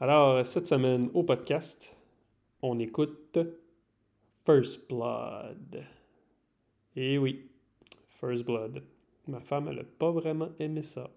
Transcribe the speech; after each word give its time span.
Alors, 0.00 0.44
cette 0.44 0.66
semaine 0.66 1.10
au 1.14 1.22
podcast, 1.22 1.96
on 2.60 2.78
écoute 2.78 3.38
First 4.44 4.88
Blood. 4.88 5.84
Et 6.96 7.18
oui, 7.18 7.48
First 8.08 8.44
Blood. 8.44 8.82
Ma 9.28 9.40
femme, 9.40 9.68
elle 9.68 9.76
n'a 9.76 9.84
pas 9.84 10.10
vraiment 10.10 10.48
aimé 10.58 10.82
ça. 10.82 11.10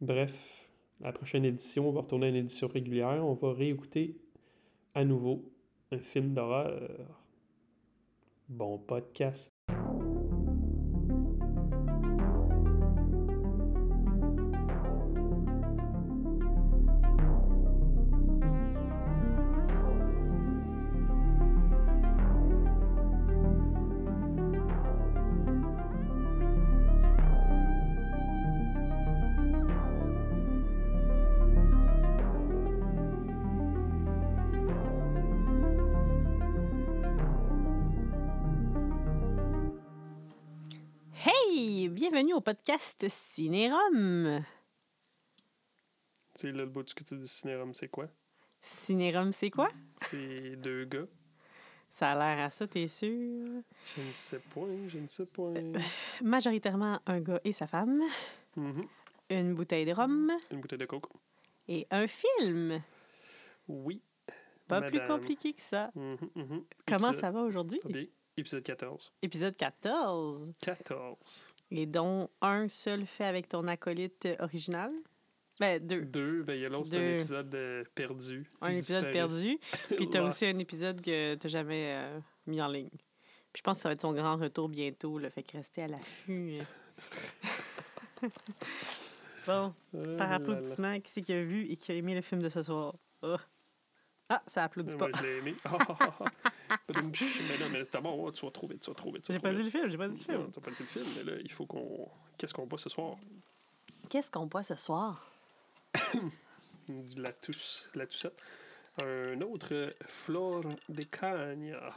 Bref, 0.00 0.68
la 1.00 1.12
prochaine 1.12 1.44
édition, 1.44 1.88
on 1.88 1.92
va 1.92 2.02
retourner 2.02 2.26
à 2.26 2.30
une 2.30 2.36
édition 2.36 2.68
régulière. 2.68 3.24
On 3.24 3.34
va 3.34 3.52
réécouter 3.52 4.16
à 4.94 5.04
nouveau 5.04 5.50
un 5.90 5.98
film 5.98 6.34
d'horreur. 6.34 6.90
Bon 8.48 8.78
podcast. 8.78 9.57
Podcast 42.52 43.06
Cinérum. 43.10 44.42
Tu 46.34 46.40
sais, 46.40 46.46
là, 46.52 46.62
le 46.64 46.66
bout 46.66 46.82
du 46.82 46.94
que 46.94 47.04
tu 47.04 47.14
dis 47.18 47.28
cinérum, 47.28 47.74
c'est 47.74 47.88
quoi? 47.88 48.06
Cinérum, 48.62 49.34
c'est 49.34 49.50
quoi? 49.50 49.68
C'est 50.00 50.56
deux 50.56 50.86
gars. 50.86 51.04
Ça 51.90 52.12
a 52.12 52.14
l'air 52.14 52.46
à 52.46 52.48
ça, 52.48 52.66
t'es 52.66 52.86
sûr? 52.86 53.60
Je 53.94 54.00
ne 54.00 54.12
sais 54.12 54.38
point, 54.38 54.88
je 54.88 54.98
ne 54.98 55.06
sais 55.08 55.26
point. 55.26 55.52
Majoritairement 56.22 57.00
un 57.04 57.20
gars 57.20 57.38
et 57.44 57.52
sa 57.52 57.66
femme, 57.66 58.00
Mhm. 58.56 58.86
une 59.28 59.54
bouteille 59.54 59.84
de 59.84 59.92
rhum 59.92 60.32
Une 60.50 60.62
bouteille 60.62 60.78
de 60.78 60.86
coke. 60.86 61.10
et 61.68 61.86
un 61.90 62.06
film. 62.06 62.82
Oui. 63.66 64.00
Pas 64.68 64.80
plus 64.80 65.06
compliqué 65.06 65.52
que 65.52 65.60
ça. 65.60 65.90
Mhm, 65.94 66.16
mhm. 66.34 66.64
Comment 66.86 67.08
Épisode- 67.08 67.14
ça 67.14 67.30
va 67.30 67.42
aujourd'hui? 67.42 67.80
Épisode 68.38 68.62
14. 68.62 69.12
Épisode 69.20 69.54
14. 69.56 70.50
14. 70.62 71.54
Et 71.70 71.86
dont 71.86 72.30
un 72.40 72.68
seul 72.68 73.04
fait 73.06 73.24
avec 73.24 73.48
ton 73.48 73.66
acolyte 73.68 74.28
original. 74.40 74.90
Ben, 75.60 75.84
deux. 75.84 76.02
Deux, 76.02 76.42
ben 76.44 76.54
il 76.54 76.60
y 76.62 76.66
a 76.66 76.68
l'autre, 76.68 76.86
c'est 76.86 76.98
un 76.98 77.14
épisode 77.16 77.54
euh, 77.54 77.84
perdu. 77.94 78.50
Un 78.60 78.70
épisode 78.70 79.04
disparu. 79.06 79.12
perdu. 79.12 79.58
Puis 79.96 80.08
t'as 80.08 80.22
aussi 80.22 80.46
un 80.46 80.58
épisode 80.58 81.00
que 81.00 81.34
t'as 81.34 81.48
jamais 81.48 81.84
euh, 81.96 82.20
mis 82.46 82.62
en 82.62 82.68
ligne. 82.68 82.88
Puis 82.88 83.58
je 83.58 83.62
pense 83.62 83.78
que 83.78 83.82
ça 83.82 83.88
va 83.88 83.94
être 83.94 84.00
son 84.00 84.12
grand 84.12 84.36
retour 84.36 84.68
bientôt, 84.68 85.18
là, 85.18 85.30
fait 85.30 85.42
que 85.42 85.56
restez 85.56 85.82
à 85.82 85.88
l'affût. 85.88 86.60
euh. 86.60 88.28
bon, 89.46 89.74
Ah 89.94 90.16
par 90.16 90.28
là. 90.28 90.34
applaudissement, 90.36 91.00
qui 91.00 91.10
c'est 91.10 91.22
qui 91.22 91.32
a 91.32 91.42
vu 91.42 91.66
et 91.68 91.76
qui 91.76 91.90
a 91.90 91.94
aimé 91.96 92.14
le 92.14 92.22
film 92.22 92.40
de 92.40 92.48
ce 92.48 92.62
soir? 92.62 92.94
Oh. 93.22 93.36
Ah, 94.30 94.42
ça 94.46 94.64
applaudit 94.64 94.94
pas. 94.96 95.08
Moi, 95.08 95.18
je 95.18 95.22
l'ai 95.26 95.38
aimé. 95.38 95.54
Ah, 95.64 95.78
ah, 95.88 95.96
ah, 96.00 96.14
ah. 96.70 96.76
Badum, 96.86 97.10
psh, 97.12 97.40
mais 97.48 97.58
non, 97.64 97.70
mais 97.72 97.86
c'est 97.90 98.00
bon, 98.02 98.30
tu 98.30 98.44
vas 98.44 98.50
trouver, 98.50 98.76
tu 98.78 98.90
vas 98.90 98.94
trouver. 98.94 99.20
tu 99.20 99.32
vas 99.32 99.38
J'ai 99.38 99.40
pas 99.42 99.54
dit 99.54 99.62
le 99.62 99.70
film, 99.70 99.88
j'ai 99.88 99.96
pas 99.96 100.08
dit 100.08 100.18
le 100.28 100.34
Non, 100.34 100.40
film. 100.40 100.52
t'as 100.52 100.60
pas 100.60 100.70
dit 100.70 100.82
le 100.82 100.86
film, 100.88 101.06
mais 101.16 101.22
là, 101.24 101.38
il 101.42 101.50
faut 101.52 101.64
qu'on. 101.66 102.08
Qu'est-ce 102.36 102.52
qu'on 102.52 102.66
boit 102.66 102.78
ce 102.78 102.90
soir? 102.90 103.16
Qu'est-ce 104.10 104.30
qu'on 104.30 104.46
boit 104.46 104.62
ce 104.62 104.76
soir? 104.76 105.30
La, 107.16 107.32
tousse, 107.32 107.90
la 107.94 108.06
toussette. 108.06 108.40
Un 109.02 109.40
autre 109.42 109.68
euh, 109.74 109.90
Flor 110.06 110.62
de 110.88 111.02
Caña. 111.02 111.92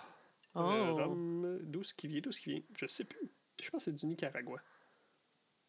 Oh. 0.53 0.59
Rhum, 0.59 1.59
d'où 1.63 1.81
ce 1.83 1.93
qui 1.93 2.07
vient, 2.07 2.19
d'où 2.19 2.31
ce 2.33 2.41
qui 2.41 2.51
vient. 2.53 2.61
Je 2.75 2.88
sais 2.88 3.06
plus. 3.06 3.29
Je 3.61 3.69
pense 3.69 3.85
que 3.85 3.91
c'est 3.91 3.95
du 3.95 4.06
Nicaragua. 4.06 4.59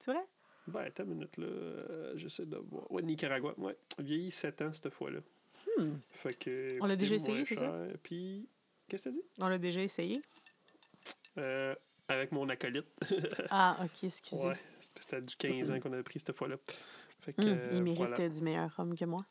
C'est 0.01 0.13
vrai? 0.13 0.25
Ben, 0.67 0.81
attends 0.81 1.05
une 1.05 1.11
minute, 1.11 1.37
là. 1.37 1.47
euh, 1.47 2.13
J'essaie 2.17 2.47
de 2.47 2.57
voir. 2.57 2.91
Ouais, 2.91 3.03
Nicaragua, 3.03 3.55
ouais. 3.59 3.77
Vieilli 3.99 4.31
7 4.33 4.63
ans 4.63 4.73
cette 4.73 4.93
fois-là. 4.93 5.21
Hmm. 5.79 5.97
Fait 6.11 6.35
que. 6.35 6.79
On 6.81 6.87
l'a 6.87 6.97
déjà 6.97 7.15
essayé, 7.15 7.45
c'est 7.45 7.57
ça? 7.57 7.73
Puis, 8.03 8.49
qu'est-ce 8.89 9.05
que 9.05 9.09
t'as 9.11 9.15
dit? 9.17 9.25
On 9.41 9.49
l'a 9.49 9.59
déjà 9.59 9.83
essayé? 9.83 10.23
Euh, 11.39 11.75
avec 12.09 12.33
mon 12.33 12.49
acolyte. 12.49 12.87
Ah, 13.51 13.79
ok, 13.83 14.05
excusez. 14.05 14.47
ouais, 14.47 14.59
c'était 14.79 15.21
du 15.21 15.37
15 15.37 15.71
ans 15.71 15.81
qu'on 15.81 15.93
a 15.93 16.03
pris 16.03 16.21
cette 16.21 16.37
fois-là. 16.37 16.57
Fait 17.21 17.33
que. 17.33 17.43
Hum, 17.43 17.49
euh, 17.49 17.71
il 17.73 17.83
mérite 17.83 17.99
voilà. 17.99 18.29
du 18.29 18.43
meilleur 18.43 18.75
rhum 18.77 18.97
que 18.97 19.05
moi. 19.05 19.25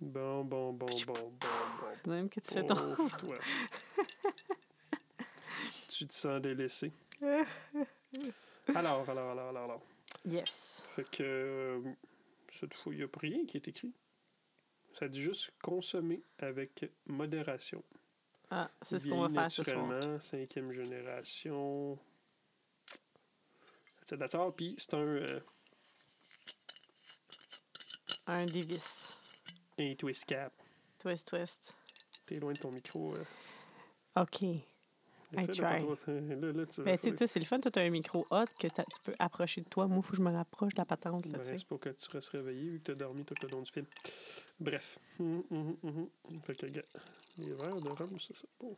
Bon, 0.00 0.44
bon, 0.44 0.72
bon, 0.72 0.86
bon, 0.86 1.12
bon, 1.14 1.30
bon. 1.40 1.86
C'est 1.94 2.06
même 2.06 2.28
que 2.28 2.40
tu 2.40 2.54
fais 2.54 2.66
ton. 2.66 2.94
Toi. 3.18 3.38
tu 5.88 6.06
te 6.06 6.14
sens 6.14 6.40
délaissé. 6.40 6.92
Alors, 8.74 9.08
alors, 9.08 9.30
alors, 9.30 9.48
alors, 9.48 9.64
alors. 9.64 9.82
Yes. 10.24 10.84
Fait 10.94 11.08
que 11.10 11.22
euh, 11.22 11.80
cette 12.50 12.74
fois, 12.74 12.92
il 12.92 12.98
n'y 12.98 13.04
a 13.04 13.08
rien 13.18 13.46
qui 13.46 13.56
est 13.56 13.68
écrit. 13.68 13.92
Ça 14.98 15.08
dit 15.08 15.20
juste 15.20 15.52
consommer 15.62 16.22
avec 16.38 16.90
modération. 17.06 17.82
Ah, 18.50 18.70
c'est 18.82 18.98
ce 18.98 19.08
qu'on 19.08 19.28
va 19.28 19.40
faire 19.42 19.50
ce 19.50 19.62
soir. 19.62 19.86
naturellement, 19.86 20.20
cinquième 20.20 20.72
génération. 20.72 21.98
C'est 24.04 24.16
d'accord. 24.16 24.54
Puis 24.54 24.74
c'est 24.78 24.94
un, 24.94 24.98
euh, 24.98 25.40
Un 28.26 28.46
Davis. 28.46 29.16
un 29.78 29.94
twist 29.94 30.24
cap. 30.24 30.52
Twist, 30.98 31.28
twist. 31.28 31.74
T'es 32.24 32.36
loin 32.38 32.52
de 32.54 32.58
ton 32.58 32.70
micro. 32.70 33.14
Euh. 33.14 33.24
OK. 34.22 34.44
Try. 35.32 35.60
Là, 35.60 36.52
là, 36.52 36.66
tu 36.66 36.82
tu 36.82 37.16
sais, 37.16 37.26
c'est 37.26 37.38
le 37.40 37.44
fun. 37.46 37.58
Tu 37.60 37.68
as 37.78 37.82
un 37.82 37.90
micro 37.90 38.24
hot 38.30 38.44
que 38.58 38.68
t'as- 38.68 38.84
tu 38.84 39.00
peux 39.04 39.14
approcher 39.18 39.60
de 39.60 39.68
toi. 39.68 39.86
Moi, 39.88 39.98
il 39.98 40.02
faut 40.02 40.10
que 40.12 40.16
je 40.16 40.22
me 40.22 40.30
rapproche 40.32 40.74
de 40.74 40.80
la 40.80 40.84
patente. 40.84 41.26
Là, 41.26 41.38
Ben, 41.38 41.44
c'est 41.44 41.64
pour 41.66 41.80
que 41.80 41.88
tu 41.90 42.08
restes 42.10 42.28
réveillé 42.30 42.70
vu 42.70 42.78
que 42.78 42.84
tu 42.84 42.90
as 42.92 42.94
dormi 42.94 43.24
tout 43.24 43.34
le 43.42 43.48
long 43.48 43.62
du 43.62 43.70
film. 43.72 43.86
Bref. 44.60 44.98
Hum, 45.18 45.42
hum, 45.50 45.76
hum. 45.82 46.08
Fait 46.44 46.54
que, 46.54 46.66
les 46.66 47.52
verres 47.52 47.76
de 47.80 47.88
rhum, 47.88 48.18
ça, 48.20 48.34
c'est 48.40 48.48
bon. 48.60 48.76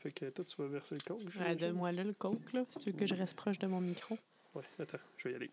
Fait 0.00 0.12
que 0.12 0.28
toi, 0.30 0.44
tu 0.44 0.56
vas 0.60 0.68
verser 0.68 0.96
le 0.96 1.00
coke. 1.00 1.20
Ouais, 1.20 1.30
j'imagine? 1.30 1.56
Donne-moi 1.58 1.92
là 1.92 2.04
le 2.04 2.12
coke, 2.12 2.52
là, 2.52 2.64
si 2.70 2.78
tu 2.80 2.90
veux 2.90 2.96
que 2.98 3.06
je 3.06 3.14
reste 3.14 3.34
proche 3.36 3.58
de 3.58 3.66
mon 3.66 3.80
micro. 3.80 4.18
Ouais, 4.54 4.62
attends, 4.78 4.98
je 5.16 5.28
vais 5.28 5.32
y 5.32 5.36
aller. 5.36 5.50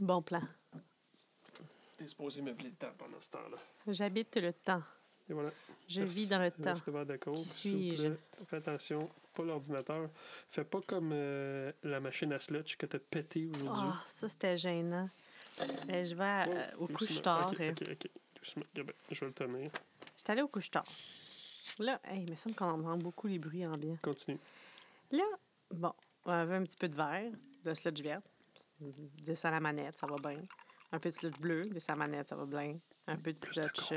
Bon 0.00 0.20
plan. 0.20 0.42
T'es 1.96 2.06
supposé 2.06 2.42
m'appeler 2.42 2.70
le 2.70 2.74
temps 2.74 2.92
pendant 2.98 3.20
ce 3.20 3.30
temps-là. 3.30 3.56
J'habite 3.86 4.36
le 4.36 4.52
temps. 4.52 4.82
Et 5.28 5.32
voilà. 5.32 5.50
Je 5.88 6.00
Merci. 6.00 6.16
vis 6.16 6.28
dans 6.28 6.38
le 6.38 6.50
temps. 6.50 6.74
Qui 7.32 7.48
suis-je? 7.48 8.08
plaît. 8.08 8.18
Fais 8.46 8.56
attention, 8.56 9.10
pas 9.34 9.42
l'ordinateur. 9.42 10.10
Fais 10.50 10.64
pas 10.64 10.80
comme 10.82 11.10
euh, 11.12 11.72
la 11.82 12.00
machine 12.00 12.32
à 12.32 12.38
sludge 12.38 12.76
que 12.76 12.86
t'as 12.86 12.98
pété 12.98 13.46
aujourd'hui. 13.46 13.88
Ah, 13.94 14.02
ça, 14.06 14.28
c'était 14.28 14.56
gênant. 14.56 15.08
Euh, 15.90 16.04
je 16.04 16.14
vais 16.14 16.24
à- 16.24 16.46
Oh, 16.48 16.52
euh, 16.52 16.70
au 16.78 16.86
couche-tard. 16.88 17.52
Ok, 17.52 17.60
euh. 17.60 17.70
ok, 17.70 17.82
ok. 17.92 18.10
Doucement. 18.36 18.62
Regarde, 18.74 18.92
Je 19.10 19.20
vais 19.20 19.26
le 19.26 19.32
tenir. 19.32 19.70
J'étais 20.16 20.32
allée 20.32 20.42
au 20.42 20.48
couche-tard. 20.48 20.84
Là, 21.78 22.00
hey, 22.04 22.22
il 22.24 22.30
me 22.30 22.36
semble 22.36 22.54
qu'on 22.54 22.66
entend 22.66 22.96
beaucoup 22.98 23.26
les 23.26 23.38
bruits 23.38 23.66
ambiants. 23.66 23.96
Continue. 24.02 24.38
Là, 25.10 25.24
bon, 25.70 25.92
on 26.24 26.30
avait 26.32 26.56
un 26.56 26.62
petit 26.64 26.76
peu 26.76 26.88
de 26.88 26.94
verre, 26.96 27.32
de 27.64 27.74
sludge 27.74 28.02
verte. 28.02 28.24
Descends 28.80 29.50
la 29.50 29.60
manette, 29.60 29.96
ça 29.98 30.06
va 30.06 30.16
bien. 30.28 30.40
Un 30.92 30.98
peu 30.98 31.10
de 31.10 31.14
sludge 31.14 31.38
bleu, 31.40 31.64
descends 31.66 31.94
la 31.94 32.06
manette, 32.06 32.28
ça 32.28 32.36
va 32.36 32.44
bien. 32.46 32.78
Un 33.06 33.16
peu 33.16 33.32
de 33.32 33.44
sludge. 33.44 33.92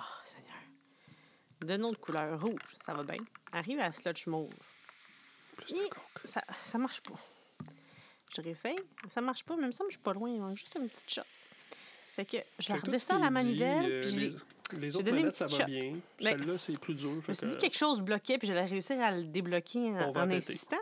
Oh, 0.00 0.20
Seigneur. 0.24 0.46
De 1.60 1.76
notre 1.76 2.00
couleur 2.00 2.40
rouge, 2.40 2.76
ça 2.84 2.94
va 2.94 3.02
bien. 3.02 3.18
Arrive 3.52 3.80
à 3.80 3.84
la 3.86 3.92
sludge 3.92 4.26
mauve. 4.26 4.50
Plus 5.56 5.74
de 5.74 5.78
Hi. 5.78 5.88
coke. 5.90 6.22
Ça, 6.24 6.42
ça 6.62 6.78
marche 6.78 7.00
pas. 7.02 7.14
Je 8.34 8.40
réessaye, 8.40 8.76
ça 9.12 9.20
marche 9.20 9.44
pas, 9.44 9.56
même 9.56 9.72
ça, 9.72 9.84
je 9.88 9.94
suis 9.94 10.00
pas 10.02 10.12
loin, 10.12 10.30
il 10.30 10.40
manque 10.40 10.56
juste 10.56 10.74
une 10.80 10.88
petite 10.88 11.10
shot. 11.12 11.22
Fait 12.14 12.24
que 12.24 12.36
je 12.60 12.68
la 12.72 12.78
Fait 12.78 12.86
redescends 12.86 13.18
la 13.18 13.30
manivelle, 13.30 13.84
dit, 13.84 13.90
euh, 13.92 14.00
puis 14.00 14.10
je 14.10 14.18
l'ai- 14.18 14.28
les, 14.28 14.78
les 14.78 14.90
j'ai 14.90 14.96
autres 14.98 15.10
manettes, 15.12 15.34
ça 15.34 15.46
va 15.46 15.56
shot. 15.58 15.64
bien. 15.64 16.00
Mais- 16.20 16.24
Celle-là, 16.30 16.58
c'est 16.58 16.78
plus 16.80 16.94
dur. 16.94 17.20
Je 17.22 17.28
me 17.28 17.34
suis 17.34 17.46
dit 17.48 17.54
que- 17.56 17.60
quelque 17.60 17.76
chose 17.76 18.00
bloquait, 18.00 18.38
puis 18.38 18.46
j'allais 18.46 18.64
réussir 18.66 19.00
à 19.02 19.10
le 19.10 19.24
débloquer 19.24 19.80
en, 19.98 20.30
insistant. 20.30 20.78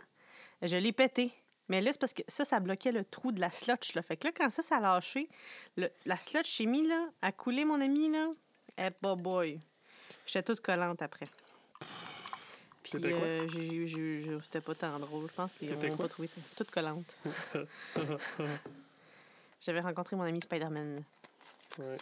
Je 0.62 0.76
l'ai 0.76 0.92
pété. 0.92 1.32
Mais 1.70 1.80
là, 1.80 1.92
c'est 1.92 2.00
parce 2.00 2.14
que 2.14 2.22
ça, 2.28 2.44
ça 2.44 2.60
bloquait 2.60 2.92
le 2.92 3.04
trou 3.04 3.32
de 3.32 3.40
la 3.40 3.50
slotch. 3.50 3.94
Là. 3.94 4.02
Fait 4.02 4.16
que 4.16 4.26
là, 4.26 4.32
quand 4.36 4.48
ça, 4.50 4.62
ça 4.62 4.76
a 4.76 4.80
lâché, 4.80 5.28
le- 5.76 5.90
la 6.06 6.18
slotch 6.18 6.50
s'est 6.54 6.66
mis 6.66 6.86
là, 6.86 7.08
à 7.22 7.32
couler, 7.32 7.64
mon 7.64 7.80
ami, 7.80 8.10
là. 8.10 8.28
Eh, 8.78 8.90
bah 9.02 9.14
boy. 9.16 9.60
J'étais 10.26 10.42
toute 10.42 10.60
collante 10.60 11.02
après. 11.02 11.26
Puis, 12.82 12.92
C'était 12.92 13.12
euh, 13.12 14.40
c'était 14.42 14.60
pas 14.60 14.74
tant 14.74 14.98
drôle. 14.98 15.28
Je 15.28 15.34
pense 15.34 15.52
qu'ils 15.52 15.70
n'ont 15.74 15.96
pas 15.96 16.08
trouvé 16.08 16.28
ça. 16.28 16.40
Toute 16.56 16.70
collante. 16.70 17.16
J'avais 19.60 19.80
rencontré 19.80 20.16
mon 20.16 20.22
ami 20.22 20.40
Spider-Man. 20.40 21.02
ouais. 21.78 21.96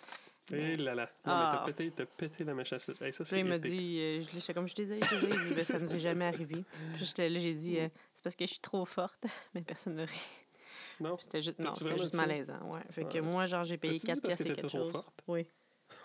Et 0.52 0.76
là 0.76 0.94
là. 0.94 1.10
Non, 1.24 1.32
Ah. 1.32 1.50
mais 1.50 1.58
t'as 1.58 1.64
pété, 1.72 1.90
t'as 1.90 2.04
pété 2.06 2.44
la 2.44 2.54
à. 2.54 2.92
Hey, 3.00 3.12
ça, 3.12 3.24
c'est 3.24 3.40
il 3.40 3.44
m'a 3.46 3.58
dit, 3.58 3.98
euh, 4.00 4.20
je 4.20 4.36
comme 4.54 4.68
je 4.68 4.76
te 4.76 4.82
disais, 4.82 5.00
je 5.02 5.16
dit, 5.48 5.54
ben, 5.54 5.64
ça 5.64 5.78
nous 5.80 5.92
est 5.92 5.98
jamais 5.98 6.24
arrivé. 6.26 6.64
Puis 6.94 7.04
là, 7.28 7.40
j'ai 7.40 7.54
dit, 7.54 7.80
euh, 7.80 7.88
c'est 8.14 8.22
parce 8.22 8.36
que 8.36 8.44
je 8.46 8.50
suis 8.52 8.60
trop 8.60 8.84
forte, 8.84 9.24
mais 9.54 9.62
personne 9.62 9.96
ne 9.96 10.06
rit. 10.06 10.28
Non? 11.00 11.18
C'était 11.18 11.42
juste, 11.42 11.58
non, 11.58 11.74
c'était 11.74 11.98
juste 11.98 12.14
ça? 12.14 12.20
malaisant. 12.20 12.60
Ouais. 12.72 12.80
Fait 12.90 13.02
que 13.04 13.14
Ouais. 13.14 13.20
moi, 13.22 13.46
genre, 13.46 13.64
j'ai 13.64 13.76
payé 13.76 13.94
T'as-tu 13.98 14.06
dit 14.06 14.06
4 14.06 14.22
parce 14.22 14.36
pièces 14.36 14.46
que 14.46 14.52
et 14.52 14.54
quelque 14.56 14.68
trop 14.68 14.78
chose. 14.84 14.92
forte? 14.92 15.22
Oui. 15.26 15.48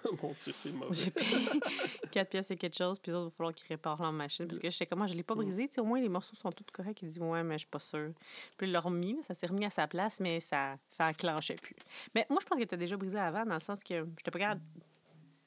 Mon 0.22 0.32
Dieu, 0.34 0.54
c'est 0.56 0.72
mauvais. 0.72 0.94
J'ai 0.94 1.12
payé 1.12 1.38
4 2.12 2.30
pièces 2.30 2.52
et 2.52 2.58
quelque 2.58 2.76
chose, 2.78 3.00
puis 3.00 3.12
autres, 3.12 3.22
il 3.28 3.30
va 3.30 3.36
falloir 3.38 3.54
qu'ils 3.56 3.68
réparent 3.68 4.02
leur 4.02 4.12
machine. 4.12 4.48
Parce 4.48 4.60
que 4.60 4.70
je 4.70 4.76
sais 4.76 4.86
comment, 4.86 5.06
je 5.08 5.16
l'ai 5.16 5.24
pas 5.24 5.36
Mm. 5.36 5.38
brisé. 5.38 5.68
Tu 5.68 5.76
sais, 5.76 5.82
au 5.82 5.86
moins, 5.86 6.00
les 6.02 6.10
morceaux 6.10 6.36
sont 6.36 6.52
tous 6.52 6.64
corrects. 6.72 7.02
Il 7.02 7.10
dit, 7.10 7.20
ouais, 7.20 7.44
mais 7.44 7.56
je 7.56 7.60
suis 7.60 7.68
pas 7.68 7.80
sûre. 7.80 8.12
Puis 8.58 8.68
ils 8.68 8.74
l'ont 8.74 8.82
remis, 8.82 9.18
ça 9.28 9.34
s'est 9.34 9.48
remis 9.48 9.66
à 9.66 9.70
sa 9.70 9.88
place, 9.88 10.20
mais 10.20 10.40
ça, 10.40 10.78
ça 10.90 11.08
enclenchait 11.08 11.56
plus. 11.56 11.76
Mais 12.16 12.26
moi, 12.30 12.40
je 12.42 12.46
pense 12.48 12.56
qu'il 12.58 12.64
était 12.66 12.78
déjà 12.78 12.98
brisé 12.98 13.18
avant, 13.20 13.46
dans 13.46 13.54
le 13.56 13.60
sens 13.60 13.80
que 13.84 14.06
j'étais 14.18 14.32
pas 14.32 14.40
capable 14.40 14.62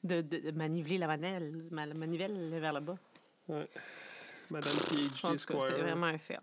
de, 0.03 0.21
de, 0.21 0.37
de 0.39 0.51
maniveler 0.51 0.97
la 0.97 1.07
manivelle, 1.07 1.65
ma- 1.71 1.85
la 1.85 1.93
manivelle 1.95 2.49
vers 2.59 2.73
le 2.73 2.79
bas. 2.79 2.97
Madame 4.49 4.73
En 4.75 4.95
PhD 4.95 5.37
Squire. 5.39 5.61
c'était 5.61 5.81
vraiment 5.81 6.05
un 6.07 6.17
fail. 6.17 6.37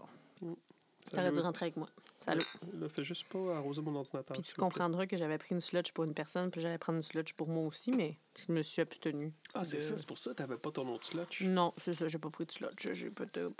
T'aurais 1.10 1.30
dû 1.32 1.40
rentrer 1.40 1.66
avec 1.66 1.76
moi. 1.76 1.88
Salut. 2.22 2.44
Là, 2.72 2.88
fais 2.88 3.02
juste 3.02 3.26
pas 3.28 3.56
arroser 3.56 3.82
mon 3.82 3.96
ordinateur. 3.96 4.34
Puis 4.34 4.42
tu 4.42 4.54
comprendras 4.54 5.06
que 5.06 5.16
j'avais 5.16 5.38
pris 5.38 5.54
une 5.54 5.60
sludge 5.60 5.90
pour 5.92 6.04
une 6.04 6.14
personne, 6.14 6.50
puis 6.50 6.60
j'allais 6.60 6.78
prendre 6.78 6.98
une 6.98 7.02
sludge 7.02 7.32
pour 7.34 7.48
moi 7.48 7.66
aussi, 7.66 7.90
mais 7.90 8.16
je 8.46 8.52
me 8.52 8.62
suis 8.62 8.80
abstenue. 8.80 9.32
Ah, 9.54 9.64
c'est 9.64 9.78
de- 9.78 9.82
ça, 9.82 9.98
c'est 9.98 10.06
pour 10.06 10.18
ça 10.18 10.30
que 10.30 10.36
t'avais 10.36 10.56
pas 10.56 10.70
ton 10.70 10.88
autre 10.88 11.04
slotch. 11.04 11.42
Non, 11.42 11.74
c'est 11.78 11.94
ça, 11.94 12.06
j'ai 12.06 12.18
pas 12.18 12.30
pris 12.30 12.46
de 12.46 12.52
sludge. 12.52 12.92
J'ai 12.92 13.10
pas 13.10 13.24
de... 13.26 13.52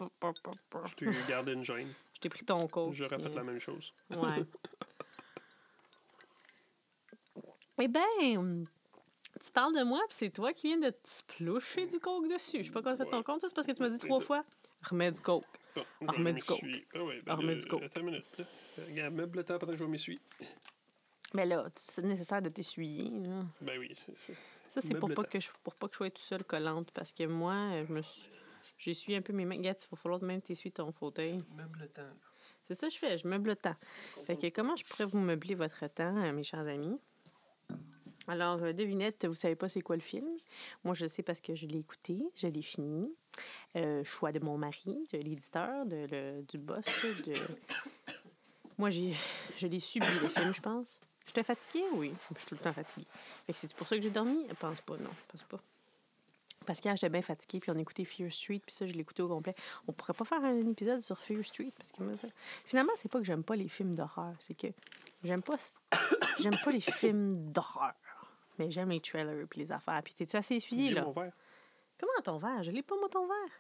Tu 0.87 0.95
t'es 0.95 1.13
gardé 1.29 1.53
une 1.53 1.65
gêne. 1.65 1.93
Je 2.15 2.21
t'ai 2.21 2.29
pris 2.29 2.45
ton 2.45 2.69
coke. 2.69 2.93
J'aurais 2.93 3.17
puis, 3.17 3.25
fait 3.25 3.35
la 3.35 3.43
même 3.43 3.59
chose. 3.59 3.93
Ouais. 4.11 4.45
eh 7.81 7.89
ben, 7.89 8.65
tu 9.45 9.51
parles 9.51 9.77
de 9.77 9.83
moi, 9.83 10.01
puis 10.09 10.17
c'est 10.19 10.31
toi 10.31 10.53
qui 10.53 10.69
viens 10.69 10.79
de 10.79 10.91
te 10.91 11.09
sploucher 11.09 11.89
du 11.89 11.99
coke 11.99 12.29
dessus. 12.29 12.59
Je 12.59 12.67
sais 12.67 12.71
pas 12.71 12.83
quoi 12.83 12.97
fait 12.97 13.07
ton 13.07 13.25
compte, 13.25 13.41
ça, 13.41 13.49
c'est 13.49 13.55
parce 13.55 13.67
que 13.67 13.73
tu 13.73 13.83
m'as 13.83 13.89
dit 13.89 13.99
trois 13.99 14.21
fois. 14.21 14.45
Remets 14.83 15.11
du 15.11 15.21
coke. 15.21 15.45
Bon, 15.75 15.85
coke. 16.07 16.19
m'essuyer. 16.19 16.87
Ah 17.27 17.37
ben, 17.37 17.65
coke. 17.65 17.83
Attends 17.83 18.01
une 18.01 18.07
minute. 18.07 18.39
Là. 18.39 18.45
Euh, 18.79 18.85
Regarde, 18.87 19.15
meuble 19.15 19.39
le 19.39 19.45
temps 19.45 19.59
pendant 19.59 19.73
que 19.73 19.79
je 19.79 19.85
vais 19.85 19.91
m'essuyer. 19.91 20.21
Mais 21.35 21.47
là, 21.47 21.67
c'est 21.77 22.03
nécessaire 22.05 22.43
de 22.43 22.49
t'essuyer. 22.51 23.09
là. 23.11 23.45
Ben 23.61 23.79
oui. 23.79 23.95
Ça, 24.69 24.81
c'est 24.81 24.95
pour 24.95 25.13
pas, 25.13 25.25
que 25.25 25.39
je, 25.41 25.51
pour 25.63 25.75
pas 25.75 25.87
que 25.89 25.95
je 25.95 25.97
sois 25.99 26.11
tout 26.11 26.23
seul 26.23 26.45
collante, 26.45 26.91
parce 26.93 27.13
que 27.13 27.25
moi, 27.25 27.55
euh, 27.55 27.85
je 27.87 27.93
me 27.93 28.03
suis... 28.03 28.31
J'essuie 28.79 29.15
un 29.15 29.23
peu 29.23 29.33
mes 29.33 29.45
mains. 29.45 29.57
Regarde, 29.57 29.79
il 29.83 29.89
va 29.91 29.97
falloir 29.97 30.23
même 30.23 30.41
t'essuies 30.41 30.73
ton 30.73 30.93
fauteuil. 30.93 31.43
Meuble 31.57 31.81
le 31.81 31.89
temps. 31.89 32.03
C'est 32.69 32.75
ça 32.75 32.87
que 32.87 32.93
je 32.95 32.99
fais, 32.99 33.19
je 33.19 33.27
meuble 33.27 33.51
le 33.51 33.57
temps. 33.57 33.75
Fait 34.25 34.37
que 34.37 34.49
comment 34.51 34.77
je 34.77 34.85
pourrais 34.85 35.05
vous 35.05 35.19
meubler 35.19 35.55
votre 35.55 35.87
temps, 35.89 36.17
euh, 36.17 36.33
mes 36.33 36.45
chers 36.45 36.61
amis? 36.67 36.99
Alors, 38.29 38.63
euh, 38.63 38.73
devinette, 38.73 39.25
vous 39.27 39.35
savez 39.35 39.57
pas 39.57 39.69
c'est 39.69 39.81
quoi 39.81 39.97
le 39.97 40.03
film? 40.03 40.27
Moi, 40.85 40.95
je 40.95 41.07
sais 41.07 41.23
parce 41.23 41.41
que 41.41 41.55
je 41.55 41.67
l'ai 41.67 41.79
écouté, 41.79 42.23
je 42.37 42.47
l'ai 42.47 42.63
fini. 42.63 43.13
Euh, 43.77 44.05
choix 44.05 44.31
de 44.33 44.39
mon 44.39 44.59
mari, 44.59 45.03
de 45.13 45.19
l'éditeur, 45.19 45.87
de, 45.87 46.07
le- 46.11 46.43
du 46.43 46.59
boss. 46.59 46.85
Moi, 48.79 48.91
je 48.91 49.67
l'ai 49.67 49.81
subi, 49.81 50.07
le 50.23 50.29
film, 50.29 50.53
je 50.53 50.61
pense. 50.61 51.01
J'étais 51.27 51.43
fatiguée? 51.43 51.85
Oui, 51.95 52.13
je 52.35 52.39
suis 52.41 52.49
tout 52.49 52.55
le 52.55 52.61
temps 52.61 52.73
fatiguée. 52.73 53.07
C'est 53.51 53.73
pour 53.75 53.87
ça 53.87 53.97
que 53.97 54.03
j'ai 54.03 54.11
dormi? 54.11 54.47
Je 54.49 54.55
pense 54.55 54.81
pas, 54.81 54.97
non, 54.97 55.11
je 55.11 55.33
pense 55.33 55.43
pas. 55.45 55.61
Parce 56.67 56.81
qu'hier, 56.81 56.95
j'étais 56.97 57.09
bien 57.09 57.23
fatiguée, 57.23 57.61
puis 57.61 57.71
on 57.71 57.79
écoutait 57.79 58.05
Fear 58.05 58.31
Street, 58.33 58.61
puis 58.65 58.75
ça, 58.75 58.87
je 58.87 58.95
écouté 58.95 59.23
au 59.23 59.29
complet. 59.29 59.55
On 59.89 59.93
pourrait 59.93 60.13
pas 60.15 60.25
faire 60.25 60.45
un 60.45 60.69
épisode 60.71 61.01
sur 61.01 61.19
Fear 61.19 61.45
Street, 61.45 61.71
parce 61.77 61.91
que 61.93 62.03
moi, 62.03 62.17
ça... 62.17 62.29
Finalement, 62.65 62.93
c'est 62.97 63.11
pas 63.11 63.19
que 63.19 63.25
j'aime 63.25 63.43
pas 63.45 63.57
les 63.57 63.69
films 63.69 63.95
d'horreur, 63.95 64.35
c'est 64.39 64.55
que 64.55 64.69
j'aime 65.25 65.43
pas 65.43 65.57
j'aime 66.41 66.57
pas 66.65 66.71
les 66.71 66.81
films 66.81 67.33
d'horreur. 67.53 67.95
Mais 68.59 68.71
j'aime 68.71 68.91
les 68.91 69.01
trailers 69.01 69.47
puis 69.49 69.61
les 69.61 69.73
affaires. 69.73 70.03
Puis 70.03 70.15
t'es-tu 70.15 70.37
assez 70.37 70.57
essuyé, 70.57 70.91
là? 70.91 71.03
mon 71.03 71.13
verre. 71.13 71.33
Comment 71.99 72.23
ton 72.23 72.39
verre? 72.39 72.63
Je 72.63 72.71
l'ai 72.71 72.83
pas, 72.83 72.97
moi, 72.97 73.09
ton 73.09 73.27
verre. 73.27 73.51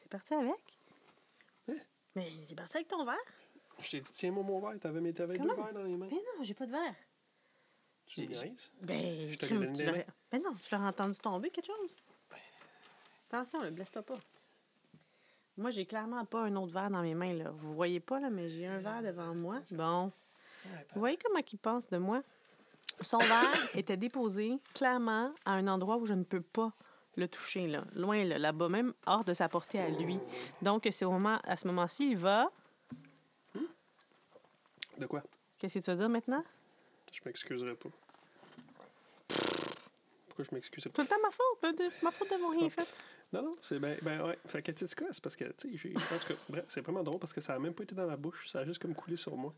C'est 0.00 0.08
parti 0.08 0.34
avec? 0.34 0.78
Hein? 1.68 1.74
Mais 2.14 2.30
c'est 2.46 2.54
parti 2.54 2.76
avec 2.78 2.88
ton 2.88 3.04
verre? 3.04 3.16
Je 3.80 3.90
t'ai 3.90 4.00
dit, 4.00 4.12
tiens-moi 4.12 4.42
mon 4.44 4.60
verre. 4.60 4.78
T'avais, 4.80 5.00
mes- 5.00 5.12
deux 5.12 5.24
verres 5.26 5.72
dans 5.72 5.82
les 5.82 5.96
mains. 5.96 6.08
Mais 6.10 6.16
non, 6.16 6.42
j'ai 6.42 6.54
pas 6.54 6.66
de 6.66 6.70
verre. 6.72 6.94
Tu 8.06 8.20
me 8.22 8.26
niaises? 8.26 8.70
Ben, 8.82 9.28
Je 9.28 9.38
te 9.38 9.46
crime, 9.46 9.72
tu 9.72 9.84
l'aurais... 9.84 10.06
Ben 10.30 10.42
non, 10.42 10.54
tu 10.62 10.74
l'aurais 10.74 10.88
entendu 10.88 11.16
tomber, 11.18 11.50
quelque 11.50 11.66
chose? 11.66 11.94
Attention, 13.28 13.62
le 13.62 13.70
blesse-toi 13.70 14.02
pas. 14.02 14.18
Moi, 15.56 15.70
j'ai 15.70 15.86
clairement 15.86 16.24
pas 16.24 16.42
un 16.42 16.56
autre 16.56 16.72
verre 16.72 16.90
dans 16.90 17.02
mes 17.02 17.14
mains, 17.14 17.32
là. 17.32 17.50
Vous 17.50 17.72
voyez 17.72 18.00
pas, 18.00 18.20
là, 18.20 18.28
mais 18.30 18.48
j'ai 18.48 18.66
un 18.66 18.78
verre 18.78 19.02
devant 19.02 19.34
moi. 19.34 19.60
Bon. 19.70 20.12
Vous 20.94 21.00
voyez 21.00 21.18
comment 21.22 21.40
il 21.50 21.58
pense 21.58 21.88
de 21.88 21.96
moi? 21.98 22.22
Son 23.04 23.18
verre 23.18 23.52
était 23.74 23.96
déposé 23.96 24.58
clairement 24.74 25.32
à 25.44 25.52
un 25.52 25.66
endroit 25.68 25.96
où 25.98 26.06
je 26.06 26.14
ne 26.14 26.24
peux 26.24 26.40
pas 26.40 26.72
le 27.16 27.28
toucher, 27.28 27.66
là. 27.68 27.84
Loin, 27.94 28.24
là, 28.24 28.38
là-bas, 28.38 28.68
même 28.68 28.92
hors 29.06 29.24
de 29.24 29.32
sa 29.32 29.48
portée 29.48 29.78
à 29.78 29.88
lui. 29.88 30.18
Donc, 30.62 30.88
c'est 30.90 31.04
au 31.04 31.12
moment, 31.12 31.38
à 31.44 31.56
ce 31.56 31.66
moment-ci, 31.68 32.10
il 32.10 32.16
va... 32.16 32.50
De 34.98 35.06
quoi? 35.06 35.22
Qu'est-ce 35.58 35.78
que 35.78 35.84
tu 35.84 35.90
vas 35.90 35.96
dire 35.96 36.08
maintenant? 36.08 36.44
Je 37.12 37.20
m'excuserai 37.24 37.74
pas. 37.74 37.88
Pourquoi 40.26 40.44
je 40.44 40.80
Tout 40.80 40.90
pas? 40.90 41.02
le 41.02 41.08
temps 41.08 41.14
ma 41.22 41.30
faute. 41.30 41.78
de- 41.78 42.04
ma 42.04 42.10
faute 42.10 42.28
d'avoir 42.30 42.50
rien 42.50 42.68
fait. 42.70 42.88
Non, 43.32 43.42
non, 43.42 43.52
c'est 43.60 43.78
ben, 43.78 43.96
ben 44.02 44.20
ouais. 44.26 44.38
Fait 44.46 44.62
que 44.62 44.72
tu 44.72 44.86
sais 44.86 44.94
quoi? 44.96 45.08
C'est 45.12 45.22
parce 45.22 45.36
que, 45.36 45.44
tu 45.44 45.70
sais, 45.72 45.76
j'ai. 45.76 45.96
En 45.96 46.18
tout 46.18 46.26
cas, 46.28 46.34
bref, 46.48 46.64
c'est 46.68 46.80
vraiment 46.80 47.02
drôle 47.02 47.18
parce 47.20 47.32
que 47.32 47.40
ça 47.40 47.54
a 47.54 47.58
même 47.58 47.74
pas 47.74 47.82
été 47.84 47.94
dans 47.94 48.06
ma 48.06 48.16
bouche. 48.16 48.48
Ça 48.48 48.60
a 48.60 48.64
juste 48.64 48.80
comme 48.82 48.94
coulé 48.94 49.16
sur 49.16 49.36
moi. 49.36 49.54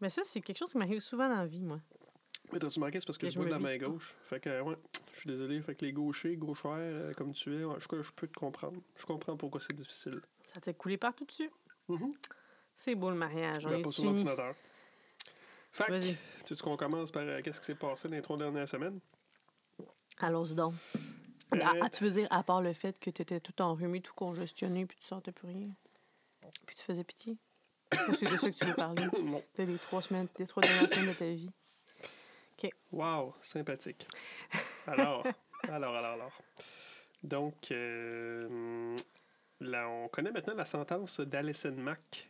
Mais 0.00 0.10
ça, 0.10 0.22
c'est 0.24 0.40
quelque 0.40 0.58
chose 0.58 0.70
qui 0.72 0.78
m'arrive 0.78 1.00
souvent 1.00 1.28
dans 1.28 1.36
la 1.36 1.46
vie, 1.46 1.62
moi. 1.64 1.80
Mais 2.52 2.58
t'as-tu 2.58 2.78
marqué? 2.80 3.00
C'est 3.00 3.06
parce 3.06 3.18
que 3.18 3.28
je 3.28 3.36
bois 3.36 3.46
de 3.46 3.50
la 3.50 3.58
main 3.58 3.76
gauche. 3.76 4.14
Fait 4.24 4.40
que, 4.40 4.60
ouais, 4.62 4.76
je 5.12 5.18
suis 5.18 5.28
désolé. 5.28 5.60
Fait 5.62 5.74
que 5.74 5.84
les 5.84 5.92
gauchers, 5.92 6.36
gauchères, 6.36 6.72
euh, 6.74 7.12
comme 7.14 7.32
tu 7.32 7.54
es, 7.54 7.58
je, 7.58 8.02
je 8.02 8.12
peux 8.12 8.28
te 8.28 8.34
comprendre. 8.34 8.80
Je 8.96 9.04
comprends 9.04 9.36
pourquoi 9.36 9.60
c'est 9.60 9.74
difficile. 9.74 10.20
Ça 10.54 10.60
t'a 10.60 10.72
coulé 10.72 10.96
partout 10.96 11.24
dessus? 11.24 11.50
Mhm. 11.88 12.10
C'est 12.74 12.94
beau 12.94 13.10
le 13.10 13.16
mariage. 13.16 13.66
On 13.66 13.70
Ben, 13.70 13.80
est 13.80 13.82
pas 13.82 13.90
sur 13.90 14.04
l'ordinateur. 14.04 14.54
Fait 15.72 15.84
que, 15.86 15.98
tu 16.44 16.54
veux 16.54 16.56
qu'on 16.62 16.76
commence 16.76 17.10
par 17.10 17.22
euh, 17.22 17.40
qu'est-ce 17.42 17.60
qui 17.60 17.66
s'est 17.66 17.74
passé 17.74 18.08
dans 18.08 18.14
les 18.14 18.22
trois 18.22 18.36
dernières 18.36 18.68
semaines? 18.68 19.00
Allons-y 20.18 20.54
donc. 20.54 20.74
Euh, 21.54 21.58
Ah, 21.62 21.74
ah, 21.82 21.90
tu 21.90 22.04
veux 22.04 22.10
dire, 22.10 22.26
à 22.30 22.42
part 22.42 22.62
le 22.62 22.72
fait 22.72 22.98
que 22.98 23.10
tu 23.10 23.22
étais 23.22 23.40
tout 23.40 23.60
enrhumé, 23.60 24.00
tout 24.00 24.14
congestionné, 24.14 24.86
puis 24.86 24.96
tu 24.98 25.06
sentais 25.06 25.32
plus 25.32 25.48
rien? 25.48 25.68
Puis 26.66 26.76
tu 26.76 26.82
faisais 26.82 27.04
pitié? 27.04 27.36
C'est 28.16 28.30
de 28.30 28.36
ça 28.36 28.50
que 28.50 28.56
tu 28.56 28.64
veux 28.64 28.74
parler? 28.74 29.04
non. 29.22 29.42
De 29.58 29.62
les 29.64 29.78
trois 29.78 30.00
semaines, 30.02 30.28
les 30.38 30.46
trois 30.46 30.62
dernières 30.62 30.88
semaines 30.88 31.08
de 31.12 31.18
ta 31.18 31.26
vie? 31.30 31.52
Wow, 32.92 33.34
sympathique. 33.40 34.06
Alors, 34.86 35.24
alors, 35.68 35.94
alors, 35.94 36.12
alors. 36.12 36.42
Donc, 37.22 37.70
euh, 37.70 38.96
là, 39.60 39.88
on 39.88 40.08
connaît 40.08 40.30
maintenant 40.30 40.54
la 40.54 40.64
sentence 40.64 41.20
d'Alison 41.20 41.74
Mack. 41.76 42.28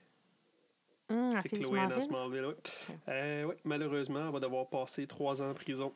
La 1.08 1.40
C'est 1.40 1.50
Chloé 1.50 1.86
dans 1.86 2.00
Smallville? 2.00 2.46
Oui. 2.46 2.94
Euh, 3.08 3.44
ouais, 3.44 3.56
malheureusement, 3.64 4.26
elle 4.26 4.32
va 4.32 4.40
devoir 4.40 4.66
passer 4.68 5.06
trois 5.06 5.40
ans 5.40 5.50
en 5.50 5.54
prison. 5.54 5.92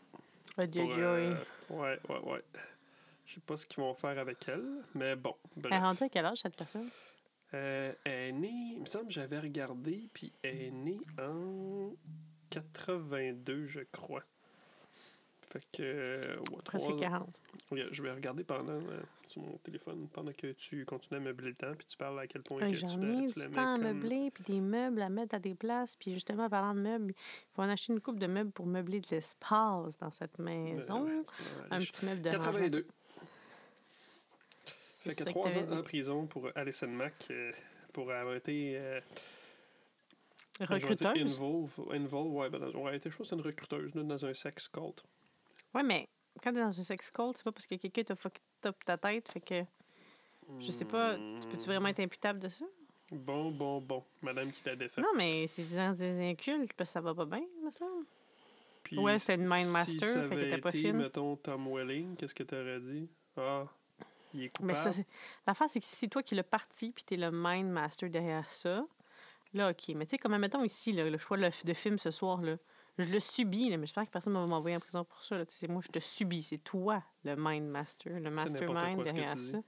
Ah, 0.56 0.62
euh, 0.62 1.34
ouais, 1.70 1.98
ouais, 2.08 2.18
ouais. 2.18 2.44
Je 3.26 3.34
sais 3.34 3.40
pas 3.40 3.56
ce 3.56 3.66
qu'ils 3.66 3.82
vont 3.82 3.94
faire 3.94 4.18
avec 4.18 4.48
elle, 4.48 4.82
mais 4.94 5.16
bon. 5.16 5.34
bref. 5.56 5.72
Elle 5.72 5.78
est 5.78 5.80
rendue 5.80 6.04
à 6.04 6.08
quel 6.08 6.26
âge, 6.26 6.38
cette 6.38 6.56
personne? 6.56 6.90
Euh, 7.54 7.92
elle 8.04 8.12
est 8.12 8.32
née, 8.32 8.72
il 8.74 8.80
me 8.80 8.86
semble 8.86 9.06
que 9.06 9.12
j'avais 9.12 9.38
regardé, 9.38 10.08
puis 10.12 10.32
elle 10.42 10.62
est 10.62 10.70
née 10.70 11.00
en 11.18 11.92
82, 12.50 13.66
je 13.66 13.80
crois. 13.92 14.22
Fait 15.50 15.60
que. 15.72 15.82
euh, 15.82 16.36
ouais, 16.36 16.58
Presque 16.64 16.84
trois 16.86 16.94
ans. 16.94 16.98
40. 16.98 17.40
Oui, 17.72 17.82
je 17.90 18.02
vais 18.02 18.12
regarder 18.12 18.44
pendant 18.44 18.72
euh, 18.72 19.00
sur 19.26 19.42
mon 19.42 19.56
téléphone 19.58 20.06
pendant 20.12 20.32
que 20.32 20.52
tu 20.52 20.84
continues 20.84 21.18
à 21.20 21.22
meubler 21.24 21.48
le 21.48 21.54
temps, 21.54 21.74
puis 21.76 21.86
tu 21.86 21.96
parles 21.96 22.18
à 22.20 22.26
quel 22.28 22.42
point 22.42 22.60
que 22.60 22.76
tu, 22.76 22.84
ai 22.84 23.26
du 23.26 23.40
la 23.40 23.48
temps 23.48 23.74
à 23.74 23.78
meubler, 23.78 24.30
puis 24.30 24.44
des 24.44 24.60
meubles 24.60 25.02
à 25.02 25.08
mettre 25.08 25.34
à 25.34 25.38
des 25.40 25.54
places. 25.54 25.96
Puis 25.96 26.12
justement, 26.12 26.48
parlant 26.48 26.74
de 26.74 26.80
meubles, 26.80 27.12
il 27.16 27.54
faut 27.54 27.62
en 27.62 27.68
acheter 27.68 27.92
une 27.92 28.00
coupe 28.00 28.18
de 28.18 28.26
meubles 28.28 28.50
pour 28.52 28.66
meubler 28.66 29.00
de 29.00 29.06
l'espace 29.10 29.98
dans 29.98 30.10
cette 30.12 30.38
maison. 30.38 31.04
Ben, 31.04 31.24
en 31.70 31.76
un 31.76 31.80
petit 31.80 32.04
meuble 32.04 32.22
de 32.22 32.30
rangement. 32.30 32.52
82. 32.52 32.86
C'est 34.86 35.14
Fait 35.14 35.24
que 35.24 35.30
trois 35.30 35.56
ans 35.56 35.78
en 35.78 35.82
prison 35.82 36.26
pour 36.26 36.48
Alison 36.54 36.86
Mack 36.88 37.14
euh, 37.30 37.52
pour 37.92 38.12
avoir 38.12 38.36
été. 38.36 38.74
euh, 38.76 39.00
Recruteuse? 40.60 41.38
Involve, 41.38 41.70
involve, 41.90 42.34
ouais, 42.34 42.50
ben, 42.50 42.58
dans, 42.58 42.70
ouais, 42.80 43.00
je 43.02 43.08
pense 43.08 43.16
que 43.16 43.24
c'est 43.24 43.34
une 43.34 43.40
recruteuse 43.42 43.94
là, 43.94 44.02
dans 44.02 44.24
un 44.26 44.34
sex 44.34 44.68
cult. 44.68 45.02
Ouais, 45.74 45.82
mais 45.82 46.08
quand 46.42 46.52
t'es 46.52 46.60
dans 46.60 46.68
un 46.68 46.82
sex 46.82 47.10
cult, 47.10 47.36
c'est 47.36 47.44
pas 47.44 47.52
parce 47.52 47.66
que 47.66 47.76
quelqu'un 47.76 48.02
t'a 48.02 48.14
fucked 48.16 48.40
up 48.66 48.76
ta 48.84 48.96
tête, 48.98 49.30
fait 49.30 49.40
que 49.40 49.64
je 50.58 50.70
sais 50.72 50.84
pas, 50.84 51.16
tu 51.40 51.48
peux-tu 51.48 51.66
vraiment 51.66 51.88
être 51.88 52.00
imputable 52.00 52.40
de 52.40 52.48
ça? 52.48 52.64
Bon, 53.12 53.50
bon, 53.50 53.80
bon. 53.80 54.04
Madame 54.22 54.52
qui 54.52 54.62
l'a 54.64 54.76
défait. 54.76 55.00
Non, 55.00 55.12
mais 55.16 55.46
c'est 55.46 55.64
dans 55.76 55.92
des 55.92 56.30
incultes, 56.30 56.72
parce 56.74 56.90
que 56.90 56.92
ça 56.94 57.00
va 57.00 57.14
pas 57.14 57.24
bien, 57.24 57.42
me 57.64 57.70
semble. 57.70 58.04
Puis, 58.82 58.98
Ouais, 58.98 59.18
c'est 59.18 59.34
une 59.34 59.48
Mind 59.48 59.66
si 59.84 59.98
fait 59.98 60.28
qu'elle 60.28 60.44
était 60.44 60.58
pas 60.58 60.68
été, 60.70 60.80
fine. 60.80 60.96
mettons, 60.96 61.36
Tom 61.36 61.68
Welling, 61.68 62.16
qu'est-ce 62.16 62.34
que 62.34 62.42
tu 62.42 62.54
aurais 62.54 62.80
dit? 62.80 63.08
Ah, 63.36 63.64
il 64.32 64.44
est 64.44 64.48
coupable. 64.48 64.66
Mais 64.72 64.76
ça, 64.76 64.90
c'est... 64.90 65.06
L'affaire, 65.46 65.68
c'est 65.68 65.80
que 65.80 65.86
si 65.86 65.96
c'est 65.96 66.08
toi 66.08 66.22
qui 66.22 66.34
l'as 66.34 66.42
parti, 66.42 66.90
puis 66.90 67.04
t'es 67.04 67.16
le 67.16 67.30
mind 67.32 67.68
master 67.70 68.08
derrière 68.08 68.48
ça, 68.50 68.84
là, 69.52 69.70
OK. 69.70 69.88
Mais 69.94 70.06
tu 70.06 70.10
sais, 70.10 70.18
comme, 70.18 70.36
mettons 70.38 70.64
ici, 70.64 70.92
là, 70.92 71.08
le 71.08 71.18
choix 71.18 71.36
de 71.38 71.72
film 71.74 71.98
ce 71.98 72.10
soir, 72.10 72.42
là, 72.42 72.56
je 72.98 73.08
le 73.08 73.20
subis, 73.20 73.70
là, 73.70 73.76
mais 73.76 73.86
j'espère 73.86 74.04
que 74.04 74.10
personne 74.10 74.32
ne 74.34 74.38
va 74.38 74.46
m'envoyer 74.46 74.76
en 74.76 74.80
prison 74.80 75.04
pour 75.04 75.22
ça. 75.22 75.38
Là. 75.38 75.44
Moi, 75.68 75.82
je 75.84 75.88
te 75.88 75.98
subis. 75.98 76.42
C'est 76.42 76.58
toi, 76.58 77.02
le 77.24 77.34
mind 77.36 77.66
master, 77.66 78.20
le 78.20 78.30
mastermind 78.30 79.02
derrière 79.02 79.36
dis. 79.36 79.50
ça. 79.50 79.58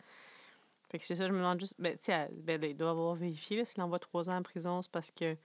Fait 0.91 0.99
que 0.99 1.05
c'est 1.05 1.15
ça, 1.15 1.27
je 1.27 1.33
me 1.33 1.39
demande 1.39 1.59
juste... 1.59 1.75
Ben, 1.79 1.97
tu 1.97 2.05
sais, 2.05 2.29
ben, 2.33 2.62
il 2.62 2.77
doit 2.77 2.91
avoir 2.91 3.15
vérifié, 3.15 3.65
s'il 3.65 3.83
envoie 3.83 3.99
trois 3.99 4.29
ans 4.29 4.37
en 4.37 4.43
prison, 4.43 4.83
c'est 4.83 4.93
parce 4.93 5.11
que 5.11 5.37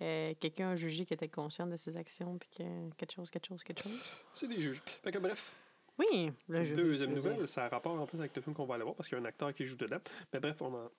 euh, 0.00 0.34
quelqu'un 0.38 0.70
a 0.70 0.76
jugé 0.76 1.04
qu'il 1.04 1.14
était 1.14 1.28
conscient 1.28 1.66
de 1.66 1.74
ses 1.74 1.96
actions, 1.96 2.38
puis 2.38 2.48
que 2.48 2.90
quelque 2.96 3.12
chose, 3.12 3.30
quelque 3.30 3.46
chose, 3.46 3.64
quelque 3.64 3.82
chose. 3.82 4.00
C'est 4.32 4.46
des 4.46 4.60
juges. 4.60 4.80
Fait 5.02 5.10
que 5.10 5.18
bref, 5.18 5.52
Oui, 5.98 6.30
le 6.48 6.62
jury. 6.62 6.82
deuxième 6.82 7.14
nouvelle, 7.14 7.48
ça 7.48 7.64
a 7.64 7.68
rapport 7.68 8.00
en 8.00 8.06
plus 8.06 8.18
avec 8.18 8.36
le 8.36 8.42
film 8.42 8.54
qu'on 8.54 8.64
va 8.64 8.76
aller 8.76 8.84
voir 8.84 8.94
parce 8.94 9.08
qu'il 9.08 9.18
y 9.18 9.20
a 9.20 9.24
un 9.24 9.26
acteur 9.26 9.52
qui 9.52 9.66
joue 9.66 9.76
dedans. 9.76 10.00
Mais 10.32 10.38
bref, 10.38 10.62
on 10.62 10.72
en. 10.74 10.90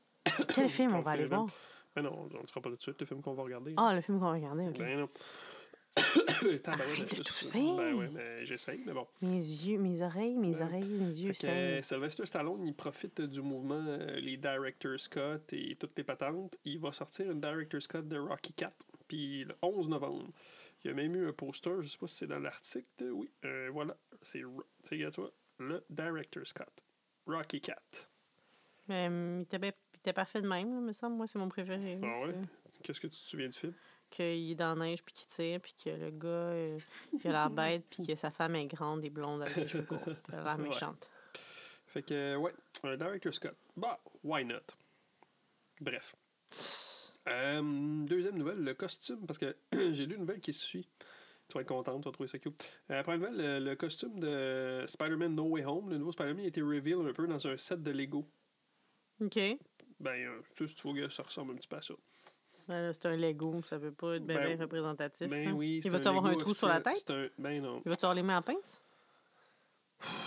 Quel 0.53 0.67
film 0.69 0.95
on 0.95 0.99
va 0.99 1.11
aller 1.11 1.25
voir? 1.25 1.45
Mais 1.95 2.01
non, 2.01 2.29
on 2.33 2.41
ne 2.41 2.47
sera 2.47 2.61
pas 2.61 2.69
tout 2.69 2.75
de 2.75 2.81
suite 2.81 2.99
le 2.99 3.05
film 3.05 3.21
qu'on 3.21 3.33
va 3.33 3.43
regarder. 3.43 3.73
Ah, 3.77 3.93
le 3.93 4.01
film 4.01 4.19
qu'on 4.19 4.25
va 4.25 4.33
regarder, 4.33 4.67
OK. 4.67 4.77
Ben 4.79 4.99
non. 4.99 5.09
Arrête 6.65 7.17
de 7.17 7.23
tousser. 7.23 7.59
Ben 7.77 7.93
ouais, 7.93 8.09
mais 8.11 8.45
j'essaye, 8.45 8.81
mais 8.83 8.93
bon. 8.93 9.07
Mes 9.21 9.35
yeux, 9.37 9.77
mes 9.77 10.01
oreilles, 10.01 10.35
mes 10.35 10.55
Ouais. 10.57 10.63
oreilles, 10.63 10.87
mes 10.87 11.05
yeux 11.19 11.31
que, 11.33 11.47
euh. 11.47 11.81
Sylvester 11.83 12.25
Stallone, 12.25 12.65
il 12.65 12.73
profite 12.73 13.21
du 13.21 13.41
mouvement, 13.41 13.83
euh, 13.87 14.19
les 14.19 14.37
Director's 14.37 15.07
Cut 15.07 15.43
et 15.55 15.75
toutes 15.75 15.95
les 15.95 16.03
patentes. 16.03 16.57
Il 16.65 16.79
va 16.79 16.91
sortir 16.91 17.29
une 17.29 17.39
Director's 17.39 17.87
Cut 17.87 18.01
de 18.01 18.17
Rocky 18.17 18.53
4, 18.53 18.73
puis 19.07 19.43
le 19.43 19.55
11 19.61 19.87
novembre. 19.87 20.29
Il 20.83 20.87
y 20.87 20.91
a 20.91 20.93
même 20.95 21.15
eu 21.15 21.27
un 21.29 21.33
poster, 21.33 21.81
je 21.81 21.87
sais 21.87 21.97
pas 21.97 22.07
si 22.07 22.15
c'est 22.17 22.27
dans 22.27 22.39
l'article, 22.39 23.11
oui, 23.11 23.29
euh, 23.45 23.69
voilà, 23.71 23.95
c'est, 24.23 24.39
tu 24.39 24.97
vois, 25.15 25.31
le 25.59 25.85
Director's 25.89 26.51
Cut, 26.53 26.63
Rocky 27.27 27.61
4. 27.61 28.09
Mais, 28.89 29.07
hum, 29.07 29.39
il, 29.39 29.43
était 29.43 29.59
bien- 30.03 30.05
il 30.05 30.09
était 30.09 30.13
parfait 30.13 30.41
de 30.41 30.47
même, 30.47 30.73
là, 30.73 30.81
me 30.81 30.91
semble. 30.91 31.15
Moi, 31.15 31.27
c'est 31.27 31.39
mon 31.39 31.49
préféré. 31.49 31.99
Ah 32.03 32.25
ouais? 32.27 32.35
Qu'est-ce 32.83 32.99
que 32.99 33.07
tu 33.07 33.13
te 33.15 33.29
souviens 33.29 33.47
du 33.47 33.57
film? 33.57 33.73
Qu'il 34.09 34.51
est 34.51 34.55
dans 34.55 34.75
la 34.75 34.85
neige, 34.85 35.03
puis 35.03 35.13
qu'il 35.13 35.27
tire, 35.27 35.59
puis 35.61 35.73
que 35.83 35.89
le 35.89 36.11
gars, 36.11 36.27
euh, 36.27 36.77
il 37.13 37.27
a 37.27 37.31
l'air 37.31 37.49
bête, 37.49 37.83
puis 37.89 38.05
que 38.05 38.15
sa 38.15 38.29
femme 38.29 38.55
est 38.55 38.67
grande 38.67 39.03
et 39.03 39.09
blonde 39.09 39.41
avec 39.41 39.55
les 39.55 39.67
cheveux 39.67 39.83
courts. 39.85 39.99
Elle 40.31 40.39
a 40.39 40.43
l'air 40.43 40.57
Ouais. 40.59 40.67
méchante. 40.69 41.09
Fait 41.87 42.03
que, 42.03 42.13
euh, 42.13 42.37
ouais, 42.37 42.53
un 42.83 42.95
Director's 42.97 43.39
Cut. 43.39 43.49
Bah, 43.75 43.99
why 44.23 44.45
not? 44.45 44.59
Bref. 45.81 46.15
Euh, 47.27 48.05
deuxième 48.05 48.37
nouvelle, 48.37 48.63
le 48.63 48.73
costume, 48.73 49.25
parce 49.25 49.39
que 49.39 49.55
j'ai 49.93 50.05
lu 50.05 50.15
une 50.15 50.21
nouvelle 50.21 50.41
qui 50.41 50.53
se 50.53 50.65
suit. 50.65 50.87
Tu 51.47 51.53
vas 51.55 51.61
être 51.61 51.67
contente, 51.67 52.01
tu 52.03 52.07
vas 52.07 52.11
trouver 52.13 52.27
ça 52.27 52.37
cute. 52.39 52.53
Euh, 52.91 53.01
première 53.03 53.31
nouvelle, 53.31 53.59
le, 53.63 53.69
le 53.71 53.75
costume 53.75 54.19
de 54.19 54.83
Spider-Man 54.87 55.33
No 55.35 55.43
Way 55.45 55.65
Home, 55.65 55.89
le 55.89 55.97
nouveau 55.97 56.11
Spider-Man, 56.11 56.43
a 56.45 56.47
été 56.47 56.61
reveal 56.61 56.99
un 57.07 57.13
peu 57.13 57.25
dans 57.27 57.47
un 57.47 57.57
set 57.57 57.81
de 57.81 57.91
Lego. 57.91 58.25
OK. 59.21 59.39
Ben, 60.03 60.11
euh, 60.11 60.41
tu 60.55 60.67
sais, 60.67 60.75
si 60.75 60.93
que 60.93 61.09
ça 61.09 61.23
ressemble 61.23 61.53
un 61.53 61.55
petit 61.55 61.67
peu 61.67 61.77
à 61.77 61.81
ça. 61.81 61.93
Ben 62.67 62.93
c'est 62.93 63.05
un 63.07 63.15
Lego, 63.15 63.61
ça 63.61 63.79
peut 63.79 63.91
pas 63.91 64.15
être 64.15 64.25
bien 64.25 64.37
Ben, 64.37 64.55
bien 64.55 64.57
représentatif. 64.57 65.27
Ben 65.27 65.49
hein. 65.49 65.51
oui, 65.53 65.81
Il 65.83 65.91
va-tu 65.91 66.07
avoir 66.07 66.23
Lego 66.23 66.35
un 66.35 66.39
trou 66.39 66.53
sur 66.53 66.67
la 66.67 66.81
tête? 66.81 67.09
Un... 67.09 67.27
Ben 67.37 67.61
non. 67.61 67.81
Il 67.85 67.89
va-tu 67.89 68.05
avoir 68.05 68.15
les 68.15 68.23
mains 68.23 68.37
en 68.37 68.41
pince? 68.41 68.81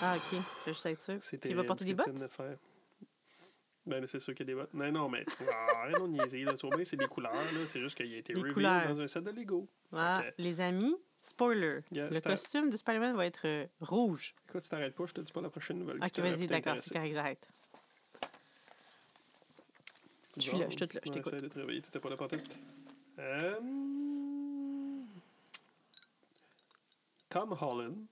Ah, 0.03 0.17
OK. 0.17 0.33
Je 0.33 0.37
vais 0.37 0.73
juste 0.73 0.87
être 0.87 1.03
sûr. 1.03 1.19
Il 1.45 1.55
va 1.55 1.65
porter 1.65 1.85
des 1.85 1.95
bottes? 1.95 2.15
de 2.15 2.27
faire. 2.27 2.57
Ben 3.85 4.05
c'est 4.07 4.19
sûr 4.19 4.35
qu'il 4.35 4.47
y 4.49 4.51
a 4.51 4.55
des 4.55 4.61
bottes. 4.61 4.75
Non, 4.75 4.91
non, 4.91 5.09
mais 5.09 5.25
ah, 5.51 5.83
arrête 5.83 6.01
de 6.01 6.07
niaiser. 6.09 6.45
Vois 6.45 6.77
bien, 6.77 6.85
c'est 6.85 6.97
des 6.97 7.07
couleurs. 7.07 7.33
Là. 7.35 7.67
C'est 7.67 7.81
juste 7.81 7.97
qu'il 7.97 8.13
a 8.13 8.17
été 8.17 8.33
Des 8.33 8.41
reveal 8.41 8.55
couleurs. 8.55 8.89
dans 8.89 9.01
un 9.01 9.09
set 9.09 9.23
de 9.23 9.31
Lego. 9.31 9.69
Ah, 9.93 10.25
les 10.39 10.61
amis, 10.61 10.97
spoiler. 11.21 11.81
Yeah, 11.93 12.09
le 12.09 12.21
costume 12.21 12.71
de 12.71 12.77
Spider-Man 12.77 13.15
va 13.15 13.27
être 13.27 13.47
euh, 13.47 13.67
rouge. 13.81 14.35
Écoute, 14.49 14.63
tu 14.63 14.69
t'arrêtes 14.69 14.95
pas, 14.95 15.07
je 15.07 15.15
te 15.15 15.21
dis 15.21 15.33
pas 15.33 15.41
la 15.41 15.51
prochaine 15.51 15.79
nouvelle. 15.79 15.99
Ok, 16.03 16.19
vas-y, 16.19 16.47
d'accord, 16.47 16.77
c'est 16.81 16.93
correct, 16.93 17.13
j'arrête. 17.13 17.49
Je 20.37 20.43
suis 20.43 20.59
là, 20.59 20.67
je 20.69 20.77
suis 20.77 20.81
là, 20.81 21.01
je 21.05 21.13
t'écoute. 21.13 21.35
De 21.35 21.49
te 21.49 21.59
réveiller, 21.59 21.83
t'étais 21.83 21.99
pas 22.01 22.11
là 22.11 22.17
pour 22.17 22.29
euh... 23.19 23.61
Tom 27.29 27.57
Holland. 27.61 28.07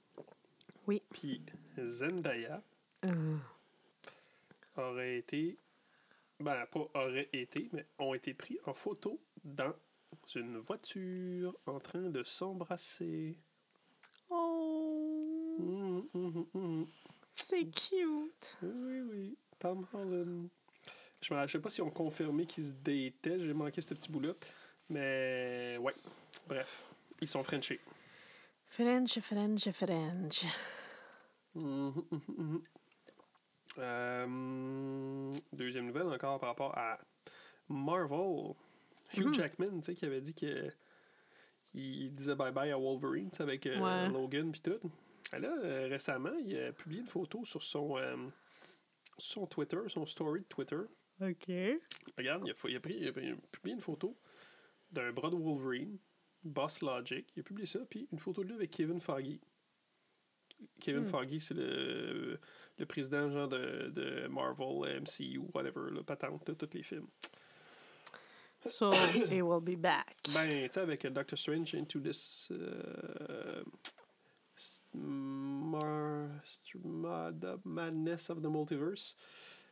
Oui. 0.87 1.03
Puis 1.11 1.43
Zendaya 1.79 2.63
Euh, 3.05 3.37
auraient 4.77 5.19
été. 5.19 5.59
Ben, 6.41 6.67
pas 6.67 6.89
auraient 6.95 7.29
été, 7.33 7.69
mais 7.73 7.87
ont 7.99 8.15
été 8.15 8.35
pris 8.35 8.59
en 8.67 8.75
photo 8.75 9.21
dans 9.45 9.75
une 10.35 10.59
voiture 10.59 11.57
en 11.67 11.79
train 11.79 12.09
de 12.11 12.23
s'embrasser. 12.23 13.37
Oh, 14.31 15.57
hum, 15.59 16.09
hum, 16.15 16.47
hum. 16.55 16.87
c'est 17.33 17.67
cute. 17.67 18.57
Oui, 18.63 19.01
oui, 19.03 19.39
Tom 19.59 19.87
Holland. 19.93 20.49
Je 21.27 21.33
ne 21.35 21.47
sais 21.47 21.59
pas 21.59 21.71
si 21.71 21.81
on 21.81 21.91
confirmé 21.91 22.45
qu'ils 22.45 22.65
se 22.65 22.73
dataient, 22.73 23.41
j'ai 23.41 23.55
manqué 23.55 23.81
ce 23.81 23.95
petit 23.95 24.11
bout-là. 24.11 24.35
Mais 24.91 25.79
ouais, 25.81 25.95
bref, 26.47 26.91
ils 27.23 27.27
sont 27.29 27.43
Frenchés. 27.43 27.81
French, 28.69 29.19
French, 29.21 29.71
French. 29.71 30.45
Mhm, 31.55 31.95
mhm, 32.11 32.21
mhm. 32.37 32.63
Euh, 33.79 35.33
deuxième 35.53 35.87
nouvelle 35.87 36.09
encore 36.09 36.39
par 36.39 36.51
rapport 36.51 36.77
à 36.77 36.99
Marvel. 37.69 38.55
Hugh 39.17 39.27
Mhm. 39.27 39.35
Jackman, 39.35 39.79
tu 39.79 39.83
sais, 39.85 39.95
qui 39.95 40.05
avait 40.05 40.21
dit 40.21 40.35
que 40.35 40.71
il 41.73 42.15
disait 42.15 42.35
bye 42.35 42.53
bye 42.53 42.71
à 42.71 42.77
Wolverine, 42.77 43.31
avec 43.39 43.67
euh, 43.67 43.81
Ouais. 43.81 44.09
Logan 44.13 44.53
puis 44.53 44.61
tout. 44.61 44.79
Et 45.35 45.39
là, 45.39 45.49
euh, 45.65 45.89
récemment, 45.89 46.35
il 46.45 46.57
a 46.59 46.73
publié 46.73 47.01
une 47.01 47.09
photo 47.09 47.45
sur 47.45 47.63
son, 47.63 47.97
son 49.19 49.47
Twitter, 49.47 49.79
son 49.89 50.05
story 50.07 50.41
de 50.41 50.47
Twitter. 50.47 50.77
OK. 51.21 51.49
Regarde, 52.19 52.43
il 52.47 52.51
a, 52.51 52.55
fa- 52.55 52.69
il 52.69 52.77
a 52.77 52.81
pris, 52.81 52.95
il 52.99 53.09
a 53.09 53.13
publié 53.13 53.75
une 53.75 53.81
photo 53.81 54.17
d'un 54.91 55.13
bras 55.13 55.31
de 55.31 55.37
Wolverine, 55.37 55.99
Boss 56.43 56.83
Logic. 56.83 57.27
Il 57.37 57.41
a 57.41 57.43
publié 57.43 57.67
ça, 57.67 57.81
puis 57.89 58.09
une 58.13 58.19
photo 58.19 58.43
de 58.43 58.49
lui 58.49 58.55
avec 58.57 58.71
Kevin 58.71 59.01
Feige. 59.01 59.39
Kevin 60.81 61.03
Hmm. 61.05 61.07
Feige, 61.29 61.39
c'est 61.41 61.55
le, 61.55 62.39
le 62.79 62.87
président 62.87 63.31
genre 63.31 63.49
de, 63.49 63.89
de 63.91 64.27
Marvel, 64.29 65.01
MCU, 65.03 65.39
whatever, 65.53 65.91
le 65.91 66.03
patente 66.03 66.47
de 66.47 66.55
tous 66.55 66.71
les 66.75 66.83
films. 66.83 67.09
So, 68.67 68.91
they 69.29 69.43
will 69.43 69.61
be 69.61 69.77
back. 69.79 70.17
Ben, 70.33 70.49
tu 70.69 70.73
sais, 70.73 70.81
avec 70.81 71.07
Doctor 71.07 71.37
Strange 71.39 71.75
Into 71.75 72.01
this 72.01 72.49
euh, 72.51 73.63
mar- 74.95 76.31
Madness 77.65 78.31
of 78.31 78.41
the 78.41 78.49
Multiverse, 78.49 79.17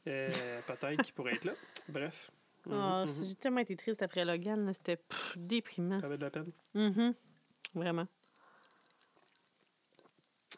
euh, 0.07 0.61
peut-être 0.67 1.03
qu'il 1.03 1.15
pourrait 1.15 1.35
être 1.35 1.45
là. 1.45 1.53
Bref. 1.89 2.31
Mhm. 2.67 3.07
J'ai 3.27 3.35
tellement 3.35 3.61
été 3.61 3.77
triste 3.77 4.03
après 4.03 4.25
Logan, 4.25 4.73
c'était 4.73 4.99
déprimant. 5.37 5.99
Ça 6.01 6.07
avait 6.07 6.19
de 6.19 6.25
la 6.25 6.31
peine. 6.31 6.53
Mhm. 6.75 7.15
Vraiment. 7.75 8.07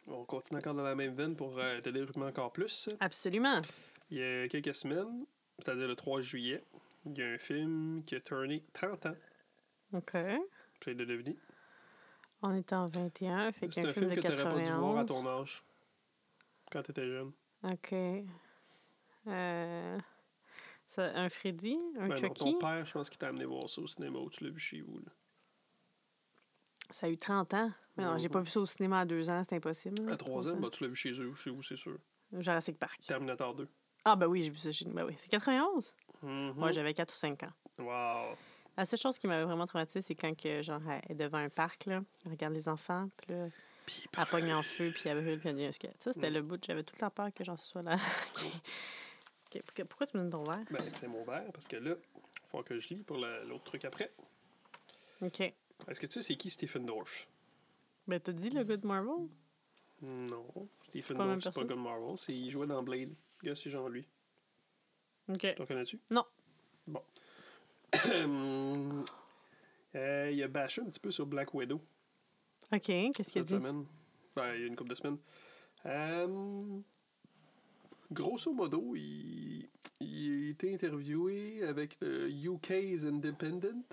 On 0.06 0.24
continue 0.24 0.58
encore 0.58 0.74
dans 0.74 0.82
la 0.82 0.94
même 0.94 1.14
veine 1.14 1.34
pour 1.34 1.58
euh, 1.58 1.80
te 1.80 1.88
développer 1.88 2.20
encore 2.20 2.52
plus. 2.52 2.88
Absolument. 3.00 3.56
Il 4.10 4.18
y 4.18 4.22
a 4.22 4.48
quelques 4.48 4.74
semaines, 4.74 5.24
c'est-à-dire 5.58 5.88
le 5.88 5.96
3 5.96 6.20
juillet, 6.20 6.62
il 7.06 7.16
y 7.16 7.22
a 7.22 7.26
un 7.26 7.38
film 7.38 8.02
qui 8.04 8.16
a 8.16 8.20
tourné 8.20 8.64
30 8.74 9.06
ans. 9.06 9.16
OK. 9.94 10.12
J'essaie 10.80 10.94
de 10.94 11.04
deviner. 11.04 11.36
On 12.42 12.54
est 12.54 12.72
en 12.74 12.84
21, 12.84 13.52
fait 13.52 13.66
un 13.66 13.68
un 13.68 13.72
film 13.72 13.94
film 13.94 14.10
de 14.10 14.14
que 14.16 14.20
tu 14.20 14.28
n'aurais 14.28 14.44
pas 14.44 14.60
dû 14.60 14.70
voir 14.72 14.98
à 14.98 15.04
91. 15.04 15.06
ton 15.06 15.26
âge, 15.26 15.64
quand 16.70 16.82
tu 16.82 16.90
étais 16.90 17.06
jeune. 17.06 17.32
OK. 17.62 17.94
Euh, 19.26 19.98
ça, 20.86 21.04
un 21.14 21.28
Freddy? 21.28 21.78
Un 21.96 22.08
Ben 22.08 22.08
non, 22.08 22.16
Chucky? 22.16 22.44
ton 22.52 22.58
père, 22.58 22.84
je 22.84 22.92
pense 22.92 23.08
qu'il 23.10 23.18
t'a 23.18 23.28
amené 23.28 23.44
voir 23.44 23.68
ça 23.68 23.80
au 23.80 23.86
cinéma 23.86 24.18
ou 24.18 24.30
tu 24.30 24.44
l'as 24.44 24.50
vu 24.50 24.58
chez 24.58 24.80
vous. 24.80 24.98
là. 24.98 25.12
Ça 26.90 27.06
a 27.06 27.08
eu 27.08 27.16
30 27.16 27.54
ans. 27.54 27.72
Mais 27.96 28.04
non, 28.04 28.18
j'ai 28.18 28.28
pas 28.28 28.40
vu 28.40 28.50
ça 28.50 28.60
au 28.60 28.66
cinéma 28.66 29.00
à 29.00 29.04
deux 29.04 29.30
ans, 29.30 29.42
c'est 29.48 29.54
impossible. 29.56 30.10
À 30.12 30.16
3 30.16 30.48
ans, 30.52 30.56
ben, 30.56 30.68
tu 30.70 30.82
l'as 30.82 30.88
vu 30.90 30.96
chez 30.96 31.12
eux, 31.12 31.32
chez 31.34 31.50
vous, 31.50 31.62
c'est 31.62 31.76
sûr. 31.76 31.96
Jurassic 32.32 32.78
Park. 32.78 33.00
Terminator 33.06 33.54
2. 33.54 33.68
Ah, 34.04 34.16
ben 34.16 34.26
oui, 34.26 34.42
j'ai 34.42 34.50
vu 34.50 34.58
ça 34.58 34.70
chez 34.72 34.84
nous. 34.84 34.92
Ben 34.92 35.04
oui, 35.04 35.14
c'est 35.16 35.30
91? 35.30 35.94
Mhm. 36.22 36.52
Moi, 36.56 36.72
j'avais 36.72 36.92
4 36.92 37.10
ou 37.12 37.16
5 37.16 37.42
ans. 37.44 37.52
Wow. 37.78 38.36
La 38.76 38.84
seule 38.84 38.98
chose 38.98 39.18
qui 39.18 39.26
m'avait 39.28 39.44
vraiment 39.44 39.66
traumatisée, 39.66 40.00
c'est 40.02 40.14
quand 40.16 40.36
que, 40.36 40.60
genre, 40.62 40.80
elle 40.90 41.12
est 41.12 41.14
devant 41.14 41.38
un 41.38 41.48
parc, 41.48 41.86
là, 41.86 42.02
elle 42.26 42.32
regarde 42.32 42.52
les 42.52 42.68
enfants, 42.68 43.08
puis 43.16 43.32
là, 43.34 43.46
Puis, 43.86 44.04
elle 44.18 44.26
pogne 44.26 44.52
en 44.52 44.62
feu, 44.62 44.90
puis 44.92 45.08
elle 45.08 45.22
brûle, 45.22 45.38
puis 45.38 45.48
elle 45.50 45.56
dit. 45.56 45.78
Ça, 46.00 46.12
c'était 46.12 46.30
Mm. 46.30 46.34
le 46.34 46.42
bout, 46.42 46.64
j'avais 46.66 46.82
tout 46.82 46.94
le 46.96 47.00
temps 47.00 47.10
peur 47.10 47.32
que 47.32 47.44
j'en 47.44 47.56
sois 47.56 47.82
là. 47.82 47.96
Ok, 49.54 49.62
pourquoi- 49.64 49.84
Pourquoi 49.84 50.06
tu 50.06 50.16
me 50.16 50.22
donnes 50.22 50.30
ton 50.30 50.44
verre? 50.50 50.64
ben, 50.70 50.82
c'est 50.94 51.06
mon 51.08 51.24
verre, 51.24 51.50
parce 51.52 51.66
que 51.66 51.76
là, 51.76 51.94
il 52.16 52.48
faut 52.48 52.62
que 52.62 52.78
je 52.78 52.88
lis 52.90 53.02
pour 53.02 53.16
la- 53.18 53.44
l'autre 53.44 53.64
truc 53.64 53.84
après. 53.84 54.12
OK. 55.20 55.40
Est-ce 55.40 56.00
que 56.00 56.06
tu 56.06 56.12
sais 56.14 56.22
c'est 56.22 56.36
qui 56.36 56.50
Stephen 56.50 56.86
Dorff? 56.86 57.26
Ben, 58.06 58.20
t'as 58.20 58.32
dit 58.32 58.50
le 58.50 58.64
gars 58.64 58.76
de 58.76 58.86
Marvel? 58.86 59.28
Non. 60.02 60.46
Stephen 60.82 61.16
Dorff, 61.16 61.28
c'est 61.28 61.36
pas 61.36 61.40
personne? 61.52 61.68
comme 61.68 61.82
Marvel. 61.82 62.16
C'est, 62.16 62.34
il 62.34 62.50
jouait 62.50 62.66
dans 62.66 62.82
Blade. 62.82 63.14
Le 63.42 63.48
gars, 63.48 63.54
c'est 63.56 63.70
Jean-Louis. 63.70 64.06
OK. 65.28 65.54
T'en 65.56 65.66
connais-tu? 65.66 65.98
Non. 66.10 66.24
Bon. 66.86 67.02
Euh, 69.96 70.30
il 70.32 70.42
a 70.42 70.48
bâché 70.48 70.80
un 70.82 70.86
petit 70.86 70.98
peu 70.98 71.12
sur 71.12 71.24
Black 71.24 71.54
Widow 71.54 71.80
OK, 72.72 72.80
qu'est-ce 72.82 73.30
qu'il 73.30 73.42
a 73.42 73.44
dit? 73.44 73.54
semaine. 73.54 73.86
Ben, 74.34 74.52
il 74.54 74.60
y 74.62 74.64
a 74.64 74.66
une 74.66 74.74
couple 74.74 74.90
de 74.90 74.94
semaines. 74.96 75.18
Euh, 75.86 76.80
grosso 78.10 78.52
modo, 78.52 78.94
il, 78.94 79.68
il 80.00 80.46
a 80.46 80.50
été 80.50 80.74
interviewé 80.74 81.62
avec 81.64 81.96
le 82.00 82.30
UK's 82.30 83.04
Independent. 83.04 83.84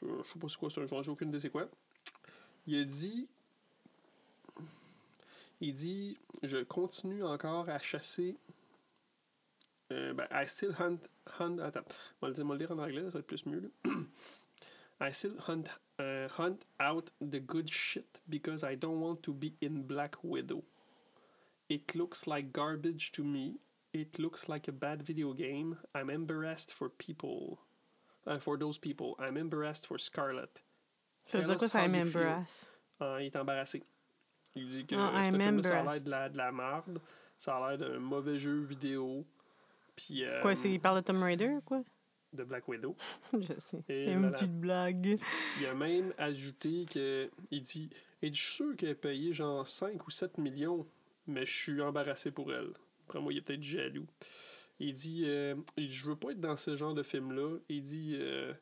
Je, 0.00 0.06
je 0.22 0.28
sais 0.32 0.38
pas 0.38 0.48
c'est 0.48 0.58
quoi 0.58 0.70
ça, 0.70 0.82
j'ai 0.86 1.10
aucune 1.10 1.28
idée 1.28 1.40
c'est 1.40 1.50
quoi. 1.50 1.68
Il 2.66 2.78
a 2.78 2.84
dit 2.84 3.28
il 5.60 5.74
dit 5.74 6.18
je 6.42 6.58
continue 6.58 7.24
encore 7.24 7.68
à 7.68 7.78
chasser 7.78 8.36
euh, 9.92 10.12
ben, 10.14 10.26
I 10.30 10.46
still 10.46 10.72
hunt, 10.72 10.98
hunt 11.38 11.58
attends, 11.58 11.84
on 12.22 12.26
va 12.26 12.54
le 12.54 12.58
dire, 12.58 12.72
en 12.72 12.78
anglais, 12.78 13.02
ça 13.04 13.10
va 13.10 13.18
être 13.20 13.26
plus 13.26 13.44
mieux. 13.46 13.70
I 15.00 15.12
still 15.12 15.36
hunt, 15.46 15.64
uh, 15.98 16.28
hunt 16.38 16.64
out 16.80 17.10
the 17.20 17.40
good 17.40 17.68
shit 17.70 18.20
because 18.28 18.64
I 18.64 18.76
don't 18.76 19.00
want 19.00 19.22
to 19.22 19.34
be 19.34 19.54
in 19.62 19.82
Black 19.82 20.16
Widow. 20.22 20.64
It 21.74 21.96
looks 21.96 22.28
like 22.28 22.52
garbage 22.52 23.10
to 23.12 23.24
me. 23.24 23.56
It 23.92 24.16
looks 24.16 24.48
like 24.48 24.68
a 24.68 24.72
bad 24.72 25.02
video 25.02 25.32
game. 25.32 25.76
I'm 25.92 26.08
embarrassed 26.08 26.72
for 26.72 26.88
people. 26.88 27.58
Uh, 28.24 28.38
for 28.38 28.56
those 28.56 28.78
people. 28.78 29.16
I'm 29.18 29.36
embarrassed 29.36 29.88
for 29.88 29.98
Scarlett. 29.98 30.62
Ça 31.26 31.38
veut 31.38 31.44
dire 31.46 31.56
quoi, 31.56 31.68
ça 31.68 31.80
how 31.80 31.86
you 31.86 32.04
feel. 32.04 32.22
embarrass? 32.22 32.70
Ah, 33.00 33.16
il 33.20 33.26
est 33.26 33.36
embarrassé. 33.36 33.82
Il 34.54 34.68
dit 34.68 34.86
que 34.86 34.94
euh, 34.94 35.24
ce 35.24 35.30
I'm 35.30 35.40
film-là, 35.40 35.62
ça 35.62 35.68
a 35.68 35.72
l'air 35.72 35.80
embarrassed. 35.82 36.04
de 36.04 36.10
la, 36.10 36.28
de 36.28 36.36
la 36.36 36.52
merde. 36.52 37.00
Ça 37.40 37.56
a 37.56 37.70
l'air 37.70 37.78
d'un 37.78 37.98
mauvais 37.98 38.38
jeu 38.38 38.60
vidéo. 38.60 39.24
Puis, 39.96 40.24
euh, 40.24 40.40
Quoi, 40.42 40.54
c'est, 40.54 40.70
il 40.70 40.78
parle 40.80 41.00
de 41.00 41.04
Tomb 41.04 41.22
Raider 41.22 41.48
ou 41.48 41.60
quoi? 41.62 41.82
de 42.32 42.44
Black 42.44 42.68
Widow. 42.68 42.96
Je 43.32 43.52
sais. 43.58 43.82
C'est 43.86 44.04
une 44.12 44.30
petite 44.30 44.60
blague. 44.60 45.18
Il 45.60 45.66
a 45.66 45.74
même 45.74 46.12
ajouté 46.18 46.84
que. 46.92 47.30
Il 47.50 47.62
dit 47.62 47.90
Et 48.22 48.32
je 48.32 48.40
suis 48.42 48.54
sûr 48.54 48.76
qu'elle 48.76 48.90
a 48.90 48.94
payé 48.94 49.32
genre 49.32 49.66
5 49.66 50.06
ou 50.06 50.10
7 50.10 50.38
millions, 50.38 50.86
mais 51.26 51.44
je 51.44 51.52
suis 51.52 51.80
embarrassé 51.80 52.30
pour 52.30 52.52
elle. 52.52 52.72
Après 53.06 53.20
moi, 53.20 53.32
il 53.32 53.38
est 53.38 53.42
peut-être 53.42 53.62
jaloux. 53.62 54.06
Il 54.80 54.92
dit 54.92 55.22
euh, 55.26 55.54
il 55.76 55.88
dit, 55.88 55.94
Je 55.94 56.06
veux 56.06 56.16
pas 56.16 56.30
être 56.30 56.40
dans 56.40 56.56
ce 56.56 56.76
genre 56.76 56.94
de 56.94 57.02
film-là. 57.02 57.58
Il 57.68 57.82
dit 57.82 58.16
euh, 58.18 58.52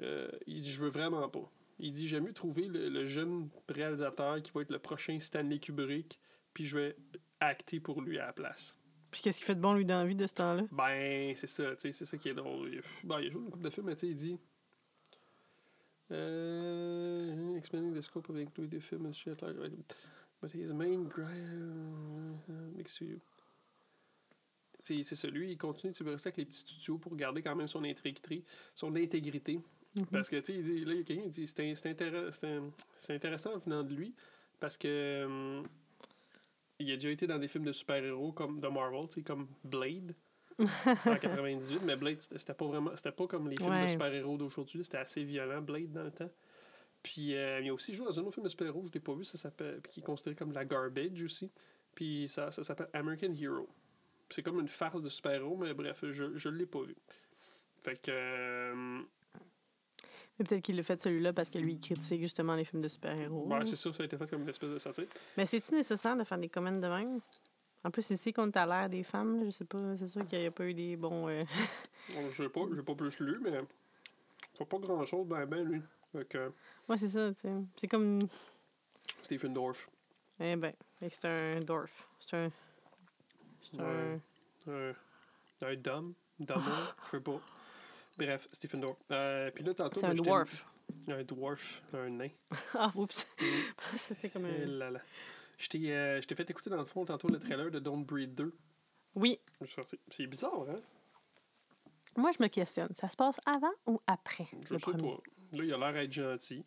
euh, 0.00 0.30
Il 0.46 0.62
dit 0.62 0.72
Je 0.72 0.80
veux 0.80 0.90
vraiment 0.90 1.28
pas. 1.28 1.50
Il 1.78 1.92
dit 1.92 2.08
J'aime 2.08 2.24
mieux 2.24 2.32
trouver 2.32 2.66
le, 2.66 2.88
le 2.88 3.06
jeune 3.06 3.48
réalisateur 3.68 4.42
qui 4.42 4.50
va 4.52 4.62
être 4.62 4.70
le 4.70 4.78
prochain 4.78 5.18
Stanley 5.20 5.58
Kubrick, 5.58 6.18
puis 6.52 6.66
je 6.66 6.78
vais 6.78 6.96
acter 7.40 7.80
pour 7.80 8.02
lui 8.02 8.18
à 8.18 8.26
la 8.26 8.32
place. 8.32 8.76
Puis 9.10 9.20
qu'est-ce 9.22 9.38
qu'il 9.38 9.46
fait 9.46 9.54
de 9.54 9.60
bon, 9.60 9.74
lui, 9.74 9.84
dans 9.84 9.98
la 9.98 10.06
vie 10.06 10.16
de 10.16 10.26
ce 10.26 10.34
temps-là? 10.34 10.64
Ben, 10.72 11.36
c'est 11.36 11.46
ça, 11.46 11.74
c'est 11.78 11.92
ça 11.92 12.18
qui 12.18 12.30
est 12.30 12.34
drôle. 12.34 12.74
Il, 12.74 12.82
ben, 13.06 13.20
il 13.20 13.28
a 13.28 13.30
joué 13.30 13.42
une 13.42 13.50
couple 13.50 13.64
de 13.64 13.70
films, 13.70 13.86
mais 13.86 13.92
il 13.92 14.14
dit. 14.14 14.38
Euh, 16.10 17.56
expanding 17.56 17.94
the 17.94 18.02
scope 18.02 18.28
of 18.28 18.36
including 18.36 18.78
the 18.78 18.82
film 18.82 19.06
right? 19.06 19.72
But 20.44 20.52
his 20.52 20.74
main 20.74 21.08
c'est 24.82 25.14
ça, 25.14 25.28
lui, 25.28 25.52
il 25.52 25.56
continue 25.56 25.94
de 25.94 26.10
rester 26.10 26.28
avec 26.28 26.36
les 26.36 26.44
petits 26.44 26.58
studios 26.58 26.98
pour 26.98 27.16
garder 27.16 27.40
quand 27.40 27.56
même 27.56 27.66
son 27.66 27.82
intégrité. 27.82 28.44
Son 28.74 28.94
intégrité. 28.94 29.58
Mhm. 29.96 30.06
Parce 30.12 30.28
que, 30.28 30.36
tu 30.36 30.52
sais, 30.52 30.58
il 30.58 30.62
dit, 30.62 30.84
là, 30.84 30.92
il 30.92 30.98
y 30.98 31.00
a 31.00 31.04
quelqu'un 31.04 31.22
qui 31.22 31.30
dit 31.30 31.46
c'est 31.46 33.14
intéressant 33.14 33.54
en 33.54 33.58
venant 33.58 33.82
de 33.82 33.94
lui, 33.94 34.14
parce 34.60 34.76
que. 34.76 35.24
hum, 35.24 35.66
il 36.78 36.92
a 36.92 36.96
déjà 36.96 37.10
été 37.10 37.26
dans 37.26 37.38
des 37.38 37.48
films 37.48 37.64
de 37.64 37.72
super-héros 37.72 38.32
comme 38.32 38.60
de 38.60 38.68
Marvel, 38.68 39.08
tu 39.08 39.14
sais, 39.14 39.22
comme 39.22 39.46
Blade 39.62 40.14
en 40.58 41.16
98, 41.16 41.80
mais 41.84 41.96
Blade, 41.96 42.20
c'était 42.20 42.52
pas 42.52 42.66
vraiment. 42.66 42.94
C'était 42.96 43.12
pas 43.12 43.26
comme 43.26 43.48
les 43.48 43.56
films 43.56 43.82
de 43.82 43.88
super-héros 43.88 44.36
d'aujourd'hui, 44.36 44.84
c'était 44.84 44.98
assez 44.98 45.24
violent, 45.24 45.62
Blade, 45.62 45.92
dans 45.92 46.04
le 46.04 46.10
temps. 46.10 46.30
Puis 47.04 47.36
euh, 47.36 47.60
il 47.60 47.68
a 47.68 47.74
aussi 47.74 47.94
joué 47.94 48.04
dans 48.06 48.18
un 48.18 48.22
autre 48.22 48.32
film 48.34 48.44
de 48.44 48.48
super-héros, 48.48 48.82
je 48.86 48.92
l'ai 48.92 48.98
pas 48.98 49.14
vu, 49.14 49.24
ça 49.24 49.38
s'appelle. 49.38 49.80
Qui 49.90 50.00
est 50.00 50.02
considéré 50.02 50.34
comme 50.34 50.52
la 50.52 50.64
garbage 50.64 51.22
aussi. 51.22 51.52
Puis 51.94 52.26
ça, 52.28 52.50
ça 52.50 52.64
s'appelle 52.64 52.88
American 52.92 53.32
Hero. 53.32 53.68
C'est 54.30 54.42
comme 54.42 54.58
une 54.58 54.68
farce 54.68 55.00
de 55.02 55.08
super-héros, 55.08 55.56
mais 55.56 55.72
bref, 55.74 56.02
je, 56.10 56.36
je 56.36 56.48
l'ai 56.48 56.66
pas 56.66 56.82
vu. 56.82 56.96
Fait 57.78 57.96
que. 58.00 58.10
euh, 58.10 59.02
Mais 60.38 60.44
peut-être 60.44 60.62
qu'il 60.64 60.76
l'a 60.76 60.82
fait 60.82 61.00
celui-là 61.00 61.32
parce 61.34 61.50
que 61.50 61.58
lui, 61.58 61.74
il 61.74 61.80
critique 61.80 62.20
justement 62.22 62.54
les 62.56 62.64
films 62.64 62.82
de 62.82 62.88
super-héros. 62.88 63.46
ouais, 63.48 63.66
c'est 63.66 63.76
ça, 63.76 63.92
ça 63.92 64.02
a 64.02 64.06
été 64.06 64.16
fait 64.16 64.28
comme 64.28 64.42
une 64.42 64.48
espèce 64.48 64.70
de 64.70 64.78
satire. 64.78 65.06
Mais 65.36 65.46
c'est-tu 65.46 65.74
nécessaire 65.74 66.16
de 66.16 66.24
faire 66.24 66.38
des 66.38 66.48
commandes 66.48 66.80
de 66.80 66.88
même? 66.88 67.20
En 67.84 67.90
plus, 67.90 68.08
ici, 68.10 68.32
quand 68.32 68.50
t'as 68.50 68.64
l'air 68.66 68.88
des 68.88 69.02
femmes, 69.02 69.40
là, 69.40 69.44
je 69.44 69.50
sais 69.50 69.66
pas, 69.66 69.94
c'est 69.98 70.08
sûr 70.08 70.26
qu'il 70.26 70.38
n'y 70.40 70.46
a 70.46 70.50
pas 70.50 70.64
eu 70.64 70.72
des 70.74 70.96
bons. 70.96 71.28
euh, 71.28 71.44
Bon, 72.14 72.30
je 72.30 72.42
sais 72.44 72.48
pas, 72.48 72.60
pas 72.86 72.94
plus 72.94 73.20
lu, 73.20 73.38
mais. 73.42 73.60
Faut 74.56 74.64
pas 74.64 74.78
grand-chose, 74.78 75.26
ben, 75.26 75.44
ben, 75.46 75.62
lui. 75.68 75.82
Fait 76.14 76.28
que. 76.28 76.52
Ouais, 76.88 76.96
c'est 76.96 77.08
ça, 77.08 77.28
tu 77.34 77.40
sais. 77.40 77.52
C'est 77.76 77.88
comme. 77.88 78.20
Stephen 79.22 79.52
Dorff. 79.52 79.88
Eh 80.40 80.56
ben, 80.56 80.72
fait 80.98 81.08
que 81.08 81.14
c'est 81.14 81.24
un 81.26 81.60
dwarf. 81.60 82.06
C'est 82.20 82.36
un. 82.36 82.50
C'est 83.62 83.80
un. 83.80 84.20
Un, 84.66 84.92
un 85.62 85.76
dom, 85.76 86.14
dumber, 86.38 86.62
je 87.12 87.18
sais 87.18 87.22
pas. 87.22 87.40
Bref, 88.16 88.48
Stephen 88.52 88.80
Dorff. 88.80 88.96
Euh, 89.10 89.50
puis 89.50 89.64
là, 89.64 89.74
tantôt, 89.74 90.00
C'est 90.00 90.06
un 90.06 90.14
dwarf. 90.14 90.64
Un 91.08 91.22
dwarf, 91.24 91.82
un 91.92 92.10
nain. 92.10 92.28
Ah, 92.74 92.90
oups. 92.94 93.26
C'était 93.96 94.30
comme 94.30 94.46
Eh 94.46 94.62
un. 94.62 94.66
là 94.66 94.90
là. 94.92 95.00
Je 95.58 95.68
t'ai 95.68 95.92
euh, 95.92 96.20
je 96.20 96.26
t'ai 96.26 96.34
fait 96.34 96.48
écouter 96.50 96.70
dans 96.70 96.76
le 96.78 96.84
fond 96.84 97.04
tantôt 97.04 97.28
le 97.28 97.38
trailer 97.38 97.70
de 97.70 97.78
Don't 97.78 98.04
Breed 98.04 98.34
2. 98.34 98.52
Oui, 99.16 99.38
Je 99.60 99.66
suis 99.66 99.74
sorti. 99.74 99.98
C'est 100.10 100.26
bizarre, 100.26 100.66
hein? 100.68 100.76
moi, 102.16 102.30
je 102.36 102.42
me 102.42 102.48
questionne. 102.48 102.92
Ça 102.94 103.08
se 103.08 103.16
passe 103.16 103.40
avant 103.46 103.70
ou 103.86 104.00
après 104.06 104.46
Je 104.66 104.74
le 104.74 104.78
sais 104.78 104.90
premier? 104.92 105.14
pas. 105.16 105.22
Là, 105.58 105.64
il 105.64 105.72
a 105.72 105.78
l'air 105.78 105.92
d'être 105.92 106.12
gentil. 106.12 106.64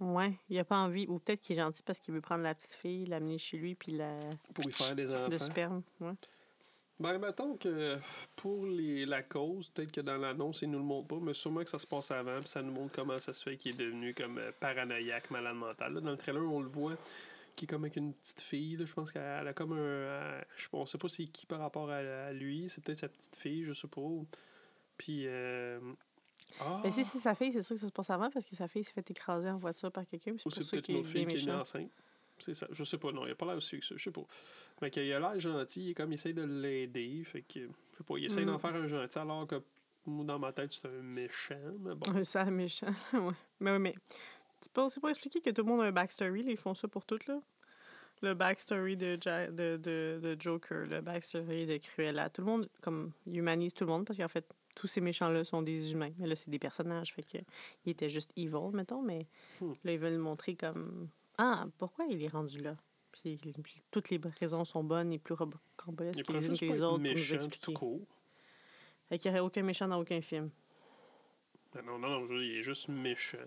Ouais, 0.00 0.34
il 0.48 0.58
a 0.58 0.64
pas 0.64 0.76
envie. 0.78 1.06
Ou 1.06 1.18
peut-être 1.18 1.40
qu'il 1.40 1.56
est 1.56 1.62
gentil 1.62 1.82
parce 1.82 1.98
qu'il 2.00 2.12
veut 2.14 2.20
prendre 2.20 2.42
la 2.42 2.54
petite 2.54 2.72
fille, 2.72 3.06
l'amener 3.06 3.38
chez 3.38 3.56
lui, 3.56 3.74
puis 3.74 3.92
la... 3.92 4.18
Pour 4.54 4.64
y 4.66 4.72
faire 4.72 4.94
des 4.96 5.04
le 5.06 5.14
enfants. 5.16 5.38
sperme. 5.38 5.82
Ouais. 6.00 6.12
Ben, 7.00 7.18
mettons 7.18 7.56
que 7.56 7.98
pour 8.36 8.66
les, 8.66 9.04
la 9.04 9.22
cause, 9.22 9.68
peut-être 9.70 9.90
que 9.92 10.00
dans 10.00 10.16
l'annonce, 10.16 10.62
ils 10.62 10.70
nous 10.70 10.78
le 10.78 10.84
montrent 10.84 11.08
pas, 11.08 11.18
mais 11.20 11.34
sûrement 11.34 11.62
que 11.64 11.70
ça 11.70 11.78
se 11.78 11.86
passe 11.86 12.10
avant, 12.12 12.36
puis 12.36 12.48
ça 12.48 12.62
nous 12.62 12.72
montre 12.72 12.92
comment 12.94 13.18
ça 13.18 13.34
se 13.34 13.42
fait 13.42 13.56
qu'il 13.56 13.72
est 13.74 13.84
devenu 13.84 14.14
comme 14.14 14.38
euh, 14.38 14.52
paranoïaque, 14.60 15.30
malade 15.30 15.56
mental. 15.56 15.94
Là, 15.94 16.00
dans 16.00 16.10
le 16.12 16.16
trailer, 16.16 16.42
on 16.42 16.60
le 16.60 16.68
voit, 16.68 16.96
qui 17.56 17.64
est 17.64 17.68
comme 17.68 17.82
avec 17.84 17.96
une 17.96 18.12
petite 18.14 18.40
fille. 18.42 18.76
Là, 18.76 18.84
je 18.84 18.92
pense 18.92 19.10
qu'elle 19.10 19.22
elle 19.40 19.48
a 19.48 19.52
comme 19.52 19.72
un. 19.72 19.76
euh, 19.76 20.40
je 20.56 20.62
sais 20.62 20.68
pas, 20.68 20.78
on 20.78 20.86
sait 20.86 20.98
pas 20.98 21.08
c'est 21.08 21.24
qui 21.24 21.46
par 21.46 21.58
rapport 21.60 21.90
à, 21.90 21.96
à 21.96 22.32
lui. 22.32 22.68
C'est 22.68 22.82
peut-être 22.82 22.98
sa 22.98 23.08
petite 23.08 23.36
fille, 23.36 23.64
je 23.64 23.72
sais 23.72 23.88
pas. 23.88 24.00
Puis. 24.98 25.26
Euh, 25.26 25.80
ah! 26.60 26.80
Mais 26.84 26.90
si 26.90 27.04
c'est 27.04 27.18
sa 27.18 27.34
fille, 27.34 27.52
c'est 27.52 27.62
sûr 27.62 27.74
que 27.76 27.80
ça 27.80 27.86
se 27.88 27.92
passe 27.92 28.10
avant 28.10 28.30
parce 28.30 28.44
que 28.46 28.54
sa 28.56 28.68
fille 28.68 28.84
s'est 28.84 28.92
fait 28.92 29.10
écraser 29.10 29.48
en 29.50 29.58
voiture 29.58 29.90
par 29.92 30.06
quelqu'un. 30.06 30.32
Ou 30.44 30.50
C'est 30.50 30.68
peut-être 30.70 30.88
une 30.88 30.96
autre 30.96 31.08
fille 31.08 31.26
qui 31.26 31.36
est 31.48 31.50
enceinte. 31.52 31.90
C'est 32.38 32.54
ça. 32.54 32.66
Je 32.70 32.82
sais 32.82 32.98
pas, 32.98 33.12
non. 33.12 33.26
Il 33.26 33.30
a 33.32 33.34
pas 33.36 33.46
l'air 33.46 33.56
aussi 33.56 33.78
que 33.78 33.86
ça. 33.86 33.94
Je 33.96 34.02
sais 34.02 34.10
pas. 34.10 34.22
Mais 34.82 34.90
qu'il 34.90 35.10
a 35.12 35.20
l'air 35.20 35.38
gentil. 35.38 35.90
Il 35.90 35.94
comme 35.94 36.10
il 36.10 36.14
essaye 36.16 36.34
de 36.34 36.42
l'aider. 36.42 37.22
Fait 37.24 37.42
que. 37.42 37.60
Je 37.60 37.98
sais 37.98 38.04
pas. 38.04 38.14
Il 38.18 38.24
essaye 38.24 38.42
Mm. 38.44 38.48
d'en 38.48 38.58
faire 38.58 38.74
un 38.74 38.86
gentil 38.88 39.18
alors 39.18 39.46
que 39.46 39.62
dans 40.06 40.38
ma 40.38 40.52
tête, 40.52 40.72
c'est 40.72 40.86
un 40.88 41.02
méchant. 41.02 41.54
Mais 41.80 41.94
bon. 41.94 42.10
Un 42.12 42.24
sale 42.24 42.50
méchant. 42.50 42.92
ouais. 43.12 43.32
Mais 43.60 43.70
oui, 43.72 43.78
mais 43.78 43.94
c'est 44.60 44.72
pas, 44.72 44.88
pas 45.00 45.08
expliqué 45.10 45.40
que 45.40 45.50
tout 45.50 45.62
le 45.62 45.68
monde 45.68 45.80
a 45.82 45.84
un 45.84 45.92
backstory. 45.92 46.42
là. 46.42 46.50
Ils 46.50 46.56
font 46.58 46.74
ça 46.74 46.88
pour 46.88 47.04
tout, 47.04 47.18
là. 47.28 47.40
Le 48.22 48.34
backstory 48.34 48.96
de, 48.96 49.16
Ja- 49.22 49.46
de, 49.48 49.76
de, 49.76 50.18
de 50.22 50.36
Joker, 50.40 50.86
le 50.86 51.00
backstory 51.02 51.66
de 51.66 51.76
Cruella. 51.78 52.30
Tout 52.30 52.40
le 52.42 52.46
monde, 52.46 52.68
comme, 52.80 53.12
humanise 53.26 53.74
tout 53.74 53.84
le 53.84 53.90
monde 53.90 54.06
parce 54.06 54.18
qu'en 54.18 54.28
fait, 54.28 54.44
tous 54.74 54.86
ces 54.86 55.00
méchants-là 55.00 55.44
sont 55.44 55.62
des 55.62 55.92
humains. 55.92 56.12
Mais 56.18 56.26
là, 56.26 56.36
c'est 56.36 56.50
des 56.50 56.58
personnages. 56.58 57.12
Fait 57.14 57.22
que, 57.22 57.38
ils 57.84 57.90
étaient 57.90 58.08
juste 58.08 58.32
evil, 58.36 58.70
mettons. 58.72 59.02
Mais 59.02 59.26
Hmm. 59.60 59.72
là, 59.84 59.92
ils 59.92 59.98
veulent 59.98 60.12
le 60.14 60.18
montrer 60.18 60.54
comme. 60.56 61.08
Ah, 61.38 61.66
pourquoi 61.78 62.04
il 62.06 62.22
est 62.22 62.28
rendu 62.28 62.60
là? 62.60 62.76
Puis, 63.12 63.36
puis 63.62 63.80
toutes 63.90 64.10
les 64.10 64.20
raisons 64.40 64.64
sont 64.64 64.82
bonnes 64.84 65.12
et 65.12 65.18
plus 65.18 65.34
rocambolesques 65.34 66.28
les 66.30 66.46
unes 66.46 66.58
que 66.58 66.64
les 66.64 66.82
autres 66.82 66.88
pour 66.90 66.98
nous 66.98 67.02
méchant 67.04 67.38
tout 67.38 67.44
expliquer. 67.44 67.72
court. 67.74 68.00
Fait 69.08 69.18
qu'il 69.18 69.30
n'y 69.30 69.38
aurait 69.38 69.46
aucun 69.46 69.62
méchant 69.62 69.86
dans 69.88 70.00
aucun 70.00 70.20
film. 70.20 70.50
Ben 71.72 71.82
non, 71.84 71.98
non, 71.98 72.08
non. 72.08 72.26
je- 72.26 72.34
il 72.34 72.58
est 72.58 72.62
juste 72.62 72.88
méchant. 72.88 73.38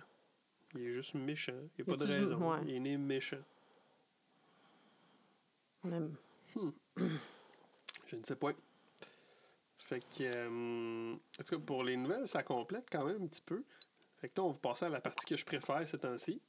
Il 0.76 0.82
est 0.82 0.92
juste 0.94 1.16
méchant. 1.16 1.54
Il 1.78 1.86
n'y 1.86 1.94
a 1.94 1.98
pas 1.98 2.06
de 2.06 2.12
raison. 2.12 2.52
ouais. 2.52 2.60
Il 2.66 2.76
est 2.76 2.80
né 2.80 2.98
méchant. 2.98 3.42
Même. 5.84 6.16
Je 8.08 8.16
ne 8.16 8.24
sais 8.24 8.36
pas. 8.36 8.52
Fait 9.88 10.02
que, 10.02 10.24
euh, 10.24 11.14
en 11.14 11.44
tout 11.44 11.56
cas, 11.56 11.62
pour 11.66 11.82
les 11.82 11.96
nouvelles, 11.96 12.28
ça 12.28 12.44
complète 12.44 12.90
quand 12.92 13.06
même 13.06 13.24
un 13.24 13.28
petit 13.28 13.42
peu. 13.42 13.64
Fait 14.18 14.28
que 14.28 14.34
là, 14.42 14.44
on 14.44 14.50
va 14.52 14.58
passer 14.58 14.84
à 14.84 14.90
la 14.90 15.00
partie 15.00 15.26
que 15.26 15.38
je 15.38 15.46
préfère 15.46 15.88
ces 15.88 15.98
temps-ci. 15.98 16.42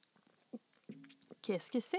Qu'est-ce 1.41 1.71
que 1.71 1.79
c'est? 1.79 1.99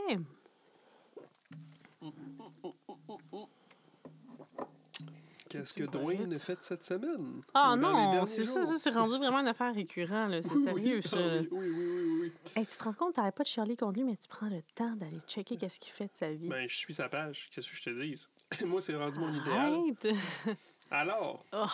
Qu'est-ce 5.47 5.73
que 5.73 5.85
Dwayne 5.85 6.33
a 6.33 6.37
fait 6.37 6.61
cette 6.61 6.83
semaine? 6.83 7.41
Ah 7.53 7.77
non, 7.77 8.25
c'est 8.25 8.43
ça, 8.43 8.65
ça 8.65 8.77
c'est 8.77 8.89
rendu 8.89 9.17
vraiment 9.17 9.39
une 9.39 9.47
affaire 9.47 9.73
récurrente, 9.73 10.31
là. 10.31 10.41
C'est 10.41 10.49
Oui, 10.53 10.63
sérieux, 10.65 10.95
oui, 10.97 11.07
ça. 11.07 11.17
ah 11.17 11.35
là. 11.35 11.41
oui, 11.51 11.69
oui, 11.69 11.71
oui, 11.71 12.19
oui. 12.21 12.31
Hey, 12.57 12.65
tu 12.65 12.77
te 12.77 12.83
rends 12.83 12.93
compte, 12.93 13.13
t'arrêtes 13.15 13.35
pas 13.35 13.43
de 13.43 13.47
chialer 13.47 13.77
contre 13.77 13.93
lui, 13.93 14.03
mais 14.03 14.17
tu 14.17 14.27
prends 14.27 14.49
le 14.49 14.61
temps 14.75 14.93
d'aller 14.97 15.21
checker 15.25 15.55
qu'est-ce 15.55 15.79
qu'il 15.79 15.93
fait 15.93 16.07
de 16.07 16.15
sa 16.15 16.31
vie. 16.31 16.49
Ben, 16.49 16.67
je 16.67 16.75
suis 16.75 16.93
sa 16.93 17.07
page. 17.07 17.47
Qu'est-ce 17.51 17.69
que 17.69 17.75
je 17.77 17.83
te 17.83 17.89
dis? 17.91 18.27
Moi, 18.65 18.81
c'est 18.81 18.95
rendu 18.95 19.19
mon 19.19 19.33
idéal. 19.33 19.79
Alors, 20.91 21.45
Oh, 21.53 21.65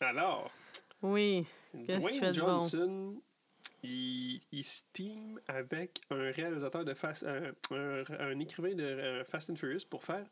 alors, 0.00 0.50
oui. 1.02 1.46
Qu'est-ce 1.86 2.08
qu'il 2.08 2.20
Dwayne 2.20 2.20
fait 2.20 2.32
de 2.32 2.40
bon? 2.40 2.46
Johnson, 2.60 3.20
il, 3.82 4.40
il 4.52 4.64
se 4.64 4.82
team 4.92 5.40
avec 5.48 6.00
un 6.10 6.30
réalisateur 6.30 6.84
de 6.84 6.94
Fast, 6.94 7.24
un, 7.24 7.52
un- 7.72 8.04
un 8.18 8.38
écrivain 8.38 8.74
de 8.74 8.82
euh, 8.84 9.24
Fast 9.24 9.50
and 9.50 9.56
Furious 9.56 9.84
pour 9.88 10.04
faire 10.04 10.24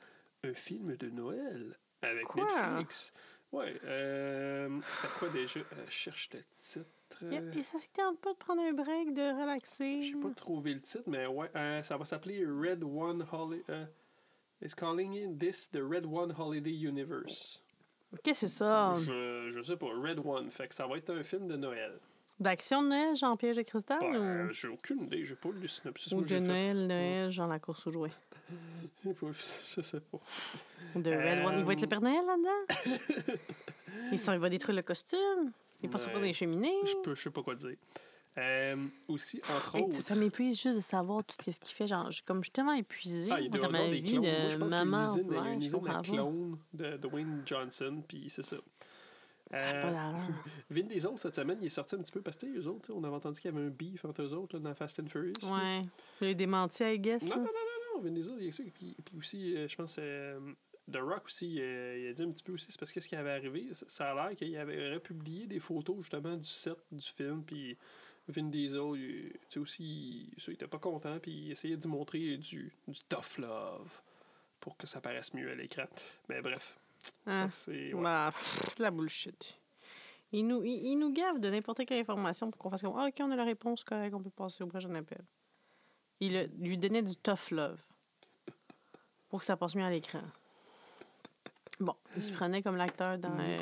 un 0.44 0.54
film 0.54 0.96
de 0.96 1.10
Noël 1.10 1.74
avec 2.02 2.24
Quoi? 2.24 2.44
Netflix. 2.44 3.12
Ouais, 3.52 3.78
euh, 3.84 4.80
quoi 5.18 5.28
déjà? 5.28 5.60
Euh, 5.60 5.86
cherche 5.88 6.28
le 6.32 6.40
titre. 6.58 6.86
Il- 7.22 7.52
il- 7.54 7.64
Ça 7.64 7.78
se 7.78 7.86
tente 7.88 8.20
pas 8.20 8.32
de 8.32 8.38
prendre 8.38 8.62
un 8.62 8.72
break, 8.72 9.12
de 9.14 9.40
relaxer. 9.40 10.02
J'ai 10.02 10.16
pas 10.16 10.30
trouvé 10.34 10.74
le 10.74 10.80
titre, 10.80 11.04
mais 11.08 11.26
ouais, 11.26 11.50
euh, 11.54 11.82
ça 11.82 11.96
va 11.96 12.04
s'appeler 12.04 12.44
Red 12.46 12.82
One 12.82 13.24
Holiday. 13.30 13.86
It's 14.62 14.74
calling 14.74 15.14
in 15.16 15.36
this 15.36 15.68
the 15.70 15.80
Red 15.82 16.06
One 16.06 16.32
Holiday 16.36 16.70
Universe. 16.72 17.58
Qu'est-ce 18.22 18.42
que 18.42 18.46
c'est 18.48 18.54
ça? 18.58 18.96
Je, 19.00 19.50
je 19.54 19.62
sais 19.62 19.76
pas, 19.76 19.86
Red 19.86 20.20
One. 20.24 20.50
Fait 20.50 20.68
que 20.68 20.74
ça 20.74 20.86
va 20.86 20.96
être 20.96 21.10
un 21.10 21.22
film 21.22 21.46
de 21.48 21.56
Noël. 21.56 21.92
D'action 22.40 22.82
de 22.82 22.88
Noël, 22.88 23.14
genre 23.16 23.36
Piège 23.38 23.56
de 23.56 23.62
cristal? 23.62 23.98
Ben, 24.00 24.46
ou? 24.48 24.52
J'ai 24.52 24.68
aucune 24.68 25.02
idée, 25.04 25.24
j'ai 25.24 25.36
pas 25.36 25.50
lu 25.50 25.60
le 25.60 25.68
synopsis. 25.68 26.12
ou 26.12 26.16
moi, 26.16 26.24
de 26.24 26.28
fait- 26.28 26.40
Noël, 26.40 26.86
Noël, 26.86 27.30
genre 27.30 27.46
la 27.48 27.58
course 27.60 27.86
aux 27.86 27.92
jouets? 27.92 28.10
Je 29.04 29.80
sais 29.80 30.00
pas. 30.00 30.18
De 30.96 31.10
Red 31.10 31.46
One. 31.46 31.58
Il 31.58 31.64
va 31.64 31.72
être 31.72 31.80
le 31.80 31.86
Euh, 31.86 31.88
Père 31.88 32.00
Noël 32.00 32.24
là-dedans? 32.26 33.34
il, 34.12 34.38
va 34.40 34.48
détruire 34.48 34.76
le 34.76 34.82
costume? 34.82 35.52
Il 35.82 35.88
va 35.88 35.98
pas 35.98 36.14
Ouais. 36.16 36.20
des 36.22 36.32
cheminées? 36.32 36.74
Je, 36.84 36.94
peux, 37.02 37.14
je 37.14 37.22
sais 37.22 37.30
pas 37.30 37.42
quoi 37.42 37.54
dire. 37.54 37.76
Euh, 38.36 38.76
aussi, 39.06 39.40
entre 39.56 39.76
Hey, 39.76 39.82
autres. 39.84 39.94
ça 40.00 40.14
m'épuise 40.16 40.60
juste 40.60 40.76
de 40.76 40.80
savoir 40.82 41.22
tout 41.24 41.36
ce 41.38 41.44
qu'il 41.60 41.74
fait. 41.74 41.86
Genre, 41.86 42.10
je- 42.10 42.22
comme 42.24 42.38
je 42.38 42.46
suis 42.46 42.52
tellement 42.52 42.72
épuisée 42.72 43.30
Ah, 43.32 43.40
il 43.40 43.48
doit 43.48 43.60
dans 43.60 43.70
ma 43.70 43.86
des 43.86 44.00
vie 44.00 44.10
clones. 44.12 44.22
Moi, 44.22 44.48
je 44.50 44.54
de 44.56 44.60
pense 44.60 44.70
maman 44.72 45.04
usine, 45.14 45.28
il 45.30 45.34
y 45.34 45.38
a 45.38 45.52
une 45.52 45.62
usine 45.62 45.88
à 45.88 46.02
clones 46.02 46.58
de 46.72 46.96
Dwayne 46.96 47.42
Johnson, 47.46 48.02
puis 48.08 48.26
c'est 48.28 48.42
ça. 48.42 48.56
Ça 49.52 49.62
n'a 49.62 49.74
Euh, 49.78 49.82
pas 49.82 49.90
d'allure. 49.92 50.34
Vin 50.70 50.82
Diesel, 50.82 51.10
cette 51.16 51.34
semaine, 51.36 51.58
il 51.60 51.66
est 51.66 51.68
sorti 51.68 51.94
un 51.94 51.98
petit 51.98 52.10
peu 52.10 52.22
parce 52.22 52.36
que 52.36 52.46
eux 52.46 52.66
autres, 52.66 52.90
on 52.92 53.04
avait 53.04 53.14
entendu 53.14 53.40
qu'il 53.40 53.52
y 53.52 53.56
avait 53.56 53.66
un 53.66 53.70
beef 53.70 54.04
entre 54.04 54.22
eux 54.22 54.32
autres 54.34 54.56
là, 54.56 54.60
dans 54.62 54.74
Fast 54.74 54.98
and 54.98 55.06
Furious. 55.06 55.32
Ouais. 55.44 55.82
Il 56.20 56.28
a 56.28 56.34
démenti, 56.34 56.82
I 56.82 56.98
guess. 56.98 57.22
Non, 57.22 57.28
là. 57.30 57.36
non, 57.36 57.42
non, 57.44 57.50
non, 57.52 57.98
non, 57.98 58.00
Vin 58.02 58.10
Diesel, 58.10 58.34
il 58.40 58.48
est 58.48 58.50
sûr. 58.50 58.64
Puis, 58.74 58.96
puis 59.04 59.16
aussi, 59.16 59.56
euh, 59.56 59.68
je 59.68 59.76
pense, 59.76 59.94
euh, 60.00 60.40
The 60.90 60.96
Rock 60.96 61.26
aussi, 61.26 61.60
euh, 61.60 61.98
il 62.00 62.08
a 62.08 62.12
dit 62.14 62.22
un 62.24 62.30
petit 62.32 62.42
peu 62.42 62.52
aussi, 62.54 62.66
c'est 62.68 62.80
parce 62.80 62.92
que 62.92 62.98
ce 63.00 63.08
qui 63.08 63.14
avait 63.14 63.30
arrivé, 63.30 63.68
ça, 63.86 64.10
a 64.10 64.14
l'air 64.28 64.36
qu'il 64.36 64.56
avait 64.56 64.92
republié 64.94 65.46
des 65.46 65.60
photos 65.60 65.98
justement 66.00 66.36
du 66.36 66.48
set 66.48 66.76
du 66.90 67.06
film, 67.06 67.44
puis 67.44 67.76
Vin 68.28 68.44
Diesel, 68.44 68.80
il, 68.96 69.32
tu 69.32 69.38
sais 69.50 69.58
aussi, 69.60 70.30
il, 70.36 70.40
ça, 70.42 70.50
il 70.50 70.54
était 70.54 70.66
pas 70.66 70.78
content, 70.78 71.18
puis 71.20 71.32
il 71.32 71.50
essayait 71.50 71.76
d'y 71.76 71.88
montrer 71.88 72.36
du, 72.38 72.72
du 72.88 73.00
tough 73.08 73.36
love 73.38 74.00
pour 74.60 74.76
que 74.78 74.86
ça 74.86 75.00
paraisse 75.00 75.34
mieux 75.34 75.50
à 75.50 75.54
l'écran. 75.54 75.84
Mais 76.28 76.40
bref, 76.40 76.78
Ah. 77.26 77.48
ça 77.50 77.50
c'est... 77.50 77.92
ouais. 77.92 78.02
Bah, 78.02 78.30
pff, 78.32 78.78
la 78.78 78.90
bullshit. 78.90 79.58
Il 80.32 80.46
nous, 80.46 80.64
il, 80.64 80.86
il 80.86 80.96
nous 80.96 81.12
gave 81.12 81.38
de 81.38 81.50
n'importe 81.50 81.84
quelle 81.86 82.00
information 82.00 82.50
pour 82.50 82.58
qu'on 82.58 82.70
fasse 82.70 82.82
comme 82.82 82.96
Ah, 82.98 83.06
OK, 83.08 83.14
on 83.20 83.30
a 83.30 83.36
la 83.36 83.44
réponse, 83.44 83.84
correct, 83.84 84.14
on 84.14 84.22
peut 84.22 84.30
passer 84.30 84.64
au 84.64 84.66
prochain 84.68 84.94
appel. 84.94 85.20
Il 86.20 86.48
lui 86.58 86.78
donnait 86.78 87.02
du 87.02 87.14
tough 87.16 87.50
love 87.50 87.82
pour 89.28 89.40
que 89.40 89.44
ça 89.46 89.56
passe 89.56 89.74
mieux 89.74 89.84
à 89.84 89.90
l'écran. 89.90 90.22
Bon, 91.80 91.94
il 92.16 92.22
se 92.22 92.32
prenait 92.32 92.62
comme 92.62 92.76
l'acteur 92.76 93.18
dans. 93.18 93.38
Euh, 93.38 93.58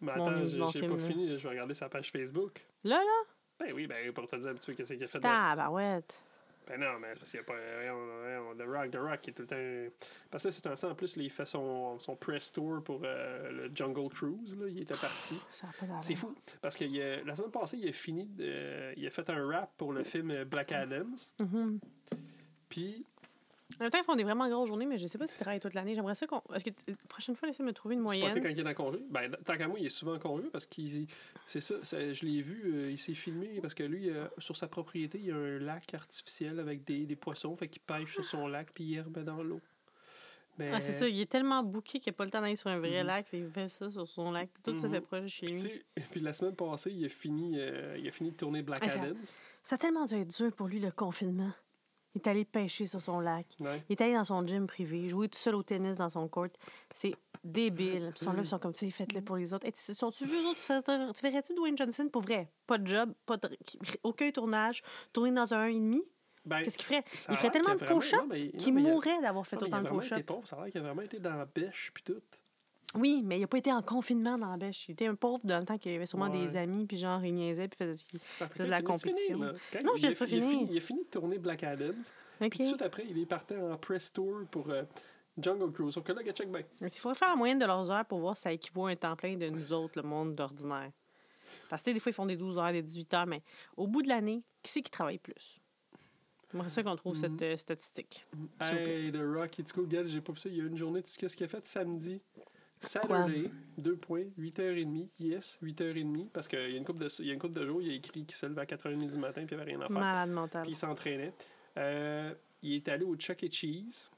Mais 0.00 0.16
Mon- 0.16 0.26
attends, 0.26 0.46
j'ai 0.46 0.58
mon 0.58 0.68
j'ai 0.68 0.80
film, 0.80 0.92
pas 0.92 0.98
là. 1.02 1.08
fini, 1.08 1.28
je 1.30 1.42
vais 1.42 1.48
regarder 1.48 1.74
sa 1.74 1.88
page 1.88 2.10
Facebook. 2.12 2.64
Là, 2.84 2.96
là, 3.02 3.22
Ben 3.58 3.72
oui, 3.74 3.86
ben 3.86 4.12
pour 4.12 4.26
te 4.28 4.36
dire 4.36 4.50
un 4.50 4.54
petit 4.54 4.66
peu 4.66 4.74
qu'est-ce 4.74 4.94
qu'il 4.94 5.04
a 5.04 5.08
fait. 5.08 5.18
de- 5.18 5.22
tabarouette. 5.22 6.22
Ben 6.66 6.78
non, 6.78 6.98
mais 7.00 7.14
parce 7.14 7.30
qu'il 7.30 7.40
y 7.40 7.42
a 7.42 7.44
pas. 7.46 7.54
voyons, 7.76 8.06
voyons, 8.20 8.54
The 8.54 8.68
Rock, 8.68 8.90
The 8.90 8.96
Rock, 8.96 9.20
qui 9.22 9.30
est 9.30 9.32
tout 9.32 9.42
le 9.42 9.48
temps. 9.48 9.94
Parce 10.30 10.44
que 10.44 10.50
c'est 10.50 10.66
un 10.66 10.90
en 10.90 10.94
plus, 10.94 11.16
là, 11.16 11.22
il 11.22 11.30
fait 11.30 11.46
son, 11.46 11.98
son 11.98 12.14
press 12.14 12.52
tour 12.52 12.82
pour 12.84 13.00
euh, 13.04 13.50
le 13.50 13.70
Jungle 13.74 14.10
Cruise. 14.10 14.54
Là, 14.60 14.66
il 14.68 14.82
était 14.82 14.94
parti. 14.94 15.38
C'est 16.02 16.14
fou. 16.14 16.34
Parce 16.60 16.76
que 16.76 16.84
il 16.84 17.00
a- 17.00 17.22
la 17.24 17.34
semaine 17.34 17.50
passée, 17.50 17.78
il 17.78 17.88
a 17.88 17.92
fini. 17.92 18.26
de- 18.26 18.92
il 18.98 19.06
a 19.06 19.10
fait 19.10 19.28
un 19.30 19.46
rap 19.50 19.70
pour 19.78 19.94
le 19.94 20.04
film 20.04 20.44
Black 20.44 20.72
Adams. 20.72 21.16
Mhm. 21.38 21.78
Puis. 22.68 23.04
En 23.78 23.84
même 23.84 23.90
temps, 23.90 23.98
ils 23.98 24.04
font 24.04 24.16
des 24.16 24.24
vraiment 24.24 24.48
grosses 24.48 24.68
journées, 24.68 24.86
mais 24.86 24.98
je 24.98 25.06
sais 25.06 25.18
pas 25.18 25.26
s'ils 25.26 25.38
travaillent 25.38 25.60
toute 25.60 25.74
l'année. 25.74 25.94
J'aimerais 25.94 26.14
ça 26.14 26.26
qu'on. 26.26 26.40
Est-ce 26.54 26.64
que 26.64 26.70
la 26.88 26.94
prochaine 27.08 27.36
fois, 27.36 27.48
laissez 27.48 27.62
me 27.62 27.72
trouver 27.72 27.94
une 27.96 28.00
C'est 28.08 28.18
pas 28.18 28.26
moyenne? 28.28 28.42
quand 28.42 28.48
il 28.48 28.58
est 28.58 28.68
en 28.68 28.74
congé? 28.74 28.98
Ben, 29.10 29.30
tant 29.44 29.56
qu'à 29.58 29.68
moi, 29.68 29.78
il 29.78 29.86
est 29.86 29.90
souvent 29.90 30.14
en 30.14 30.18
congé 30.18 30.48
parce 30.50 30.66
qu'il. 30.66 31.06
C'est 31.44 31.60
ça, 31.60 31.74
ça- 31.82 32.12
je 32.12 32.24
l'ai 32.24 32.40
vu, 32.42 32.62
euh, 32.64 32.90
il 32.90 32.98
s'est 32.98 33.14
filmé 33.14 33.60
parce 33.60 33.74
que 33.74 33.82
lui, 33.84 34.08
euh, 34.10 34.26
sur 34.38 34.56
sa 34.56 34.68
propriété, 34.68 35.18
il 35.18 35.26
y 35.26 35.30
a 35.30 35.36
un 35.36 35.58
lac 35.58 35.92
artificiel 35.94 36.58
avec 36.60 36.82
des, 36.84 37.04
des 37.06 37.16
poissons. 37.16 37.54
Fait 37.56 37.68
qu'il 37.68 37.82
pêche 37.82 38.14
sur 38.14 38.24
son 38.24 38.48
lac 38.48 38.70
puis 38.72 38.84
il 38.84 39.00
remet 39.00 39.22
dans 39.22 39.42
l'eau. 39.42 39.60
Mais, 40.58 40.72
Ah, 40.74 40.80
c'est 40.80 40.92
ça, 40.92 41.06
il 41.08 41.20
est 41.20 41.30
tellement 41.30 41.62
bouqué 41.62 42.00
qu'il 42.00 42.10
n'a 42.10 42.16
pas 42.16 42.24
le 42.24 42.32
temps 42.32 42.40
d'aller 42.40 42.56
sur 42.56 42.68
un 42.70 42.80
vrai 42.80 43.02
Mhm. 43.02 43.06
lac, 43.06 43.26
puis 43.26 43.38
il 43.38 43.48
fait 43.50 43.68
ça 43.68 43.88
sur 43.90 44.08
son 44.08 44.32
lac. 44.32 44.48
Tout 44.64 44.74
se 44.76 44.86
Mhm. 44.86 44.92
fait 44.94 45.00
proche 45.02 45.30
chez 45.30 45.46
Puis, 45.46 45.54
tu 45.54 45.68
lui. 45.68 45.70
sais, 45.70 45.84
puis 46.10 46.20
la 46.20 46.32
semaine 46.32 46.56
passée, 46.56 46.90
il 46.90 47.04
a 47.04 47.08
fini, 47.08 47.60
euh, 47.60 47.96
il 47.96 48.08
a 48.08 48.10
fini 48.10 48.32
de 48.32 48.36
tourner 48.36 48.62
Black 48.62 48.80
Ah, 48.82 48.88
ça-. 48.88 49.00
Ça 49.62 49.74
a 49.76 49.78
tellement 49.78 50.04
dû 50.06 50.14
être 50.16 50.36
dur 50.36 50.52
pour 50.52 50.66
lui, 50.66 50.80
le 50.80 50.90
confinement. 50.90 51.52
Il 52.18 52.26
est 52.26 52.30
allé 52.30 52.44
pêcher 52.44 52.86
sur 52.86 53.00
son 53.00 53.20
lac. 53.20 53.46
Ouais. 53.60 53.82
Il 53.88 53.92
est 53.92 54.00
allé 54.02 54.14
dans 54.14 54.24
son 54.24 54.44
gym 54.44 54.66
privé, 54.66 55.08
jouer 55.08 55.28
tout 55.28 55.38
seul 55.38 55.54
au 55.54 55.62
tennis 55.62 55.96
dans 55.98 56.08
son 56.08 56.26
court. 56.26 56.48
C'est 56.92 57.14
débile. 57.44 58.12
Ils 58.16 58.18
sont 58.24 58.32
là, 58.32 58.40
ils 58.42 58.46
sont 58.46 58.58
comme, 58.58 58.72
tu 58.72 58.80
sais, 58.86 58.90
faites-le 58.90 59.22
pour 59.22 59.36
les 59.36 59.54
autres. 59.54 59.66
Hey, 59.66 59.72
tu- 59.72 59.94
sont-tu 59.94 60.24
vu, 60.24 60.34
eux 60.34 60.48
autres, 60.48 60.58
tu 60.60 61.12
tu 61.14 61.22
verrais-tu 61.22 61.54
Dwayne 61.54 61.76
Johnson? 61.78 62.08
Pour 62.12 62.22
vrai? 62.22 62.50
Pas 62.66 62.78
de 62.78 62.86
job, 62.86 63.12
pas 63.24 63.36
de, 63.36 63.48
aucun 64.02 64.30
tournage, 64.32 64.82
tourner 65.12 65.30
dans 65.30 65.54
un 65.54 65.68
1,5? 65.68 66.00
Ben, 66.44 66.62
Qu'est-ce 66.62 66.78
qu'il 66.78 66.86
ferait? 66.86 67.04
Il 67.30 67.36
ferait 67.36 67.50
tellement 67.50 67.76
qu'il 67.76 67.86
de 67.86 67.92
push-up 67.94 68.20
non, 68.22 68.26
mais- 68.28 68.44
non, 68.52 68.58
Qui 68.58 68.72
mais 68.72 68.80
il 68.82 68.86
a- 68.86 68.90
mourrait 68.90 69.20
d'avoir 69.20 69.46
fait 69.46 69.56
non, 69.56 69.66
autant 69.66 69.82
de 69.82 69.88
push-up. 69.90 70.30
Ça 70.44 70.56
a 70.56 70.62
l'air 70.64 70.72
qu'il 70.72 70.80
a 70.80 70.84
vraiment 70.84 71.02
été 71.02 71.18
dans 71.18 71.34
la 71.36 71.44
bêche 71.46 71.90
puis 71.94 72.02
tout. 72.02 72.20
Oui, 72.94 73.20
mais 73.22 73.36
il 73.36 73.42
n'a 73.42 73.46
pas 73.46 73.58
été 73.58 73.70
en 73.72 73.82
confinement 73.82 74.38
dans 74.38 74.50
la 74.50 74.56
bêche. 74.56 74.88
Il 74.88 74.92
était 74.92 75.06
un 75.06 75.14
pauvre 75.14 75.44
dans 75.44 75.58
le 75.58 75.64
temps 75.66 75.76
qu'il 75.76 75.92
avait 75.94 76.06
sûrement 76.06 76.30
Ouais. 76.30 76.38
des 76.46 76.56
amis, 76.56 76.86
puis 76.86 76.96
genre, 76.96 77.22
il 77.24 77.34
niaisait, 77.34 77.68
puis 77.68 77.76
faisait... 77.76 78.06
Ben, 78.40 78.48
de 78.58 78.64
la 78.70 78.78
tu 78.78 78.84
compétition. 78.84 79.38
Non, 79.38 79.52
il 79.96 80.00
je 80.02 80.16
pas 80.16 80.24
il 80.26 80.42
a 80.42 80.48
fini- 80.48 80.68
Il 80.70 80.76
a 80.78 80.80
fini 80.80 81.04
de 81.04 81.08
tourner 81.10 81.38
Black 81.38 81.64
Adams. 81.64 82.00
OK. 82.40 82.48
Puis 82.48 82.50
tout 82.50 82.58
de 82.58 82.68
suite 82.68 82.82
après, 82.82 83.04
il 83.08 83.18
est 83.18 83.26
parti 83.26 83.54
en 83.56 83.76
press 83.76 84.10
tour 84.12 84.40
pour 84.50 84.70
euh, 84.70 84.84
Jungle 85.38 85.70
Cruise. 85.70 85.92
Sauf 85.94 86.02
que 86.04 86.12
là, 86.12 86.22
gars, 86.22 86.32
check. 86.32 86.48
Mais 86.48 86.64
Il 86.80 86.88
faudrait 86.90 87.18
faire 87.18 87.28
la 87.28 87.36
moyenne 87.36 87.58
de 87.58 87.66
leurs 87.66 87.90
heures 87.90 88.06
pour 88.06 88.20
voir 88.20 88.36
si 88.36 88.42
ça 88.44 88.52
équivaut 88.52 88.86
à 88.86 88.90
un 88.90 88.96
temps 88.96 89.16
plein 89.16 89.36
de 89.36 89.48
nous 89.50 89.72
autres, 89.72 89.92
le 90.00 90.08
monde 90.08 90.34
d'ordinaire. 90.34 90.90
Parce 91.68 91.82
que 91.82 91.90
tu 91.90 91.94
des 91.94 92.00
fois, 92.00 92.10
ils 92.10 92.14
font 92.14 92.24
des 92.26 92.36
12 92.36 92.56
heures, 92.58 92.72
des 92.72 92.82
18 92.82 93.12
heures, 93.12 93.26
mais 93.26 93.42
au 93.76 93.86
bout 93.86 94.00
de 94.02 94.08
l'année, 94.08 94.42
qui 94.62 94.72
c'est 94.72 94.80
qui 94.80 94.90
travaille 94.90 95.18
plus? 95.18 95.60
J'aimerais 96.50 96.70
ça 96.70 96.82
qu'on 96.82 96.96
trouve 96.96 97.12
Mhm. 97.14 97.20
cette 97.20 97.42
euh, 97.42 97.56
statistique. 97.58 98.26
Hey, 98.62 99.12
The 99.12 99.18
Rock, 99.22 99.58
it's 99.58 99.70
cool, 99.72 99.86
gars. 99.86 100.04
J'ai 100.06 100.22
pas 100.22 100.32
vu 100.32 100.38
ça. 100.38 100.48
Il 100.48 100.56
y 100.56 100.60
a 100.62 100.64
une 100.64 100.78
journée, 100.78 101.02
tu 101.02 101.10
sais 101.10 101.18
qu'est-ce 101.18 101.36
qu'il 101.36 101.44
a 101.44 101.48
fait? 101.50 101.66
Samedi? 101.66 102.22
Saturday, 102.80 103.50
2 103.78 103.96
points, 103.96 104.24
8h30. 104.38 105.08
Yes, 105.18 105.58
8h30. 105.62 106.28
Parce 106.30 106.46
qu'il 106.48 106.58
y 106.70 106.74
a 106.74 106.76
une 106.76 106.84
couple 106.84 107.00
de, 107.00 107.08
il 107.20 107.26
y 107.26 107.30
a 107.30 107.34
une 107.34 107.40
couple 107.40 107.54
de 107.58 107.66
jours, 107.66 107.82
il 107.82 107.90
a 107.90 107.94
écrit 107.94 108.24
qu'il 108.24 108.36
se 108.36 108.46
levait 108.46 108.60
à 108.62 108.66
4h30 108.66 109.10
du 109.10 109.18
matin 109.18 109.44
puis 109.46 109.56
il 109.56 109.60
avait 109.60 109.70
rien 109.72 109.80
à 109.80 109.86
faire. 109.86 109.90
Malade 109.90 110.30
mental. 110.30 110.62
Puis 110.62 110.72
il 110.72 110.76
s'entraînait. 110.76 111.32
Euh, 111.76 112.34
il 112.62 112.74
est 112.74 112.88
allé 112.88 113.04
au 113.04 113.14
Chuck 113.16 113.42
E. 113.44 113.48
Cheese. 113.50 114.10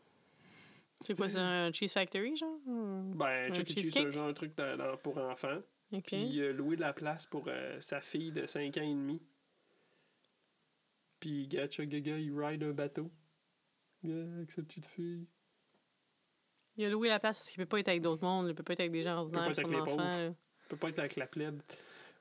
C'est 1.03 1.15
quoi, 1.17 1.29
c'est 1.29 1.39
un 1.39 1.73
Cheese 1.73 1.93
Factory, 1.95 2.37
genre? 2.37 2.59
Ben, 2.67 3.51
Un 3.51 3.55
Chuck 3.55 3.71
E. 3.71 3.73
Cheese, 3.75 3.91
c'est 3.93 4.11
genre 4.13 4.29
un 4.29 4.33
truc 4.35 4.55
dans- 4.57 4.77
dans- 4.77 4.97
pour 4.99 5.17
enfants. 5.19 5.61
Puis 5.91 6.17
il 6.37 6.43
a 6.45 6.53
loué 6.53 6.77
de 6.77 6.83
la 6.83 6.93
place 6.93 7.27
pour 7.27 7.47
euh, 7.49 7.81
sa 7.81 8.01
fille 8.01 8.31
de 8.33 8.45
5 8.47 8.77
ans 8.77 8.83
et 8.83 8.95
demi. 8.95 9.21
Puis, 11.19 11.49
Chuck 11.69 11.87
Gaga, 11.89 12.19
il 12.19 12.33
ride 12.39 12.63
un 12.63 12.73
bateau. 12.73 13.11
Avec 14.05 14.51
sa 14.53 14.63
petite 14.63 14.87
fille. 14.87 15.27
Il 16.81 16.87
a 16.87 16.89
loué 16.89 17.09
la 17.09 17.19
place 17.21 17.37
parce 17.39 17.51
qu'il 17.51 17.59
peut 17.59 17.67
pas 17.67 17.79
être 17.79 17.89
avec 17.89 18.01
d'autres 18.01 18.25
mondes, 18.25 18.49
il 18.49 18.55
peut 18.55 18.63
pas 18.63 18.73
être 18.73 18.81
avec 18.81 18.93
des 18.93 19.03
gens 19.03 19.11
peut 19.27 19.33
pas 19.33 19.39
ordinaires, 19.39 19.51
être 19.51 19.55
son 19.57 19.65
avec 19.65 19.73
les 19.77 19.81
enfant. 19.83 19.97
pauvres. 19.99 20.35
Il 20.65 20.69
peut 20.71 20.77
pas 20.77 20.89
être 20.89 20.99
avec 20.99 21.17
la 21.17 21.27
plèbe. 21.27 21.61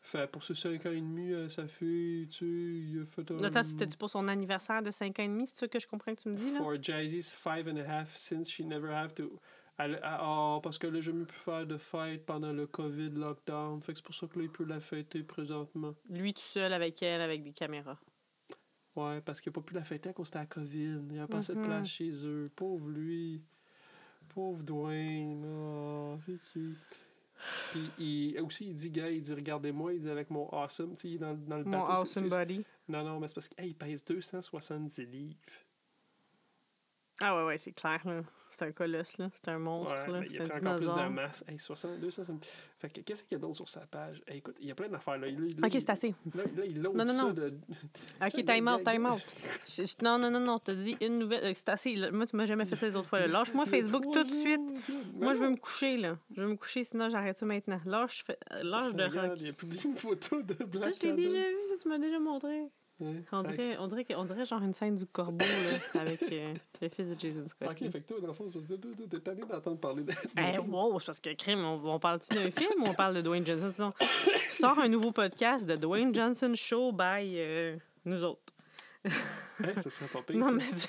Fait, 0.02 0.30
pour 0.30 0.44
ses 0.44 0.56
5 0.56 0.86
ans 0.86 0.92
et 0.92 1.00
demi, 1.00 1.32
euh, 1.32 1.48
sa 1.50 1.66
fille, 1.68 2.28
tu 2.28 2.38
sais, 2.38 2.46
il 2.46 3.02
a 3.02 3.06
fait 3.06 3.32
un... 3.32 3.42
Attends, 3.44 3.64
c'était-tu 3.64 3.96
pour 3.98 4.10
son 4.10 4.28
anniversaire 4.28 4.82
de 4.82 4.92
5 4.92 5.18
ans 5.20 5.24
et 5.24 5.28
demi? 5.28 5.48
C'est 5.48 5.60
ça 5.60 5.68
que 5.70 5.80
je 5.80 5.88
comprends 5.88 6.14
que 6.14 6.22
tu 6.22 6.30
me 6.30 6.36
dis, 6.36 6.52
là? 6.52 6.58
For 6.60 6.76
Jazzy's 6.82 7.34
five 7.34 7.68
and 7.70 7.78
a 7.78 7.84
half 8.00 8.16
since 8.18 8.50
she 8.50 8.62
never 8.62 8.90
have 8.92 9.14
to. 9.14 9.32
Elle- 9.78 10.00
Ah, 10.04 10.60
parce 10.62 10.78
que 10.78 10.88
là, 10.88 10.96
j'ai 11.00 11.12
jamais 11.12 11.26
pu 11.26 11.36
faire 11.36 11.66
de 11.66 11.78
fête 11.78 12.26
pendant 12.26 12.52
le 12.52 12.68
COVID 12.68 13.12
lockdown. 13.12 13.82
Fait 13.82 13.94
que 13.94 14.00
c'est 14.00 14.06
pour 14.06 14.16
ça 14.16 14.28
que 14.28 14.38
là, 14.40 14.44
il 14.46 14.52
peut 14.52 14.66
la 14.66 14.82
fêter 14.82 15.24
présentement. 15.24 15.96
Lui 16.10 16.34
tout 16.34 16.42
seul 16.42 16.74
avec 16.74 17.02
elle, 17.02 17.22
avec 17.22 17.44
des 17.44 17.54
caméras. 17.54 17.98
Ouais, 18.96 19.22
parce 19.22 19.40
qu'il 19.40 19.52
n'a 19.52 19.54
pas 19.54 19.62
pu 19.62 19.74
la 19.74 19.84
fêter 19.84 20.10
à 20.10 20.14
cause 20.14 20.32
de 20.32 20.38
la 20.38 20.46
COVID. 20.46 21.00
Il 21.10 21.14
n'y 21.14 21.20
a 21.20 21.28
pas 21.28 21.38
assez 21.38 21.54
de 21.54 21.60
Mhm. 21.60 21.66
place 21.66 21.88
chez 21.88 22.26
eux. 22.26 22.52
Pauvre 22.56 22.90
lui. 22.90 23.42
Pauvre 24.34 24.64
Dwayne. 24.64 25.46
Oh, 25.46 26.18
c'est 26.26 26.40
cute. 26.52 26.78
Puis 27.72 27.90
il, 27.98 28.40
aussi, 28.42 28.68
il 28.68 28.74
dit, 28.74 28.90
gars, 28.90 29.10
il 29.10 29.22
dit, 29.22 29.34
regardez-moi, 29.34 29.94
il 29.94 30.00
dit 30.02 30.10
avec 30.10 30.30
mon 30.30 30.50
awesome, 30.50 30.96
tu 30.96 31.12
sais, 31.14 31.18
dans, 31.18 31.34
dans 31.36 31.58
le 31.58 31.64
Mon 31.64 31.72
bateau. 31.72 32.02
awesome 32.02 32.28
body. 32.30 32.66
Non, 32.88 33.04
non, 33.04 33.20
mais 33.20 33.28
c'est 33.30 33.36
parce 33.36 33.48
qu'il 33.48 33.76
pèse 33.76 34.04
270 34.04 35.06
livres. 35.06 35.36
Ah 37.22 37.36
ouais, 37.36 37.46
ouais, 37.46 37.58
c'est 37.58 37.72
clair, 37.72 38.02
là. 38.06 38.22
C'est 38.60 38.66
un 38.66 38.72
colosse, 38.74 39.18
là. 39.18 39.30
C'est 39.34 39.48
un 39.52 39.58
monstre, 39.60 39.96
Ouais, 40.08 40.12
là. 40.12 40.20
il 40.26 40.32
C'est 40.32 40.42
a 40.42 40.48
pris 40.50 40.60
encore 40.60 40.76
plus 40.76 40.86
de 40.88 41.08
masse. 41.10 41.46
Hey, 41.48 41.58
60, 41.60 42.00
270. 42.02 42.50
Fait 42.78 42.90
que 42.90 43.00
qu'est-ce 43.02 43.24
qu'il 43.24 43.34
y 43.34 43.36
a 43.36 43.40
d'autre 43.40 43.56
sur 43.56 43.70
sa 43.70 43.82
page? 43.82 44.22
Hey, 44.28 44.40
écoute, 44.40 44.58
il 44.60 44.68
y 44.68 44.72
a 44.72 44.76
plein 44.76 44.90
d'affaires, 44.90 45.18
là. 45.18 45.28
Là, 45.30 45.38
Ok, 45.64 45.74
il- 45.74 45.80
c'est 45.82 45.90
assez. 45.90 46.14
Là, 46.36 46.44
là, 46.58 46.66
il 46.66 46.82
Non, 46.82 46.94
non, 46.94 47.06
ça 47.06 47.14
non. 47.24 47.32
de... 47.34 47.54
Ok, 48.22 48.46
time 48.46 48.68
out, 48.68 48.84
time 48.84 49.06
out. 49.06 49.22
Je- 49.66 49.84
je- 49.86 50.04
Non, 50.04 50.18
non, 50.18 50.30
non, 50.30 50.40
non, 50.42 50.60
t'as 50.60 50.74
dit 50.76 50.98
une 51.02 51.20
nouvelle. 51.20 51.44
euh, 51.46 51.52
C'est 51.54 51.70
assez. 51.70 51.96
là. 51.96 52.12
Moi, 52.12 52.26
tu 52.26 52.36
m'as 52.36 52.46
jamais 52.46 52.66
fait 52.66 52.76
ça 52.76 52.88
les 52.88 52.96
autres 52.96 53.08
fois. 53.08 53.20
là. 53.22 53.28
Lâche-moi 53.28 53.66
Facebook 53.66 54.04
tout 54.12 54.24
de 54.24 54.32
suite. 54.32 54.60
Moi, 55.16 55.34
je 55.34 55.40
veux 55.40 55.50
me 55.50 55.56
coucher, 55.58 55.98
là. 55.98 56.18
Je 56.36 56.42
veux 56.42 56.48
me 56.50 56.56
coucher, 56.58 56.84
sinon 56.84 57.10
j'arrête 57.10 57.38
ça 57.38 57.46
maintenant. 57.46 57.80
Lâche, 57.86 58.24
fais- 58.26 58.38
euh, 58.52 58.64
lâche 58.64 58.94
de 58.94 59.04
Regarde, 59.04 59.30
rock. 59.30 59.38
il 59.42 59.48
a 59.50 59.54
publié 59.54 59.82
une 59.86 59.96
photo 59.96 60.42
de 60.42 60.54
Ça, 60.54 60.66
Black 60.66 60.94
je 61.02 61.08
l'ai 61.08 61.14
déjà 61.14 61.48
vu, 61.50 61.56
ça, 61.70 61.76
tu 61.82 61.88
m'as 61.88 61.98
déjà 61.98 62.20
montré. 62.20 62.68
Ouais. 63.00 63.24
On 63.32 63.44
dirait, 63.44 63.78
on 63.80 63.88
dirait, 63.88 64.04
que- 64.04 64.14
on 64.14 64.26
dirait 64.26 64.44
genre 64.46 64.62
une 64.62 64.74
scène 64.74 64.96
du 64.96 65.06
corbeau, 65.06 65.46
là, 65.46 66.02
avec 66.02 66.22
euh, 66.24 66.54
le 66.82 66.90
fils 66.90 67.08
de 67.08 67.18
Jason 67.18 67.48
Scott. 67.48 67.70
Ok, 67.72 67.78
fait 67.92 68.02
que 68.02 68.08
toi, 68.08 68.18
dans 68.20 68.28
le 68.28 68.34
fond, 68.34 68.46
t'es 69.10 69.20
tanné 69.22 69.42
d'entendre 69.50 69.78
parler 69.80 70.04
de. 70.04 70.12
Eh, 70.38 70.58
wow, 70.68 71.00
c'est 71.00 71.06
parce 71.06 71.20
que 71.22 71.34
crime, 71.34 71.60
on, 71.64 71.82
on 71.94 72.00
parle-tu 72.00 72.36
d'un 72.36 72.52
film 72.52 72.82
ou 72.82 72.90
on 72.90 72.94
parle 72.94 73.16
de 73.16 73.22
Dwayne 73.22 73.46
Johnson? 73.46 73.72
Sinon, 73.72 73.94
sort 74.50 74.80
un 74.80 74.90
nouveau 74.90 75.12
podcast 75.14 75.66
de 75.66 75.76
Dwayne 75.78 76.14
Johnson 76.14 76.52
Show 76.56 76.92
by 76.92 77.36
euh, 77.38 77.78
nous 78.04 78.22
autres. 78.24 78.42
Hey, 79.06 79.76
ça 79.78 79.90
serait 79.90 80.08
pas 80.08 80.22
pire. 80.22 80.38
Non, 80.38 80.52
mais 80.52 80.66
tu 80.68 80.88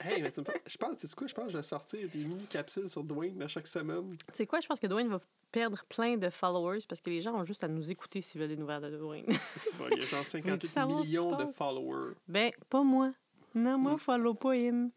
hey, 0.00 0.22
mais 0.22 0.30
tu 0.30 0.40
me 0.40 0.44
fais- 0.44 0.62
je 0.66 0.76
pense, 0.76 0.96
tu 1.00 1.06
sais 1.06 1.14
quoi, 1.14 1.26
je 1.26 1.34
pense 1.34 1.46
que 1.46 1.52
je 1.52 1.56
vais 1.58 1.62
sortir 1.62 2.08
des 2.08 2.18
mini-capsules 2.24 2.88
sur 2.88 3.02
Dwayne 3.04 3.42
à 3.42 3.48
chaque 3.48 3.66
semaine. 3.66 4.16
Tu 4.18 4.24
sais 4.34 4.46
quoi, 4.46 4.60
je 4.60 4.66
pense 4.66 4.80
que 4.80 4.86
Dwayne 4.86 5.08
va 5.08 5.18
perdre 5.52 5.84
plein 5.88 6.16
de 6.16 6.28
followers 6.30 6.80
parce 6.88 7.00
que 7.00 7.10
les 7.10 7.20
gens 7.20 7.34
ont 7.34 7.44
juste 7.44 7.64
à 7.64 7.68
nous 7.68 7.90
écouter 7.90 8.20
s'ils 8.20 8.40
veulent 8.40 8.48
des 8.50 8.56
nouvelles 8.56 8.82
de 8.82 8.96
Dwayne. 8.96 9.26
C'est 9.56 9.74
vrai, 9.76 9.90
Il 9.92 9.98
y 9.98 10.02
a 10.02 10.04
genre 10.06 10.24
58 10.24 10.66
savoir 10.68 10.98
ce 11.00 11.04
qui 11.04 11.10
millions 11.10 11.36
de 11.36 11.46
followers. 11.52 12.14
ben, 12.28 12.50
pas 12.68 12.82
moi. 12.82 13.12
Non, 13.54 13.78
moi, 13.78 13.94
Mm. 13.94 13.98
follow 13.98 14.34
pas 14.34 14.54
him. 14.54 14.90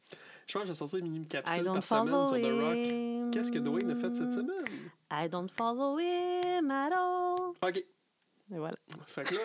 Je 0.48 0.54
pense 0.54 0.62
que 0.64 0.68
je 0.68 0.72
vais 0.72 0.76
sortir 0.76 1.04
mini-capsules 1.04 1.64
don't 1.64 1.74
par 1.76 1.84
semaine 1.84 2.28
sur 2.28 2.36
The 2.38 2.62
Rock. 2.62 3.32
Qu'est-ce 3.34 3.52
que 3.52 3.60
Dwayne 3.60 3.92
a 3.92 3.96
fait 3.96 4.14
cette 4.16 4.32
semaine? 4.32 4.66
I 5.12 5.30
don't 5.30 5.50
follow 5.50 5.98
him 6.00 6.70
at 6.72 6.92
all. 6.92 7.54
OK. 7.62 7.78
Et 7.78 7.86
voilà. 8.58 8.76
Fait 9.08 9.24
que 9.24 9.36
là, 9.36 9.42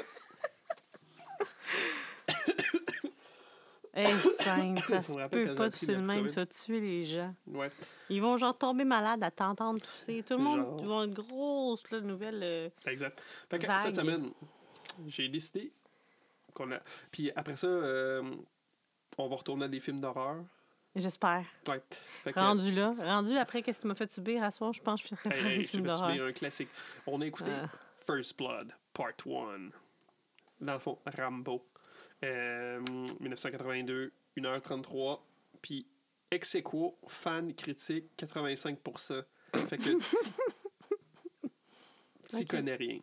Hey, 3.97 4.13
simple, 4.41 4.81
ça 4.81 5.01
se 5.03 5.29
peut 5.29 5.55
pas 5.55 5.71
tousser 5.71 5.93
de 5.93 5.93
le 5.95 6.03
même, 6.03 6.27
tu 6.27 6.35
vas 6.35 6.47
tuer 6.47 6.81
les 6.81 7.05
gens. 7.05 7.33
ouais. 7.47 7.71
Ils 8.11 8.21
vont 8.21 8.37
genre 8.37 8.57
tomber 8.59 8.85
malades 8.85 9.23
à 9.23 9.31
t'entendre 9.31 9.81
tousser. 9.81 10.23
Tout 10.27 10.37
le 10.37 10.43
monde 10.43 10.81
ils 10.81 10.87
vont 10.87 11.05
une 11.05 11.15
grosse 11.15 11.89
là, 11.91 12.01
nouvelle. 12.01 12.41
euh, 12.43 12.69
Exact. 12.87 13.23
Fait 13.49 13.59
que 13.59 13.67
cette 13.79 13.95
semaine, 13.95 14.31
j'ai 15.07 15.29
décidé 15.29 15.73
qu'on 16.53 16.71
a. 16.73 16.81
Puis 17.11 17.31
après 17.37 17.57
ça, 17.57 17.67
euh, 17.69 18.23
on 19.17 19.27
va 19.29 19.37
retourner 19.37 19.67
à 19.67 19.69
des 19.69 19.81
films 19.81 20.01
d'horreur. 20.01 20.45
J'espère. 20.97 21.45
Ouais. 21.69 21.83
Fait 22.23 22.33
que, 22.33 22.39
Rendu 22.39 22.73
là. 22.73 22.95
Rendu 23.01 23.37
après, 23.37 23.63
qu'est-ce 23.63 23.79
que 23.79 23.83
tu 23.83 23.89
m'as 23.89 23.95
fait 23.97 24.11
subir 24.13 24.43
à 24.45 24.51
soir? 24.51 24.73
Je 24.73 24.81
pense 24.83 25.03
que 25.03 25.09
je 25.09 25.15
ferais 25.17 25.57
hey, 25.57 25.65
film 25.65 25.93
subir 25.93 26.25
un 26.25 26.33
classique. 26.33 26.69
On 27.07 27.21
a 27.21 27.27
écouté 27.27 27.51
Ah. 27.53 27.69
First 28.07 28.37
Blood, 28.37 28.73
Part 28.93 29.13
1. 29.27 29.71
Dans 30.61 30.73
le 30.75 30.79
fond, 30.79 30.99
Rambo. 31.17 31.65
Euh, 32.25 32.81
1982, 33.21 34.13
1h33. 34.37 35.21
Puis 35.63 35.87
ex 36.31 36.55
aequo, 36.57 36.99
fan 37.07 37.55
critique, 37.55 38.07
85%. 38.19 39.23
Fait 39.69 39.79
que 39.79 39.83
tu 39.99 39.99
tu 42.29 42.37
Ok. 42.43 42.47
connais 42.49 42.75
rien. 42.77 43.01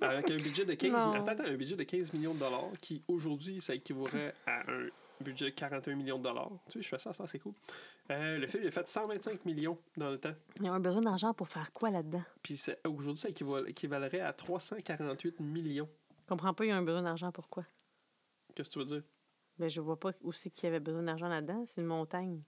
Avec 0.00 0.30
un 0.30 0.36
budget 0.36 0.64
de 0.64 0.74
15 0.74 0.90
Non. 1.06 1.12
attends, 1.14 1.28
attends, 1.28 1.44
un 1.44 1.54
budget 1.56 1.76
de 1.76 1.84
15 1.84 2.12
millions 2.12 2.34
de 2.34 2.40
dollars 2.40 2.70
qui 2.80 3.02
aujourd'hui 3.06 3.60
ça 3.60 3.74
équivaudrait 3.74 4.34
à 4.46 4.68
un 4.70 4.88
budget 5.20 5.46
de 5.46 5.50
41 5.50 5.94
millions 5.94 6.18
de 6.18 6.24
dollars. 6.24 6.50
Tu 6.66 6.72
sais, 6.72 6.82
je 6.82 6.88
fais 6.88 6.98
ça, 6.98 7.12
ça 7.12 7.26
c'est 7.28 7.38
cool. 7.38 7.54
Euh, 8.10 8.36
le 8.38 8.46
film 8.48 8.64
il 8.64 8.66
a 8.66 8.70
fait 8.72 8.86
125 8.86 9.44
millions 9.44 9.78
dans 9.96 10.10
le 10.10 10.18
temps. 10.18 10.34
Ils 10.60 10.68
ont 10.68 10.80
besoin 10.80 11.00
d'argent 11.02 11.32
pour 11.32 11.48
faire 11.48 11.72
quoi 11.72 11.90
là-dedans? 11.90 12.24
Puis 12.42 12.60
aujourd'hui 12.84 13.20
ça 13.20 13.28
équival- 13.28 13.68
équivalerait 13.68 14.20
à 14.20 14.32
348 14.32 15.38
millions. 15.40 15.88
Je 16.22 16.26
comprends 16.28 16.54
pas, 16.54 16.64
ils 16.64 16.72
ont 16.72 16.82
besoin 16.82 17.02
d'argent 17.02 17.30
pourquoi? 17.32 17.64
Qu'est-ce 18.54 18.68
que 18.68 18.72
tu 18.74 18.78
veux 18.78 18.84
dire? 18.84 19.02
Ben, 19.58 19.68
je 19.68 19.80
vois 19.80 19.98
pas 19.98 20.12
aussi 20.22 20.50
qu'il 20.50 20.64
y 20.64 20.66
avait 20.68 20.80
besoin 20.80 21.02
d'argent 21.02 21.28
là-dedans. 21.28 21.64
C'est 21.66 21.80
une 21.80 21.86
montagne. 21.86 22.42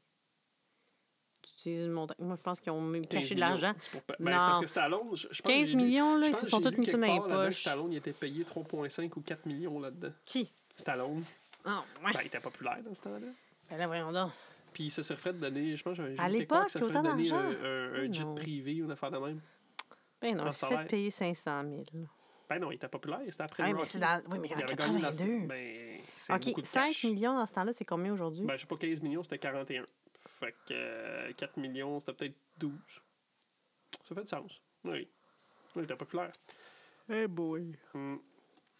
Tu 1.42 1.50
utilises 1.52 1.82
une 1.82 1.92
montagne. 1.92 2.16
Moi, 2.20 2.36
je 2.36 2.42
pense 2.42 2.60
qu'ils 2.60 2.72
ont 2.72 2.80
même 2.80 3.06
15 3.06 3.22
caché 3.22 3.34
de 3.34 3.40
l'argent. 3.40 3.74
C'est 3.78 3.90
pour 3.90 4.02
pa- 4.02 4.16
ben, 4.18 4.32
c'est 4.32 4.46
parce 4.46 4.58
que 4.60 4.66
Stallone, 4.66 5.08
je, 5.14 5.28
je 5.30 5.42
pense 5.42 5.52
que 5.52 5.58
15 5.58 5.68
j'ai 5.68 5.76
lu- 5.76 5.82
millions, 5.84 6.16
là, 6.16 6.26
ils 6.28 6.34
se 6.34 6.46
sont 6.48 6.60
tous 6.60 6.70
mis 6.78 6.86
ça 6.86 6.96
dans 6.96 7.06
les 7.14 7.20
poches. 7.20 7.60
Stallone 7.60 7.92
il 7.92 7.96
était 7.98 8.12
payé 8.14 8.44
3,5 8.44 9.12
ou 9.16 9.20
4 9.20 9.44
millions 9.46 9.78
là-dedans. 9.78 10.12
Qui? 10.24 10.50
Stallone, 10.74 11.22
Ah, 11.64 11.84
ouais. 12.04 12.12
ben, 12.14 12.20
il 12.22 12.26
était 12.28 12.40
populaire 12.40 12.82
dans 12.82 12.94
ce 12.94 13.02
temps-là. 13.02 13.26
Ben 13.70 13.76
là, 13.76 13.86
voyons 13.86 14.10
donc. 14.12 14.32
Puis 14.72 14.90
ça 14.90 15.02
s'est 15.02 15.14
refait 15.14 15.32
de 15.34 15.38
donner, 15.38 15.76
je 15.76 15.82
pense, 15.82 15.96
j'ai 15.96 16.18
À 16.18 16.28
l'époque, 16.28 16.64
que 16.66 16.70
ça 16.72 16.78
il 16.78 16.82
y 16.82 16.84
a 16.84 16.88
ferait 16.88 16.98
autant 17.00 17.10
donner 17.10 17.30
un, 17.30 17.36
un- 17.36 17.94
un 17.94 18.02
Ben 18.02 18.12
jet 18.14 18.34
privé 18.34 18.80
ou 18.82 18.86
une 18.86 18.90
affaire 18.92 19.10
de 19.10 19.18
même. 19.18 19.40
Ben 20.20 20.34
non, 20.36 20.44
Un 20.44 20.46
il 20.48 20.52
salaire. 20.54 20.80
fait 20.82 20.86
payer 20.88 21.10
500 21.10 21.62
000. 21.68 21.82
Ben 22.54 22.60
non, 22.60 22.70
il 22.70 22.76
était 22.76 22.88
populaire, 22.88 23.18
c'était 23.28 23.42
après 23.42 23.64
le 23.64 23.74
mais 23.74 23.98
dans... 23.98 24.22
Oui, 24.30 24.38
mais 24.38 24.48
Il 24.48 24.54
en 24.54 24.58
la- 24.58 24.64
82. 24.64 25.46
Ben, 25.48 26.00
c'est 26.14 26.32
OK, 26.32 26.44
beaucoup 26.44 26.60
de 26.60 26.66
5 26.66 26.86
cash. 26.86 27.04
millions 27.04 27.34
dans 27.36 27.46
ce 27.46 27.52
temps-là, 27.52 27.72
c'est 27.72 27.84
combien 27.84 28.12
aujourd'hui? 28.12 28.46
Ben, 28.46 28.54
je 28.54 28.60
sais 28.60 28.66
pas, 28.68 28.76
15 28.76 29.02
millions, 29.02 29.24
c'était 29.24 29.38
41. 29.38 29.84
Fait 30.20 30.52
que 30.66 30.72
euh, 30.72 31.32
4 31.32 31.56
millions, 31.56 31.98
c'était 31.98 32.12
peut-être 32.12 32.36
12. 32.58 32.72
Ça 34.08 34.14
fait 34.14 34.20
du 34.22 34.28
sens. 34.28 34.62
Oui. 34.84 35.08
Il 35.74 35.82
était 35.82 35.96
populaire. 35.96 36.30
Hey 37.08 37.26
boy. 37.26 37.76
Hmm. 37.92 38.18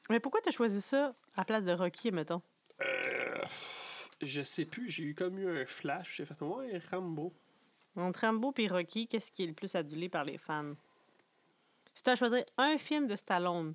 Mais 0.08 0.20
pourquoi 0.20 0.40
t'as 0.40 0.52
choisi 0.52 0.80
ça 0.80 1.06
à 1.34 1.40
la 1.40 1.44
place 1.44 1.64
de 1.64 1.72
Rocky, 1.72 2.12
mettons? 2.12 2.42
Euh, 2.80 3.42
je 4.22 4.42
sais 4.42 4.66
plus, 4.66 4.88
j'ai 4.88 5.02
eu 5.02 5.14
comme 5.16 5.36
eu 5.38 5.62
un 5.62 5.66
flash. 5.66 6.16
J'ai 6.18 6.26
fait, 6.26 6.40
ouais, 6.42 6.80
Rambo. 6.92 7.32
Entre 7.96 8.20
Rambo 8.20 8.54
et 8.58 8.68
Rocky, 8.68 9.08
qu'est-ce 9.08 9.32
qui 9.32 9.42
est 9.42 9.48
le 9.48 9.52
plus 9.52 9.74
adulé 9.74 10.08
par 10.08 10.22
les 10.24 10.38
fans? 10.38 10.74
Si 11.94 12.02
tu 12.02 12.10
as 12.10 12.16
choisi 12.16 12.36
un 12.58 12.76
film 12.78 13.06
de 13.06 13.16
Stallone, 13.16 13.74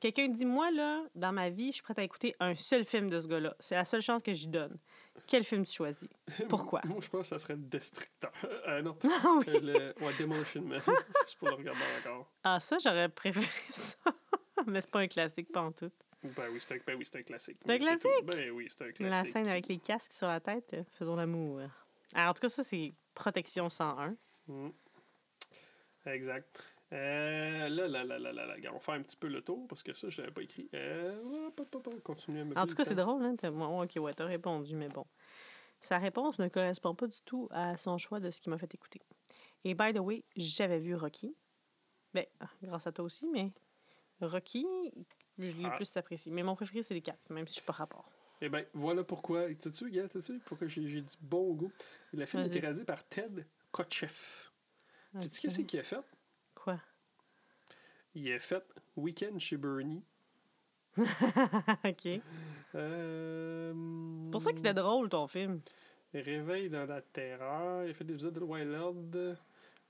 quelqu'un 0.00 0.28
dit 0.28 0.46
Moi, 0.46 0.70
là, 0.70 1.02
dans 1.14 1.32
ma 1.32 1.50
vie, 1.50 1.68
je 1.68 1.74
suis 1.74 1.82
prête 1.82 1.98
à 1.98 2.02
écouter 2.02 2.34
un 2.40 2.54
seul 2.56 2.84
film 2.84 3.10
de 3.10 3.20
ce 3.20 3.26
gars-là. 3.26 3.54
C'est 3.60 3.74
la 3.74 3.84
seule 3.84 4.00
chance 4.02 4.22
que 4.22 4.32
j'y 4.32 4.48
donne. 4.48 4.78
Quel 5.26 5.44
film 5.44 5.64
tu 5.64 5.72
choisis? 5.72 6.08
Pourquoi? 6.48 6.80
Moi, 6.84 6.98
je 7.00 7.08
pense 7.08 7.22
que 7.22 7.26
ça 7.28 7.38
serait 7.38 7.56
Destructeur. 7.56 8.32
Euh, 8.66 8.82
non. 8.82 8.96
Ah 9.04 9.34
oui. 9.38 9.44
Euh, 9.48 9.60
le, 9.60 10.04
ouais, 10.04 10.12
Demolition 10.18 10.62
Man. 10.62 10.80
Juste 11.24 11.38
pour 11.38 11.48
le 11.48 11.54
regarder 11.54 11.80
encore. 12.00 12.30
Ah, 12.42 12.58
ça, 12.60 12.78
j'aurais 12.82 13.08
préféré 13.08 13.46
ça. 13.70 13.96
Mais 14.66 14.80
c'est 14.80 14.90
pas 14.90 15.00
un 15.00 15.08
classique, 15.08 15.52
pas 15.52 15.62
en 15.62 15.72
tout. 15.72 15.90
Ben 16.22 16.48
oui, 16.52 16.58
c'est 16.60 16.74
un, 16.74 16.78
ben 16.86 16.96
oui, 16.98 17.04
un 17.14 17.22
classique. 17.22 17.58
C'est 17.64 17.70
un 17.72 17.78
tout. 17.78 17.84
classique? 17.84 18.24
Ben 18.24 18.50
oui, 18.50 18.66
c'est 18.68 18.82
un 18.82 18.86
La 18.88 18.92
classique. 18.92 19.32
scène 19.32 19.46
avec 19.48 19.68
les 19.68 19.78
casques 19.78 20.12
sur 20.12 20.26
la 20.28 20.40
tête, 20.40 20.74
euh, 20.74 20.82
faisons 20.98 21.16
l'amour. 21.16 21.60
Alors, 22.14 22.30
en 22.30 22.34
tout 22.34 22.40
cas, 22.42 22.48
ça, 22.50 22.62
c'est 22.62 22.92
Protection 23.14 23.68
101. 23.70 24.16
Mm. 24.48 24.68
Exact. 26.06 26.62
Euh, 26.92 27.68
là, 27.68 27.86
là, 27.86 28.04
là, 28.04 28.18
là, 28.18 28.32
là, 28.32 28.46
là, 28.46 28.54
regarde, 28.54 28.74
on 28.74 28.78
va 28.78 28.84
faire 28.84 28.94
un 28.94 29.02
petit 29.02 29.16
peu 29.16 29.28
le 29.28 29.42
tour 29.42 29.66
parce 29.68 29.82
que 29.82 29.94
ça, 29.94 30.08
je 30.08 30.20
l'avais 30.20 30.32
pas 30.32 30.42
écrit. 30.42 30.68
Euh, 30.74 31.20
à 31.20 31.20
me 32.44 32.58
En 32.58 32.66
tout 32.66 32.74
cas, 32.74 32.84
c'est 32.84 32.96
drôle, 32.96 33.22
hein? 33.24 33.36
moi, 33.52 33.84
ok, 33.84 33.92
ouais, 34.00 34.12
t'as 34.14 34.24
répondu, 34.24 34.74
mais 34.74 34.88
bon. 34.88 35.06
Sa 35.80 35.98
réponse 35.98 36.38
ne 36.38 36.48
correspond 36.48 36.94
pas 36.94 37.06
du 37.06 37.22
tout 37.24 37.48
à 37.52 37.76
son 37.76 37.96
choix 37.96 38.20
de 38.20 38.30
ce 38.30 38.40
qui 38.40 38.50
m'a 38.50 38.58
fait 38.58 38.74
écouter. 38.74 39.00
Et 39.64 39.74
by 39.74 39.92
the 39.94 39.98
way, 40.00 40.24
j'avais 40.36 40.78
vu 40.78 40.94
Rocky. 40.94 41.34
Ben, 42.12 42.26
ah, 42.40 42.50
grâce 42.62 42.86
à 42.86 42.92
toi 42.92 43.04
aussi, 43.04 43.26
mais 43.28 43.52
Rocky, 44.20 44.66
je 45.38 45.44
l'ai 45.56 45.66
Ah. 45.66 45.76
plus 45.76 45.96
apprécié. 45.96 46.32
Mais 46.32 46.42
mon 46.42 46.56
préféré, 46.56 46.82
c'est 46.82 46.94
les 46.94 47.02
quatre, 47.02 47.30
même 47.30 47.46
si 47.46 47.54
je 47.54 47.60
suis 47.60 47.66
pas 47.66 47.72
rapport. 47.72 48.10
Eh 48.42 48.48
bien, 48.48 48.64
voilà 48.74 49.04
pourquoi. 49.04 49.46
Sais-tu, 49.58 49.90
gars, 49.90 50.08
sais-tu 50.08 50.38
pourquoi 50.40 50.66
j'ai 50.66 50.80
du 50.80 51.04
bon 51.20 51.54
goût? 51.54 51.72
Le 52.12 52.26
film 52.26 52.42
a 52.42 52.46
été 52.46 52.58
réalisé 52.58 52.84
par 52.84 53.06
Ted 53.06 53.46
Kotcheff. 53.70 54.52
Sais-tu 55.18 55.26
Ok. 55.26 55.42
qu'est-ce 55.42 55.60
qu'il 55.62 55.80
a 55.80 55.82
fait? 55.82 56.00
Il 58.22 58.32
a 58.34 58.38
fait 58.38 58.62
Weekend 58.96 59.38
chez 59.40 59.56
Bernie. 59.56 60.02
ok. 60.98 62.20
Euh, 62.74 63.72
Pour 64.30 64.42
ça 64.42 64.50
qu'il 64.50 64.60
était 64.60 64.74
drôle, 64.74 65.08
ton 65.08 65.26
film. 65.26 65.60
Réveil 66.12 66.68
dans 66.68 66.84
la 66.86 67.00
terreur. 67.00 67.84
Il 67.84 67.90
a 67.90 67.94
fait 67.94 68.04
des 68.04 68.12
épisodes 68.14 68.34
de 68.34 68.40
Wild. 68.40 69.14
Euh, 69.16 69.34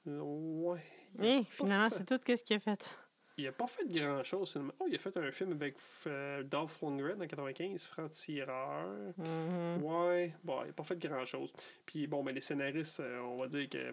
Ouais. 0.06 0.82
A 1.18 1.24
Eh, 1.26 1.38
pas 1.40 1.44
finalement, 1.50 1.90
c'est 1.90 2.06
tout 2.06 2.18
qu'est-ce 2.24 2.44
qu'il 2.44 2.56
a 2.56 2.60
fait. 2.60 2.88
Il 3.36 3.46
a 3.48 3.52
pas 3.52 3.66
fait 3.66 3.84
grand-chose. 3.86 4.52
finalement. 4.52 4.74
Oh, 4.80 4.86
il 4.88 4.94
a 4.94 4.98
fait 4.98 5.16
un 5.16 5.32
film 5.32 5.52
avec 5.52 5.76
euh, 6.06 6.42
Dolph 6.44 6.80
Lundgren 6.82 7.20
en 7.22 7.26
95, 7.26 7.84
Franc-tireur. 7.86 8.86
Mhm. 9.18 9.82
Ouais, 9.82 10.34
bon, 10.44 10.62
il 10.62 10.68
n'a 10.68 10.72
pas 10.72 10.84
fait 10.84 10.98
grand-chose. 10.98 11.52
Puis 11.84 12.06
bon, 12.06 12.22
ben, 12.22 12.34
les 12.34 12.40
scénaristes, 12.40 13.00
euh, 13.00 13.18
on 13.20 13.38
va 13.38 13.48
dire 13.48 13.68
que. 13.68 13.92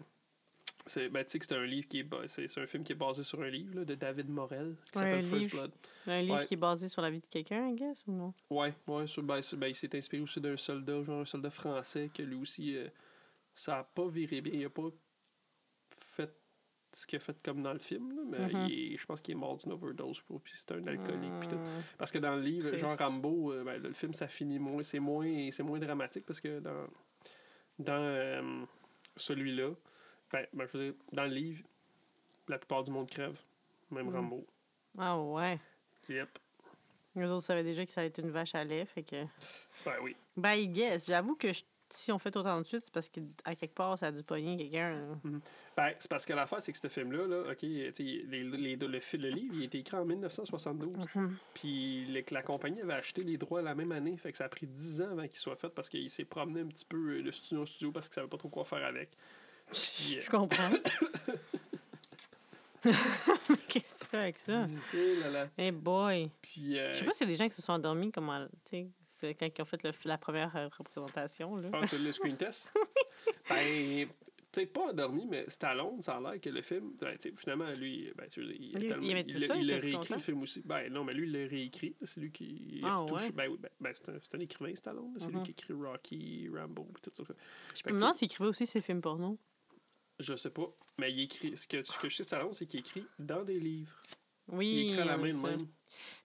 C'est, 0.88 1.10
ben, 1.10 1.24
tu 1.24 1.32
sais 1.32 1.40
que 1.40 1.46
c'est 1.46 1.56
un 1.56 1.66
livre 1.66 1.88
qui 1.88 2.00
est. 2.00 2.08
C'est, 2.28 2.48
c'est 2.48 2.62
un 2.62 2.68
film 2.68 2.84
qui 2.84 2.94
est 2.94 2.96
basé 2.96 3.22
sur 3.24 3.42
un 3.42 3.50
livre 3.50 3.76
là, 3.80 3.86
de 3.86 3.96
David 3.96 4.30
Morel 4.30 4.76
qui 4.92 5.00
Ouais, 5.00 5.04
s'appelle 5.06 5.24
First 5.24 5.34
livre. 5.44 5.58
Blood. 5.58 5.72
Un 6.08 6.22
livre 6.22 6.36
Ouais. 6.38 6.46
qui 6.46 6.54
est 6.54 6.58
basé 6.58 6.88
sur 6.88 7.02
la 7.02 7.10
vie 7.10 7.20
de 7.20 7.26
quelqu'un, 7.26 7.68
I 7.70 7.76
guess, 7.76 8.04
ou 8.08 8.12
non? 8.14 8.34
Ouais, 8.50 8.74
ouais, 8.88 9.06
sur- 9.08 9.24
ben, 9.24 9.42
sur- 9.42 9.58
ben, 9.58 9.68
il 9.68 9.76
s'est 9.76 9.96
inspiré 9.96 10.22
aussi 10.24 10.40
d'un 10.42 10.56
soldat, 10.58 11.04
genre 11.04 11.22
un 11.22 11.26
soldat 11.26 11.50
français, 11.50 12.10
que 12.14 12.24
lui 12.24 12.36
aussi, 12.36 12.76
euh, 12.78 12.88
ça 13.54 13.80
a 13.80 13.84
pas 13.84 14.08
viré 14.08 14.42
bien. 14.42 14.54
Il 14.54 14.66
a 14.66 14.70
pas 14.70 14.90
fait 15.90 16.32
ce 16.94 17.06
qu'il 17.06 17.18
a 17.18 17.20
fait 17.20 17.40
comme 17.44 17.62
dans 17.62 17.74
le 17.74 17.80
film, 17.80 18.16
là, 18.16 18.22
mais 18.26 18.40
Mhm. 18.54 18.68
il 18.70 18.94
est- 18.94 18.98
je 18.98 19.06
pense 19.06 19.22
qu'il 19.22 19.34
est 19.34 19.38
mort 19.38 19.58
d'une 19.58 19.74
overdose, 19.74 20.22
puis 20.44 20.54
c'est 20.56 20.72
un 20.72 20.88
alcoolique. 20.88 21.40
puis 21.42 21.50
tout. 21.50 21.56
Hmm. 21.58 21.82
Parce 21.98 22.12
que 22.12 22.18
dans 22.18 22.36
le 22.36 22.42
livre, 22.42 22.76
genre 22.78 22.98
Rambo, 22.98 23.52
euh, 23.52 23.64
ben, 23.64 23.82
le 23.82 23.94
film, 23.94 24.14
ça 24.14 24.28
finit 24.28 24.58
moins. 24.58 24.82
C'est 24.84 25.00
moins, 25.00 25.50
c'est 25.52 25.64
moins 25.64 25.80
dramatique 25.80 26.26
parce 26.26 26.40
que 26.40 26.60
dans, 26.60 26.88
dans 27.78 27.94
euh, 28.02 28.64
celui-là, 29.18 29.72
ben, 30.32 30.46
ben, 30.54 30.68
je 30.68 30.78
veux 30.78 30.84
dire, 30.92 30.94
dans 31.14 31.24
le 31.24 31.30
livre, 31.34 31.64
la 32.48 32.58
plupart 32.58 32.84
du 32.84 32.92
monde 32.92 33.10
crève. 33.10 33.38
Même 33.92 34.08
Mm. 34.10 34.16
Rambo. 34.16 34.46
Ah 34.98 35.18
ouais. 35.20 35.60
Yep. 36.10 36.40
Nous 37.16 37.32
autres 37.32 37.46
savaient 37.46 37.64
déjà 37.64 37.86
que 37.86 37.92
ça 37.92 38.02
allait 38.02 38.10
être 38.10 38.20
une 38.20 38.30
vache 38.32 38.54
à 38.56 38.64
lait, 38.64 38.86
fait 38.86 39.04
que... 39.04 39.24
Ben 39.86 39.96
oui. 40.04 40.16
Ben, 40.36 40.54
I 40.54 40.68
guess. 40.68 41.08
J'avoue 41.08 41.36
que 41.36 41.52
je- 41.52 41.64
si 41.90 42.12
on 42.12 42.20
fait 42.20 42.36
autant 42.36 42.60
de 42.60 42.66
suite, 42.66 42.84
c'est 42.84 42.94
parce 42.94 43.08
qu'à 43.10 43.56
quelque 43.56 43.74
part, 43.74 43.98
ça 43.98 44.08
a 44.08 44.12
dû 44.12 44.22
pogner 44.24 44.58
quelqu'un. 44.58 44.92
là. 44.92 45.16
Ben, 45.78 45.94
c'est 46.00 46.10
parce 46.10 46.26
que 46.26 46.34
l'affaire, 46.34 46.62
c'est 46.62 46.72
que 46.74 46.78
ce 46.78 46.90
film-là, 46.90 47.28
là, 47.28 47.52
OK, 47.52 47.60
sais, 47.62 47.94
les, 48.04 48.24
les- 48.44 48.76
le, 48.76 48.88
le 48.88 49.30
livre, 49.30 49.54
il 49.56 49.62
a 49.62 49.66
été 49.66 49.80
écrit 49.80 49.96
en 49.96 50.04
1972. 50.06 50.98
Mhm. 51.16 51.38
Puis 51.54 52.06
le- 52.08 52.24
la 52.32 52.44
compagnie 52.44 52.82
avait 52.82 52.94
acheté 52.94 53.24
les 53.24 53.38
droits 53.38 53.62
la 53.62 53.74
même 53.74 53.92
année. 53.94 54.18
Fait 54.18 54.32
que 54.32 54.38
ça 54.38 54.46
a 54.46 54.50
pris 54.50 54.68
10 54.68 55.02
ans 55.02 55.12
avant 55.12 55.28
qu'il 55.28 55.40
soit 55.40 55.56
fait 55.56 55.70
parce 55.70 55.90
qu'il 55.90 56.10
s'est 56.10 56.26
promené 56.26 56.62
un 56.62 56.68
petit 56.68 56.86
peu 56.86 57.20
euh, 57.20 57.24
de 57.24 57.32
studio 57.32 57.62
en 57.62 57.66
studio 57.66 57.92
parce 57.92 58.08
qu'il 58.10 58.16
savait 58.16 58.28
pas 58.28 58.38
trop 58.38 58.50
quoi 58.50 58.66
faire 58.66 58.86
avec. 58.86 59.10
Je 59.72 60.30
comprends. 60.30 60.72
Qu'est-ce 63.68 63.94
que 63.96 64.00
tu 64.00 64.06
fais 64.10 64.18
avec 64.18 64.38
ça? 64.40 64.68
eh 64.94 65.16
là 65.18 65.30
là. 65.30 65.50
Hey 65.58 65.72
boy. 65.72 66.30
Puis, 66.42 66.78
euh, 66.78 66.94
Je 66.94 67.00
sais 67.00 67.06
pas 67.06 67.12
y 67.20 67.24
a 67.24 67.28
des 67.28 67.36
gens 67.36 67.48
qui 67.50 67.56
se 67.56 67.62
sont 67.62 67.74
endormis 67.74 68.12
comme... 68.12 68.30
en- 68.30 68.48
Tu 68.48 68.70
sais, 68.70 68.88
c'est 69.06 69.34
quand 69.36 69.48
ils 69.58 69.62
ont 69.62 69.66
fait 69.66 69.84
le- 69.84 69.92
la 70.06 70.18
première 70.18 70.56
euh, 70.56 70.70
représentation. 70.78 71.56
Là. 71.58 71.70
Ah, 71.74 71.86
tu 71.88 71.98
le 71.98 72.12
screen 72.12 72.38
test? 72.38 72.72
ben, 73.50 74.08
peut-être 74.52 74.72
pas 74.72 74.90
endormi, 74.92 75.26
mais 75.28 75.46
Stallone, 75.50 76.02
ça 76.02 76.18
a 76.18 76.22
l'air 76.22 76.40
que 76.40 76.50
le 76.50 76.62
film, 76.62 76.94
ben, 77.00 77.18
tu 77.18 77.30
sais, 77.30 77.36
finalement, 77.36 77.70
lui, 77.72 78.12
ben, 78.16 78.28
tu 78.30 78.46
sais, 78.46 78.56
il, 78.58 78.76
a 78.76 78.80
Lui, 78.80 78.88
tellement- 78.88 79.04
il 79.04 79.12
avait 79.12 79.26
il, 79.28 79.36
dit 79.36 79.46
ça, 79.46 79.56
il 79.56 79.64
il 79.64 79.72
a 79.72 79.76
était-tu 79.78 79.88
réécrit 79.90 80.08
content? 80.08 80.16
le 80.16 80.22
film 80.22 80.42
aussi. 80.44 80.62
Ben 80.64 80.94
non, 80.94 81.04
mais 81.04 81.14
lui, 81.14 81.28
il 81.28 81.34
l'a 81.34 81.48
réécrit. 81.48 81.96
là, 82.00 82.08
C'est 82.08 82.22
lui 82.22 82.32
qui 82.32 82.80
Ah, 82.84 82.98
retouche. 82.98 83.22
ouais? 83.24 83.32
Ben 83.32 83.50
oui, 83.50 83.58
ben, 83.60 83.70
ben, 83.82 83.92
c'est 83.96 84.10
un, 84.10 84.18
c'est 84.22 84.36
un 84.36 84.40
écrivain, 84.40 84.74
Stallone. 84.76 85.14
là, 85.14 85.20
C'est 85.20 85.28
Mhm. 85.30 85.36
lui 85.38 85.44
qui 85.44 85.52
écrit 85.52 85.74
Rocky, 85.74 86.50
Rambo, 86.56 86.88
tout 87.02 87.12
ça. 87.14 87.24
Je 87.76 87.82
Fait 87.82 87.92
me 87.92 87.96
demande 88.00 88.16
s'il 88.16 88.26
écrivait 88.28 88.50
aussi 88.50 88.66
ses 88.66 88.82
films 88.82 89.02
porno. 89.02 89.38
Je 90.20 90.36
sais 90.36 90.50
pas, 90.50 90.68
mais 90.98 91.12
il 91.12 91.22
écrit. 91.22 91.56
Ce 91.56 91.68
que, 91.68 91.84
ce 91.84 91.98
que 92.00 92.10
je 92.10 92.16
sais 92.18 92.24
de 92.24 92.28
Stallone, 92.28 92.54
c'est 92.54 92.66
qu'il 92.66 92.80
écrit 92.80 93.06
dans 93.20 93.44
des 93.44 93.60
livres. 93.60 94.02
Oui, 94.48 94.68
Il 94.68 94.90
écrit 94.92 95.02
à 95.02 95.06
la 95.06 95.18
main 95.18 95.28
de 95.28 95.32
ça. 95.34 95.48
même. 95.50 95.68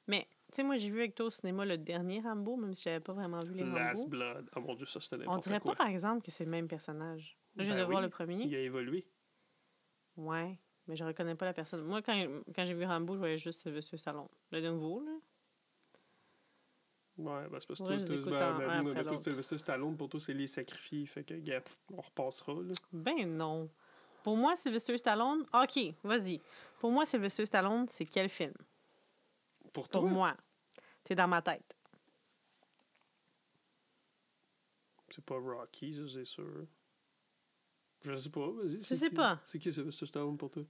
Mais, 0.07 0.26
tu 0.48 0.57
sais, 0.57 0.62
moi, 0.62 0.76
j'ai 0.78 0.90
vu 0.90 1.00
avec 1.00 1.14
toi 1.14 1.26
au 1.26 1.31
cinéma 1.31 1.64
le 1.66 1.76
dernier 1.76 2.20
Rambo, 2.20 2.57
même 2.57 2.74
si 2.74 2.85
j'avais 2.85 3.00
pas 3.00 3.12
vraiment 3.12 3.40
vu 3.40 3.52
les 3.55 3.64
Last 3.64 4.02
Rambo. 4.05 4.09
Blood. 4.16 4.50
Oh 4.57 4.61
mon 4.61 4.74
dieu, 4.74 4.87
ça 4.87 5.00
c'était 5.00 5.24
On 5.28 5.37
dirait 5.38 5.61
quoi. 5.61 5.72
pas, 5.72 5.85
par 5.85 5.88
exemple, 5.88 6.24
que 6.24 6.31
c'est 6.31 6.44
le 6.44 6.50
même 6.50 6.68
personnage. 6.68 7.37
Là, 7.57 7.64
je 7.64 7.68
viens 7.68 7.76
Ben 7.76 7.83
de 7.83 7.87
voir 7.87 8.00
le 8.00 8.09
premier. 8.09 8.44
Il 8.44 8.55
a 8.55 8.61
évolué. 8.61 9.07
Ouais, 10.16 10.59
mais 10.87 10.96
je 10.96 11.05
reconnais 11.05 11.35
pas 11.35 11.44
la 11.44 11.52
personne. 11.52 11.83
Moi, 11.83 12.00
quand, 12.02 12.26
quand 12.55 12.64
j'ai 12.64 12.74
vu 12.74 12.85
Rambo, 12.85 13.14
je 13.14 13.18
voyais 13.18 13.38
juste 13.38 13.61
Sylvester 13.62 13.96
Stallone. 13.98 14.28
Le 14.50 14.61
nouveau, 14.70 15.00
là. 15.05 15.12
Ouais, 17.18 17.46
ben 17.50 17.61
c'est 17.61 17.66
parce 17.68 17.81
que 17.81 18.22
toi, 18.22 18.59
ben. 18.59 19.16
Sylvester 19.18 19.59
Stallone, 19.59 19.96
pour 19.98 20.09
toi, 20.09 20.18
c'est 20.18 20.33
les 20.33 20.46
sacrifiés. 20.46 21.05
Fait 21.07 21.24
que, 21.24 21.35
gars, 21.35 21.62
on 21.92 22.00
repassera, 22.00 22.55
là. 22.55 22.72
Ben 22.92 23.26
non. 23.37 23.68
Pour 24.22 24.37
moi, 24.37 24.54
Sylvester 24.56 24.96
Stallone... 24.98 25.44
OK, 25.52 25.94
vas-y. 26.04 26.40
Pour 26.78 26.90
moi, 26.92 27.04
Sylvester 27.06 27.46
Stallone, 27.46 27.87
c'est 27.88 28.06
quel 28.06 28.28
film? 28.28 28.54
Pour 29.72 29.88
toi, 29.88 30.00
Pour 30.00 30.11
moi. 30.11 30.37
T'es 31.04 31.14
dans 31.14 31.28
ma 31.28 31.42
tête. 31.42 31.76
c'est 35.11 35.24
pas 35.24 35.37
Rocky, 35.38 35.94
ça, 35.94 36.02
c'est 36.14 36.24
sûr. 36.24 36.66
Je 38.02 38.14
sais 38.14 38.30
pas, 38.30 38.50
vas-y. 38.50 38.78
Je 38.82 38.94
sais 38.94 39.08
qui? 39.11 39.14
pas. 39.14 39.40
C'est 39.44 39.58
qui 39.58 39.72
Sylvester 39.72 40.06
Stallone 40.06 40.38
pour 40.38 40.50
toi? 40.50 40.62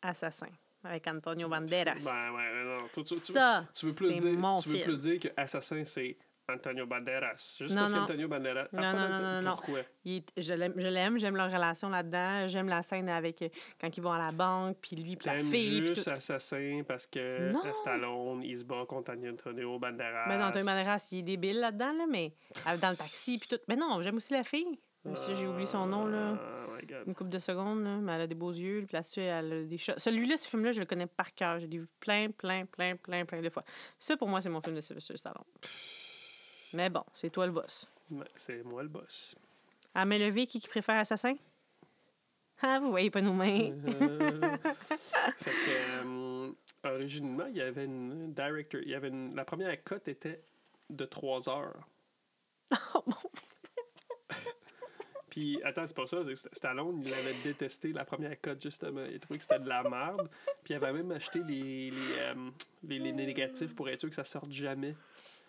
Assassin. 0.00 0.48
Avec 0.82 1.06
Antonio 1.06 1.48
Banderas. 1.48 2.02
Ben, 2.02 2.32
ouais, 2.34 2.64
non. 2.64 2.88
Toi, 2.88 3.04
tu, 3.04 3.14
Ça, 3.16 3.68
tu 3.74 3.86
veux 3.86 3.94
plus 3.94 4.16
dire, 4.18 4.32
mon 4.38 4.56
tu 4.58 4.70
veux 4.70 4.74
film. 4.76 4.86
plus 4.88 5.00
dire 5.00 5.20
que 5.20 5.28
Assassin, 5.36 5.84
c'est 5.84 6.16
Antonio 6.48 6.86
Banderas. 6.86 7.56
Juste 7.58 7.74
Non, 7.74 7.82
parce 7.82 7.92
qu'Antonio 7.92 8.28
Banderas. 8.28 8.68
Non, 8.72 8.82
Ah, 8.82 8.92
non, 8.92 9.08
non, 9.08 9.20
non, 9.22 9.42
non. 9.42 9.50
Pourquoi? 9.52 9.80
Il 10.04 10.16
est- 10.16 10.32
je 10.40 10.54
l'aime, 10.54 10.74
je 10.76 11.18
j'aime 11.18 11.36
leur 11.36 11.50
relation 11.50 11.88
là-dedans. 11.88 12.48
J'aime 12.48 12.68
la 12.68 12.82
scène 12.82 13.08
avec 13.08 13.42
euh, 13.42 13.48
quand 13.80 13.96
ils 13.96 14.00
vont 14.02 14.12
à 14.12 14.18
la 14.18 14.32
banque, 14.32 14.76
puis 14.80 14.96
lui, 14.96 15.16
puis 15.16 15.26
la 15.26 15.42
fille. 15.42 15.78
puis 15.80 15.86
juste. 15.94 16.08
Assassin 16.08 16.82
parce 16.86 17.06
que 17.06 17.50
Non. 17.52 17.60
Stallone, 17.74 18.42
il 18.42 18.56
se 18.56 18.64
bat 18.64 18.84
contre 18.88 19.12
Antonio 19.12 19.78
Banderas. 19.78 20.26
Mais 20.28 20.38
non, 20.38 20.46
Antonio 20.46 20.66
Banderas, 20.66 21.08
il 21.12 21.18
est 21.20 21.22
débile 21.22 21.60
là-dedans, 21.60 21.92
là, 21.92 22.06
mais 22.10 22.34
euh, 22.66 22.76
dans 22.76 22.90
le 22.90 22.96
taxi, 22.96 23.38
puis 23.38 23.48
tout. 23.48 23.58
Mais 23.68 23.76
non, 23.76 24.00
j'aime 24.02 24.16
aussi 24.16 24.32
la 24.32 24.44
fille. 24.44 24.78
Si 25.16 25.34
j'ai 25.34 25.48
oublié 25.48 25.66
son 25.66 25.84
nom, 25.86 26.06
là. 26.06 26.34
Oh 26.38 26.70
my 26.80 26.86
God. 26.86 27.02
Une 27.08 27.14
couple 27.16 27.30
de 27.30 27.38
secondes, 27.40 27.82
là, 27.82 27.96
mais 27.96 28.12
elle 28.12 28.20
a 28.20 28.26
des 28.28 28.36
beaux 28.36 28.52
yeux. 28.52 28.84
Puis 28.86 28.94
là-dessus, 28.94 29.18
elle 29.20 29.52
a 29.52 29.62
des 29.64 29.76
chats. 29.76 29.98
Celui-là, 29.98 30.36
ce 30.36 30.46
film-là, 30.48 30.70
je 30.70 30.78
le 30.78 30.86
connais 30.86 31.08
par 31.08 31.34
cœur. 31.34 31.58
J'ai 31.58 31.66
vu 31.66 31.88
plein, 31.98 32.30
plein, 32.30 32.66
plein, 32.66 32.94
plein, 32.94 33.24
plein 33.24 33.42
de 33.42 33.48
fois. 33.50 33.64
Ça, 33.98 34.16
pour 34.16 34.28
moi, 34.28 34.40
c'est 34.40 34.48
mon 34.48 34.60
film 34.60 34.76
de 34.76 34.80
Sylvester 34.80 35.16
Stallone. 35.16 35.42
Mais 36.74 36.88
bon, 36.90 37.04
c'est 37.12 37.30
toi 37.30 37.46
le 37.46 37.52
boss. 37.52 37.86
Ouais, 38.10 38.24
C'est 38.34 38.62
moi 38.64 38.82
le 38.82 38.88
boss. 38.88 39.34
À 39.94 40.04
main 40.04 40.18
levée, 40.18 40.46
qui, 40.46 40.60
qui 40.60 40.68
préfère 40.68 40.96
Assassin? 40.98 41.34
Ah, 42.62 42.78
vous 42.80 42.90
voyez 42.90 43.10
pas 43.10 43.20
nos 43.20 43.32
mains. 43.32 43.70
Euh, 43.86 44.56
fait 45.38 45.50
que, 45.50 46.04
euh, 46.06 46.52
originellement, 46.84 47.46
il 47.46 47.56
y 47.56 47.60
avait 47.60 47.84
une 47.84 48.32
director. 48.32 48.80
Il 48.82 48.88
y 48.90 48.94
avait 48.94 49.08
une- 49.08 49.34
la 49.34 49.44
première 49.44 49.82
cote 49.82 50.06
était 50.08 50.40
de 50.90 51.04
3 51.04 51.48
heures. 51.48 51.88
Oh, 52.94 53.02
bon. 53.06 53.14
Puis, 55.28 55.62
attends, 55.64 55.86
c'est 55.86 55.96
pas 55.96 56.06
ça. 56.06 56.18
Stallone, 56.52 57.02
il 57.06 57.12
avait 57.14 57.34
détesté 57.42 57.90
la 57.92 58.04
première 58.04 58.38
cote, 58.40 58.62
justement. 58.62 59.04
Il 59.10 59.18
trouvait 59.18 59.38
que 59.38 59.44
c'était 59.44 59.58
de 59.60 59.68
la 59.68 59.82
merde. 59.82 60.28
Puis, 60.62 60.74
il 60.74 60.76
avait 60.76 60.92
même 60.92 61.10
acheté 61.10 61.38
les, 61.42 61.90
les, 61.90 62.18
euh, 62.18 62.50
les, 62.82 62.98
les 62.98 63.12
négatifs 63.12 63.74
pour 63.74 63.88
être 63.88 64.00
sûr 64.00 64.10
que 64.10 64.14
ça 64.14 64.24
sorte 64.24 64.52
jamais. 64.52 64.94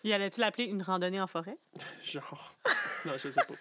Il 0.04 0.12
allait-tu 0.12 0.40
l'appeler 0.40 0.66
une 0.66 0.82
randonnée 0.82 1.20
en 1.20 1.26
forêt? 1.26 1.58
Genre. 2.04 2.54
non, 3.06 3.12
je 3.16 3.30
sais 3.30 3.40
pas. 3.46 3.54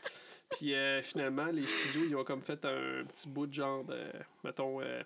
Puis 0.52 0.76
euh, 0.76 1.02
finalement, 1.02 1.46
les 1.46 1.66
studios, 1.66 2.06
ils 2.10 2.16
ont 2.16 2.24
comme 2.24 2.42
fait 2.42 2.64
un 2.66 3.04
petit 3.06 3.28
bout 3.28 3.48
de 3.48 3.54
genre 3.54 3.84
de, 3.86 4.12
mettons, 4.44 4.82
euh, 4.82 5.02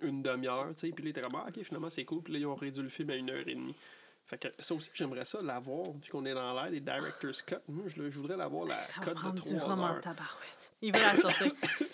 une 0.00 0.20
demi-heure, 0.22 0.70
tu 0.74 0.88
sais. 0.88 0.92
Puis 0.92 1.04
là, 1.04 1.08
ils 1.08 1.10
étaient 1.10 1.20
comme, 1.20 1.36
ah, 1.36 1.46
ok, 1.48 1.62
finalement, 1.62 1.90
c'est 1.90 2.04
cool. 2.04 2.22
Puis 2.22 2.32
là, 2.32 2.38
ils 2.40 2.46
ont 2.46 2.56
réduit 2.56 2.82
le 2.82 2.88
film 2.88 3.10
à 3.10 3.14
une 3.14 3.30
heure 3.30 3.46
et 3.46 3.54
demie. 3.54 3.76
Fait 4.24 4.38
que 4.38 4.48
ça 4.58 4.74
aussi, 4.74 4.90
j'aimerais 4.94 5.24
ça 5.24 5.40
l'avoir, 5.42 5.92
vu 5.92 6.10
qu'on 6.10 6.24
est 6.24 6.34
dans 6.34 6.54
l'air 6.54 6.70
des 6.70 6.80
Director's 6.80 7.42
Cut. 7.42 7.56
Moi, 7.68 7.84
je, 7.86 8.10
je 8.10 8.18
voudrais 8.18 8.36
l'avoir 8.36 8.64
la 8.66 8.80
Ça 8.82 8.94
va 8.98 9.04
cote 9.04 9.14
de 9.14 9.20
prendre 9.20 9.42
du 9.42 9.56
3 9.56 9.68
roman 9.68 9.88
heures. 9.94 10.00
tabarouette. 10.00 10.72
Ils 10.80 10.92
vont 10.92 11.00
la 11.00 11.16
sortir. 11.16 11.52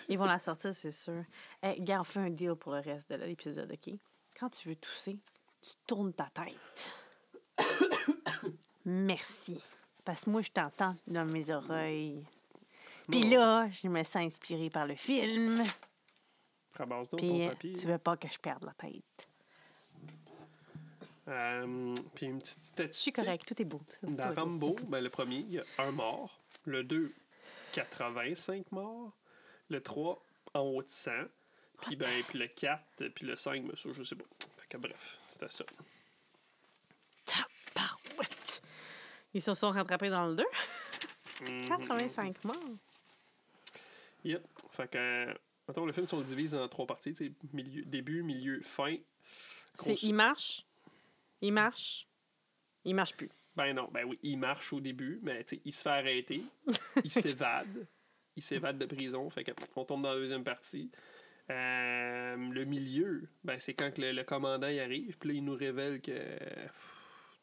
Ils 0.09 0.19
vont 0.19 0.25
la 0.27 0.39
sortir, 0.39 0.75
c'est 0.75 0.91
sûr. 0.93 1.25
Hey, 1.63 1.81
gars, 1.83 2.01
on 2.01 2.05
fait 2.05 2.21
un 2.21 2.31
deal 2.31 2.55
pour 2.55 2.73
le 2.73 2.81
reste 2.81 3.11
de 3.11 3.17
l'épisode, 3.17 3.71
OK? 3.73 3.95
Quand 4.39 4.49
tu 4.51 4.69
veux 4.69 4.77
tousser, 4.77 5.19
tu 5.61 5.71
tournes 5.87 6.13
ta 6.15 6.31
tête. 6.33 6.87
Merci. 8.89 9.63
Parce 10.03 10.25
que 10.25 10.31
moi, 10.31 10.41
je 10.41 10.51
t'entends 10.51 10.97
dans 11.07 11.27
mes 11.27 11.51
oreilles. 11.51 12.25
Puis 13.11 13.25
là, 13.25 13.69
je 13.71 13.87
me 13.87 14.03
sens 14.03 14.17
inspirée 14.17 14.71
par 14.71 14.87
le 14.87 14.95
film. 14.95 15.63
Ramasse 16.75 17.11
donc 17.11 17.21
Puis 17.21 17.29
ton 17.29 17.49
papier. 17.49 17.75
tu 17.75 17.87
veux 17.87 17.99
pas 17.99 18.17
que 18.17 18.29
je 18.29 18.39
perde 18.39 18.65
la 18.65 18.73
tête. 18.73 19.29
Euh, 21.29 21.95
puis 22.15 22.27
une 22.27 22.39
petite 22.39 22.83
Je 22.87 22.93
suis 22.93 23.13
correct, 23.13 23.47
tout 23.47 23.61
est 23.61 23.67
beau. 23.67 23.83
Tout 24.01 24.07
Dans 24.07 24.31
est 24.31 24.35
beau. 24.35 24.41
Rambo, 24.41 24.77
ben, 24.87 25.01
le 25.03 25.11
premier, 25.11 25.41
il 25.41 25.53
y 25.53 25.59
a 25.59 25.65
un 25.79 25.93
mort. 25.93 26.41
Le 26.65 26.83
2, 26.83 27.13
85 27.73 28.73
morts. 28.73 29.13
Le 29.69 29.83
3, 29.83 30.25
en 30.55 30.61
haut 30.61 30.83
de 30.83 30.89
100. 30.89 31.11
Puis, 31.83 31.97
ben, 31.97 32.09
puis 32.27 32.39
le 32.39 32.47
4, 32.47 33.09
puis 33.15 33.27
le 33.27 33.37
5, 33.37 33.63
mais 33.65 33.77
ça, 33.77 33.91
je 33.93 34.03
sais 34.03 34.17
pas. 34.17 34.25
Fait 34.57 34.69
que 34.69 34.77
bref, 34.79 35.19
c'était 35.31 35.51
ça. 35.51 35.65
Tabarouette. 37.27 38.63
Ils 39.35 39.43
se 39.43 39.55
sont 39.55 39.71
rattrapés 39.71 40.11
dans 40.11 40.27
le 40.27 40.37
2. 40.37 40.45
Mhm. 41.49 41.69
85 41.69 42.45
morts. 42.45 42.57
Yep. 44.25 44.43
Fait 44.71 44.91
que, 44.91 45.27
mettons, 45.67 45.87
le 45.87 45.93
film, 45.93 46.07
si 46.07 46.15
on 46.15 46.19
le 46.19 46.25
divise 46.25 46.55
en 46.55 46.69
trois 46.69 46.87
parties, 46.87 47.15
sais, 47.15 47.33
milieu, 47.53 47.83
début, 47.85 48.23
milieu, 48.23 48.61
fin. 48.63 48.97
C'est 49.75 50.03
il 50.03 50.13
marche, 50.13 50.65
il 51.41 51.53
marche, 51.53 52.07
il 52.85 52.95
marche 52.95 53.15
plus. 53.15 53.31
Ben 53.55 53.73
non, 53.75 53.89
ben 53.93 54.05
oui, 54.05 54.19
il 54.23 54.39
marche 54.39 54.73
au 54.73 54.81
début, 54.81 55.21
mais 55.23 55.45
tu 55.45 55.57
sais, 55.57 55.63
il 55.65 55.73
se 55.73 55.83
fait 55.83 55.91
arrêter, 55.91 56.43
il 57.05 57.11
s'évade, 57.11 57.87
il 58.37 58.43
s'évade 58.43 58.79
de 58.79 58.87
prison, 58.87 59.29
fait 59.31 59.45
que 59.45 59.53
on 59.77 59.85
tombe 59.85 60.03
dans 60.03 60.13
la 60.13 60.19
deuxième 60.19 60.45
partie. 60.45 60.91
Euh, 61.51 62.37
le 62.37 62.65
milieu, 62.65 63.29
ben 63.43 63.59
c'est 63.59 63.75
quand 63.75 63.91
que 63.93 64.01
le, 64.01 64.13
le 64.13 64.23
commandant 64.23 64.69
y 64.69 64.81
arrive, 64.81 65.17
puis 65.19 65.31
là 65.31 65.35
il 65.35 65.45
nous 65.45 65.55
révèle 65.55 66.01
que 66.01 66.13
pff, 66.13 66.98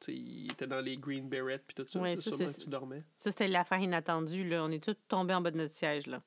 il 0.07 0.51
était 0.51 0.67
dans 0.67 0.81
les 0.81 0.97
Green 0.97 1.29
puis 1.29 1.75
tout 1.75 1.85
ça, 1.87 1.99
Ouais, 1.99 2.15
ça, 2.15 2.21
sûrement 2.21 2.51
que 2.51 2.61
tu 2.61 2.69
dormais. 2.69 3.03
Ça, 3.17 3.31
c'était 3.31 3.47
l'affaire 3.47 3.79
inattendue. 3.79 4.47
Là. 4.47 4.63
On 4.63 4.71
est 4.71 4.83
tous 4.83 4.95
tombés 5.07 5.33
en 5.33 5.41
bas 5.41 5.51
de 5.51 5.57
notre 5.57 5.73
siège. 5.75 6.07
Là. 6.07 6.21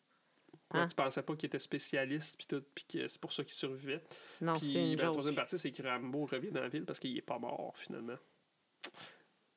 Ouais, 0.75 0.81
Hein? 0.81 0.87
tu 0.87 0.95
pensais 0.95 1.23
pas 1.23 1.35
qu'il 1.35 1.47
était 1.47 1.59
spécialiste 1.59 2.37
puis 2.37 2.47
tout, 2.47 2.63
puis 2.75 2.85
que 2.85 3.09
c'est 3.09 3.21
pour 3.21 3.33
ça 3.33 3.43
qu'il 3.43 3.55
survivait. 3.55 4.03
Non, 4.41 4.59
c'est 4.63 4.91
une 4.91 4.97
ben, 4.97 5.07
la 5.07 5.11
troisième 5.13 5.35
partie, 5.35 5.59
c'est 5.59 5.71
que 5.73 5.83
Rambo 5.83 6.27
revient 6.27 6.51
dans 6.51 6.61
la 6.61 6.69
ville 6.69 6.85
parce 6.85 7.01
qu'il 7.01 7.17
est 7.17 7.23
pas 7.23 7.39
mort 7.39 7.73
finalement. 7.77 8.19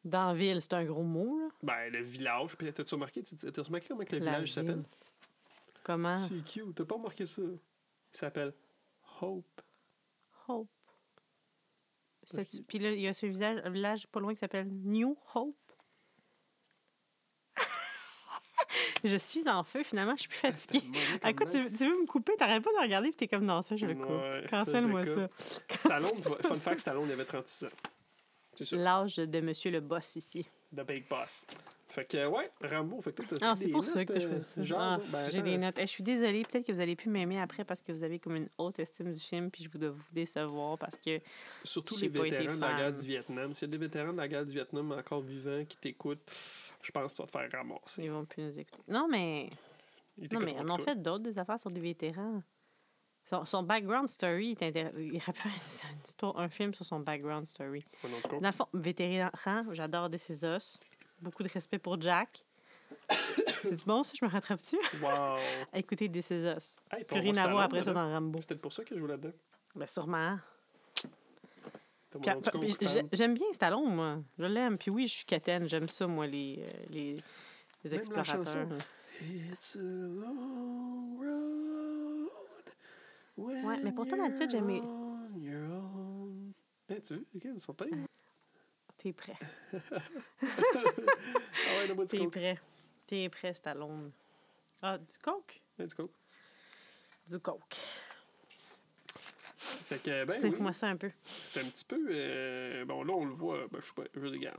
Dans 0.06 0.28
la 0.30 0.34
ville, 0.34 0.62
c'est 0.62 0.74
un 0.74 0.86
gros 0.86 1.04
mot. 1.04 1.38
Là. 1.38 1.50
Ben 1.64 1.92
le 1.92 2.02
village, 2.02 2.56
puis 2.58 2.72
t'as-tu 2.74 2.94
remarqué, 2.96 3.22
t'as 3.24 3.62
remarqué 3.62 3.88
comment 3.90 4.06
que 4.06 4.16
le 4.16 4.24
La 4.24 4.32
village 4.32 4.54
s'appelle? 4.54 4.84
Comment? 5.84 6.18
C'est 6.18 6.44
cute, 6.46 6.76
t'as 6.76 6.86
pas 6.86 6.96
remarqué 6.96 7.26
ça? 7.26 7.42
Il 7.42 7.60
s'appelle 8.18 8.54
Hope. 9.22 9.62
Hope. 10.48 10.70
Puis 12.68 12.80
là, 12.80 12.92
il 12.92 13.02
y 13.02 13.08
a 13.08 13.14
ce 13.14 13.26
visage, 13.26 13.60
un 13.64 13.70
village 13.70 14.08
pas 14.08 14.20
loin 14.20 14.34
qui 14.34 14.40
s'appelle 14.40 14.68
New 14.68 15.18
Hope. 15.36 15.56
je 19.04 19.18
suis 19.18 19.48
en 19.50 19.64
feu, 19.64 19.84
finalement, 19.84 20.16
je 20.16 20.22
suis 20.22 20.30
plus 20.30 20.38
fatiguée. 20.40 20.82
À 21.22 21.34
quoi 21.34 21.46
tu, 21.46 21.64
veux- 21.64 21.72
tu 21.72 21.86
veux 21.88 22.02
me 22.02 22.06
couper? 22.06 22.36
T'arrêtes 22.38 22.64
pas 22.64 22.72
de 22.72 22.82
regarder, 22.82 23.10
puis 23.10 23.18
t'es 23.18 23.28
comme 23.28 23.46
non, 23.46 23.62
ça, 23.62 23.76
je 23.76 23.86
le 23.86 23.96
coupe. 23.96 24.10
Ouais, 24.10 24.42
ça, 24.44 24.48
Cancelle-moi 24.50 25.04
le 25.04 25.16
ça. 25.16 25.30
Stallone, 25.78 26.24
fun 26.42 26.56
fact, 26.56 26.80
Stallone 26.80 27.08
il 27.08 27.12
avait 27.14 27.26
36 27.26 27.66
ans. 27.66 27.70
Ça, 28.64 28.76
L'âge 28.76 29.16
de 29.16 29.40
monsieur 29.42 29.72
le 29.72 29.80
boss 29.80 30.16
ici. 30.16 30.46
The 30.76 30.82
Big 30.86 31.08
Boss. 31.08 31.46
Fait 31.92 32.06
que, 32.06 32.26
ouais, 32.26 32.50
Rambo, 32.64 33.02
fait 33.02 33.12
que 33.12 33.22
toi, 33.24 33.38
Ah, 33.42 33.54
c'est 33.56 33.68
pour 33.68 33.84
ça 33.84 34.06
que 34.06 34.14
tu 34.14 34.20
as 34.20 34.22
euh, 34.24 34.28
choisi 34.30 34.66
ça. 34.66 34.78
Ah, 34.80 34.98
ben, 35.12 35.30
J'ai 35.30 35.42
des 35.42 35.58
notes. 35.58 35.78
Eh, 35.78 35.82
je 35.82 35.92
suis 35.92 36.04
désolée, 36.04 36.44
peut-être 36.44 36.66
que 36.66 36.72
vous 36.72 36.80
allez 36.80 36.96
plus 36.96 37.10
m'aimer 37.10 37.40
après 37.42 37.66
parce 37.66 37.82
que 37.82 37.92
vous 37.92 38.04
avez 38.06 38.18
comme 38.18 38.38
une 38.38 38.48
haute 38.58 38.80
estime 38.80 39.12
du 39.12 39.20
film, 39.20 39.52
puis 39.52 39.66
je 39.66 39.70
vous 39.70 39.78
dois 39.78 39.90
vous 39.90 40.02
décevoir 40.14 40.78
parce 40.78 40.98
que 40.98 41.20
Surtout 41.66 41.98
les 42.00 42.10
pas 42.10 42.26
été 42.28 42.38
vétérans 42.38 42.56
de 42.56 42.62
la 42.62 42.74
guerre 42.78 42.94
du 42.94 43.02
Vietnam. 43.06 43.54
S'il 43.54 43.68
y 43.68 43.70
a 43.70 43.72
des 43.72 43.78
vétérans 43.78 44.14
de 44.14 44.18
la 44.18 44.28
guerre 44.30 44.46
du 44.46 44.54
Vietnam 44.54 44.92
encore 44.94 45.20
vivants 45.22 45.66
qui 45.66 45.78
t'écoutent, 45.78 46.22
je 46.82 46.92
pense 46.92 47.12
que 47.12 47.18
tu 47.18 47.22
vas 47.24 47.28
te 47.28 47.32
faire 47.52 47.60
ramasser. 47.60 48.04
ils 48.04 48.12
vont 48.12 48.24
plus 48.26 48.42
nous 48.44 48.58
écouter. 48.60 48.84
Non, 48.88 49.08
mais 49.10 49.50
non, 50.32 50.40
mais 50.40 50.56
on 50.60 50.70
en 50.70 50.78
toi. 50.78 50.86
fait 50.86 51.02
d'autres 51.02 51.24
des 51.24 51.38
affaires 51.38 51.60
sur 51.60 51.70
des 51.72 51.82
vétérans. 51.82 52.42
Son, 53.30 53.46
son 53.46 53.64
background 53.64 54.10
story 54.10 54.52
est 54.52 54.64
intéressant. 54.64 54.98
Il 54.98 55.16
histoire- 56.06 56.38
un 56.40 56.50
film 56.50 56.74
sur 56.74 56.86
son 56.86 57.00
background 57.00 57.46
story. 57.46 57.84
Ouais. 58.04 58.10
Dans 58.40 58.48
le 58.48 58.54
fond, 58.54 58.68
vétéran, 58.74 59.30
j'adore 59.72 60.10
This 60.10 60.30
Is 60.30 60.46
Us. 60.46 60.80
Beaucoup 61.22 61.44
de 61.44 61.50
respect 61.50 61.80
pour 61.80 62.00
Jack. 62.02 62.44
C'est 63.62 63.86
bon, 63.86 64.04
ça? 64.04 64.14
Je 64.20 64.26
me 64.26 64.30
rattrape-tu? 64.32 64.78
Wow! 65.02 65.38
Écoutez, 65.74 66.10
This 66.10 66.32
Is 66.32 66.46
Us. 66.48 66.76
Hey, 66.92 67.04
Plus 67.04 67.20
rien 67.20 67.38
à 67.38 67.48
voir 67.48 67.64
après 67.66 67.84
ça 67.84 67.94
dans 67.94 68.10
Rambo. 68.12 68.40
Peut-être 68.40 68.62
pour 68.62 68.74
ça 68.74 68.84
que 68.84 68.96
je 68.96 69.00
joue 69.00 69.08
là-dedans. 69.08 69.32
Ben, 69.76 69.88
sûrement. 69.88 70.38
J'aime 73.14 73.34
bien 73.36 73.48
Stallone, 73.54 73.96
moi. 73.96 74.18
Je 74.38 74.46
l'aime. 74.46 74.78
Puis 74.78 74.92
oui, 74.92 75.06
je 75.08 75.14
suis 75.14 75.26
quétaine. 75.26 75.70
J'aime 75.70 75.88
ça, 75.88 76.08
moi, 76.08 76.28
les, 76.28 76.60
euh, 76.60 76.70
les, 76.90 77.18
les 77.84 77.96
explorateurs. 77.96 78.68
It's 79.22 79.76
a 79.78 79.80
long 79.80 81.18
road. 81.20 82.30
Ouais, 83.38 83.80
mais 83.84 83.92
pourtant, 83.92 84.18
d'habitude, 84.18 84.50
j'aimais- 84.50 84.82
j'aimais. 84.82 86.54
Hey, 86.90 87.02
tu 87.02 87.14
veux, 87.14 87.26
ok, 87.36 87.46
ils 87.56 87.62
sont 87.62 87.74
pas. 87.74 87.86
T'es 89.02 89.14
prêt. 89.14 89.36
Ah 89.74 90.48
ouais, 91.80 91.88
donne-moi 91.88 92.06
du 92.06 92.12
T'es 92.12 92.18
coke. 92.20 92.32
prêt. 92.32 92.60
T'es 93.08 93.30
prêt, 93.30 93.54
Stallone. 93.54 94.12
Ah, 94.82 94.98
du 94.98 95.18
coke? 95.22 95.62
Ouais, 95.80 95.88
du 95.88 95.96
coke. 95.96 96.12
Du 97.30 97.40
coke. 97.40 97.76
Fait 99.58 100.02
que, 100.02 100.26
ben, 100.26 100.40
oui, 100.44 100.56
moi 100.60 100.74
ça 100.74 100.88
un 100.88 100.98
peu. 100.98 101.12
c'est 101.44 101.60
un 101.62 101.66
petit 101.66 101.86
peu. 101.86 102.00
euh, 102.10 102.86
bon, 102.86 103.04
là, 103.04 103.14
on 103.14 103.26
le 103.26 103.32
voit. 103.32 103.68
Ben, 103.72 103.80
je 103.82 103.86
sais 103.88 103.94
pas. 103.94 104.04
Je 104.14 104.20
veux 104.20 104.32
dire, 104.32 104.54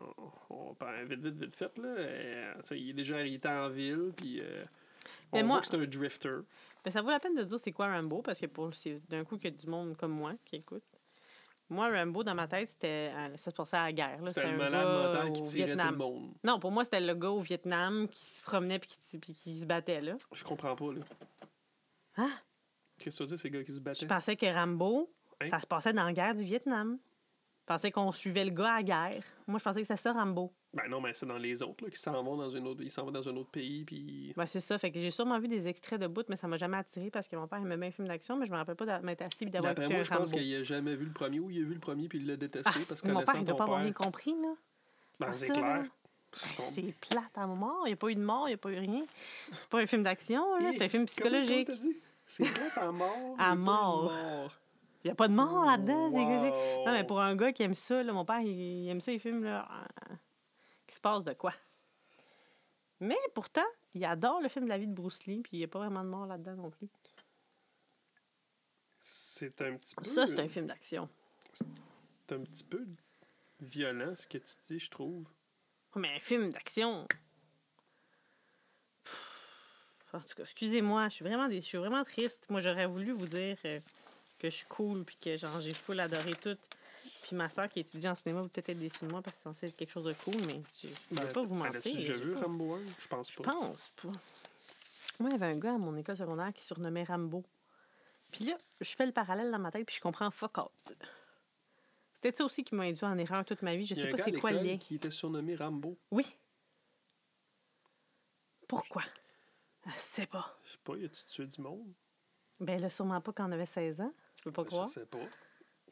on, 0.51 0.70
on 0.70 0.74
parle 0.74 1.05
vite, 1.07 1.20
vite, 1.20 1.34
vite 1.34 1.57
fait, 1.57 1.76
là. 1.78 1.88
euh, 1.88 2.55
il 2.72 2.90
est 2.90 2.95
déjà 2.95 3.22
il 3.26 3.34
était 3.34 3.49
en 3.49 3.68
ville, 3.68 4.12
puis. 4.16 4.40
euh, 4.40 4.64
on 5.32 5.38
moi- 5.43 5.57
voit 5.57 5.61
que 5.62 5.66
c'est 5.68 5.76
un 5.76 5.86
drifter. 5.86 6.38
Mais 6.84 6.90
ça 6.90 7.01
vaut 7.03 7.11
la 7.11 7.18
peine 7.20 7.34
de 7.34 7.43
dire 7.43 7.59
c'est 7.59 7.72
quoi 7.72 7.86
Rambo, 7.86 8.22
parce 8.22 8.38
que 8.40 8.47
pour 8.47 8.74
c'est 8.74 9.01
d'un 9.09 9.24
coup 9.24 9.38
qu'il 9.38 9.51
y 9.51 9.55
a 9.55 9.57
du 9.57 9.66
monde 9.66 9.97
comme 9.97 10.12
moi 10.12 10.34
qui 10.45 10.57
écoute. 10.57 10.82
Moi, 11.73 11.91
Rambo, 11.91 12.23
dans 12.23 12.35
ma 12.35 12.47
tête, 12.47 12.68
c'était 12.68 13.11
euh, 13.14 13.37
ça 13.37 13.51
se 13.51 13.57
passait 13.57 13.77
à 13.77 13.85
la 13.85 13.93
guerre. 13.93 14.20
C'était 14.29 14.43
un 14.43 14.55
un 14.55 14.57
malade 14.57 14.87
mental 15.07 15.33
qui 15.33 15.43
tirait 15.43 15.66
Vietnam. 15.66 15.87
tout 15.89 15.93
le 15.93 15.99
monde. 15.99 16.35
Non, 16.45 16.61
pour 16.61 16.70
moi, 16.70 16.85
c'était 16.85 17.01
le 17.01 17.14
gars 17.14 17.31
au 17.31 17.41
Vietnam 17.41 18.07
qui 18.09 18.25
se 18.25 18.43
promenait 18.43 18.79
puis 18.79 18.91
qui, 18.91 19.18
puis 19.18 19.33
qui 19.33 19.59
se 19.59 19.66
battait, 19.66 20.01
là. 20.01 20.16
Je 20.33 20.45
comprends 20.45 20.77
pas, 20.77 20.93
là. 20.93 21.01
Hein? 22.18 22.31
Qu'est-ce 22.99 23.18
que 23.18 23.25
tu 23.25 23.31
dis, 23.35 23.39
ces 23.39 23.51
gars 23.51 23.64
qui 23.64 23.73
se 23.73 23.79
Je 23.79 23.83
battaient? 23.83 24.07
pensais 24.07 24.37
que 24.37 24.47
Rambo, 24.47 25.11
Hein? 25.41 25.47
ça 25.49 25.59
se 25.59 25.66
passait 25.66 25.93
dans 25.93 26.05
la 26.05 26.12
guerre 26.12 26.35
du 26.35 26.45
Vietnam. 26.45 26.99
Je 27.62 27.66
pensais 27.66 27.92
qu'on 27.92 28.10
suivait 28.10 28.44
le 28.44 28.50
gars 28.50 28.72
à 28.72 28.76
la 28.78 28.82
guerre. 28.82 29.22
Moi, 29.46 29.58
je 29.58 29.64
pensais 29.64 29.80
que 29.80 29.86
c'était 29.86 29.96
ça, 30.00 30.12
Rambo. 30.12 30.52
Ben 30.74 30.88
non, 30.88 31.00
mais 31.00 31.14
c'est 31.14 31.26
dans 31.26 31.38
les 31.38 31.62
autres, 31.62 31.84
là, 31.84 31.90
qui 31.90 31.98
s'en 31.98 32.20
vont 32.24 32.36
dans 32.36 32.50
une 32.50 32.66
autre. 32.66 32.82
Ils 32.82 32.90
s'en 32.90 33.04
vont 33.04 33.12
dans 33.12 33.28
un 33.28 33.36
autre 33.36 33.50
pays, 33.50 33.84
puis. 33.84 34.32
Ben, 34.36 34.46
c'est 34.46 34.58
ça. 34.58 34.76
Fait 34.78 34.90
que 34.90 34.98
j'ai 34.98 35.12
sûrement 35.12 35.38
vu 35.38 35.46
des 35.46 35.68
extraits 35.68 36.00
de 36.00 36.08
bout, 36.08 36.28
mais 36.28 36.34
ça 36.36 36.48
m'a 36.48 36.56
jamais 36.56 36.78
attiré 36.78 37.10
parce 37.10 37.28
que 37.28 37.36
mon 37.36 37.46
père 37.46 37.60
aimait 37.60 37.76
bien 37.76 37.86
les 37.86 37.92
films 37.92 38.08
d'action, 38.08 38.36
mais 38.36 38.46
je 38.46 38.50
me 38.52 38.56
rappelle 38.56 38.74
pas 38.74 39.00
m'être 39.00 39.22
assis 39.22 39.44
et 39.44 39.46
d'avoir 39.46 39.72
écouté 39.72 39.94
moi, 39.94 40.02
je 40.02 40.10
pense 40.10 40.32
qu'il 40.32 40.54
a 40.56 40.62
jamais 40.64 40.96
vu 40.96 41.04
le 41.04 41.12
premier 41.12 41.38
ou 41.38 41.50
il 41.50 41.62
a 41.62 41.66
vu 41.66 41.74
le 41.74 41.80
premier 41.80 42.08
puis 42.08 42.18
il 42.18 42.26
l'a 42.26 42.36
détesté 42.36 42.68
Ah, 42.68 42.72
parce 42.88 43.00
que 43.00 43.08
mon 43.08 43.22
père, 43.22 43.36
il 43.36 43.44
doit 43.44 43.56
pas 43.56 43.64
avoir 43.64 43.80
rien 43.80 43.92
compris, 43.92 44.32
là. 44.42 44.54
ben, 45.20 45.28
Ah, 45.30 45.36
c'est 45.36 45.50
clair. 45.50 45.82
tombe. 45.82 45.86
C'est 46.32 46.94
plate 46.98 47.36
à 47.36 47.46
mort. 47.46 47.82
Il 47.84 47.90
n'y 47.90 47.92
a 47.92 47.96
pas 47.96 48.08
eu 48.08 48.14
de 48.16 48.20
mort, 48.24 48.48
il 48.48 48.50
n'y 48.50 48.54
a 48.54 48.58
pas 48.58 48.70
eu 48.70 48.78
rien. 48.78 49.04
C'est 49.52 49.68
pas 49.68 49.78
un 49.78 49.86
film 49.86 50.02
d'action, 50.02 50.58
là. 50.58 50.70
C'est 50.72 50.82
un 50.82 50.88
film 50.88 51.06
psychologique. 51.06 51.68
C'est 52.26 52.44
plate 52.44 52.78
à 52.78 52.90
mort. 52.90 53.36
À 53.38 53.54
mort. 53.54 54.12
Il 55.05 55.09
n'y 55.09 55.11
a 55.11 55.14
pas 55.14 55.28
de 55.28 55.34
mort 55.34 55.64
là-dedans. 55.64 56.11
Wow. 56.11 56.86
Non, 56.86 56.92
mais 56.92 57.05
pour 57.05 57.20
un 57.20 57.34
gars 57.34 57.53
qui 57.53 57.62
aime 57.62 57.74
ça, 57.74 58.03
là, 58.03 58.12
mon 58.12 58.24
père, 58.24 58.40
il, 58.40 58.84
il 58.84 58.88
aime 58.88 59.00
ça, 59.00 59.11
les 59.11 59.18
films, 59.18 59.42
là, 59.44 59.68
euh, 60.11 60.14
qui 60.86 60.94
se 60.94 61.00
passe 61.00 61.24
de 61.24 61.32
quoi? 61.32 61.53
Mais 63.00 63.18
pourtant, 63.34 63.66
il 63.94 64.05
adore 64.05 64.40
le 64.40 64.48
film 64.48 64.66
de 64.66 64.70
la 64.70 64.78
vie 64.78 64.86
de 64.86 64.94
Bruce 64.94 65.26
Lee, 65.26 65.42
puis 65.42 65.57
il 65.57 65.59
n'y 65.59 65.64
a 65.64 65.68
pas 65.68 65.80
vraiment 65.80 66.05
de 66.05 66.09
mort 66.09 66.26
là-dedans 66.26 66.55
non 66.55 66.70
plus. 66.70 66.88
C'est 69.00 69.61
un 69.62 69.76
petit 69.76 69.96
peu. 69.96 70.05
Ça, 70.05 70.26
c'est 70.26 70.38
un 70.38 70.48
film 70.48 70.66
d'action. 70.66 71.09
C'est 71.53 72.32
un 72.32 72.40
petit 72.40 72.62
peu 72.62 72.86
violent 73.61 74.14
ce 74.14 74.26
que 74.28 74.38
tu 74.38 74.55
dis, 74.66 74.78
je 74.78 74.90
trouve. 74.90 75.24
Mais 75.96 76.14
un 76.14 76.20
film 76.20 76.50
d'action. 76.50 77.09
En 80.12 80.20
tout 80.20 80.34
cas, 80.36 80.42
excusez-moi, 80.42 81.09
je 81.09 81.14
suis 81.14 81.24
vraiment 81.24 81.50
je 81.50 81.61
suis 81.61 81.78
vraiment 81.78 82.05
triste. 82.05 82.44
Moi, 82.48 82.61
j'aurais 82.61 82.86
voulu 82.86 83.12
vous 83.12 83.26
dire 83.26 83.57
euh, 83.64 83.80
que 84.43 84.51
je 84.51 84.57
suis 84.57 84.66
cool 84.66 85.05
puis 85.05 85.16
que 85.16 85.36
genre 85.36 85.61
j'ai 85.61 85.72
full 85.74 86.01
adoré 86.01 86.32
tout. 86.34 86.57
Puis 87.22 87.36
ma 87.36 87.49
soeur 87.49 87.68
qui 87.68 87.80
étudie 87.80 88.09
en 88.09 88.14
cinéma 88.16 88.43
va 88.43 88.49
peut-être 88.49 88.70
être 88.70 88.78
déçue 88.78 89.05
de 89.07 89.11
moi 89.11 89.22
parce 89.22 89.36
que 89.36 89.43
c'est 89.43 89.49
censé 89.49 89.66
être 89.66 89.76
quelque 89.76 89.90
chose 89.93 90.05
de 90.05 90.12
cool, 90.12 90.34
mais 90.47 90.61
je 90.82 90.88
ne 90.88 90.93
vais 90.93 91.26
Ben, 91.26 91.32
pas 91.32 91.43
vous 91.43 91.55
mentir. 91.55 91.76
As-tu 91.76 91.93
déjà 91.95 92.14
j'ai 92.14 92.20
vu 92.20 92.32
pas- 92.34 92.40
Rambo 92.40 92.74
1? 92.74 92.80
Je 92.99 93.09
pense 93.09 93.30
Je 93.30 93.36
pas. 93.38 93.45
pense 93.53 93.88
pas. 94.03 94.09
Moi, 95.20 95.30
il 95.30 95.32
y 95.32 95.34
avait 95.34 95.47
un 95.55 95.59
gars 95.59 95.74
à 95.74 95.78
mon 95.78 95.97
école 95.97 96.16
secondaire 96.16 96.53
qui 96.53 96.64
surnommait 96.64 97.05
Rambo. 97.05 97.45
Puis 98.32 98.45
là, 98.47 98.59
je 98.80 98.90
fais 98.97 99.07
le 99.07 99.12
parallèle 99.12 99.51
dans 99.53 99.59
ma 99.59 99.70
tête 99.70 99.86
puis 99.86 99.95
je 99.97 100.01
comprends 100.01 100.30
fuck 100.30 100.59
out. 100.59 100.70
Peut-être 102.20 102.38
ça 102.38 102.45
aussi 102.45 102.64
qui 102.64 102.74
m'a 102.74 102.84
induit 102.84 103.05
en 103.05 103.16
erreur 103.18 103.45
toute 103.45 103.62
ma 103.62 103.76
vie. 103.76 103.84
Je 103.84 103.95
a 103.95 103.97
sais 103.97 104.09
pas 104.09 104.16
c'est 104.16 104.32
quoi 104.32 104.51
le 104.53 104.61
lien. 104.62 104.78
qui 104.78 104.95
était 104.97 105.11
surnommé 105.11 105.55
Rambo. 105.55 105.97
Oui. 106.11 106.26
Pourquoi? 108.68 109.03
Je 109.86 109.90
sais 109.97 110.26
pas. 110.26 110.57
Je 110.64 110.70
sais 110.72 110.78
pas, 110.84 110.97
y 110.97 111.05
a-tu 111.05 111.24
tué 111.24 111.47
du 111.47 111.61
monde? 111.61 111.93
Ben 112.61 112.80
là, 112.80 112.88
sûrement 112.88 113.20
pas 113.20 113.32
quand 113.32 113.49
on 113.49 113.53
avait 113.53 113.66
16 113.66 114.01
ans. 114.01 114.12
Je 114.43 114.51
peux 114.51 114.53
pas 114.53 114.64
croire. 114.64 114.88
Je 114.88 114.95
sais 114.95 115.07
pas. 115.07 115.18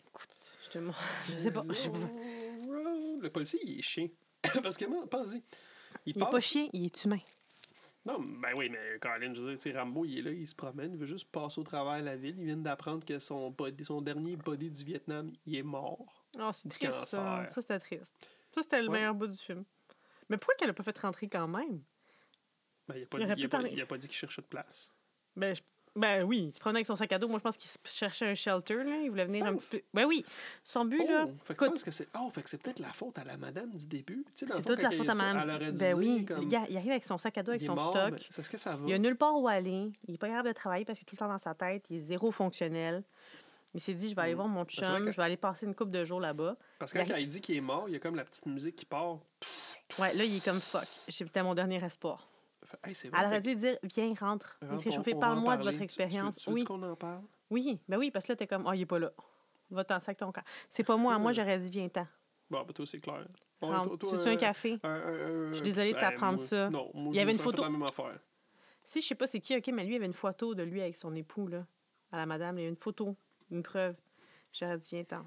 Écoute, 0.08 0.28
je 0.64 0.68
te 0.70 0.78
montre. 0.78 0.98
Je 1.30 1.36
sais 1.36 1.52
pas. 1.52 1.64
Je 1.68 1.72
sais 1.74 1.90
pas. 1.90 1.98
Le 1.98 3.28
policier, 3.28 3.60
il 3.62 3.78
est 3.78 3.82
chien. 3.82 4.08
Parce 4.62 4.76
que, 4.76 4.86
moi, 4.86 5.08
pense-y. 5.08 5.36
Il, 6.04 6.16
Il 6.16 6.22
est 6.22 6.30
pas 6.30 6.40
chien, 6.40 6.68
il 6.72 6.86
est 6.86 7.04
humain. 7.04 7.20
Non, 8.04 8.18
ben 8.18 8.54
oui, 8.56 8.68
mais 8.70 8.98
Colin, 9.00 9.32
je 9.34 9.40
veux 9.40 9.54
dire, 9.56 9.72
tu 9.72 9.78
Rambo, 9.78 10.04
il 10.04 10.18
est 10.18 10.22
là, 10.22 10.30
il 10.32 10.48
se 10.48 10.54
promène, 10.54 10.92
il 10.94 10.98
veut 10.98 11.06
juste 11.06 11.28
passer 11.30 11.60
au 11.60 11.64
travers 11.64 12.00
de 12.00 12.06
la 12.06 12.16
ville. 12.16 12.34
Il 12.38 12.46
vient 12.46 12.56
d'apprendre 12.56 13.04
que 13.04 13.18
son, 13.20 13.50
body, 13.50 13.84
son 13.84 14.00
dernier 14.00 14.34
body 14.36 14.70
du 14.70 14.82
Vietnam, 14.82 15.30
il 15.46 15.54
est 15.56 15.62
mort. 15.62 16.24
Oh, 16.42 16.50
c'est 16.52 16.66
Du 16.68 16.76
triste, 16.78 17.06
ça. 17.08 17.18
cancer. 17.18 17.52
Ça, 17.52 17.60
c'était 17.60 17.78
triste. 17.78 18.14
Ça, 18.52 18.62
c'était 18.62 18.80
le 18.82 18.88
Ouais. 18.88 18.98
meilleur 18.98 19.14
bout 19.14 19.26
du 19.28 19.36
film. 19.36 19.64
Mais 20.28 20.38
pourquoi 20.38 20.54
qu'elle 20.56 20.70
a 20.70 20.72
pas 20.72 20.82
fait 20.82 20.98
rentrer 20.98 21.28
quand 21.28 21.46
même? 21.46 21.82
Ben, 22.88 22.96
il 22.96 23.02
a 23.02 23.06
pas, 23.06 23.18
Il 23.18 23.26
dit, 23.26 23.32
il 23.36 23.44
a 23.44 23.48
pas, 23.48 23.56
parler. 23.58 23.70
il 23.74 23.80
a 23.82 23.86
pas 23.86 23.98
dit 23.98 24.08
qu'il 24.08 24.16
cherchait 24.16 24.42
de 24.42 24.46
place. 24.46 24.90
Ben, 25.36 25.54
je- 25.54 25.60
ben 25.96 26.22
oui, 26.22 26.46
il 26.50 26.54
se 26.54 26.60
prenait 26.60 26.78
avec 26.78 26.86
son 26.86 26.96
sac 26.96 27.12
à 27.12 27.18
dos. 27.18 27.28
Moi, 27.28 27.38
je 27.38 27.42
pense 27.42 27.56
qu'il 27.56 27.70
cherchait 27.84 28.26
un 28.26 28.34
shelter, 28.34 28.84
là. 28.84 28.96
Il 29.02 29.10
voulait 29.10 29.24
venir 29.24 29.44
un 29.44 29.56
petit 29.56 29.68
peu. 29.70 29.82
Ben 29.92 30.04
oui. 30.06 30.24
Son 30.62 30.84
but, 30.84 31.04
là. 31.06 31.26
Oh, 31.28 31.32
fait 31.44 31.54
que 31.54 31.64
écoute, 31.64 31.82
que 31.82 31.90
c'est 31.90 32.08
oh, 32.18 32.30
fait 32.30 32.42
que 32.42 32.48
c'est 32.50 32.62
peut-être 32.62 32.78
la 32.78 32.92
faute 32.92 33.18
à 33.18 33.24
la 33.24 33.36
madame 33.36 33.70
du 33.70 33.86
début. 33.86 34.24
Tu 34.36 34.46
sais, 34.46 34.52
c'est 34.52 34.64
toute 34.64 34.82
la 34.82 34.90
faute 34.90 35.08
à 35.08 35.12
Elle 35.12 35.18
madame. 35.34 35.72
Ben 35.76 35.94
oui. 35.94 36.24
comme, 36.24 36.42
il 36.48 36.54
arrive 36.54 36.90
avec 36.90 37.04
son 37.04 37.18
sac 37.18 37.36
à 37.38 37.42
dos, 37.42 37.50
avec 37.50 37.62
son 37.62 37.74
mort, 37.74 37.90
stock. 37.90 38.26
C'est 38.30 38.42
ce 38.42 38.50
que 38.50 38.56
ça 38.56 38.76
va? 38.76 38.86
Il 38.86 38.92
a 38.94 38.98
nulle 38.98 39.16
part 39.16 39.36
où 39.38 39.48
aller. 39.48 39.90
Il 40.06 40.14
est 40.14 40.18
pas 40.18 40.28
capable 40.28 40.48
de 40.48 40.52
travailler 40.54 40.84
parce 40.84 40.98
qu'il 40.98 41.06
est 41.06 41.08
tout 41.10 41.16
le 41.16 41.18
temps 41.18 41.28
dans 41.28 41.38
sa 41.38 41.54
tête. 41.54 41.84
Il 41.90 41.96
est 41.96 42.00
zéro 42.00 42.30
fonctionnel. 42.30 43.02
Il 43.72 43.80
s'est 43.80 43.94
dit, 43.94 44.10
je 44.10 44.16
vais 44.16 44.22
aller 44.22 44.32
Mm. 44.32 44.36
voir 44.36 44.48
mon 44.48 44.62
vrai 44.64 44.72
chum, 44.72 45.04
que- 45.04 45.10
je 45.12 45.16
vais 45.16 45.22
aller 45.22 45.36
passer 45.36 45.64
une 45.66 45.76
couple 45.76 45.92
de 45.92 46.04
jours 46.04 46.18
là-bas. 46.20 46.56
Parce 46.80 46.92
que 46.92 46.98
quand 46.98 47.16
il 47.16 47.28
dit 47.28 47.40
qu'il 47.40 47.56
est 47.56 47.60
mort, 47.60 47.84
il 47.88 47.92
y 47.92 47.96
a 47.96 48.00
comme 48.00 48.16
la 48.16 48.24
petite 48.24 48.46
musique 48.46 48.74
qui 48.74 48.84
part. 48.84 49.18
Ouais, 49.98 50.12
là, 50.14 50.24
il 50.24 50.36
est 50.36 50.44
comme 50.44 50.60
fuck. 50.60 50.88
C'était 51.08 51.42
mon 51.44 51.54
dernier 51.54 51.76
espoir. 51.84 52.28
Hey, 52.84 52.92
vrai, 52.94 53.10
Elle 53.20 53.26
aurait 53.26 53.40
dû 53.40 53.56
dire, 53.56 53.78
viens, 53.82 54.08
rentre. 54.14 54.58
rentre, 54.62 54.86
en 55.16 55.18
Parle-moi 55.18 55.56
de 55.56 55.62
votre 55.64 55.70
Tu- 55.72 55.74
tu 55.74 55.78
veux- 55.78 55.84
expérience. 55.84 56.36
Tu 56.36 56.48
veux 56.50 56.54
Oui. 56.56 56.64
qu'on 56.64 56.82
en 56.82 56.94
parle? 56.94 57.22
Oui, 57.50 57.80
ben 57.88 57.96
oui, 57.98 58.10
parce 58.10 58.26
que 58.26 58.32
là, 58.32 58.36
t'es 58.36 58.46
comme, 58.46 58.66
oh, 58.66 58.72
il 58.72 58.82
est 58.82 58.86
pas 58.86 58.98
là. 58.98 59.10
Va 59.70 59.84
t'en 59.84 59.98
sac 60.00 60.16
ton 60.18 60.30
camp. 60.32 60.42
C'est 60.68 60.84
pas 60.84 60.96
moi. 60.96 61.18
Moi, 61.18 61.32
j'aurais 61.32 61.58
dit, 61.58 61.70
viens-t'en. 61.70 62.06
Bon, 62.50 62.62
ben 62.64 62.72
toi, 62.72 62.86
c'est 62.86 63.00
clair. 63.00 63.24
Bon, 63.60 63.68
Rentre. 63.70 63.96
toi- 63.98 64.08
Tu 64.10 64.16
veux-tu 64.16 64.28
un 64.28 64.32
euh, 64.34 64.36
café? 64.36 64.78
Je 64.82 65.50
suis 65.54 65.62
désolée 65.62 65.90
de 65.90 65.94
ben, 65.94 66.00
t'apprendre 66.10 66.38
ça. 66.38 66.68
Non, 66.70 66.90
moi, 66.94 67.12
Il 67.12 67.16
y 67.16 67.20
avait 67.20 67.32
une 67.32 67.38
photo- 67.38 67.62
la 67.62 67.70
même 67.70 67.82
affaire. 67.82 68.18
Si, 68.84 69.00
je 69.00 69.06
sais 69.06 69.14
pas 69.14 69.26
c'est 69.26 69.40
qui, 69.40 69.56
OK, 69.56 69.68
mais 69.68 69.84
lui, 69.84 69.92
il 69.92 69.96
avait 69.96 70.06
une 70.06 70.12
photo 70.12 70.54
de 70.54 70.62
lui 70.64 70.80
avec 70.80 70.96
son 70.96 71.14
époux, 71.14 71.46
là, 71.46 71.64
à 72.12 72.16
la 72.16 72.26
madame. 72.26 72.56
Il 72.58 72.62
y 72.62 72.66
a 72.66 72.68
une 72.68 72.76
photo, 72.76 73.16
une 73.50 73.62
preuve. 73.62 73.94
J'aurais 74.52 74.78
dit, 74.78 74.88
viens-t'en. 74.90 75.24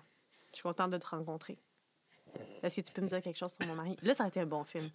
Je 0.51 0.55
suis 0.55 0.63
contente 0.63 0.91
de 0.91 0.97
te 0.97 1.07
rencontrer. 1.07 1.57
Est-ce 2.61 2.81
que 2.81 2.87
tu 2.87 2.93
peux 2.93 3.01
me 3.01 3.07
dire 3.07 3.21
quelque 3.21 3.37
chose 3.37 3.53
sur 3.59 3.67
mon 3.69 3.75
mari? 3.75 3.95
Là, 4.01 4.13
ça 4.13 4.25
a 4.25 4.27
été 4.27 4.39
un 4.41 4.45
bon 4.45 4.63
film. 4.63 4.89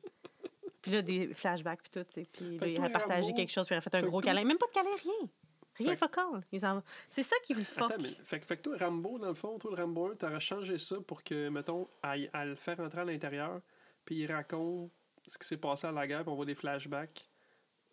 Puis 0.88 0.94
là, 0.96 1.02
des 1.02 1.34
flashbacks, 1.34 1.82
puis 1.82 1.90
tout. 1.90 2.04
Puis 2.32 2.58
là, 2.58 2.66
il 2.66 2.82
a 2.82 2.88
partagé 2.90 3.34
quelque 3.34 3.50
chose, 3.52 3.66
puis 3.66 3.74
il 3.74 3.78
a 3.78 3.80
fait 3.82 3.94
un 3.94 4.00
fait 4.00 4.06
gros 4.06 4.20
câlin. 4.20 4.42
Même 4.44 4.56
pas 4.58 4.66
de 4.66 4.72
câlin, 4.72 4.96
rien. 5.02 5.28
Rien 5.76 5.94
focal. 5.96 6.24
En- 6.64 6.82
C'est 7.10 7.22
ça 7.22 7.36
qui 7.44 7.54
me 7.54 7.62
fuck. 7.62 7.90
Attends, 7.92 8.02
mais 8.02 8.08
fait, 8.24 8.40
que- 8.40 8.46
fait 8.46 8.56
que 8.56 8.62
toi, 8.62 8.76
Rambo, 8.80 9.18
dans 9.18 9.28
le 9.28 9.34
fond, 9.34 9.58
toi, 9.58 9.70
le 9.76 9.80
Rambo 9.82 10.10
1, 10.10 10.16
t'aurais 10.16 10.40
changé 10.40 10.76
ça 10.78 10.96
pour 11.06 11.22
que, 11.22 11.48
mettons, 11.50 11.88
à, 12.02 12.14
à 12.32 12.44
le 12.46 12.56
faire 12.56 12.80
entrer 12.80 13.02
à 13.02 13.04
l'intérieur, 13.04 13.60
puis 14.04 14.16
il 14.22 14.32
raconte 14.32 14.90
ce 15.26 15.38
qui 15.38 15.46
s'est 15.46 15.56
passé 15.58 15.86
à 15.86 15.92
la 15.92 16.06
guerre, 16.06 16.22
puis 16.22 16.30
on 16.32 16.34
voit 16.36 16.46
des 16.46 16.54
flashbacks 16.56 17.28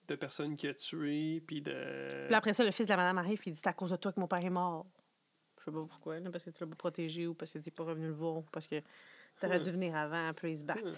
de 0.08 0.16
personnes 0.16 0.56
qu'il 0.56 0.70
a 0.70 0.74
tuées, 0.74 1.44
puis 1.46 1.62
de... 1.62 2.26
Puis 2.28 2.34
après 2.36 2.54
ça, 2.54 2.64
le 2.64 2.72
fils 2.72 2.88
de 2.88 2.92
la 2.92 2.98
madame 2.98 3.18
arrive, 3.20 3.38
puis 3.40 3.52
il 3.52 3.54
dit 3.54 3.60
C'est 3.62 3.70
à 3.70 3.74
cause 3.74 3.92
de 3.92 3.98
toi 3.98 4.12
que 4.14 4.20
mon 4.20 4.28
père 4.28 4.44
est 4.44 4.50
mort. 4.50 4.86
Je 5.60 5.66
sais 5.66 5.72
pas 5.72 5.86
pourquoi, 5.88 6.20
là, 6.20 6.30
parce 6.32 6.44
que 6.46 6.50
tu 6.52 6.64
l'as 6.64 6.68
pas 6.70 6.76
protégé, 6.76 7.28
ou 7.28 7.34
parce 7.36 7.52
que 7.54 7.60
t'es 7.60 7.72
pas 7.72 7.84
revenu 7.84 8.08
le 8.08 8.14
voir, 8.14 8.38
ou 8.38 8.42
parce 8.52 8.68
que 8.68 8.82
t'aurais 9.40 9.58
Ouais. 9.58 9.64
dû 9.64 9.72
venir 9.72 9.96
avant, 9.96 10.32
puis 10.34 10.54
ils 10.54 10.58
se 10.60 10.64
battent. 10.64 10.84
Ouais. 10.84 10.92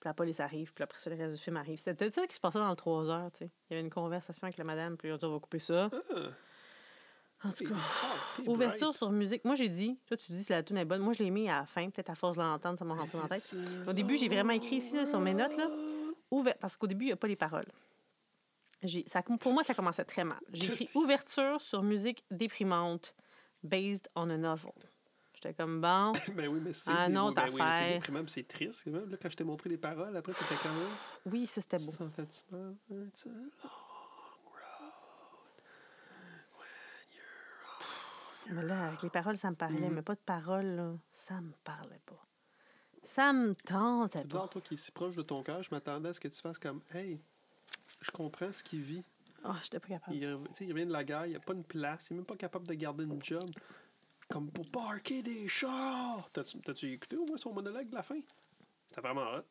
Puis 0.00 0.08
la 0.08 0.14
police 0.14 0.40
arrive, 0.40 0.72
puis 0.72 0.82
après 0.82 0.98
ça, 0.98 1.10
le 1.10 1.16
reste 1.16 1.36
du 1.36 1.42
film 1.42 1.58
arrive. 1.58 1.78
C'était 1.78 2.10
ça 2.10 2.26
qui 2.26 2.34
se 2.34 2.40
passait 2.40 2.58
dans 2.58 2.70
le 2.70 2.76
3 2.76 3.10
heures, 3.10 3.30
tu 3.32 3.40
sais. 3.40 3.50
Il 3.68 3.74
y 3.74 3.76
avait 3.76 3.84
une 3.84 3.90
conversation 3.90 4.46
avec 4.46 4.56
la 4.56 4.64
madame, 4.64 4.96
puis 4.96 5.12
ont 5.12 5.16
dit 5.18 5.24
on 5.26 5.32
va 5.32 5.38
couper 5.40 5.58
ça. 5.58 5.90
Ah, 5.92 7.48
En 7.48 7.52
tout 7.52 7.64
cas, 7.64 7.74
t'es 8.36 8.48
ouverture 8.48 8.88
bright. 8.88 8.98
sur 8.98 9.10
musique. 9.10 9.44
Moi, 9.44 9.54
j'ai 9.54 9.68
dit, 9.68 9.98
toi, 10.06 10.16
tu 10.16 10.32
dis 10.32 10.42
si 10.44 10.52
la 10.52 10.62
tune 10.62 10.78
est 10.78 10.84
bonne. 10.84 11.00
Moi, 11.02 11.12
je 11.12 11.22
l'ai 11.22 11.30
mis 11.30 11.48
à 11.50 11.60
la 11.60 11.66
fin, 11.66 11.88
peut-être 11.90 12.10
à 12.10 12.14
force 12.14 12.36
de 12.36 12.42
l'entendre, 12.42 12.78
ça 12.78 12.84
m'a 12.84 12.94
rentré 12.94 13.18
dans 13.18 13.24
la 13.24 13.36
tête. 13.36 13.56
Au 13.86 13.92
début, 13.92 14.16
j'ai 14.16 14.28
vraiment 14.28 14.52
écrit 14.52 14.76
ici, 14.76 14.96
là, 14.96 15.04
sur 15.04 15.20
mes 15.20 15.34
notes, 15.34 15.56
là. 15.56 15.68
Parce 16.60 16.76
qu'au 16.76 16.86
début, 16.86 17.04
il 17.04 17.08
n'y 17.08 17.12
a 17.12 17.16
pas 17.16 17.28
les 17.28 17.36
paroles. 17.36 17.66
Ça, 19.06 19.22
pour 19.22 19.52
moi, 19.52 19.62
ça 19.64 19.74
commençait 19.74 20.04
très 20.04 20.24
mal. 20.24 20.40
J'ai 20.52 20.66
écrit 20.72 20.88
ouverture 20.94 21.60
sur 21.60 21.82
musique 21.82 22.24
déprimante, 22.30 23.14
based 23.62 24.08
on 24.14 24.30
a 24.30 24.38
novel. 24.38 24.72
J'étais 25.42 25.54
comme, 25.54 25.80
bon, 25.80 26.12
ben 26.34 26.48
oui, 26.48 26.60
mais 26.62 26.72
c'est 26.74 26.90
Ah, 26.92 27.08
non, 27.08 27.32
ben 27.32 27.48
oui, 27.50 27.60
c'est 27.72 27.94
déprimant, 27.94 28.22
c'est 28.26 28.46
triste. 28.46 28.82
quand 28.84 28.90
même. 28.90 29.08
Là, 29.10 29.16
quand 29.20 29.30
je 29.30 29.36
t'ai 29.36 29.44
montré 29.44 29.70
les 29.70 29.78
paroles, 29.78 30.14
après, 30.16 30.34
t'étais 30.34 30.54
quand 30.62 30.68
même... 30.74 31.32
oui, 31.32 31.46
ça, 31.46 31.60
c'était 31.62 31.78
beau. 31.78 31.92
Sentais-tu 31.92 32.42
mal? 32.50 32.74
It's 33.08 33.26
a 33.26 33.28
long 33.30 33.50
Mais 38.52 38.62
là, 38.64 38.88
avec 38.88 39.02
les 39.02 39.10
paroles, 39.10 39.36
ça 39.36 39.48
me 39.50 39.54
parlait, 39.56 39.88
Mhm. 39.88 39.94
mais 39.94 40.02
pas 40.02 40.14
de 40.14 40.20
paroles, 40.20 40.66
là. 40.76 40.92
Ça 41.12 41.40
me 41.40 41.52
parlait 41.64 42.00
pas. 42.04 42.18
Ça 43.02 43.32
me 43.32 43.54
tentait 43.54 44.18
C'est 44.18 44.28
toi 44.28 44.48
qui 44.62 44.74
es 44.74 44.76
si 44.76 44.90
proche 44.92 45.14
de 45.16 45.22
ton 45.22 45.42
cœur, 45.42 45.62
je 45.62 45.70
m'attendais 45.74 46.08
à 46.10 46.12
ce 46.12 46.20
que 46.20 46.28
tu 46.28 46.40
fasses 46.40 46.58
comme 46.58 46.82
Hey, 46.92 47.18
je 48.02 48.10
comprends 48.10 48.52
ce 48.52 48.62
qu'il 48.62 48.82
vit. 48.82 49.04
Oh, 49.44 49.52
j'étais 49.62 49.78
pas 49.80 49.88
capable. 49.88 50.14
Il, 50.16 50.22
il 50.60 50.72
revient 50.72 50.84
de 50.86 50.92
la 50.92 51.02
guerre, 51.04 51.24
il 51.26 51.34
a 51.36 51.40
pas 51.40 51.54
une 51.54 51.64
place, 51.64 52.08
il 52.10 52.14
est 52.14 52.16
même 52.16 52.26
pas 52.26 52.36
capable 52.36 52.66
de 52.66 52.74
garder 52.74 53.04
une 53.04 53.22
job. 53.22 53.48
Comme 54.30 54.50
pour 54.50 54.70
parker 54.70 55.22
des 55.22 55.48
chars. 55.48 56.30
T'as-tu 56.32 56.92
écouté 56.92 57.16
au 57.16 57.26
moins 57.26 57.36
son 57.36 57.52
monologue 57.52 57.88
de 57.88 57.94
la 57.94 58.02
fin? 58.02 58.20
C'était 58.86 59.00
vraiment 59.00 59.26
hot. 59.34 59.42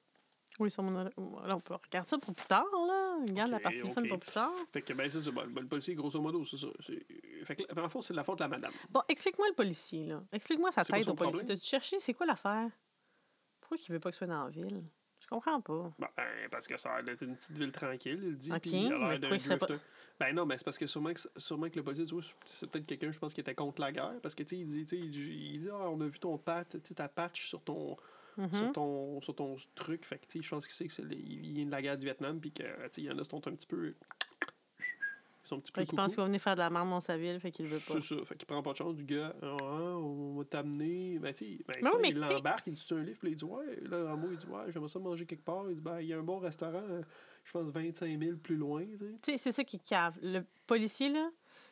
Oui, 0.60 0.72
sur 0.72 0.84
mon... 0.84 1.04
Là, 1.04 1.12
on 1.56 1.60
peut 1.60 1.76
regarder 1.76 2.10
ça 2.10 2.18
pour 2.18 2.34
plus 2.34 2.48
tard, 2.48 2.66
là. 2.88 3.18
Regarde 3.28 3.52
la 3.52 3.60
partie 3.60 3.80
fun 3.80 4.02
ok. 4.02 4.10
pour 4.10 4.20
plus 4.20 4.32
tard. 4.32 4.56
Fait 4.72 4.82
que, 4.82 4.94
ben, 4.94 5.10
c'est 5.10 5.22
ça. 5.22 5.32
ben, 5.32 5.46
le 5.46 5.68
policier, 5.68 5.96
grosso 5.96 6.20
modo, 6.22 6.44
c'est 6.46 6.58
ça. 6.58 6.68
Fait 7.44 7.56
que, 7.56 7.80
en 7.80 7.90
fond, 7.90 8.02
c'est 8.02 8.14
de 8.14 8.18
la 8.18 8.24
faute 8.24 8.40
de 8.40 8.44
la 8.44 8.48
madame. 8.48 8.72
Bon, 8.90 9.02
explique-moi 9.08 9.48
le 9.50 9.54
policier, 9.54 10.08
là. 10.08 10.24
Explique-moi 10.32 10.72
sa 10.72 10.84
tête 10.84 11.04
son 11.04 11.12
au 11.12 11.16
policier. 11.16 11.46
T'as-tu 11.46 11.66
cherché, 11.66 12.00
c'est 12.00 12.14
quoi 12.14 12.26
l'affaire? 12.26 12.70
Pourquoi 13.60 13.78
il 13.78 13.92
veut 13.92 14.00
pas 14.00 14.10
que 14.10 14.16
ce 14.16 14.20
soit 14.20 14.28
dans 14.28 14.46
la 14.46 14.50
ville? 14.50 14.84
Je 15.32 15.36
comprends 15.36 15.62
pas. 15.62 15.92
Ben, 16.00 16.08
parce 16.50 16.68
que 16.68 16.76
ça 16.76 16.90
a 16.92 16.96
l'air 16.98 17.06
d'être 17.06 17.22
une 17.22 17.36
petite 17.36 17.56
ville 17.56 17.72
tranquille, 17.72 18.20
il 18.24 18.36
dit. 18.36 18.52
Ok, 18.52 18.62
puis 18.62 18.72
il 18.72 18.86
a 18.88 18.90
l'air 18.90 19.00
mais 19.00 19.08
d'un 19.16 19.20
pourquoi 19.20 19.36
il 19.36 19.40
serait 19.40 19.58
pas- 19.60 19.66
drifter. 19.68 19.86
Ben 20.20 20.34
non, 20.36 20.46
mais 20.48 20.58
c'est 20.58 20.64
parce 20.64 20.78
que 20.80 20.88
sûrement 20.88 21.14
que, 21.14 21.20
sûrement 21.38 21.70
que 21.70 21.76
le 21.76 21.84
vois, 21.84 21.94
c'est 22.46 22.70
peut-être 22.72 22.88
quelqu'un, 22.88 23.12
je 23.12 23.20
pense, 23.20 23.34
qui 23.36 23.42
était 23.42 23.54
contre 23.54 23.80
la 23.80 23.92
guerre. 23.92 24.16
Parce 24.24 24.34
que, 24.34 24.42
tu 24.42 24.50
sais, 24.56 24.58
il 24.58 24.66
dit, 24.66 24.86
tu 24.86 24.98
sais, 24.98 25.04
il 25.06 25.10
dit, 25.12 25.52
il 25.54 25.60
dit, 25.60 25.70
ah, 25.72 25.88
on 25.90 26.02
a 26.02 26.08
vu 26.08 26.18
ton 26.20 26.38
pat, 26.40 26.76
ta 26.96 27.08
patch 27.08 27.48
sur 27.48 27.62
ton, 27.62 27.96
Mhm. 28.38 28.54
sur 28.56 28.72
ton, 28.72 29.22
sur 29.22 29.36
ton 29.36 29.56
truc. 29.76 30.04
Fait 30.06 30.18
que, 30.18 30.26
tu 30.26 30.40
sais, 30.40 30.44
je 30.44 30.50
pense 30.50 30.66
qu'il 30.66 30.74
sait 30.74 30.88
que 30.88 30.94
c'est 30.94 31.04
il 31.04 31.54
vient 31.54 31.66
de 31.68 31.72
la 31.72 31.82
guerre 31.84 31.98
du 31.98 32.06
Vietnam, 32.06 32.40
puis 32.42 32.52
que, 32.52 32.64
tu 32.64 32.70
sais, 32.90 33.02
il 33.02 33.04
y 33.06 33.12
en 33.12 33.18
a 33.20 33.22
qui 33.22 33.30
sont 33.30 33.48
un 33.48 33.52
petit 33.52 33.68
peu. 33.68 33.94
Ils 35.50 35.56
sont 35.56 35.56
un 35.56 35.60
petit 35.60 35.72
peu 35.72 35.82
Fait 35.82 35.88
qu'il 35.88 35.96
pense 35.96 36.12
qu'il 36.12 36.18
va 36.18 36.26
venir 36.26 36.40
faire 36.40 36.54
de 36.54 36.60
la 36.60 36.70
merde 36.70 36.90
dans 36.90 37.00
sa 37.00 37.18
ville, 37.18 37.40
fait 37.40 37.52
qu'il 37.52 37.66
veut 37.66 37.78
pas. 37.78 38.00
C'est 38.00 38.16
ça. 38.16 38.16
Fait 38.24 38.36
qu'il 38.36 38.46
prend 38.46 38.62
pas 38.62 38.72
de 38.72 38.78
chance 38.78 38.96
du 38.96 39.04
gars. 39.04 39.36
Ah, 39.42 39.48
on 39.48 40.36
va 40.38 40.46
t'amener. 40.46 41.18
Ben, 41.18 41.34
tu 41.34 41.64
ben, 41.68 41.90
mais 42.00 42.10
il 42.10 42.20
l'embarque, 42.20 42.68
il 42.68 42.76
c'est 42.76 42.94
un 42.94 43.02
livre, 43.02 43.18
puis 43.20 43.32
il 43.32 43.36
dit 43.36 43.44
ouais. 43.44 43.80
Là, 43.82 44.12
Rambo, 44.12 44.28
il 44.32 44.38
dit 44.38 44.46
ouais, 44.46 44.72
j'aimerais 44.72 44.90
ça 44.90 45.00
manger 45.00 45.26
quelque 45.26 45.44
part. 45.44 45.66
Il 45.70 45.76
dit 45.76 45.82
ben, 45.82 46.00
il 46.00 46.08
y 46.08 46.14
a 46.14 46.20
un 46.20 46.24
bon 46.24 46.38
restaurant, 46.38 46.84
je 47.44 47.52
pense 47.52 47.70
25 47.70 48.20
000 48.20 48.38
plus 48.38 48.58
loin, 48.58 48.86
tu 48.86 49.18
sais. 49.26 49.38
C'est 49.38 49.52
ça 49.52 49.64
qui 49.64 49.80
cave. 49.80 50.18
Le 50.22 50.46
policier, 50.68 51.10
là, 51.10 51.30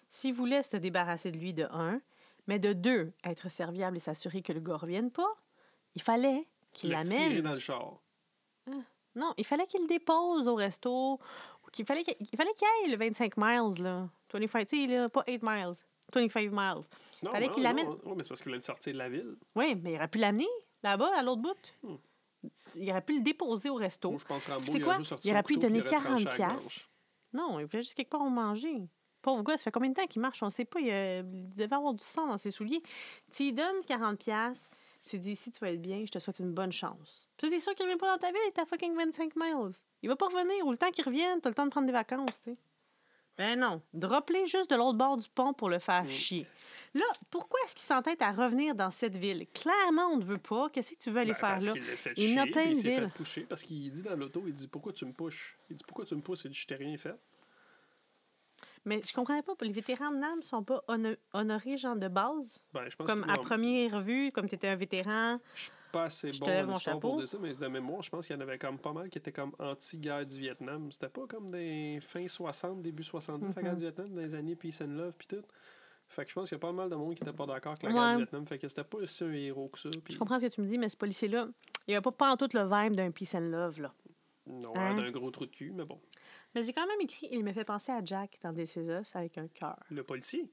s'il 0.10 0.34
voulait 0.34 0.64
se 0.64 0.78
débarrasser 0.78 1.32
de 1.32 1.38
lui 1.38 1.54
de 1.54 1.68
un, 1.72 2.02
mais 2.48 2.60
de 2.60 2.74
deux, 2.74 3.12
être 3.24 3.52
serviable 3.52 3.98
et 3.98 4.00
s'assurer 4.00 4.42
que 4.42 4.54
le 4.54 4.60
gars 4.60 4.78
revienne 4.78 5.12
pas, 5.12 5.36
il 5.96 6.02
fallait 6.02 6.48
qu'il 6.74 6.92
l'amène. 6.92 7.42
dans 7.42 7.54
le 7.54 7.60
char. 7.60 8.02
Non, 9.16 9.34
il 9.38 9.46
fallait 9.46 9.66
qu'il 9.66 9.82
le 9.82 9.88
dépose 9.88 10.48
au 10.48 10.56
resto. 10.56 11.20
Qu'il 11.72 11.86
fallait 11.86 12.04
qu'il 12.04 12.16
il 12.20 12.38
fallait 12.38 12.54
qu'il 12.54 12.68
aille 12.84 12.92
le 12.92 12.98
25 12.98 13.34
miles, 13.38 13.84
là. 13.84 14.10
25, 14.34 14.66
tu 14.68 14.88
sais, 14.88 14.88
là, 14.88 15.10
pas 15.10 15.24
8 15.28 15.42
miles. 15.44 15.74
25 16.14 16.42
miles. 16.52 16.82
Non, 17.24 17.32
Fallait 17.32 17.50
qu'il 17.50 17.64
l'amène. 17.64 17.88
non, 18.06 18.16
mais 18.16 18.24
c'est 18.24 18.30
parce 18.30 18.42
qu'il 18.42 18.52
voulait 18.52 18.62
sortir 18.62 18.94
de 18.94 18.98
la 18.98 19.10
ville. 19.10 19.36
Oui, 19.56 19.76
mais 19.76 19.94
il 19.94 19.96
aurait 19.98 20.08
pu 20.08 20.18
l'amener 20.20 20.48
là-bas, 20.84 21.12
à 21.18 21.24
l'autre 21.24 21.42
bout. 21.42 21.74
Hmm. 21.84 21.96
Il 22.76 22.90
aurait 22.92 23.02
pu 23.02 23.16
le 23.18 23.22
déposer 23.24 23.70
au 23.70 23.76
resto. 23.76 24.10
Moi, 24.12 24.20
je 24.20 24.26
pense 24.26 24.46
que 24.46 24.52
Rambo, 24.52 24.64
il 24.74 24.84
quoi? 24.84 24.98
Il 25.24 25.32
aurait 25.32 25.44
pu 25.44 25.56
couteau, 25.56 25.68
donner 25.68 25.82
puis 25.82 25.90
il 25.92 25.96
aurait 25.96 26.06
tranché 26.06 26.24
40 26.26 26.38
la 26.40 26.48
gorge. 26.48 26.60
piastres. 26.64 26.90
Non, 27.34 27.60
il 27.60 27.66
voulait 27.66 27.82
juste 27.82 27.96
quelque 27.96 28.10
part 28.10 28.22
où 28.22 28.30
manger. 28.30 28.88
Pauvre 29.22 29.44
gars, 29.44 29.58
ça 29.58 29.64
fait 29.66 29.72
combien 29.72 29.90
de 29.90 29.96
temps 29.96 30.08
qu'il 30.08 30.22
marche? 30.22 30.42
On 30.44 30.46
ne 30.46 30.52
sait 30.52 30.64
pas. 30.64 30.80
Il, 30.80 30.90
a- 30.92 31.20
il 31.20 31.50
devait 31.50 31.74
avoir 31.76 31.94
du 31.94 32.04
sang 32.04 32.28
dans 32.28 32.38
ses 32.38 32.52
souliers. 32.52 32.82
Tu 33.36 33.44
lui 33.44 33.54
donnes 33.54 33.82
40$, 33.86 34.16
piastres, 34.16 34.70
tu 35.08 35.20
dis 35.20 35.36
si 35.36 35.52
tu 35.52 35.60
vas 35.60 35.72
être 35.72 35.82
bien, 35.82 36.04
je 36.06 36.12
te 36.12 36.20
souhaite 36.20 36.40
une 36.40 36.54
bonne 36.54 36.72
chance. 36.72 37.28
Puis 37.38 37.50
t'es 37.50 37.60
sûr 37.60 37.74
qu'il 37.76 37.86
ne 37.86 37.92
vient 37.92 37.98
pas 37.98 38.12
dans 38.14 38.20
ta 38.20 38.28
ville, 38.32 38.40
à 38.58 38.66
fucking 38.66 38.96
25 38.96 39.36
miles. 39.36 39.72
Il 40.02 40.10
va 40.10 40.16
pas 40.16 40.28
revenir. 40.28 40.66
Ou 40.66 40.72
le 40.72 40.78
temps 40.78 40.92
qu'il 40.92 41.06
revienne, 41.06 41.40
t'as 41.42 41.50
le 41.50 41.56
temps 41.56 41.66
de 41.66 41.72
prendre 41.72 41.88
des 41.88 41.94
vacances, 41.94 42.40
tu 42.44 42.52
sais. 42.52 42.58
Ben 43.38 43.60
non. 43.60 43.82
Drop-les 43.94 44.48
juste 44.48 44.70
de 44.72 44.76
l'autre 44.76 44.98
bord 44.98 45.16
du 45.16 45.30
pont 45.30 45.54
pour 45.54 45.70
le 45.70 45.78
faire 45.78 46.04
Mm. 46.06 46.10
chier. 46.10 46.48
Là, 46.96 47.06
pourquoi 47.30 47.60
est-ce 47.66 47.76
qu'il 47.76 47.84
s'entête 47.84 48.20
à 48.24 48.32
revenir 48.32 48.74
dans 48.74 48.90
cette 48.90 49.16
ville? 49.16 49.46
Clairement, 49.54 50.08
on 50.08 50.18
ne 50.18 50.24
veut 50.24 50.40
pas. 50.40 50.70
Qu'est-ce 50.74 50.94
que 50.96 51.00
tu 51.00 51.12
veux 51.12 51.20
aller 51.22 51.34
Ben, 51.34 51.38
faire 51.38 51.50
parce 51.50 51.66
là? 51.68 51.72
qu'il 51.74 51.84
fait 51.84 52.14
Il 52.18 52.34
y 52.34 52.40
en 52.40 52.42
a 52.42 52.44
chier, 52.46 52.52
plein 52.52 52.64
puis 52.64 52.72
de 52.72 52.78
il 52.78 52.82
s'est 52.82 52.96
fait 53.02 53.08
pousser. 53.14 53.42
Parce 53.42 53.62
qu'il 53.64 53.92
dit 53.92 54.02
dans 54.02 54.16
l'auto, 54.16 54.42
il 54.48 54.54
dit 54.56 54.68
pourquoi 54.68 54.92
tu 54.92 55.06
me 55.06 55.12
pushes 55.14 55.56
Il 55.70 55.76
dit 55.76 55.84
pourquoi 55.84 56.06
tu 56.06 56.16
me 56.16 56.22
pousses 56.22 56.46
Il 56.46 56.52
dit 56.52 56.58
je 56.58 56.66
t'ai 56.66 56.76
rien 56.76 56.98
fait. 56.98 57.14
Mais 58.88 59.02
je 59.06 59.12
comprenais 59.14 59.42
pas. 59.44 59.54
Les 59.62 59.72
vétérans 59.74 60.12
de 60.12 60.18
NAM 60.18 60.42
sont 60.42 60.64
pas 60.64 60.82
hono- 60.88 61.18
honorés, 61.34 61.76
genre 61.76 61.98
de 61.98 62.08
base? 62.08 62.60
Ben, 62.74 62.90
je 62.90 62.96
pense 62.96 63.06
Comme 63.06 63.24
que 63.26 63.30
à 63.30 63.34
non, 63.36 63.44
première 63.44 64.00
vue, 64.00 64.32
comme 64.32 64.48
tu 64.48 64.56
étais 64.56 64.70
un 64.70 64.76
vétéran. 64.78 65.40
Je 65.56 65.64
suis 65.64 65.72
pas 65.92 66.06
assez 66.06 66.32
bon 66.32 66.48
en 66.48 66.72
histoire 66.74 67.00
pour 67.00 67.18
dire 67.18 67.28
ça, 67.28 67.38
mais 67.42 67.54
de 67.54 67.68
mémoire, 67.68 68.02
je 68.02 68.10
pense 68.10 68.26
qu'il 68.26 68.36
y 68.36 68.40
en 68.40 68.42
avait 68.42 68.58
comme 68.58 68.80
pas 68.80 68.94
mal 68.94 69.10
qui 69.10 69.18
étaient 69.18 69.34
comme 69.34 69.52
anti-guerre 69.60 70.26
du 70.26 70.40
Vietnam. 70.40 70.90
C'était 70.94 71.10
pas 71.10 71.28
comme 71.28 71.52
des 71.52 72.00
fins 72.02 72.28
60, 72.30 72.82
début 72.82 73.04
70, 73.04 73.48
la 73.56 73.62
guerre 73.62 73.72
Mhm. 73.74 73.78
du 73.78 73.84
Vietnam, 73.84 74.08
dans 74.10 74.22
les 74.22 74.36
années 74.36 74.56
Peace 74.56 74.82
and 74.82 74.88
Love, 74.96 75.14
puis 75.18 75.28
tout. 75.28 75.44
Fait 76.08 76.24
que 76.24 76.30
je 76.30 76.36
pense 76.36 76.48
qu'il 76.48 76.56
y 76.56 76.60
a 76.60 76.62
pas 76.62 76.72
mal 76.72 76.90
de 76.90 76.96
monde 76.96 77.14
qui 77.16 77.24
était 77.24 77.34
pas 77.34 77.46
d'accord 77.46 77.74
avec 77.74 77.84
la 77.84 77.90
Ouais. 77.90 77.96
guerre 77.96 78.12
du 78.12 78.18
Vietnam. 78.24 78.48
Fait 78.48 78.58
que 78.58 78.70
c'était 78.70 78.86
pas 78.86 79.00
aussi 79.00 79.24
un 79.26 79.34
héros 79.34 79.68
que 79.68 79.80
ça. 79.80 79.90
Je 80.10 80.18
comprends 80.18 80.40
ce 80.40 80.46
que 80.46 80.52
tu 80.52 80.62
me 80.62 80.66
dis, 80.68 80.78
mais 80.78 80.88
ce 80.88 80.96
policier-là, 80.96 81.50
il 81.88 81.94
avait 81.94 82.02
pas, 82.02 82.12
pas 82.14 82.32
en 82.32 82.38
tout 82.38 82.48
le 82.54 82.64
vibe 82.64 82.96
d'un 82.96 83.12
peace 83.12 83.36
and 83.36 83.50
love, 83.50 83.82
là. 83.82 83.92
Non, 84.46 84.74
Hein? 84.78 84.96
d'un 84.96 85.12
gros 85.12 85.30
trou 85.30 85.46
de 85.46 85.52
cul, 85.52 85.74
mais 85.76 85.84
bon. 85.84 86.00
Mais 86.58 86.64
j'ai 86.64 86.74
quand 86.74 86.88
même 86.88 87.00
écrit, 87.02 87.28
il 87.32 87.44
me 87.44 87.54
fait 87.54 87.64
penser 87.64 87.92
à 87.92 88.04
Jack 88.04 88.40
dans 88.42 88.52
Us 88.52 89.16
avec 89.16 89.38
un 89.38 89.48
cœur. 89.48 89.78
Le 89.92 90.02
policier, 90.02 90.44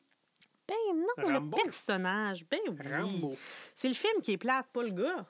Ben 0.68 0.74
non, 0.94 1.32
Rambo? 1.32 1.56
le 1.56 1.62
personnage. 1.62 2.44
Ben 2.50 2.60
oui. 2.68 2.76
Rambo. 2.92 3.36
C'est 3.74 3.88
le 3.88 3.94
film 3.94 4.20
qui 4.22 4.32
est 4.32 4.36
plate, 4.36 4.66
pas 4.70 4.82
le 4.82 4.90
gars. 4.90 5.24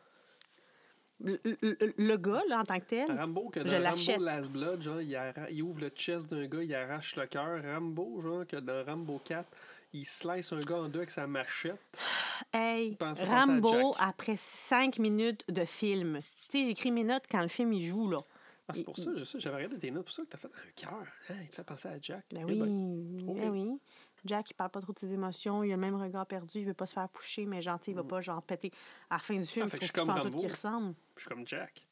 Le, 1.21 1.39
le- 1.45 1.77
le 1.97 2.17
gars, 2.17 2.43
là, 2.49 2.59
en 2.61 2.65
tant 2.65 2.81
que 2.81 2.87
tel. 2.87 3.11
Rambo, 3.17 3.49
que 3.51 3.61
dans. 3.61 3.71
Rambo 3.85 4.25
Last 4.25 4.51
Blood, 4.51 4.83
genre, 4.83 5.01
il, 5.01 5.15
arra- 5.15 5.49
il 5.49 5.63
ouvre 5.63 5.79
le 5.81 5.91
chest 5.91 6.29
d'un 6.29 6.45
gars, 6.49 6.63
il 6.65 6.75
arrache 6.75 7.15
le 7.15 7.27
cœur. 7.27 7.63
Rambo, 7.63 8.21
genre, 8.21 8.45
que 8.45 8.57
dans 8.57 8.85
Rambo 8.85 9.21
4, 9.25 9.49
il 9.93 10.05
slice 10.05 10.53
un 10.53 10.59
gars 10.59 10.79
en 10.79 10.89
deux 10.89 10.99
avec 10.99 11.11
sa 11.11 11.27
machette. 11.29 11.79
Hey, 12.53 12.97
Rambo, 13.01 13.95
après 13.97 14.35
cinq 14.37 14.99
minutes 14.99 15.45
de 15.49 15.65
film. 15.65 16.19
Tu 16.51 16.59
sais, 16.59 16.65
j'écris 16.65 16.91
mes 16.91 17.05
notes 17.05 17.27
quand 17.31 17.41
le 17.41 17.47
film, 17.49 17.73
il 17.73 17.87
joue, 17.87 18.11
là. 18.11 18.25
Ah, 18.67 18.73
c'est 18.73 18.83
pour 18.83 18.97
ça, 18.97 19.11
je 19.15 19.25
sais, 19.25 19.39
j'avais 19.41 19.57
regardé 19.57 19.79
tes 19.79 19.91
notes, 19.91 20.07
pour 20.07 20.15
ça 20.15 20.23
que 20.23 20.29
t'as 20.29 20.39
fait 20.39 20.49
un 20.49 20.71
cœur. 20.75 21.07
Hein, 21.29 21.35
il 21.43 21.49
te 21.49 21.55
fait 21.55 21.65
penser 21.65 21.89
à 21.89 22.01
Jack. 22.01 22.25
Ben 22.33 22.41
Eh 22.41 22.45
oui, 22.45 22.59
ben, 22.59 23.35
ben 23.35 23.49
ok. 23.49 23.53
oui. 23.53 23.79
Jack, 24.25 24.51
il 24.51 24.55
parle 24.55 24.71
pas 24.71 24.81
trop 24.81 24.95
de 24.95 24.99
ses 24.99 25.13
émotions, 25.13 25.63
il 25.63 25.71
a 25.71 25.77
le 25.77 25.81
même 25.83 25.97
regard 25.97 26.25
perdu, 26.27 26.61
il 26.61 26.65
veut 26.65 26.73
pas 26.73 26.87
se 26.87 26.95
faire 26.95 27.07
coucher, 27.13 27.45
mais 27.45 27.61
gentil, 27.61 27.91
il 27.91 27.95
va 27.97 28.05
pas 28.05 28.23
genre 28.23 28.43
péter. 28.43 28.73
À 29.11 29.17
la 29.17 29.19
fin 29.21 29.37
du 29.39 29.45
film, 29.45 29.67
Mm. 29.67 29.69
Ah, 29.73 29.77
je 29.77 29.77
fait 29.77 29.87
que 29.89 29.93
trouve 29.93 30.07
je 30.07 30.13
suis 30.13 30.23
comme 30.23 30.31
tout 30.33 30.39
qui 30.39 30.47
Rambo. 30.47 30.55
ressemble. 30.55 30.95
Je 31.17 31.21
suis 31.21 31.29
comme 31.29 31.47
Jack. 31.47 31.87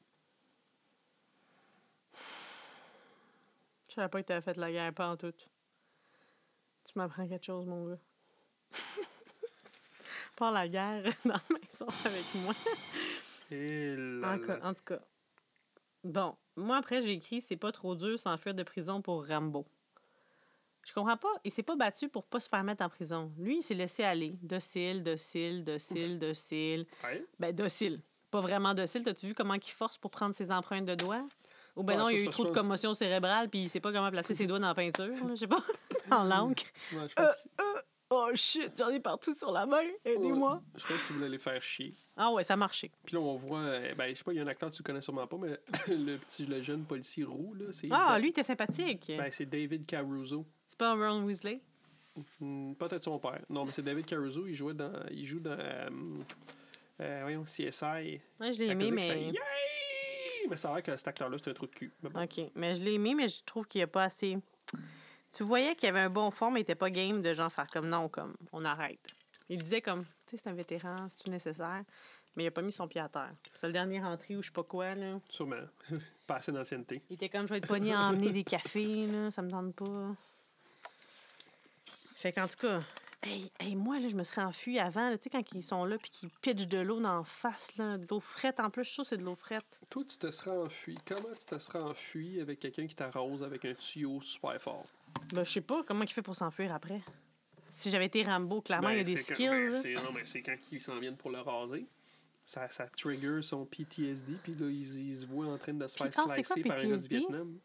Je 3.89 3.95
savais 3.95 4.09
pas 4.09 4.23
que 4.23 4.29
t'avais 4.29 4.41
fait 4.41 4.57
la 4.57 4.73
guerre, 4.73 4.95
pas 4.95 5.09
en 5.11 5.17
tout. 5.19 5.33
Tu 5.33 6.93
m'apprends 6.97 7.29
quelque 7.29 7.45
chose, 7.45 7.67
mon 7.67 7.89
gars. 7.91 7.99
pas 10.37 10.51
la 10.51 10.67
guerre 10.69 11.03
dans 11.27 11.35
la 11.35 11.59
maison 11.61 11.87
avec 12.07 12.25
moi. 12.37 12.55
Et 13.51 13.95
là, 13.95 14.29
En, 14.33 14.37
là. 14.39 14.47
ca- 14.47 14.67
en 14.67 14.73
tout 14.75 14.85
cas. 14.85 15.01
Bon, 16.05 16.35
moi 16.57 16.77
après, 16.79 17.01
j'ai 17.03 17.13
écrit 17.13 17.41
c'est 17.41 17.57
pas 17.57 17.73
trop 17.73 17.95
dur 17.95 18.19
s'enfuir 18.19 18.55
de 18.55 18.63
prison 18.63 19.03
pour 19.03 19.27
Rambo. 19.27 19.67
Je 20.85 20.93
comprends 20.93 21.17
pas. 21.17 21.33
Il 21.45 21.53
s'est 21.53 21.63
pas 21.63 21.77
battu 21.77 22.09
pour 22.09 22.25
pas 22.25 22.41
se 22.41 22.49
faire 22.49 22.65
mettre 22.65 22.83
en 22.85 22.89
prison. 22.89 23.31
Lui, 23.39 23.59
il 23.59 23.63
s'est 23.63 23.75
laissé 23.75 24.03
aller. 24.03 24.37
Docile, 24.43 25.03
docile, 25.05 25.63
docile, 25.65 26.19
docile. 26.19 26.87
Ouais. 27.05 27.25
Ben, 27.39 27.55
docile. 27.55 28.01
Pas 28.33 28.41
vraiment 28.41 28.75
docile. 28.75 29.05
T'as-tu 29.05 29.29
vu 29.29 29.35
comment 29.35 29.55
il 29.55 29.63
force 29.63 29.97
pour 29.97 30.11
prendre 30.11 30.35
ses 30.35 30.51
empreintes 30.51 30.87
de 30.87 30.97
doigts? 30.97 31.25
Ou 31.77 31.85
ben 31.85 31.95
Ah, 31.95 31.99
non, 31.99 32.05
ça, 32.07 32.11
il 32.13 32.19
y 32.19 32.21
a 32.23 32.25
eu 32.25 32.31
trop 32.31 32.45
de 32.47 32.51
commotion 32.51 32.95
cérébrale 32.95 33.49
puis 33.49 33.61
il 33.63 33.69
sait 33.69 33.81
pas 33.81 33.93
comment 33.93 34.11
placer 34.11 34.35
ses 34.35 34.47
doigts 34.47 34.59
dans 34.59 34.67
la 34.69 34.75
peinture. 34.75 35.15
Je 35.29 35.35
sais 35.37 35.47
pas. 35.47 35.63
en 36.11 36.25
l'encre. 36.25 36.65
Ouais, 36.93 37.09
je 37.09 37.15
pense 37.15 37.37
qu'il- 37.37 37.51
Oh 38.15 38.29
shit, 38.35 38.73
j'en 38.77 38.91
ai 38.91 39.01
partout 39.01 39.35
sur 39.35 39.51
la 39.53 39.65
main. 39.65 39.87
Aidez-moi. 40.05 40.63
je 40.77 40.87
pense 40.87 41.05
qu'il 41.07 41.17
voulait 41.17 41.31
les 41.31 41.39
faire 41.39 41.63
chier. 41.63 41.95
Ah 42.17 42.31
ouais, 42.31 42.45
ça 42.45 42.55
a 42.55 42.57
marché. 42.57 42.91
Puis 43.05 43.15
là, 43.15 43.21
on 43.21 43.35
voit, 43.37 43.61
euh, 43.61 43.95
ben, 43.95 44.09
je 44.11 44.15
sais 44.15 44.25
pas, 44.25 44.33
il 44.33 44.37
y 44.37 44.41
a 44.41 44.43
un 44.43 44.47
acteur 44.47 44.71
que 44.71 44.75
tu 44.77 44.83
connais 44.83 45.01
sûrement 45.01 45.27
pas, 45.27 45.37
mais 45.39 45.59
le 45.89 46.17
petit, 46.19 46.45
le 46.47 46.61
jeune 46.61 46.85
policier 46.85 47.25
roux, 47.25 47.55
là, 47.55 47.67
c'est. 47.71 47.89
Ah, 47.91 48.19
lui, 48.19 48.33
t'es 48.33 48.43
sympathique. 48.43 49.07
Ben, 49.17 49.31
c'est 49.31 49.47
David 49.47 49.87
Caruso. 49.87 50.47
C'est 50.69 50.79
pas 50.79 50.95
Ron 50.95 51.23
Weasley? 51.25 51.61
Hmm, 52.41 52.75
Peut-être 52.75 53.03
son 53.03 53.19
père. 53.19 53.41
Non, 53.49 53.65
mais 53.65 53.73
c'est 53.73 53.83
David 53.83 54.05
Caruso. 54.05 54.47
Il 54.47 54.55
jouait 54.55 54.75
dans. 54.75 54.93
Il 55.11 55.25
joue 55.25 55.41
dans. 55.41 55.53
euh, 55.59 55.89
euh, 57.01 57.19
voyons, 57.23 57.45
CSI. 57.45 58.21
Ouais, 58.41 58.53
je 58.53 58.59
l'ai 58.59 58.67
La 58.67 58.73
aimé, 58.73 58.89
fait 58.91 58.95
mais. 58.95 59.23
Yay! 59.29 59.39
Mais 60.51 60.57
ça 60.57 60.71
a 60.71 60.75
l'air 60.75 60.83
que 60.83 60.95
cet 60.97 61.09
acteur-là, 61.09 61.39
c'est 61.43 61.51
un 61.51 61.55
trou 61.55 61.67
de 61.67 61.73
cul. 61.75 61.91
Mais 62.03 62.11
bon. 62.11 62.23
OK. 62.23 62.41
Mais 62.55 62.75
je 62.75 62.85
l'ai 62.85 62.95
aimé, 62.95 63.15
mais 63.15 63.29
je 63.29 63.43
trouve 63.45 63.67
qu'il 63.67 63.79
n'y 63.79 63.85
a 63.85 63.89
pas 63.89 64.05
assez. 64.05 64.37
Tu 65.35 65.45
voyais 65.45 65.75
qu'il 65.75 65.87
y 65.87 65.89
avait 65.89 66.01
un 66.01 66.11
bon 66.11 66.31
fond, 66.31 66.51
mais 66.51 66.61
il 66.61 66.63
n'était 66.63 66.75
pas 66.75 66.91
game 66.91 67.23
de 67.23 67.33
genre 67.33 67.51
faire 67.51 67.69
comme 67.69 67.89
non, 67.89 68.09
comme 68.11 68.35
on 68.53 68.65
arrête. 68.67 69.01
Il 69.49 69.63
disait 69.63 69.81
comme, 69.81 70.05
c'est 70.37 70.49
un 70.49 70.55
vétéran, 70.55 71.09
c'est-tu 71.09 71.31
nécessaire? 71.31 71.83
Mais 72.35 72.45
il 72.45 72.47
n'a 72.47 72.51
pas 72.51 72.63
mis 72.63 72.73
son 72.73 72.89
pied 72.89 73.01
à 73.01 73.09
terre. 73.09 73.33
C'est 73.55 73.67
le 73.67 73.73
dernier 73.73 74.03
entrée 74.03 74.37
ou 74.37 74.43
je 74.43 74.49
sais 74.49 74.53
pas 74.53 74.63
quoi, 74.63 74.95
là. 74.95 75.21
Sûrement. 75.29 75.57
pas 76.27 76.37
assez 76.37 76.53
d'ancienneté. 76.53 77.03
Il 77.11 77.15
était 77.15 77.29
comme, 77.29 77.47
je 77.47 77.53
vais 77.53 77.59
être 77.59 77.69
pogné 77.69 77.93
à 77.93 78.01
emmener 78.01 78.33
des 78.33 78.45
cafés, 78.45 79.07
là, 79.07 79.31
ça 79.31 79.43
me 79.43 79.51
tente 79.51 79.75
pas. 79.75 80.15
Fait 82.17 82.33
qu'en 82.33 82.47
tout 82.47 82.57
cas, 82.57 82.83
Hey, 83.25 83.53
hey, 83.61 83.77
moi, 83.77 84.01
là, 84.01 84.09
je 84.09 84.17
me 84.17 84.25
serais 84.25 84.43
enfui 84.43 84.81
avant, 84.81 85.09
là, 85.09 85.17
tu 85.17 85.25
sais, 85.25 85.31
quand 85.31 85.45
ils 85.53 85.63
sont 85.63 85.85
là 85.85 85.97
puis 85.97 86.11
qu'ils 86.11 86.29
pitchent 86.29 86.67
de 86.67 86.79
l'eau 86.79 86.99
dans 86.99 87.19
la 87.19 87.25
face, 87.25 87.77
là, 87.77 87.97
de 87.97 88.05
l'eau 88.11 88.19
frette. 88.19 88.59
En 88.59 88.69
plus, 88.69 88.83
je 88.83 88.89
suis 88.89 88.95
sûre 88.95 89.05
que 89.05 89.09
c'est 89.11 89.17
de 89.17 89.23
l'eau 89.23 89.37
frette. 89.37 89.81
Toi, 89.91 90.03
tu 90.09 90.19
te 90.19 90.29
serais 90.33 90.51
enfui. 90.51 90.99
Comment 91.07 91.33
tu 91.39 91.47
te 91.47 91.57
serais 91.59 91.79
enfui 91.79 92.41
avec 92.41 92.59
quelqu'un 92.59 92.85
qui 92.85 92.97
t'arrose 92.97 93.45
avec 93.45 93.65
un 93.65 93.75
tuyau 93.75 94.21
super 94.21 94.61
fort? 94.61 94.87
Ben, 95.33 95.45
je 95.45 95.53
sais 95.53 95.61
pas 95.61 95.85
comment 95.85 96.03
il 96.03 96.11
fait 96.11 96.23
pour 96.23 96.35
s'enfuir 96.35 96.75
après? 96.75 97.01
Si 97.75 97.91
j'avais 97.91 98.07
été 98.07 98.23
Rambo, 98.23 98.61
clairement, 98.61 98.91
il 98.91 98.99
y 98.99 99.01
a 99.01 99.03
Ben, 99.03 99.15
des 99.15 99.17
skills. 99.21 99.47
quand- 99.47 99.51
ben, 99.73 99.81
c'est- 99.83 99.95
non, 99.95 100.13
mais 100.15 100.25
c'est 100.27 100.43
quand 100.43 100.57
ils 100.71 100.81
s'en 100.81 100.99
viennent 101.01 101.17
pour 101.17 101.31
le 101.31 101.41
raser. 101.41 101.87
Ça, 102.45 102.69
ça 102.71 102.87
trigger 102.89 103.41
son 103.43 103.65
PTSD, 103.65 104.35
puis 104.43 104.55
là, 104.55 104.67
ils, 104.69 105.09
ils 105.11 105.17
se 105.17 105.27
voient 105.27 105.47
en 105.47 105.59
train 105.59 105.73
de 105.75 105.87
se 105.87 105.97
faire 105.97 106.09
ah, 106.09 106.11
c'est 106.11 106.23
quoi 106.25 106.35
slicer 106.43 106.63
par 106.65 106.79
un 106.79 106.89
gars 106.89 106.97
du? 106.97 107.09
Vietnam. 107.09 107.59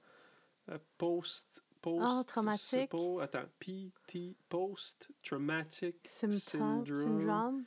Euh, 0.69 0.77
post. 0.97 1.63
Post. 1.81 2.03
Ah, 2.07 2.23
traumatique. 2.25 2.89
po- 2.89 3.19
attends, 3.19 3.45
PT. 3.59 4.35
Post 4.49 5.09
Traumatic 5.23 5.95
Symptôme, 6.05 6.85
Syndrome 6.85 6.97
syndrome? 6.97 7.63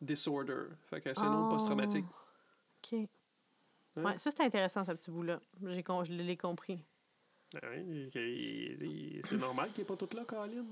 Disorder. 0.00 0.64
Fait 0.88 1.00
que 1.00 1.12
c'est 1.14 1.20
un 1.20 1.30
nom 1.30 1.46
Oh. 1.46 1.50
post-traumatique. 1.50 2.04
OK. 2.04 2.92
Hein? 3.96 4.04
Ouais, 4.04 4.18
ça, 4.18 4.30
c'est 4.30 4.42
intéressant, 4.42 4.84
ce 4.84 4.92
petit 4.92 5.10
bout-là. 5.10 5.40
Con- 5.84 6.04
Je 6.04 6.12
l'ai 6.12 6.36
compris. 6.36 6.84
Ah 7.62 7.68
ouais, 7.68 7.82
il- 7.86 8.10
il- 8.14 8.82
il- 9.16 9.26
c'est 9.26 9.36
normal 9.36 9.70
qu'il 9.72 9.82
n'est 9.82 9.86
pas 9.86 9.96
tout 9.96 10.08
là, 10.14 10.24
Colin. 10.24 10.64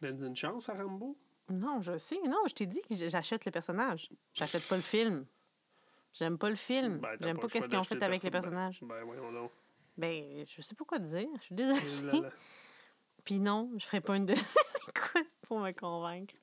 Donne 0.00 0.22
une 0.24 0.36
chance 0.36 0.68
à 0.68 0.74
Rambo? 0.74 1.16
Non, 1.48 1.80
je 1.80 1.96
sais. 1.98 2.18
Non, 2.26 2.38
je 2.48 2.54
t'ai 2.54 2.66
dit 2.66 2.82
que 2.82 2.94
j'achète 2.94 3.44
le 3.44 3.50
personnage. 3.52 4.08
J'achète 4.34 4.66
pas 4.68 4.76
le 4.76 4.82
film. 4.82 5.26
J'aime 6.12 6.38
pas 6.38 6.50
le 6.50 6.56
film. 6.56 6.98
Ben, 6.98 7.16
J'aime 7.20 7.38
pas 7.38 7.46
qu'est-ce 7.48 7.68
qu'ils 7.68 7.78
ont 7.78 7.84
fait 7.84 8.02
avec 8.02 8.22
les 8.22 8.30
perso- 8.30 8.44
personnages. 8.48 8.78
Ben, 8.82 8.88
ben 8.88 9.04
voyons 9.04 9.32
donc. 9.32 9.50
Ben, 9.96 10.44
je 10.46 10.60
sais 10.60 10.74
pas 10.74 10.84
quoi 10.84 10.98
te 10.98 11.04
dire. 11.04 11.28
Je 11.40 11.44
suis 11.44 11.54
désolée. 11.54 12.22
Puis 13.24 13.38
non, 13.40 13.70
je 13.78 13.84
ferai 13.86 14.00
pas 14.00 14.16
une 14.16 14.26
deuxième 14.26 14.46
écoute 14.88 15.28
pour 15.42 15.60
me 15.60 15.72
convaincre. 15.72 16.34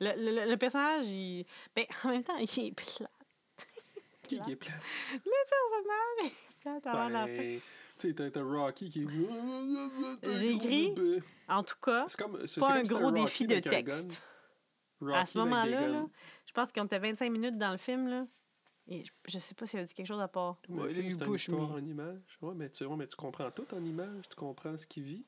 Le, 0.00 0.12
le- 0.16 0.50
le- 0.50 0.56
personnage, 0.56 1.06
il... 1.06 1.46
Ben, 1.74 1.84
en 2.04 2.08
même 2.08 2.24
temps, 2.24 2.36
il 2.36 2.42
est 2.66 2.72
plat. 2.72 3.08
Qui 4.22 4.36
est 4.36 4.56
plat? 4.56 4.72
Le 5.12 5.18
personnage 5.48 6.32
est 6.32 6.60
plat 6.80 6.90
avant 6.92 7.08
la 7.08 7.26
fin. 7.26 7.58
Tu 8.02 8.12
sais, 8.16 8.30
t'as 8.32 8.42
Rocky 8.42 8.90
qui 8.90 9.02
est. 9.04 10.34
J'ai 10.34 10.50
écrit- 10.52 10.92
En 11.48 11.62
tout 11.62 11.76
cas, 11.80 12.04
C'est 12.08 12.18
comme. 12.18 12.36
pas 12.60 12.72
un 12.74 12.82
gros 12.82 13.10
défi 13.12 13.46
de 13.46 13.60
texte. 13.60 14.20
À 15.14 15.24
ce 15.26 15.38
moment-là, 15.38 16.06
je 16.46 16.52
pense 16.52 16.72
qu'on 16.72 16.84
était 16.84 16.98
25 16.98 17.30
minutes 17.30 17.58
dans 17.58 17.70
le 17.72 17.78
film, 17.78 18.08
là. 18.08 18.26
Et 18.88 19.04
je- 19.28 19.38
sais 19.38 19.54
pas 19.54 19.64
s'il 19.66 19.78
avait 19.78 19.86
dit 19.86 19.94
quelque 19.94 20.06
chose 20.06 20.20
à 20.20 20.26
part. 20.26 20.56
Ouais, 20.68 20.92
c'est 20.92 21.00
une 21.00 21.06
histoire 21.06 21.70
me. 21.70 21.74
en 21.74 21.78
images. 21.78 22.38
Ouais, 22.40 22.54
mais 22.56 22.68
tu, 22.70 22.84
ouais, 22.84 22.96
mais 22.96 23.06
tu 23.06 23.14
comprends 23.14 23.50
tout 23.52 23.72
en 23.72 23.84
images, 23.84 24.28
tu 24.28 24.34
comprends 24.34 24.76
ce 24.76 24.84
qu'il 24.86 25.04
vit. 25.04 25.24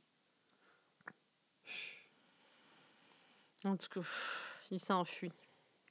En 3.65 3.77
tout 3.77 3.87
cas, 3.89 4.01
il 4.71 4.81
s'enfuit. 4.81 5.33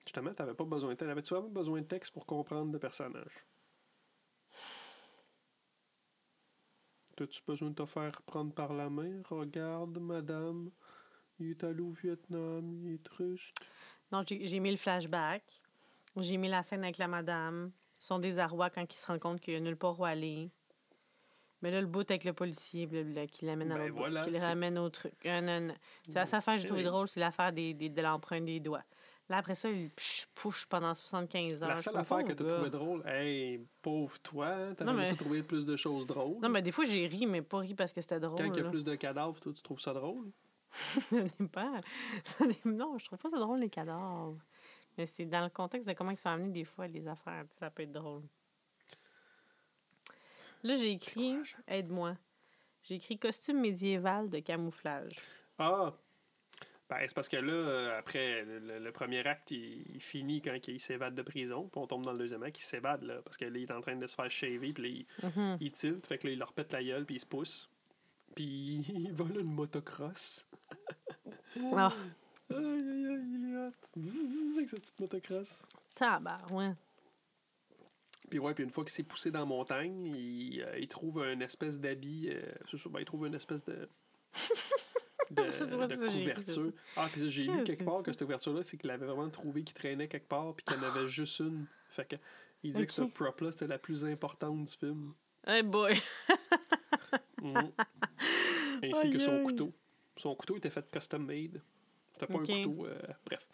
Justement, 0.06 0.34
t'avais 0.34 0.54
pas 0.54 0.66
besoin 0.66 0.90
de 0.92 0.96
texte. 0.96 1.10
Avais-tu 1.12 1.34
vraiment 1.34 1.50
besoin 1.50 1.80
de 1.82 1.86
texte 1.88 2.12
pour 2.12 2.26
comprendre 2.26 2.72
le 2.74 2.80
personnage? 2.80 3.32
T'as-tu 7.16 7.42
besoin 7.48 7.70
de 7.70 7.76
te 7.76 7.86
faire 7.86 8.22
prendre 8.24 8.54
par 8.54 8.74
la 8.74 8.90
main? 8.90 9.22
Regarde, 9.30 10.00
madame, 10.00 10.72
il 11.40 11.52
est 11.52 11.64
allé 11.64 11.82
au 11.82 11.92
Vietnam, 11.92 12.74
il 12.84 12.94
est 12.96 13.04
triste. 13.04 13.54
Non, 14.12 14.24
j'ai 14.28 14.60
mis 14.60 14.72
le 14.72 14.78
flashback. 14.78 15.44
J'ai 16.18 16.38
mis 16.38 16.48
la 16.50 16.64
scène 16.64 16.84
avec 16.84 16.98
la 16.98 17.08
madame. 17.08 17.72
Son 18.00 18.20
désarroi 18.20 18.70
quand 18.70 18.84
il 18.92 18.98
se 18.98 19.08
rend 19.08 19.20
compte 19.20 19.42
qu'il 19.42 19.54
n'y 19.54 19.58
a 19.60 19.64
nulle 19.64 19.78
part 19.78 20.00
où 20.00 20.06
aller. 20.06 20.50
Mais 21.62 21.72
là, 21.72 21.80
le 21.80 21.88
bout 21.88 22.02
avec 22.12 22.24
le 22.26 22.34
policier 22.34 22.86
blablabla, 22.88 23.28
qui 23.28 23.46
l'amène 23.46 23.72
à 23.72 23.76
Ben 23.78 23.88
l'autre 23.88 23.96
voilà, 23.96 24.24
qui 24.24 24.32
le 24.32 24.38
c'est- 24.38 24.46
ramène 24.46 24.78
au 24.78 24.90
truc. 24.90 25.14
Ah, 25.26 25.40
non, 25.40 25.62
non. 25.62 25.74
C'est 26.10 26.14
que 26.46 26.58
j'ai 26.58 26.66
trouvé 26.66 26.82
oui. 26.82 26.88
drôle, 26.90 27.08
c'est 27.08 27.22
l'affaire 27.22 27.54
des, 27.54 27.74
des- 27.74 27.90
de 27.90 28.02
l'empreinte 28.02 28.44
des 28.46 28.60
doigts. 28.60 28.84
Là, 29.30 29.38
après 29.38 29.56
ça, 29.56 29.70
il 29.70 29.90
push 30.36 30.66
pendant 30.66 30.94
75 30.94 31.64
heures. 31.64 31.70
La 31.70 31.78
seule 31.78 31.96
affaire 31.98 32.24
que 32.26 32.34
gars. 32.34 32.46
trouvé 32.46 32.70
drôle, 32.70 33.08
hey, 33.08 33.66
pauvre 33.82 34.20
toi, 34.20 34.74
t'as 34.76 34.84
mais- 34.92 35.10
à 35.10 35.16
trouver 35.16 35.44
plus 35.44 35.66
de 35.66 35.76
choses 35.78 36.06
drôles. 36.06 36.40
Non, 36.42 36.50
mais 36.50 36.62
des 36.62 36.72
fois, 36.74 36.84
j'ai 36.84 37.08
ri, 37.08 37.26
mais 37.26 37.42
pas 37.42 37.60
ri 37.60 37.74
parce 37.74 37.94
que 37.94 38.02
c'était 38.02 38.20
drôle. 38.20 38.38
Quand 38.38 38.44
il 38.54 38.58
y 38.64 38.66
a 38.66 38.70
plus 38.70 38.84
de 38.84 38.96
cadavres, 38.96 39.40
toi, 39.40 39.54
tu 39.54 39.62
trouves 39.64 39.80
ça 39.80 39.94
drôle? 39.94 40.30
Ça 41.10 41.22
dépend. 41.40 41.82
Ça 42.26 42.46
dé- 42.48 42.58
non, 42.66 42.98
je 42.98 43.06
trouve 43.06 43.20
pas 43.20 43.30
ça 43.30 43.38
drôle, 43.40 43.60
les 43.60 43.70
cadavres. 43.70 44.38
Mais 44.98 45.06
c'est 45.06 45.26
dans 45.26 45.44
le 45.44 45.50
contexte 45.50 45.88
de 45.88 45.94
comment 45.94 46.12
ils 46.12 46.18
sont 46.18 46.30
amenés 46.30 46.52
des 46.52 46.66
fois, 46.66 46.88
les 46.88 47.08
affaires. 47.08 47.46
Ça 47.60 47.70
peut 47.70 47.84
être 47.84 47.92
drôle. 47.92 48.24
Là, 50.64 50.76
j'ai 50.76 50.92
écrit, 50.92 51.36
aide-moi. 51.68 52.16
J'ai 52.84 52.96
écrit 52.96 53.18
costume 53.18 53.60
médiéval 53.60 54.30
de 54.30 54.40
camouflage. 54.40 55.16
Ah! 55.58 55.94
Ben, 56.90 56.98
c'est 57.08 57.14
parce 57.16 57.30
que 57.30 57.38
là, 57.38 57.54
euh, 57.54 57.98
après, 57.98 58.44
le, 58.44 58.78
le- 58.80 58.92
premier 58.92 59.26
acte, 59.26 59.52
il, 59.52 59.84
il 59.96 60.02
finit 60.02 60.42
quand 60.42 60.56
il 60.68 60.80
s'évade 60.80 61.16
de 61.16 61.22
prison, 61.24 61.68
puis 61.72 61.80
on 61.82 61.88
tombe 61.88 62.04
dans 62.06 62.12
le 62.12 62.20
deuxième 62.20 62.44
acte, 62.44 62.60
il 62.60 62.64
s'évade, 62.66 63.04
là, 63.04 63.22
parce 63.24 63.38
que 63.38 63.46
là, 63.46 63.58
il 63.58 63.64
est 63.64 63.72
en 63.72 63.82
train 63.82 63.96
de 63.96 64.06
se 64.06 64.14
faire 64.16 64.30
shaver, 64.30 64.74
puis 64.74 64.84
là, 64.84 64.90
il, 64.90 65.06
Mhm. 65.28 65.58
il 65.62 65.72
tilt, 65.72 66.06
fait 66.06 66.18
que 66.20 66.28
là, 66.28 66.34
il 66.34 66.40
leur 66.40 66.54
pète 66.54 66.72
la 66.74 66.84
gueule, 66.84 67.06
puis 67.06 67.16
il 67.16 67.20
se 67.20 67.26
pousse. 67.26 67.70
Puis 68.36 68.84
il 69.08 69.12
vole 69.14 69.38
une 69.40 69.54
motocross. 69.54 70.46
Ah, 71.76 71.94
Aïe, 72.50 72.58
aïe, 72.58 73.08
aïe, 73.08 73.56
hot. 73.58 73.72
Mmh, 74.00 74.54
Avec 74.58 74.70
sa 74.70 74.78
petite 74.78 75.00
motocross. 75.00 75.66
tabarouette. 75.96 76.76
Puis 78.30 78.40
ouais, 78.40 78.54
puis 78.54 78.64
une 78.64 78.70
fois 78.72 78.84
qu'il 78.84 78.92
s'est 78.94 79.04
poussé 79.04 79.32
dans 79.32 79.40
la 79.40 79.46
montagne, 79.46 80.08
il, 80.16 80.62
euh, 80.62 80.78
il 80.80 80.88
trouve 80.88 81.24
une 81.24 81.42
espèce 81.42 81.80
d'habit. 81.80 82.30
euh, 82.32 82.42
ben, 82.90 83.00
il 83.00 83.06
trouve 83.06 83.26
une 83.28 83.36
espèce 83.36 83.64
de. 83.66 83.88
de, 85.34 85.42
de 85.88 86.08
couverture. 86.10 86.72
Ah, 86.96 87.08
puis 87.12 87.30
j'ai 87.30 87.44
lu 87.44 87.64
quelque 87.64 87.80
que 87.80 87.84
part 87.86 88.04
que 88.04 88.12
cette 88.12 88.22
couverture-là, 88.22 88.64
c'est 88.64 88.78
qu'il 88.78 88.90
avait 88.92 89.06
vraiment 89.06 89.30
trouvé 89.30 89.64
qu'il 89.64 89.74
traînait 89.76 90.08
quelque 90.08 90.28
part, 90.28 90.54
puis 90.54 90.64
qu'il 90.66 90.76
y 90.76 90.80
en 90.80 90.84
avait 90.84 91.08
juste 91.08 91.40
une. 91.40 91.66
Fait 91.90 92.06
que. 92.08 92.16
Il 92.64 92.72
disait 92.72 92.86
que 92.86 92.94
cette 92.94 93.14
prop-là, 93.14 93.52
c'était 93.52 93.68
la 93.68 93.78
plus 93.78 94.06
importante 94.06 94.64
du 94.64 94.72
film. 94.74 95.14
Hey 95.46 95.64
boy! 95.64 95.96
Mhm. 97.42 97.74
Ainsi 98.84 99.10
que 99.10 99.20
son 99.20 99.44
couteau. 99.44 99.74
Son 100.16 100.34
couteau 100.34 100.56
était 100.56 100.70
fait 100.70 100.90
custom 100.90 101.26
made. 101.26 101.62
C'était 102.14 102.28
pas 102.28 102.36
un 102.36 102.38
couteau. 102.40 102.86
euh, 102.86 102.98
bref. 103.26 103.46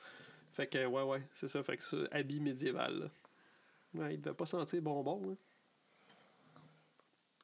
Fait 0.52 0.68
que, 0.68 0.86
ouais, 0.86 1.02
ouais, 1.04 1.24
c'est 1.34 1.48
ça. 1.48 1.64
Fait 1.64 1.76
que 1.78 1.84
ça, 1.84 1.98
habit 2.12 2.40
médiéval. 2.40 3.00
là. 3.00 3.10
Ouais, 3.96 4.14
il 4.14 4.22
devait 4.22 4.36
pas 4.36 4.46
sentir 4.46 4.80
bonbon. 4.84 5.32
Hein. 5.32 6.12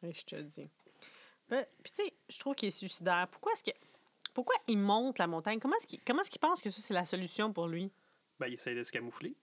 Ouais, 0.03 0.13
je 0.13 0.23
te 0.23 0.35
dis. 0.35 0.69
Ben, 1.49 1.65
Puis 1.81 1.93
tu 1.93 2.03
sais, 2.03 2.13
je 2.29 2.37
trouve 2.37 2.53
qu'il 2.53 2.67
est 2.67 2.71
suicidaire. 2.77 3.27
Pourquoi 3.31 3.53
est-ce 3.53 3.63
que. 3.63 3.71
Pourquoi 4.35 4.55
il 4.67 4.77
monte 4.77 5.17
la 5.17 5.27
montagne? 5.27 5.59
Comment 5.59 5.77
est-ce 5.77 5.87
qu'il 5.87 6.01
qu'il 6.01 6.39
pense 6.41 6.61
que 6.61 6.69
ça, 6.69 6.81
c'est 6.81 6.93
la 6.93 7.05
solution 7.05 7.53
pour 7.53 7.67
lui? 7.67 7.89
Ben, 8.37 8.47
il 8.47 8.55
essaie 8.55 8.75
de 8.75 8.83
se 8.83 8.91
camoufler. 8.91 9.33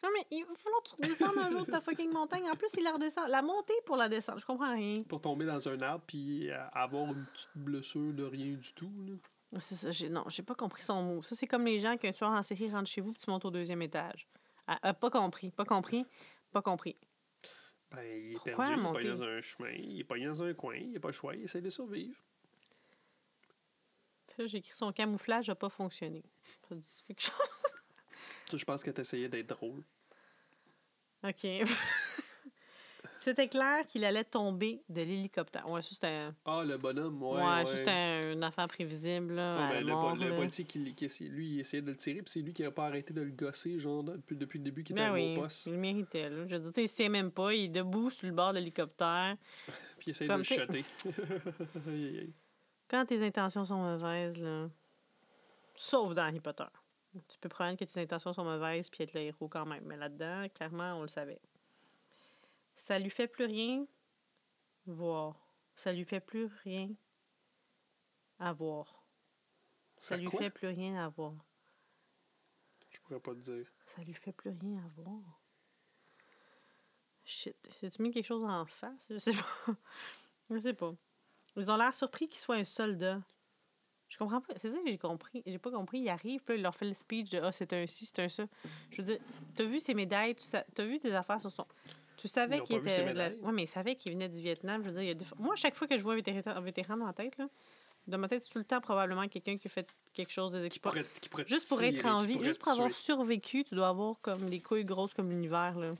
Non, 0.00 0.10
mais 0.14 0.24
il 0.30 0.44
va 0.44 0.54
falloir 0.54 0.80
que 0.84 0.90
tu 0.90 0.94
redescendes 0.94 1.38
un 1.38 1.50
jour 1.50 1.66
de 1.66 1.70
ta 1.72 1.80
fucking 1.80 2.12
montagne. 2.12 2.48
En 2.48 2.54
plus, 2.54 2.72
il 2.78 2.84
la 2.84 2.92
redescend. 2.92 3.28
La 3.28 3.42
montée 3.42 3.74
pour 3.84 3.96
la 3.96 4.08
descendre, 4.08 4.38
je 4.38 4.46
comprends 4.46 4.72
rien. 4.72 5.02
Pour 5.02 5.20
tomber 5.20 5.44
dans 5.44 5.68
un 5.68 5.80
arbre 5.82 6.04
puis 6.06 6.48
euh, 6.50 6.56
avoir 6.72 7.06
une 7.06 7.26
petite 7.26 7.50
blessure 7.56 8.12
de 8.12 8.22
rien 8.22 8.54
du 8.54 8.72
tout. 8.74 8.92
Là. 9.08 9.14
C'est 9.58 9.74
ça, 9.74 9.90
j'ai, 9.90 10.08
non, 10.08 10.22
j'ai 10.28 10.44
pas 10.44 10.54
compris 10.54 10.82
son 10.82 11.02
mot. 11.02 11.22
Ça, 11.22 11.34
c'est 11.34 11.48
comme 11.48 11.64
les 11.64 11.80
gens 11.80 11.96
qu'un 11.96 12.12
tueur 12.12 12.30
en 12.30 12.42
série 12.44 12.70
rentre 12.70 12.88
chez 12.88 13.00
vous 13.00 13.12
puis 13.12 13.24
tu 13.24 13.30
montes 13.30 13.44
au 13.44 13.50
deuxième 13.50 13.82
étage. 13.82 14.28
Ah, 14.68 14.78
ah, 14.82 14.94
pas 14.94 15.10
compris, 15.10 15.50
pas 15.50 15.64
compris, 15.64 16.06
pas 16.52 16.62
compris. 16.62 16.96
Ben, 17.90 18.02
il 18.04 18.32
est 18.32 18.34
Pourquoi 18.34 18.68
perdu, 18.68 18.74
il 18.74 18.86
est 18.86 18.92
pas 18.92 19.02
dans 19.02 19.24
un 19.24 19.40
chemin, 19.40 19.72
il 19.72 20.00
est 20.00 20.04
pas 20.04 20.18
dans 20.18 20.42
un 20.44 20.54
coin, 20.54 20.76
il 20.76 20.96
a 20.96 21.00
pas 21.00 21.08
le 21.08 21.14
choix, 21.14 21.34
il 21.34 21.42
essaie 21.42 21.62
de 21.62 21.70
survivre. 21.70 22.22
Écrit 24.46 24.74
son 24.74 24.92
camouflage 24.92 25.48
n'a 25.48 25.54
pas 25.54 25.68
fonctionné. 25.68 26.22
Ça 26.68 26.74
dit 26.74 26.82
quelque 27.06 27.22
chose? 27.22 27.32
Je 28.58 28.64
pense 28.64 28.82
que 28.82 28.90
t'essayais 28.90 29.28
d'être 29.28 29.48
drôle. 29.48 29.82
OK. 31.24 31.46
C'était 33.20 33.48
clair 33.48 33.86
qu'il 33.86 34.04
allait 34.04 34.24
tomber 34.24 34.80
de 34.88 35.02
l'hélicoptère. 35.02 35.68
Ouais, 35.68 35.82
ça, 35.82 35.90
c'était. 35.92 36.06
un- 36.06 36.34
Ah, 36.46 36.62
le 36.64 36.78
bonhomme, 36.78 37.22
ouais. 37.22 37.36
Ouais, 37.42 37.64
ouais. 37.64 37.76
c'était 37.76 37.90
un- 37.90 38.32
une 38.32 38.42
affaire 38.42 38.68
prévisible. 38.68 39.34
Là, 39.34 39.68
ben, 39.68 39.80
le, 39.84 39.86
mort, 39.92 40.16
le 40.16 40.30
là. 40.30 40.36
policier, 40.36 40.64
qui, 40.64 40.94
qui 40.94 41.06
lui, 41.28 41.48
il 41.56 41.60
essayait 41.60 41.82
de 41.82 41.90
le 41.90 41.96
tirer, 41.96 42.22
puis 42.22 42.30
c'est 42.30 42.40
lui 42.40 42.54
qui 42.54 42.62
n'a 42.62 42.70
pas 42.70 42.86
arrêté 42.86 43.12
de 43.12 43.20
le 43.20 43.30
gosser, 43.32 43.78
genre, 43.80 44.02
depuis, 44.04 44.36
depuis 44.36 44.58
le 44.58 44.64
début 44.64 44.82
qu'il 44.82 44.96
était 44.96 45.04
Ben 45.08 45.12
oui, 45.12 45.34
au 45.36 45.40
poste. 45.42 45.66
il 45.66 45.72
le 45.72 45.78
méritait. 45.78 46.30
Là. 46.30 46.46
Je 46.48 46.54
veux 46.56 46.60
dire, 46.62 46.72
tu 46.72 46.80
sais, 46.80 46.84
il 46.84 46.94
tient 46.94 47.08
même 47.10 47.30
pas. 47.30 47.52
Il 47.52 47.64
est 47.64 47.68
debout 47.68 48.08
sur 48.08 48.26
le 48.28 48.32
bord 48.32 48.52
de 48.54 48.58
l'hélicoptère. 48.60 49.36
Puis 49.98 50.06
il 50.06 50.10
essaie 50.10 50.26
Comme 50.26 50.42
de 50.42 50.48
le 50.48 50.54
shotter. 50.56 50.84
Quand 52.88 53.04
tes 53.06 53.22
intentions 53.24 53.64
sont 53.64 53.76
mauvaises, 53.82 54.36
là, 54.38 54.68
sauf 55.74 56.14
dans 56.14 56.22
Harry 56.22 56.40
Potter, 56.40 56.64
tu 57.28 57.38
peux 57.38 57.48
prendre 57.48 57.78
que 57.78 57.84
tes 57.84 58.00
intentions 58.00 58.32
sont 58.32 58.44
mauvaises 58.44 58.88
puis 58.90 59.04
être 59.04 59.12
le 59.14 59.20
héros 59.20 59.48
quand 59.48 59.66
même. 59.66 59.84
Mais 59.84 59.96
là-dedans, 59.96 60.48
clairement, 60.54 60.94
on 60.94 61.02
le 61.02 61.08
savait. 61.08 61.40
Ça 62.74 62.98
lui 62.98 63.10
fait 63.10 63.28
plus 63.28 63.44
rien 63.44 63.86
voir. 64.86 65.36
Ça 65.74 65.92
lui 65.92 66.04
fait 66.04 66.20
plus 66.20 66.46
rien 66.64 66.90
à 68.38 68.52
voir. 68.52 69.04
Ça 70.00 70.10
Ça 70.10 70.16
lui 70.16 70.26
quoi? 70.26 70.40
fait 70.40 70.50
plus 70.50 70.68
rien 70.68 71.04
à 71.04 71.08
voir. 71.08 71.34
Je 72.90 73.00
pourrais 73.00 73.20
pas 73.20 73.34
te 73.34 73.40
dire. 73.40 73.66
Ça 73.86 74.02
lui 74.02 74.14
fait 74.14 74.32
plus 74.32 74.50
rien 74.50 74.78
à 74.84 74.88
voir. 75.02 75.40
Shit. 77.24 77.68
C'est-tu 77.70 78.00
mis 78.02 78.10
quelque 78.10 78.26
chose 78.26 78.44
en 78.44 78.64
face? 78.64 79.08
Je 79.10 79.18
sais 79.18 79.32
pas. 79.34 79.74
Je 80.50 80.58
sais 80.58 80.72
pas. 80.72 80.94
Ils 81.58 81.70
ont 81.70 81.76
l'air 81.76 81.94
surpris 81.94 82.28
qu'il 82.28 82.38
soit 82.38 82.56
un 82.56 82.64
soldat. 82.64 83.20
Je 84.08 84.16
comprends 84.16 84.40
pas. 84.40 84.54
C'est 84.56 84.70
ça 84.70 84.78
que 84.78 84.90
j'ai 84.90 84.96
compris. 84.96 85.42
J'ai 85.44 85.58
pas 85.58 85.70
compris. 85.70 85.98
Il 86.00 86.08
arrive, 86.08 86.40
puis 86.42 86.54
là, 86.54 86.58
il 86.58 86.62
leur 86.62 86.74
fait 86.74 86.86
le 86.86 86.94
speech 86.94 87.28
de 87.30 87.40
Ah, 87.40 87.52
c'est 87.52 87.72
un 87.74 87.86
ci, 87.86 88.06
c'est 88.06 88.20
un 88.22 88.28
ça. 88.28 88.46
Je 88.90 89.02
veux 89.02 89.02
dire, 89.02 89.18
t'as 89.54 89.64
vu 89.64 89.78
ses 89.80 89.92
médailles, 89.92 90.34
tu 90.34 90.56
as 90.56 90.84
vu 90.86 90.98
tes 90.98 91.12
affaires 91.14 91.40
sur 91.40 91.50
son. 91.52 91.66
Tu 92.16 92.26
savais 92.26 92.56
Ils 92.56 92.62
qu'il 92.62 92.76
était. 92.76 93.12
la-. 93.12 93.28
Ouais, 93.30 93.52
mais 93.52 93.64
il 93.64 93.68
savait 93.68 93.94
qu'il 93.96 94.12
venait 94.12 94.28
du 94.30 94.40
Vietnam. 94.40 94.82
Je 94.82 94.88
veux 94.88 94.94
dire, 94.94 95.02
il 95.02 95.18
y 95.18 95.22
a 95.22 95.24
fois- 95.26 95.36
Moi, 95.40 95.52
à 95.52 95.56
chaque 95.56 95.74
fois 95.74 95.86
que 95.86 95.98
je 95.98 96.02
vois 96.02 96.14
un 96.14 96.16
vétéran, 96.16 96.42
un 96.46 96.60
vétéran 96.60 96.96
dans 96.96 97.04
ma 97.04 97.12
tête, 97.12 97.36
là, 97.36 97.48
dans 98.06 98.18
ma 98.18 98.28
tête, 98.28 98.42
c'est 98.42 98.48
tout 98.50 98.58
le 98.58 98.64
temps 98.64 98.80
probablement 98.80 99.28
quelqu'un 99.28 99.58
qui 99.58 99.68
a 99.68 99.70
fait 99.70 99.86
quelque 100.14 100.32
chose 100.32 100.52
des 100.52 100.60
Qui 100.60 100.66
exploits. 100.66 100.92
pourrait, 100.92 101.06
qui 101.20 101.28
pourrait 101.28 101.44
te 101.44 101.50
Juste 101.50 101.68
pour 101.68 101.78
tirer, 101.78 101.94
être 101.94 102.06
en 102.06 102.18
qui 102.20 102.26
vie, 102.28 102.44
juste 102.44 102.58
te 102.60 102.64
pour 102.64 102.72
avoir 102.72 102.92
survécu, 102.92 103.64
tu 103.64 103.74
dois 103.74 103.88
avoir 103.88 104.16
comme 104.22 104.48
des 104.48 104.60
couilles 104.60 104.84
grosses 104.86 105.12
comme 105.12 105.28
l'univers. 105.28 105.78
là. 105.78 105.92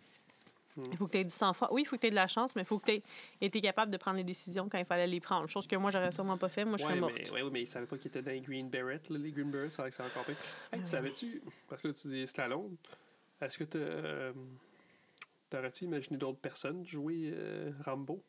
Hmm. 0.78 0.92
Il 0.92 0.96
faut 0.96 1.06
que 1.06 1.12
tu 1.12 1.18
aies 1.18 1.24
du 1.24 1.30
sang-froid. 1.30 1.68
Oui, 1.72 1.82
il 1.82 1.84
faut 1.84 1.96
que 1.96 2.00
tu 2.02 2.06
aies 2.06 2.10
de 2.10 2.14
la 2.14 2.26
chance, 2.26 2.54
mais 2.56 2.62
il 2.62 2.64
faut 2.64 2.78
que 2.78 2.86
tu 2.86 2.92
aies 2.92 3.02
été 3.40 3.60
capable 3.60 3.90
de 3.90 3.96
prendre 3.96 4.16
les 4.16 4.24
décisions 4.24 4.68
quand 4.68 4.78
il 4.78 4.84
fallait 4.84 5.06
les 5.06 5.20
prendre. 5.20 5.48
Chose 5.48 5.66
que 5.66 5.76
moi, 5.76 5.90
j'aurais 5.90 6.12
sûrement 6.12 6.38
pas 6.38 6.48
fait. 6.48 6.64
Moi, 6.64 6.76
je 6.76 6.82
serais 6.82 6.94
Ouais, 6.94 7.00
morte. 7.00 7.14
mais, 7.16 7.30
ouais, 7.42 7.50
mais 7.50 7.62
il 7.62 7.66
savait 7.66 7.86
pas 7.86 7.96
qu'il 7.98 8.08
était 8.08 8.22
dans 8.22 8.30
les 8.30 8.40
Green 8.40 8.68
Beret. 8.68 9.00
Là, 9.10 9.18
les 9.18 9.32
Green 9.32 9.50
Berets, 9.50 9.70
c'est 9.70 9.82
vrai 9.82 9.90
que 9.90 9.96
c'est 9.96 10.02
encore 10.04 10.24
pire. 10.24 10.36
Hey, 10.72 10.80
tu 10.80 10.86
savais-tu, 10.86 11.42
parce 11.68 11.82
que 11.82 11.88
là, 11.88 11.94
tu 11.94 12.08
dis 12.08 12.26
Stallone, 12.26 12.76
est-ce 13.40 13.58
que 13.58 13.64
tu 13.64 13.76
euh, 13.80 14.32
t'aurais-tu 15.50 15.84
imaginé 15.84 16.16
d'autres 16.16 16.38
personnes 16.40 16.86
jouer 16.86 17.30
euh, 17.34 17.72
Rambo? 17.84 18.22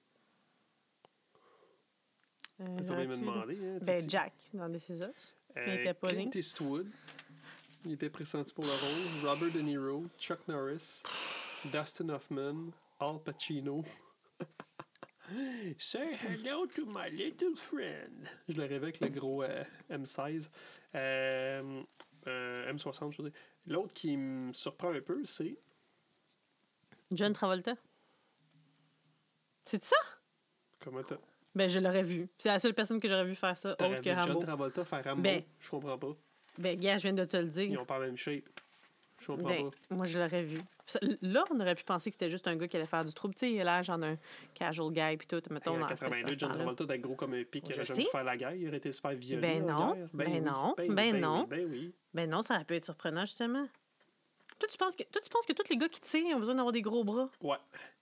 Euh, 2.62 2.66
Parce 2.78 2.90
envie 2.90 3.08
de 3.08 3.14
me 3.14 3.20
demander. 3.20 3.56
Hein, 3.56 3.80
Ben, 3.82 3.96
Titi. 4.00 4.10
Jack, 4.10 4.34
dans 4.54 4.70
des 4.70 4.80
ciseaux. 4.80 5.06
Euh, 5.58 5.64
il 5.68 5.74
était 5.82 5.94
pas 5.94 6.10
Clint. 6.10 6.30
Eastwood, 6.36 6.88
il 7.86 7.94
était 7.94 8.10
pressenti 8.10 8.54
pour 8.54 8.66
le 8.66 8.72
rôle. 8.72 9.30
Robert 9.30 9.52
De 9.52 9.62
Niro, 9.62 10.06
Chuck 10.20 10.40
Norris, 10.48 11.02
Dustin 11.66 12.10
Hoffman, 12.10 12.72
Al 13.00 13.20
Pacino. 13.20 13.84
Say 15.78 16.16
hello 16.16 16.66
to 16.68 16.86
my 16.86 17.10
little 17.10 17.56
friend. 17.56 18.28
Je 18.48 18.56
le 18.56 18.64
rêvais 18.64 18.88
avec 18.88 19.00
le 19.02 19.10
gros 19.10 19.44
euh, 19.44 19.64
M16. 19.92 20.50
Euh, 20.96 21.84
euh, 22.28 22.74
M60, 22.74 23.12
je 23.12 23.22
veux 23.22 23.30
dire. 23.30 23.40
L'autre 23.68 23.94
qui 23.94 24.18
me 24.18 24.52
surprend 24.54 24.92
un 24.92 25.02
peu, 25.02 25.24
c'est. 25.26 25.58
John 27.12 27.34
Travolta. 27.34 27.76
C'est 29.66 29.84
ça? 29.84 29.98
Comment 30.80 31.04
t'as. 31.04 31.18
Ben, 31.54 31.70
je 31.70 31.80
l'aurais 31.80 32.04
vu. 32.04 32.28
C'est 32.38 32.50
la 32.50 32.60
seule 32.60 32.74
personne 32.74 33.00
que 33.00 33.08
j'aurais 33.08 33.26
vu 33.26 33.36
faire 33.36 33.56
ça, 33.58 33.72
autre 33.74 33.88
que 33.88 33.96
vu 33.98 34.04
John 34.04 34.20
Rambo. 34.20 34.40
Travolta 34.40 34.86
faire 34.86 35.04
Rambo? 35.04 35.22
Ben- 35.22 35.44
je 35.60 35.70
comprends 35.70 35.98
pas. 35.98 36.16
Ben, 36.58 36.80
gars, 36.80 36.98
je 36.98 37.04
viens 37.04 37.14
de 37.14 37.26
te 37.26 37.38
le 37.38 37.46
Ils 37.46 37.70
dire. 37.70 37.82
ont 37.82 37.86
pas 37.86 38.00
la 38.00 38.08
même 38.08 38.18
shape. 38.18 38.50
Je 39.20 39.28
comprends 39.28 39.50
Ben, 39.50 39.70
pas. 39.70 39.96
moi, 39.96 40.06
je 40.06 40.18
l'aurais 40.20 40.44
vu. 40.44 40.60
Là, 41.22 41.44
on 41.52 41.60
aurait 41.60 41.76
pu 41.76 41.84
penser 41.84 42.10
que 42.10 42.16
c'était 42.16 42.30
juste 42.30 42.48
un 42.48 42.56
gars 42.56 42.68
qui 42.68 42.76
allait 42.78 42.86
faire 42.88 43.06
du 43.06 43.14
trouble. 43.14 43.34
Tu 43.36 43.42
sais, 43.42 43.52
il 43.52 43.62
a 43.62 43.64
l'air 43.64 43.84
genre 43.84 43.98
d'un 44.00 44.18
casual 44.56 44.92
guy, 44.92 45.18
puis 45.18 45.28
tout. 45.28 45.42
Mettons, 45.52 45.72
Hey, 45.74 45.78
en 45.78 45.82
dans- 45.82 45.88
82, 45.88 46.22
dans 46.24 46.34
ce 46.34 46.40
John. 46.40 46.54
Travolta 46.56 46.84
était 46.86 47.00
gros 47.00 47.16
comme 47.16 47.34
un 47.36 47.44
pic, 47.44 47.68
il 47.70 47.76
aurait 47.76 47.86
jamais 47.86 48.04
pu 48.06 48.10
faire 48.12 48.24
la 48.24 48.38
guerre, 48.38 48.56
il 48.56 48.68
aurait 48.68 48.78
été 48.78 48.92
super 48.92 49.12
violent. 49.14 49.42
Ben 49.42 49.66
non, 49.66 49.96
ben 50.14 50.28
oui, 50.32 50.42
non, 50.42 50.74
ben, 50.78 50.94
ben 50.96 51.14
oui, 51.16 51.22
non. 51.22 51.44
Ben 51.48 51.68
oui. 51.70 51.94
Ben 52.14 52.30
non, 52.30 52.42
ça 52.42 52.56
aurait 52.56 52.66
pu 52.66 52.76
être 52.76 52.86
surprenant, 52.86 53.22
justement. 53.22 53.68
Toi, 54.58 54.68
tu 54.70 54.78
penses 54.78 54.96
que, 54.96 55.04
toi, 55.04 55.22
tu 55.22 55.30
penses 55.30 55.46
que 55.46 55.54
tous 55.54 55.70
les 55.70 55.78
gars 55.78 55.88
qui 55.90 56.02
tirent 56.02 56.36
ont 56.36 56.40
besoin 56.40 56.56
d'avoir 56.56 56.72
des 56.74 56.82
gros 56.82 57.04
bras? 57.04 57.30
Ouais, 57.42 57.58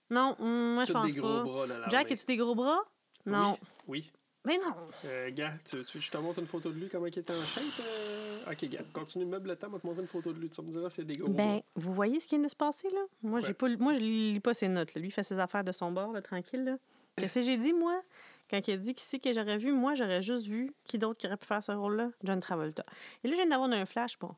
Non, 0.09 0.35
moi, 0.39 0.85
je 0.85 0.93
pense 0.93 1.05
des 1.07 1.19
gros 1.19 1.27
pas. 1.27 1.43
bras, 1.43 1.67
là. 1.67 1.85
Jack, 1.89 2.11
as-tu 2.11 2.25
des 2.25 2.37
gros 2.37 2.55
bras? 2.55 2.79
Non. 3.25 3.57
Oui. 3.87 4.11
Mais 4.47 4.57
non. 4.57 4.73
Euh, 5.05 5.29
gars, 5.31 5.53
tu, 5.63 5.83
tu, 5.83 5.99
je 6.01 6.09
te 6.09 6.17
montre 6.17 6.39
une 6.39 6.47
photo 6.47 6.69
de 6.71 6.79
lui, 6.79 6.87
comment 6.89 7.05
il 7.05 7.19
était 7.19 7.33
en 7.33 7.45
shape. 7.45 7.63
euh? 7.81 8.51
Ok, 8.51 8.65
gars, 8.69 8.79
continue 8.93 9.25
de 9.25 9.29
meuble 9.29 9.49
le 9.49 9.55
temps, 9.57 9.69
va 9.69 9.77
te 9.79 9.85
montrer 9.85 10.01
une 10.01 10.07
photo 10.07 10.31
de 10.33 10.39
lui. 10.39 10.49
Tu 10.49 10.61
me 10.61 10.71
diras 10.71 10.89
s'il 10.89 11.03
y 11.03 11.07
a 11.11 11.13
des 11.13 11.19
gros 11.19 11.29
Ben, 11.29 11.59
vous 11.75 11.93
voyez 11.93 12.19
ce 12.19 12.27
qui 12.27 12.35
vient 12.35 12.43
de 12.45 12.49
se 12.49 12.55
passer, 12.55 12.89
là? 12.89 13.01
Moi, 13.21 13.41
j'ai 13.41 13.47
Ouais. 13.49 13.53
pas, 13.53 13.67
moi 13.77 13.93
je 13.93 13.99
lis 13.99 14.39
pas 14.39 14.53
ses 14.53 14.67
notes. 14.69 14.95
là. 14.95 15.01
Lui, 15.01 15.09
il 15.09 15.11
fait 15.11 15.23
ses 15.23 15.37
affaires 15.39 15.63
de 15.63 15.71
son 15.71 15.91
bord, 15.91 16.13
là, 16.13 16.21
tranquille. 16.21 16.63
Là. 16.63 16.77
Qu'est-ce 17.17 17.35
que 17.39 17.45
j'ai 17.45 17.57
dit, 17.57 17.73
moi? 17.73 18.01
Quand 18.49 18.65
il 18.65 18.73
a 18.73 18.77
dit 18.77 18.93
qui 18.93 19.03
c'est 19.03 19.19
que 19.19 19.33
j'aurais 19.33 19.57
vu, 19.57 19.73
moi, 19.73 19.93
j'aurais 19.95 20.21
juste 20.21 20.45
vu 20.47 20.73
qui 20.85 20.97
d'autre 20.97 21.17
qui 21.19 21.27
aurait 21.27 21.35
pu 21.35 21.45
faire 21.47 21.61
ce 21.61 21.73
rôle-là? 21.73 22.11
John 22.23 22.39
Travolta. 22.39 22.85
Et 23.23 23.27
là, 23.27 23.33
je 23.33 23.41
viens 23.41 23.49
d'avoir 23.49 23.69
un 23.69 23.85
flash. 23.85 24.17
Bon, 24.17 24.33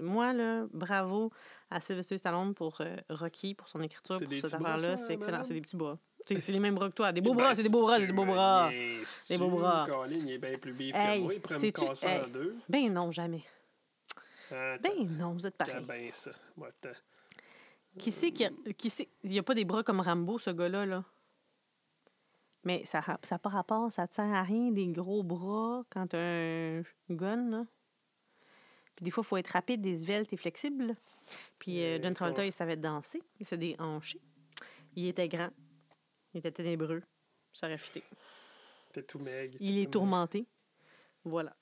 moi, 0.00 0.32
là, 0.32 0.64
bravo 0.72 1.30
à 1.70 1.78
Sylvester 1.78 2.18
Stallone 2.18 2.54
pour 2.54 2.80
euh, 2.80 2.96
Rocky, 3.10 3.54
pour 3.54 3.68
son 3.68 3.80
écriture, 3.82 4.16
C'est 4.18 4.24
pour 4.26 4.34
cette 4.36 4.54
affaire-là. 4.54 4.96
C'est 4.96 5.12
excellent. 5.14 5.44
C'est 5.44 5.54
des 5.54 5.60
petits 5.60 5.76
bras. 5.76 5.98
C'est 6.26 6.48
les 6.52 6.60
mêmes 6.60 6.74
bras 6.74 6.88
que 6.88 6.94
toi. 6.94 7.12
Des 7.12 7.20
beaux 7.20 7.32
Eh 7.32 7.36
bras, 7.36 7.48
ben, 7.48 7.54
c'est 7.54 7.62
des 7.64 7.68
beaux 7.68 7.82
bras, 7.82 7.98
c'est 7.98 8.06
des 8.06 8.12
beaux 8.12 8.24
bras. 8.24 8.70
Des 9.28 9.38
beaux 9.38 9.50
bras. 9.50 9.84
Colin, 9.88 10.16
il 10.18 10.30
est 10.30 10.38
bien 10.38 10.56
plus 10.58 10.72
bif 10.72 10.92
que 10.94 11.18
moi, 11.20 11.34
il 11.34 11.40
pourrait 11.40 11.54
me 11.56 11.60
sais-tu- 11.60 11.84
casser 11.86 12.06
hey. 12.06 12.20
en 12.24 12.28
deux. 12.28 12.56
Ben 12.68 12.92
non, 12.92 13.10
jamais. 13.10 13.42
Ben 14.50 14.78
non, 15.18 15.32
vous 15.32 15.46
êtes 15.46 15.56
pareil. 15.56 15.84
bien 15.84 16.10
ça. 16.12 16.30
Qui 17.98 18.10
sait 18.10 18.30
qui, 18.30 18.44
a- 18.44 18.50
qui 18.76 18.88
sait, 18.90 19.08
il 19.22 19.30
n'y 19.30 19.38
a 19.38 19.42
pas 19.42 19.54
des 19.54 19.64
bras 19.64 19.82
comme 19.82 20.00
Rambo, 20.00 20.38
ce 20.38 20.50
gars-là, 20.50 20.86
là? 20.86 21.04
Mais 22.64 22.84
ça 22.84 23.00
n'a 23.30 23.38
pas 23.38 23.48
rapport, 23.50 23.90
ça 23.90 24.02
ne 24.02 24.12
sert 24.12 24.32
à 24.32 24.42
rien, 24.42 24.70
des 24.70 24.86
gros 24.86 25.22
bras, 25.24 25.82
quand 25.90 26.06
tu 26.08 26.16
un 26.16 26.82
gun, 27.10 27.50
là? 27.50 27.64
Puis 28.94 29.04
des 29.04 29.10
fois, 29.10 29.22
il 29.24 29.26
faut 29.26 29.36
être 29.38 29.48
rapide, 29.48 29.80
des 29.80 29.96
sveltes 29.96 30.32
et 30.32 30.36
flexible. 30.36 30.94
Puis 31.58 31.82
euh, 31.82 31.96
Euh, 31.96 31.98
John 32.02 32.14
Travolta, 32.14 32.44
il 32.44 32.52
savait 32.52 32.76
danser, 32.76 33.22
il 33.40 33.46
s'est 33.46 33.56
déhanché. 33.56 34.20
Il 34.94 35.06
était 35.08 35.28
grand, 35.28 35.48
il 36.34 36.38
était 36.38 36.52
ténébreux, 36.52 37.02
ça 37.52 37.66
aurait 37.66 37.78
fité. 37.78 38.02
T'es 38.92 39.02
tout 39.02 39.18
maigre. 39.18 39.56
Il 39.60 39.78
est 39.78 39.90
tourmenté. 39.90 40.46
Voilà. 41.24 41.54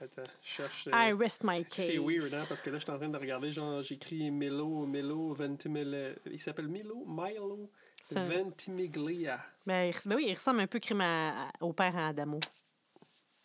Attends, 0.00 0.22
je 0.42 0.48
cherche. 0.48 0.88
euh, 0.88 0.90
I 0.94 1.12
rest 1.14 1.42
my 1.44 1.64
case. 1.64 1.86
C'est 1.86 1.96
weird, 1.98 2.32
hein, 2.34 2.44
parce 2.48 2.60
que 2.60 2.68
là, 2.70 2.78
je 2.78 2.82
suis 2.84 2.92
en 2.92 2.98
train 2.98 3.08
de 3.08 3.16
regarder, 3.16 3.50
genre, 3.52 3.82
j'écris 3.82 4.30
Milo, 4.30 4.84
Milo, 4.84 5.32
Ventimiglia. 5.32 6.10
Il 6.26 6.40
s'appelle 6.40 6.68
Milo, 6.68 7.04
Milo 7.06 7.70
un- 8.14 8.28
Ventimiglia. 8.28 9.42
Ben, 9.64 9.84
il 9.90 10.08
ben 10.08 10.16
oui, 10.16 10.26
il 10.28 10.34
ressemble 10.34 10.60
un 10.60 10.66
peu 10.66 10.78
crime 10.80 11.00
à- 11.00 11.50
au 11.60 11.72
père 11.72 11.96
à 11.96 12.08
Adamo. 12.08 12.40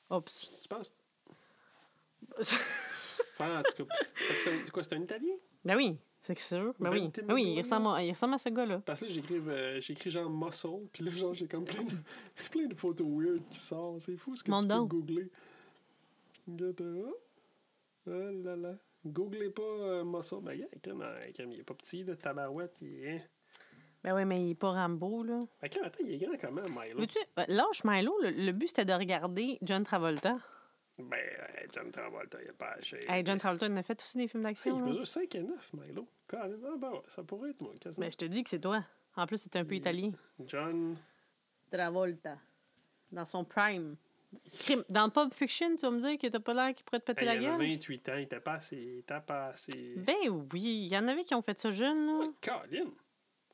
Oups. 0.09 0.51
Tu 0.61 0.67
penses? 0.67 0.93
Enfin, 3.33 3.59
en 3.59 3.63
tout 3.63 3.85
cas. 3.85 3.95
Fait 4.13 4.33
que 4.33 4.39
c'est 4.65 4.71
quoi, 4.71 4.83
c'est 4.83 4.93
un 4.95 5.01
Italien? 5.01 5.33
Ben 5.63 5.75
oui, 5.77 5.97
c'est 6.39 6.55
sûr. 6.57 6.73
Ben 6.79 6.91
oui, 6.91 7.09
ben 7.23 7.33
oui 7.33 7.53
il, 7.55 7.61
ressemble, 7.61 7.87
à- 7.87 8.03
il 8.03 8.11
ressemble 8.11 8.33
à 8.35 8.37
ce 8.37 8.49
gars-là. 8.49 8.81
Parce 8.85 8.99
que 9.01 9.05
là, 9.05 9.11
j'écris, 9.11 9.35
euh, 9.47 9.81
j'écris 9.81 10.09
genre 10.09 10.29
muscle, 10.29 10.87
puis 10.93 11.03
là, 11.03 11.11
genre, 11.11 11.33
j'ai 11.33 11.47
comme 11.47 11.65
plein 11.65 11.83
de, 11.83 11.91
plein 12.51 12.67
de 12.67 12.73
photos 12.75 13.07
weird 13.07 13.41
qui 13.49 13.57
sortent. 13.57 14.01
C'est 14.01 14.17
fou 14.17 14.35
ce 14.35 14.43
que 14.43 14.51
Montre 14.51 14.63
tu 14.63 14.67
peux 14.69 14.73
donc. 14.75 14.89
googler. 14.89 15.29
Oh. 16.49 17.15
Ah 18.07 18.31
là 18.43 18.55
là. 18.55 18.75
Googlez 19.05 19.49
pas 19.49 19.61
euh, 19.63 20.03
muscle. 20.03 20.41
Ben, 20.41 20.59
comme, 20.83 21.01
euh, 21.01 21.27
il 21.37 21.59
est 21.59 21.63
pas 21.63 21.73
petit, 21.73 22.03
de 22.03 22.13
tabarouette, 22.13 22.75
il 22.81 23.03
est. 23.05 23.23
Ben 24.03 24.15
oui, 24.15 24.25
mais 24.25 24.43
il 24.43 24.51
est 24.51 24.55
pas 24.55 24.71
Rambo, 24.71 25.23
là. 25.23 25.45
Ben, 25.61 25.69
quand, 25.69 25.83
attends, 25.85 26.03
il 26.03 26.13
est 26.13 26.17
grand 26.17 26.35
comment, 26.39 26.61
Milo? 26.63 26.99
Veux-tu, 26.99 27.19
euh, 27.39 27.43
lâche 27.47 27.83
Milo, 27.83 28.15
le, 28.21 28.29
le 28.31 28.51
but 28.51 28.67
c'était 28.67 28.85
de 28.85 28.93
regarder 28.93 29.57
John 29.61 29.83
Travolta. 29.83 30.37
Ben, 31.09 31.19
John 31.73 31.91
Travolta, 31.91 32.37
il 32.43 32.49
a 32.49 32.53
pas 32.53 32.71
acheté. 32.79 33.05
Hey, 33.09 33.23
John 33.25 33.37
Travolta, 33.37 33.65
il 33.67 33.73
en 33.73 33.77
a 33.77 33.83
fait 33.83 34.01
aussi 34.01 34.17
des 34.17 34.27
films 34.27 34.43
Hey, 34.45 34.51
d'action. 34.53 34.77
il 34.77 34.83
mesure 34.83 35.07
5 35.07 35.35
et 35.35 35.39
9, 35.41 35.73
Milo. 35.73 36.07
Quand 36.27 36.47
même, 36.47 36.59
ah, 36.67 36.75
ben 36.77 36.91
ouais, 36.91 37.01
ça 37.07 37.23
pourrait 37.23 37.49
être 37.51 37.61
moi, 37.61 37.73
quasiment. 37.79 38.05
Ben, 38.05 38.11
je 38.11 38.17
te 38.17 38.25
dis 38.25 38.43
que 38.43 38.49
c'est 38.49 38.59
toi. 38.59 38.83
En 39.15 39.25
plus, 39.27 39.37
c'est 39.37 39.55
un 39.57 39.65
peu 39.65 39.75
Il- 39.75 39.79
italien. 39.79 40.11
John. 40.47 40.97
Travolta. 41.71 42.37
Dans 43.11 43.25
son 43.25 43.43
prime. 43.43 43.95
Crime. 44.59 44.83
Dans 44.87 45.09
Pulp 45.09 45.33
Fiction, 45.33 45.75
tu 45.75 45.81
vas 45.81 45.91
me 45.91 45.99
dire 45.99 46.17
que 46.17 46.27
t'as 46.27 46.39
pas 46.39 46.53
l'air 46.53 46.73
qu'il 46.73 46.85
pourrait 46.85 47.01
te 47.01 47.11
péter 47.11 47.25
Hey, 47.25 47.37
il 47.37 47.41
la 47.43 47.53
avait 47.55 47.65
gueule? 47.65 47.73
28 47.75 48.09
ans, 48.09 48.15
il 48.15 48.21
était 48.21 48.39
pas 48.39 48.53
assez. 48.53 48.77
Il 48.77 48.97
était 48.99 49.19
pas 49.19 49.47
assez. 49.47 49.95
Ben 49.97 50.29
oui, 50.53 50.61
il 50.85 50.87
y 50.87 50.97
en 50.97 51.05
avait 51.09 51.25
qui 51.25 51.35
ont 51.35 51.41
fait 51.41 51.59
ça 51.59 51.69
jeune, 51.71 52.05
là. 52.07 52.27
Colin! 52.41 52.91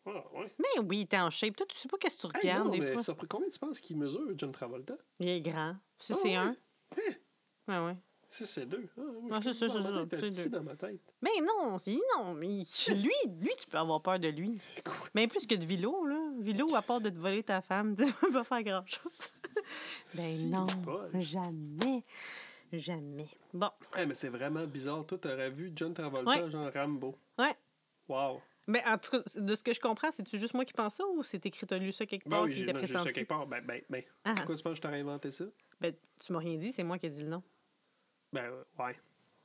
Ah, 0.06 0.24
ouais. 0.36 0.54
Ben 0.60 0.86
oui, 0.88 1.06
t'es 1.08 1.18
en 1.20 1.30
shape. 1.32 1.56
Toi, 1.58 1.66
tu 1.68 1.76
sais 1.78 1.90
pas 1.90 1.98
qu'est-ce 1.98 2.16
que 2.16 2.28
tu 2.28 2.38
Hey, 2.38 2.42
regardes 2.54 2.66
non, 2.68 2.72
des 2.72 2.80
mais 2.80 2.94
fois? 2.94 3.02
surpris- 3.04 3.28
combien 3.28 3.50
tu 3.50 3.58
penses 3.60 3.82
qu'il 3.82 3.98
mesure, 3.98 4.32
John 4.38 4.52
Travolta? 4.52 4.96
Il 5.20 5.28
est 5.28 5.42
grand. 5.42 5.76
Ça, 6.00 6.14
Ah 6.16 6.20
c'est 6.22 6.30
ouais? 6.30 6.36
un. 6.36 6.56
Hein? 7.68 7.82
Ouais, 7.82 7.88
ouais. 7.92 7.98
Ça, 8.30 8.46
c'est 8.46 8.66
deux. 8.66 8.88
Ah, 8.98 9.02
Ah, 9.32 9.40
c'est 9.42 9.54
ça, 9.54 9.70
c'est 9.70 9.82
ça, 9.82 9.90
deux. 9.90 10.50
dans 10.50 10.64
ma 10.64 10.76
tête. 10.76 11.00
Ben 11.22 11.32
non, 11.42 11.78
c'est 11.80 11.98
non, 12.18 12.34
mais 12.34 12.48
lui, 12.90 13.14
lui, 13.40 13.52
tu 13.58 13.68
peux 13.70 13.78
avoir 13.78 14.02
peur 14.02 14.20
de 14.20 14.28
lui. 14.28 14.60
Mais 15.16 15.28
plus 15.28 15.48
que 15.48 15.56
de 15.56 15.66
Vilo, 15.66 16.06
là. 16.06 16.32
Vilo, 16.40 16.76
à 16.76 16.82
part 16.82 17.00
de 17.00 17.10
te 17.10 17.18
voler 17.18 17.44
ta 17.44 17.62
femme, 17.62 17.96
tu 17.98 18.12
peux 18.14 18.32
pas 18.32 18.44
faire 18.44 18.64
grand-chose. 18.64 19.32
ben 20.14 20.22
Si, 20.22 20.46
non, 20.48 20.66
bol. 20.84 21.10
jamais. 21.22 22.04
Jamais. 22.74 23.30
Bon, 23.54 23.70
Hey, 23.96 24.06
mais 24.06 24.14
c'est 24.14 24.28
vraiment 24.28 24.66
bizarre. 24.68 25.06
Toi, 25.06 25.18
t'aurais 25.18 25.50
vu 25.50 25.72
John 25.74 25.94
Travolta, 25.94 26.30
Ouais. 26.44 26.50
genre 26.52 26.70
Rambo. 26.74 27.16
ouais. 27.40 27.56
Wow. 28.10 28.42
Ben, 28.68 28.82
en 28.86 28.98
tout 28.98 29.12
cas, 29.12 29.22
de 29.36 29.56
ce 29.56 29.64
que 29.64 29.74
je 29.74 29.80
comprends, 29.80 30.12
c'est-tu 30.12 30.38
juste 30.38 30.54
moi 30.54 30.66
qui 30.66 30.74
pense 30.74 30.96
ça 30.96 31.06
ou 31.08 31.24
c'est 31.24 31.46
écrit, 31.46 31.66
t'as 31.66 31.78
lu 31.78 31.94
ça 31.94 32.06
quelque 32.06 32.26
Ben 32.26 32.32
part 32.32 32.44
oui, 32.44 32.52
qui 32.52 32.60
j'ai 32.60 32.66
j'ai 32.66 32.88
ça 32.88 33.04
quelque 33.06 33.28
part. 33.28 33.48
Ben, 33.48 33.64
ben, 33.66 33.82
ben. 33.90 34.04
Ah. 34.26 34.34
Pourquoi 34.36 34.56
tu 34.56 34.64
penses 34.64 34.72
que 34.74 34.78
je 34.78 34.82
t'aurais 34.82 35.00
inventé 35.00 35.32
ça? 35.32 35.46
Ben, 35.80 35.94
tu 36.26 36.34
m'as 36.34 36.40
rien 36.40 36.58
dit, 36.58 36.74
c'est 36.74 36.84
moi 36.84 36.98
qui 36.98 37.06
ai 37.06 37.10
dit 37.10 37.22
le 37.24 37.30
nom. 37.30 37.44
Ben, 38.38 38.52
euh, 38.52 38.64
ouais. 38.84 38.96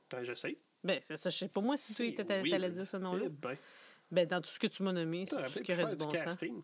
Ben, 0.09 0.23
je 0.23 0.33
sais. 0.33 0.57
Ben, 0.83 0.99
c'est 1.01 1.17
ça, 1.17 1.29
je 1.29 1.37
sais 1.37 1.47
pas 1.47 1.61
moi 1.61 1.77
si 1.77 1.95
tu 1.95 2.03
weird. 2.15 2.71
dire 2.71 2.87
ce 2.87 2.97
nom-là. 2.97 3.23
Eh 3.25 3.29
ben, 3.29 3.57
Ben, 4.11 4.27
dans 4.27 4.41
tout 4.41 4.49
ce 4.49 4.59
que 4.59 4.67
tu 4.67 4.83
m'as 4.83 4.91
nommé, 4.91 5.25
c'est 5.25 5.41
tout 5.43 5.51
ce 5.51 5.59
qui 5.59 5.73
aurait 5.73 5.85
du 5.85 5.95
du 5.95 6.03
bon 6.03 6.11
sens. 6.11 6.23
casting. 6.23 6.61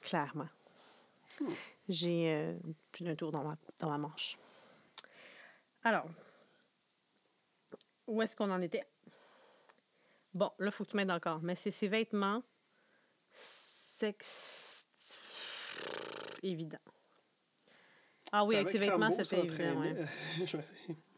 Clairement. 0.00 0.48
Hmm. 1.40 1.52
J'ai 1.88 2.32
euh, 2.32 2.56
plus 2.92 3.04
d'un 3.04 3.16
tour 3.16 3.32
dans 3.32 3.42
ma, 3.42 3.56
dans 3.80 3.90
ma 3.90 3.98
manche. 3.98 4.38
Alors, 5.82 6.06
où 8.06 8.22
est-ce 8.22 8.36
qu'on 8.36 8.50
en 8.50 8.60
était? 8.60 8.84
Bon, 10.32 10.52
là, 10.58 10.66
il 10.66 10.70
faut 10.70 10.84
que 10.84 10.90
tu 10.90 10.96
m'aides 10.96 11.10
encore. 11.10 11.40
Mais 11.42 11.56
c'est 11.56 11.70
ses 11.72 11.88
vêtements 11.88 12.44
sex... 13.32 14.84
évident. 16.42 16.78
Ah 18.30 18.44
oui, 18.44 18.54
avec 18.54 18.68
ses 18.68 18.78
vêtements, 18.78 19.10
c'était 19.10 19.44
évident, 19.44 19.80
ouais. 19.80 20.06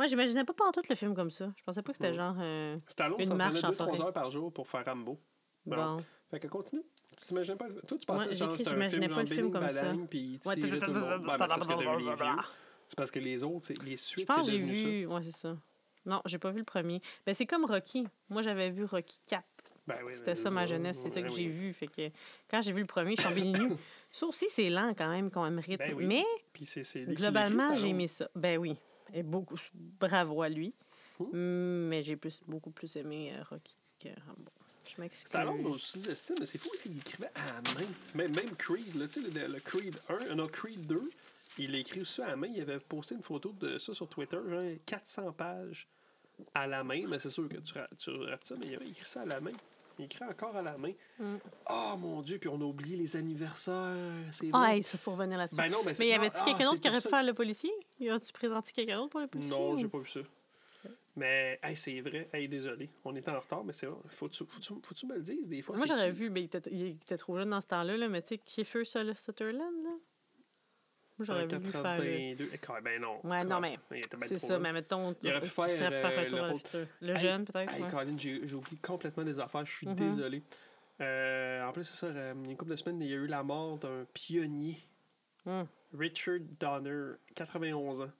Je- 0.00 0.02
Moi, 0.02 0.06
j'imaginais 0.06 0.44
pas 0.44 0.54
tout 0.72 0.82
le 0.88 0.94
film 0.94 1.14
comme 1.14 1.30
ça. 1.30 1.52
Je 1.56 1.62
pensais 1.62 1.82
pas 1.82 1.92
que 1.92 1.96
c'était 1.98 2.08
Ouais. 2.08 2.14
genre. 2.14 2.36
euh, 2.40 2.78
Stallone 2.86 3.20
Une 3.20 3.34
marche 3.34 3.62
en 3.64 3.70
2-3 3.70 3.86
forêt. 3.96 4.00
heures 4.00 4.12
par 4.12 4.30
jour 4.30 4.52
pour 4.52 4.66
faire 4.68 4.84
Rambo. 4.84 5.20
Bon. 5.66 5.76
Bon. 5.76 5.96
Fait 6.30 6.40
que 6.40 6.46
continue. 6.46 6.82
Tu 7.18 7.26
t'imagines 7.26 7.56
pas. 7.56 7.66
Toi, 7.86 7.98
tu 7.98 8.06
pensais 8.06 8.24
Ouais, 8.24 8.28
que 8.30 8.34
j'ai 8.34 8.38
genre, 8.44 8.56
c'était 8.56 8.70
un 8.70 8.88
film 8.88 9.00
pas 9.02 9.08
genre 9.08 9.18
le 9.20 9.26
film 9.26 9.50
comme 9.52 9.70
ça. 9.70 9.92
Puis 10.08 10.18
il 10.20 10.38
tirait 10.40 10.78
tout 10.78 10.92
le 10.92 11.00
monde. 11.00 11.26
C'est 11.28 11.36
parce 11.36 11.66
que 11.66 11.68
t'as 11.68 11.76
vu 11.76 11.98
les 11.98 12.14
vieux. 12.14 12.36
C'est 12.88 12.96
parce 12.96 13.10
que 13.10 13.18
les 13.18 13.44
autres, 13.44 13.72
les 13.84 13.96
Je 13.96 13.96
suites, 14.02 14.26
pense 14.26 14.36
que 14.38 14.44
c'est 14.44 14.50
j'ai 14.52 14.58
devenu 14.58 14.74
ça. 14.76 14.88
vu. 14.88 15.06
Ouais, 15.06 15.22
c'est 15.22 15.36
ça. 15.36 15.56
Non, 16.06 16.22
j'ai 16.24 16.38
pas 16.38 16.50
vu 16.50 16.58
le 16.58 16.64
premier. 16.64 17.00
Ben, 17.26 17.34
c'est 17.34 17.46
comme 17.46 17.64
Rocky. 17.66 18.06
Moi, 18.30 18.42
j'avais 18.42 18.70
vu 18.70 18.84
Rocky 18.84 19.18
4. 19.26 19.44
Ben 19.86 19.96
oui, 20.06 20.12
C'était 20.16 20.34
ça 20.34 20.50
ma 20.50 20.66
jeunesse. 20.66 20.98
C'est 21.00 21.10
ça 21.10 21.20
que 21.20 21.28
j'ai 21.28 21.46
vu. 21.48 21.72
Fait 21.72 21.88
que 21.88 22.10
quand 22.50 22.60
j'ai 22.62 22.72
vu 22.72 22.80
le 22.80 22.86
premier, 22.86 23.16
je 23.16 23.20
suis 23.22 23.28
tombée 23.28 23.42
nues. 23.44 23.72
Ça 24.12 24.26
aussi, 24.26 24.46
c'est 24.48 24.70
lent 24.70 24.92
quand 24.96 25.08
même, 25.08 25.30
quand 25.30 25.44
même 25.44 25.58
rythme. 25.60 25.84
Ben. 25.96 25.96
Mais 26.06 26.24
globalement, 27.14 27.74
j'ai 27.76 27.88
aimé 27.88 28.06
ça. 28.06 28.28
Ben 28.34 28.58
oui. 28.58 28.76
Et 29.14 29.22
beaucoup. 29.22 29.58
Bravo 29.74 30.42
à 30.42 30.48
lui. 30.48 30.74
Ouh. 31.18 31.28
Mais 31.32 32.02
j'ai 32.02 32.16
plus, 32.16 32.42
beaucoup 32.46 32.70
plus 32.70 32.96
aimé 32.96 33.32
euh, 33.34 33.42
Rocky 33.50 33.76
que 33.98 34.08
Rambo. 34.26 34.50
Je 34.88 35.00
m'excuse. 35.00 35.28
Stallone 35.28 35.62
nous 35.62 35.78
sous-estime, 35.78 36.36
mais 36.40 36.46
c'est 36.46 36.58
fou, 36.58 36.70
il 36.86 36.98
écrivait 36.98 37.30
à 37.34 37.46
la 37.46 37.74
main. 37.74 37.86
Même, 38.14 38.34
même 38.34 38.56
Creed, 38.56 38.96
là, 38.96 39.06
le, 39.16 39.52
le 39.52 39.60
Creed 39.60 39.96
1, 40.08 40.14
euh, 40.14 40.34
non, 40.34 40.48
Creed 40.48 40.86
2, 40.86 41.10
il 41.58 41.74
a 41.74 41.78
écrit 41.78 42.04
ça 42.04 42.24
à 42.26 42.28
la 42.30 42.36
main. 42.36 42.48
Il 42.48 42.60
avait 42.60 42.78
posté 42.78 43.14
une 43.14 43.22
photo 43.22 43.52
de 43.52 43.78
ça 43.78 43.94
sur 43.94 44.08
Twitter, 44.08 44.38
genre 44.48 44.62
400 44.86 45.32
pages 45.32 45.86
à 46.54 46.66
la 46.66 46.82
main. 46.82 47.04
Mais 47.06 47.18
c'est 47.18 47.30
sûr 47.30 47.48
que 47.48 47.56
tu, 47.56 47.74
tu 47.98 48.10
ça, 48.42 48.54
mais 48.58 48.66
il 48.66 48.74
avait 48.74 48.88
écrit 48.88 49.04
ça 49.04 49.22
à 49.22 49.26
la 49.26 49.40
main. 49.40 49.52
Il 49.98 50.06
écrit 50.06 50.24
encore 50.24 50.56
à 50.56 50.62
la 50.62 50.78
main. 50.78 50.92
Mm. 51.18 51.36
Oh 51.68 51.94
mon 51.98 52.22
Dieu, 52.22 52.38
puis 52.38 52.48
on 52.48 52.60
a 52.60 52.64
oublié 52.64 52.96
les 52.96 53.16
anniversaires. 53.16 53.96
Ah, 54.52 54.80
ça 54.80 54.96
faut 54.96 55.12
revenir 55.12 55.36
là-dessus. 55.36 55.56
Ben 55.56 55.68
non, 55.68 55.82
mais 55.84 55.92
mais 55.98 56.08
y 56.08 56.12
avait-tu 56.14 56.38
ah, 56.40 56.44
quelqu'un 56.44 56.64
d'autre 56.64 56.80
qui 56.80 56.88
aurait 56.88 57.00
pu 57.00 57.08
faire 57.08 57.22
le 57.22 57.34
policier? 57.34 57.70
Y 58.00 58.08
a-tu 58.10 58.32
présenté 58.32 58.72
quelqu'un 58.72 58.96
d'autre 58.96 59.10
pour 59.10 59.20
le 59.20 59.26
policier? 59.26 59.56
Non, 59.56 59.76
j'ai 59.76 59.88
pas 59.88 59.98
vu 59.98 60.08
ça. 60.08 60.20
Mais, 61.16 61.58
hey, 61.62 61.76
c'est 61.76 62.00
vrai. 62.00 62.28
Hey, 62.32 62.48
désolé. 62.48 62.88
On 63.04 63.14
était 63.14 63.30
en 63.30 63.40
retard, 63.40 63.62
mais 63.64 63.72
c'est 63.72 63.86
vrai. 63.86 63.98
Faut-tu 64.08 64.44
faut-tu- 64.46 64.74
faut-tu 64.82 65.06
me 65.06 65.16
le 65.16 65.20
dises 65.22 65.48
des 65.48 65.60
fois? 65.60 65.76
Moi, 65.76 65.84
j'aurais 65.86 66.10
vu, 66.12 66.30
mais 66.30 66.42
il 66.42 66.44
était, 66.44 66.62
il 66.70 66.86
était 66.92 67.16
trop 67.16 67.36
jeune 67.36 67.50
dans 67.50 67.60
ce 67.60 67.66
temps-là, 67.66 67.96
là, 67.96 68.08
mais 68.08 68.22
tu 68.22 68.28
sais, 68.28 68.38
Kiefer 68.38 68.84
Sutherland, 68.84 69.58
là. 69.84 69.90
Moi, 69.90 71.24
j'aurais 71.26 71.46
lui 71.46 71.50
faire. 71.50 71.98
le- 71.98 72.00
82. 72.42 72.50
Eh, 72.54 72.80
Ben 72.82 73.00
non. 73.02 73.20
Ouais, 73.24 73.44
non, 73.44 73.60
mais 73.60 73.78
C'est 74.22 74.38
ça, 74.38 74.58
mais 74.58 74.72
mettons. 74.72 75.14
Il 75.22 75.28
aurait 75.30 75.40
pu 75.42 75.48
faire, 75.48 75.66
euh, 75.68 76.28
le 76.30 76.40
rôle-. 76.40 76.60
Le 77.02 77.16
jeune, 77.16 77.44
peut-être. 77.44 77.74
Hey, 77.74 77.82
ouais. 77.82 77.90
Colin, 77.90 78.16
j'ai 78.16 78.54
oublié 78.54 78.78
complètement 78.80 79.24
des 79.24 79.38
affaires. 79.38 79.66
Je 79.66 79.76
suis 79.76 79.86
Mhm. 79.88 79.94
désolé. 79.96 80.42
Euh, 81.02 81.66
en 81.66 81.72
plus, 81.72 81.84
c'est 81.84 81.96
ça. 81.96 82.06
euh, 82.06 82.32
il 82.36 82.44
y 82.44 82.48
a 82.48 82.50
une 82.52 82.56
couple 82.56 82.70
de 82.70 82.76
semaines, 82.76 83.00
il 83.02 83.08
y 83.08 83.12
a 83.12 83.16
eu 83.16 83.26
la 83.26 83.42
mort 83.42 83.78
d'un 83.78 84.06
pionnier, 84.14 84.76
Hum. 85.46 85.66
Richard 85.92 86.38
Donner, 86.58 87.14
91 87.34 88.02
ans. 88.02 88.10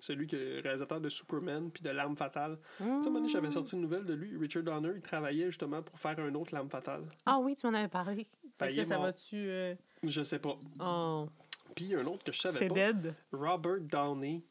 Celui 0.00 0.28
qui 0.28 0.36
est 0.36 0.60
réalisateur 0.60 1.00
de 1.00 1.08
Superman 1.08 1.70
puis 1.72 1.82
de 1.82 1.90
L'Arme 1.90 2.16
Fatale. 2.16 2.56
Tu 2.78 2.84
sais, 3.02 3.28
j'avais 3.28 3.50
sorti 3.50 3.74
une 3.74 3.82
nouvelle 3.82 4.04
de 4.04 4.14
lui. 4.14 4.36
Richard 4.38 4.62
Donner, 4.62 4.92
il 4.94 5.02
travaillait 5.02 5.46
justement 5.46 5.82
pour 5.82 5.98
faire 5.98 6.18
un 6.20 6.32
autre 6.36 6.54
L'Arme 6.54 6.70
Fatale. 6.70 7.04
Ah 7.26 7.38
oui, 7.40 7.56
tu 7.56 7.66
m'en 7.66 7.74
avais 7.76 7.88
parlé. 7.88 8.28
Fait 8.58 8.74
que 8.74 8.84
ça 8.84 8.96
va-tu. 8.98 9.36
euh, 9.36 9.74
Je 10.04 10.22
sais 10.22 10.38
pas. 10.38 10.56
Oh, 10.80 11.28
Puis 11.74 11.86
il 11.86 11.90
y 11.90 11.94
a 11.96 11.98
un 12.00 12.06
autre 12.06 12.22
que 12.22 12.30
je 12.32 12.38
savais 12.40 12.54
c'est 12.58 12.68
pas. 12.68 12.74
dead. 12.92 13.14
Robert 13.32 13.80
Downey 13.80 14.42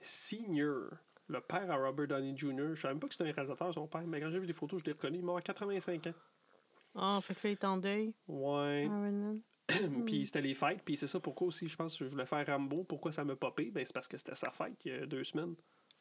Sr., 0.00 0.90
le 1.28 1.40
père 1.40 1.70
à 1.70 1.76
Robert 1.76 2.08
Downey 2.08 2.34
Jr. 2.36 2.74
Je 2.74 2.80
savais 2.80 2.94
même 2.94 3.00
pas 3.00 3.08
que 3.08 3.14
c'était 3.14 3.28
un 3.30 3.32
réalisateur, 3.32 3.72
son 3.74 3.86
père, 3.86 4.02
mais 4.06 4.20
quand 4.20 4.30
j'ai 4.30 4.38
vu 4.38 4.46
les 4.46 4.52
photos, 4.52 4.80
je 4.80 4.86
l'ai 4.86 4.92
reconnu. 4.92 5.18
Il 5.18 5.20
est 5.20 5.24
mort 5.24 5.36
à 5.36 5.42
85 5.42 6.06
ans. 6.08 6.14
Ah, 6.94 7.18
fait 7.22 7.34
que 7.34 7.40
là, 7.46 7.50
il 7.50 7.52
est 7.52 7.64
en 7.64 7.76
deuil. 7.76 8.14
Ouais. 8.28 8.84
Iron 8.84 9.00
Man. 9.00 9.40
puis 10.06 10.26
c'était 10.26 10.40
les 10.40 10.54
fêtes, 10.54 10.82
puis 10.84 10.96
c'est 10.96 11.06
ça 11.06 11.20
pourquoi 11.20 11.48
aussi, 11.48 11.68
je 11.68 11.76
pense 11.76 11.96
que 11.96 12.04
je 12.04 12.10
voulais 12.10 12.26
faire 12.26 12.46
Rambo. 12.46 12.84
Pourquoi 12.84 13.12
ça 13.12 13.24
m'a 13.24 13.36
popé? 13.36 13.70
Ben, 13.70 13.84
c'est 13.84 13.92
parce 13.92 14.08
que 14.08 14.16
c'était 14.18 14.34
sa 14.34 14.50
fête 14.50 14.74
il 14.84 14.92
y 14.92 14.94
a 14.94 15.06
deux 15.06 15.24
semaines. 15.24 15.54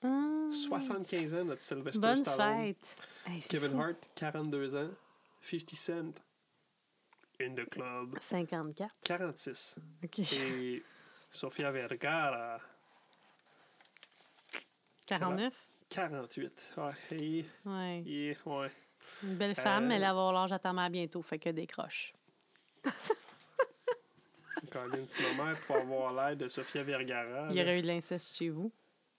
Hum, 0.03 0.51
75 0.51 1.33
ans, 1.35 1.45
notre 1.45 1.61
Sylvester 1.61 1.99
Bonne 1.99 2.17
Stallone. 2.17 2.57
fête. 2.73 2.95
Hey, 3.27 3.39
Kevin 3.41 3.71
fou. 3.71 3.81
Hart, 3.81 4.09
42 4.15 4.75
ans. 4.75 4.89
50 5.41 5.69
Cent, 5.75 6.21
in 7.41 7.53
the 7.55 7.67
club, 7.69 8.17
54. 8.19 8.95
46. 9.03 9.75
OK. 10.03 10.19
Et 10.19 10.83
Sofia 11.29 11.71
Vergara, 11.71 12.59
49. 15.07 15.53
48. 15.89 16.73
Ouais, 16.77 16.91
et, 17.19 17.45
Ouais. 17.65 18.03
et- 18.05 18.37
ouais. 18.45 18.71
Une 19.23 19.35
belle 19.35 19.55
femme, 19.55 19.85
Euh, 19.85 19.87
mais 19.87 19.95
elle 19.95 20.01
va 20.01 20.09
avoir 20.11 20.31
l'âge 20.31 20.51
à 20.51 20.59
ta 20.59 20.71
mère 20.73 20.89
bientôt, 20.89 21.21
fait 21.21 21.39
que 21.39 21.49
des 21.49 21.67
croches. 21.67 22.13
Colin, 24.71 25.05
si 25.05 25.21
ma 25.37 25.43
mère 25.45 25.59
pouvait 25.61 25.79
avoir 25.79 26.13
l'air 26.13 26.35
de 26.37 26.47
Sofia 26.47 26.83
Vergara. 26.83 27.47
Il 27.51 27.57
y 27.57 27.61
aurait 27.61 27.79
eu 27.79 27.81
de 27.81 27.87
l'inceste 27.87 28.35
chez 28.35 28.49
vous. 28.49 28.71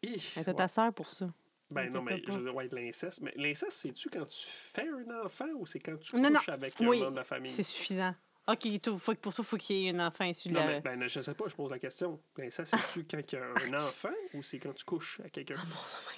Elle 0.02 0.14
était 0.14 0.54
ta 0.54 0.66
sœur 0.68 0.92
pour 0.92 1.10
ça. 1.10 1.30
Ben 1.70 1.90
non, 1.90 2.02
mais 2.02 2.22
je 2.26 2.32
veux 2.32 2.42
dire, 2.44 2.54
ouais, 2.54 2.68
l'inceste. 2.72 3.20
Mais 3.22 3.32
l'inceste, 3.36 3.72
c'est-tu 3.72 4.10
quand 4.10 4.26
tu 4.26 4.46
fais 4.46 4.86
un 4.88 5.24
enfant 5.24 5.46
ou 5.56 5.64
c'est 5.66 5.78
quand 5.80 5.96
tu 5.98 6.16
Non, 6.16 6.28
non. 6.30 6.38
couches 6.38 6.48
avec 6.50 6.80
un 6.80 6.84
membre 6.84 7.10
de 7.12 7.16
la 7.16 7.24
famille? 7.24 7.50
C'est 7.52 7.62
suffisant. 7.62 8.14
OK, 8.48 8.66
tout- 8.82 8.98
faut, 8.98 9.14
pour 9.14 9.32
ça, 9.32 9.42
il 9.42 9.46
faut 9.46 9.56
qu'il 9.56 9.76
y 9.76 9.86
ait 9.86 9.90
un 9.94 10.04
enfant 10.08 10.24
issu 10.24 10.48
de 10.48 10.54
Non, 10.54 10.60
la... 10.66 10.66
mais 10.66 10.80
ben, 10.80 11.06
je 11.06 11.20
sais 11.20 11.32
pas, 11.32 11.44
je 11.46 11.54
pose 11.54 11.70
la 11.70 11.78
question. 11.78 12.20
L'inceste, 12.36 12.74
c'est-tu 12.76 13.06
quand 13.10 13.32
il 13.32 13.36
y 13.36 13.38
a 13.38 13.44
un 13.44 13.74
enfant 13.86 14.10
ou 14.34 14.42
c'est 14.42 14.58
quand 14.58 14.72
tu 14.74 14.84
couches 14.84 15.20
avec 15.20 15.32
quelqu'un? 15.32 15.54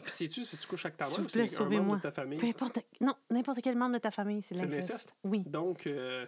Puis 0.03 0.11
sais-tu 0.11 0.43
si 0.43 0.57
tu 0.57 0.67
couches 0.67 0.87
avec 0.87 0.97
ta 0.97 1.07
Oh 1.07 1.11
mère 1.19 1.27
ou 1.27 1.29
c'est 1.29 1.61
un 1.61 1.69
membre 1.69 1.97
de 1.97 2.01
ta 2.01 2.11
famille? 2.11 2.39
Peu 2.39 2.47
importe... 2.47 2.79
Non, 3.03 3.15
n'importe 3.31 3.61
quel 3.63 3.77
membre 3.77 3.93
de 3.97 3.99
ta 3.99 4.11
famille, 4.11 4.43
c'est 4.43 4.55
de 4.55 4.61
C'est 4.61 4.65
l'inceste. 4.67 4.91
l'inceste? 4.91 5.15
Oui. 5.23 5.41
Donc, 5.47 5.87
euh, 5.87 6.25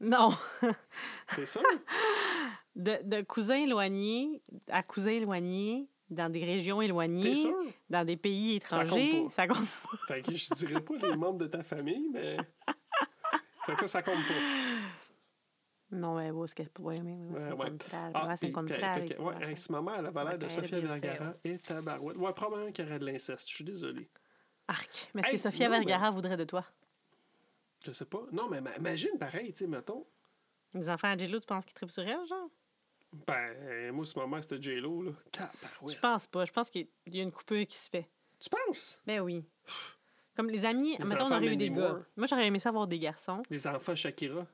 Non. 0.00 0.30
c'est 1.34 1.46
ça? 1.46 1.60
De, 2.76 2.96
de 3.02 3.22
cousin 3.22 3.56
éloigné 3.56 4.40
à 4.68 4.84
cousin 4.84 5.10
éloigné, 5.10 5.88
dans 6.10 6.30
des 6.30 6.44
régions 6.44 6.80
éloignées, 6.80 7.34
sûr? 7.34 7.56
dans 7.90 8.04
des 8.06 8.16
pays 8.16 8.60
Ça 8.64 8.76
compte 8.78 8.86
étrangers, 8.86 9.22
pas. 9.24 9.30
ça 9.30 9.48
compte 9.48 9.66
Fait 10.06 10.22
que 10.22 10.32
je 10.32 10.54
dirais 10.54 10.80
pas 10.80 10.94
les 11.02 11.16
membres 11.16 11.38
de 11.38 11.46
ta 11.48 11.64
famille, 11.64 12.08
mais. 12.12 12.36
Fait 13.66 13.74
que 13.74 13.80
ça, 13.80 13.88
ça 13.88 14.02
compte 14.02 14.14
pas. 14.28 14.34
Non, 15.90 16.14
mais 16.16 16.30
bon, 16.30 16.46
ce 16.46 16.54
que... 16.54 16.62
Mais, 16.78 16.84
ouais, 16.86 17.48
c'est 17.50 17.56
contraire. 17.56 18.10
Ah, 18.14 18.36
c'est 18.36 18.52
contraire. 18.52 18.96
ouais, 19.18 19.34
hey, 19.48 19.56
si 19.56 19.72
ma 19.72 19.82
mère 19.82 19.96
elle 19.98 20.06
avait 20.06 20.24
l'air 20.24 20.38
de 20.38 20.48
Sophia 20.48 20.80
Vergara 20.80 21.34
et 21.44 21.58
tabarouette. 21.58 22.16
Ouais, 22.16 22.32
probablement 22.32 22.70
qu'il 22.70 22.84
y 22.84 22.88
aurait 22.88 22.98
de 22.98 23.06
l'inceste. 23.06 23.48
Je 23.48 23.54
suis 23.56 23.64
désolé. 23.64 24.08
Arc. 24.68 25.10
Mais 25.14 25.22
est-ce 25.22 25.30
que 25.32 25.36
Sophia 25.38 25.68
Vergara 25.68 26.10
voudrait 26.10 26.36
de 26.36 26.44
toi? 26.44 26.64
Je 27.84 27.92
sais 27.92 28.04
pas. 28.06 28.22
Non, 28.32 28.48
mais 28.48 28.60
ma- 28.60 28.76
imagine 28.76 29.16
pareil, 29.18 29.52
tu 29.52 29.58
sais, 29.60 29.66
mettons. 29.66 30.04
Les 30.74 30.88
enfants 30.90 31.08
à 31.08 31.16
Jello, 31.16 31.38
tu 31.40 31.46
penses 31.46 31.64
qu'ils 31.64 31.74
trippent 31.74 31.90
sur 31.90 32.02
elle, 32.02 32.26
genre? 32.26 32.50
Ben, 33.26 33.90
moi, 33.92 34.04
ce 34.04 34.18
moment, 34.18 34.40
c'était 34.42 34.60
J-Lo, 34.60 35.02
là. 35.02 35.12
Tabarouette. 35.32 35.96
Je 35.96 36.00
pense 36.00 36.26
pas. 36.26 36.44
Je 36.44 36.52
pense 36.52 36.68
qu'il 36.68 36.88
y 37.06 37.20
a 37.20 37.22
une 37.22 37.32
coupure 37.32 37.66
qui 37.66 37.76
se 37.76 37.88
fait. 37.88 38.06
Tu 38.38 38.50
penses? 38.50 39.00
Ben 39.06 39.20
oui. 39.20 39.44
Comme 40.36 40.50
les 40.50 40.64
amis, 40.66 40.96
Les 40.98 41.04
mettons, 41.04 41.24
on 41.24 41.32
aurait 41.36 41.46
eu 41.46 41.56
des 41.56 41.70
gars. 41.70 41.98
Moi, 42.16 42.26
j'aurais 42.28 42.46
aimé 42.46 42.58
ça 42.58 42.68
avoir 42.68 42.86
des 42.86 42.98
garçons. 42.98 43.42
Les 43.50 43.66
enfants 43.66 43.94
Shakira. 43.96 44.46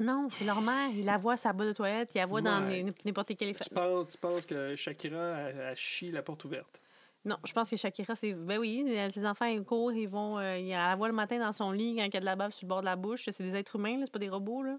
Non, 0.00 0.28
c'est 0.30 0.44
leur 0.44 0.60
mère. 0.60 0.90
Ils 0.90 1.04
la 1.06 1.16
voient 1.16 1.34
à 1.34 1.36
sa 1.38 1.52
boîte 1.54 1.68
de 1.68 1.72
toilette, 1.72 2.10
ils 2.14 2.18
la 2.18 2.26
voient 2.26 2.42
dans 2.42 2.66
Ouais. 2.66 2.84
n'importe 3.04 3.34
quel 3.38 3.48
effet. 3.50 3.64
Tu 3.64 3.70
penses, 3.70 4.08
tu 4.08 4.18
penses 4.18 4.44
que 4.44 4.74
Shakira, 4.76 5.18
elle, 5.48 5.56
elle 5.70 5.76
chie 5.76 6.10
la 6.10 6.22
porte 6.22 6.44
ouverte? 6.44 6.82
Non, 7.26 7.36
je 7.44 7.52
pense 7.52 7.68
que 7.68 7.76
Shakira, 7.76 8.14
c'est. 8.14 8.32
Ben 8.34 8.56
oui, 8.58 8.84
ses 9.12 9.26
enfants, 9.26 9.46
ils 9.46 9.62
courent, 9.64 9.92
ils 9.92 10.08
vont. 10.08 10.38
euh, 10.38 10.56
ils 10.58 10.70
la 10.70 10.94
voient 10.96 11.08
le 11.08 11.14
matin 11.14 11.38
dans 11.38 11.52
son 11.52 11.72
lit 11.72 11.96
quand 11.96 12.04
il 12.04 12.14
y 12.14 12.16
a 12.16 12.20
de 12.20 12.24
la 12.24 12.36
bave 12.36 12.52
sur 12.52 12.64
le 12.64 12.68
bord 12.68 12.80
de 12.80 12.84
la 12.86 12.94
bouche. 12.96 13.28
C'est 13.30 13.42
des 13.42 13.56
êtres 13.56 13.76
humains, 13.76 13.98
là, 13.98 14.04
c'est 14.04 14.12
pas 14.12 14.18
des 14.20 14.28
robots, 14.28 14.62
là. 14.62 14.78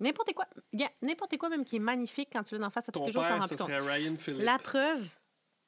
N'importe 0.00 0.32
quoi. 0.34 0.46
Gars, 0.72 0.90
N'importe 1.00 1.36
quoi, 1.38 1.48
même 1.48 1.64
qui 1.64 1.76
est 1.76 1.80
magnifique 1.80 2.28
quand 2.32 2.42
tu 2.42 2.58
l'as 2.58 2.66
en 2.66 2.70
face 2.70 2.88
à 2.88 2.92
tous 2.92 2.98
Ton 2.98 3.06
les 3.06 3.12
jours, 3.12 3.22
tu 3.22 3.28
t'en 3.28 3.34
père, 3.38 3.44
ce 3.48 3.54
plus 3.54 3.58
compte. 3.62 3.68
serait 3.68 3.80
Ryan 3.96 4.16
Phillippe. 4.18 4.42
La 4.42 4.58
preuve. 4.58 5.08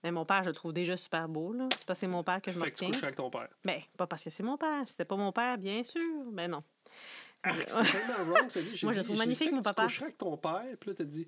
Mais 0.03 0.11
mon 0.11 0.25
père, 0.27 0.43
je 0.43 0.49
le 0.49 0.55
trouve 0.55 0.73
déjà 0.73 0.97
super 0.97 1.29
beau, 1.29 1.53
là. 1.53 1.69
C'est 1.73 1.85
parce 1.87 1.99
que 1.99 2.01
c'est 2.01 2.07
mon 2.09 2.23
père 2.25 2.43
que 2.43 2.51
je 2.51 2.59
me 2.59 2.65
Fait 2.65 2.71
que 2.73 2.77
tu 2.77 2.85
retiens. 2.85 2.95
couches 2.99 3.05
avec 3.05 3.17
ton 3.17 3.31
père. 3.31 3.49
Ben, 3.65 3.81
pas 3.97 4.07
parce 4.09 4.25
que 4.25 4.31
c'est 4.31 4.43
mon 4.43 4.57
père. 4.57 4.83
Si 4.87 4.93
C'était 4.93 5.05
pas 5.05 5.17
mon 5.17 5.31
père, 5.33 5.57
bien 5.57 5.83
sûr. 5.85 6.25
Ben 6.33 6.51
non. 6.51 6.63
Ah, 7.45 7.53
c'est 7.55 7.67
tellement 7.67 8.33
wrong, 8.33 8.51
ça 8.51 8.61
dit. 8.61 8.71
J'ai 8.75 8.87
Moi, 8.87 8.93
je 8.93 8.99
dit- 8.99 9.03
le 9.03 9.05
trouve 9.05 9.17
j'ai 9.17 9.19
magnifique, 9.23 9.49
fait 9.49 9.53
mon 9.55 9.59
que 9.63 9.69
tu 9.69 9.75
papa. 9.75 9.83
coucherais 9.85 10.05
avec 10.07 10.19
ton 10.19 10.37
père, 10.37 10.65
puis 10.81 10.91
là, 10.91 10.95
t'as 10.97 11.05
dit, 11.05 11.27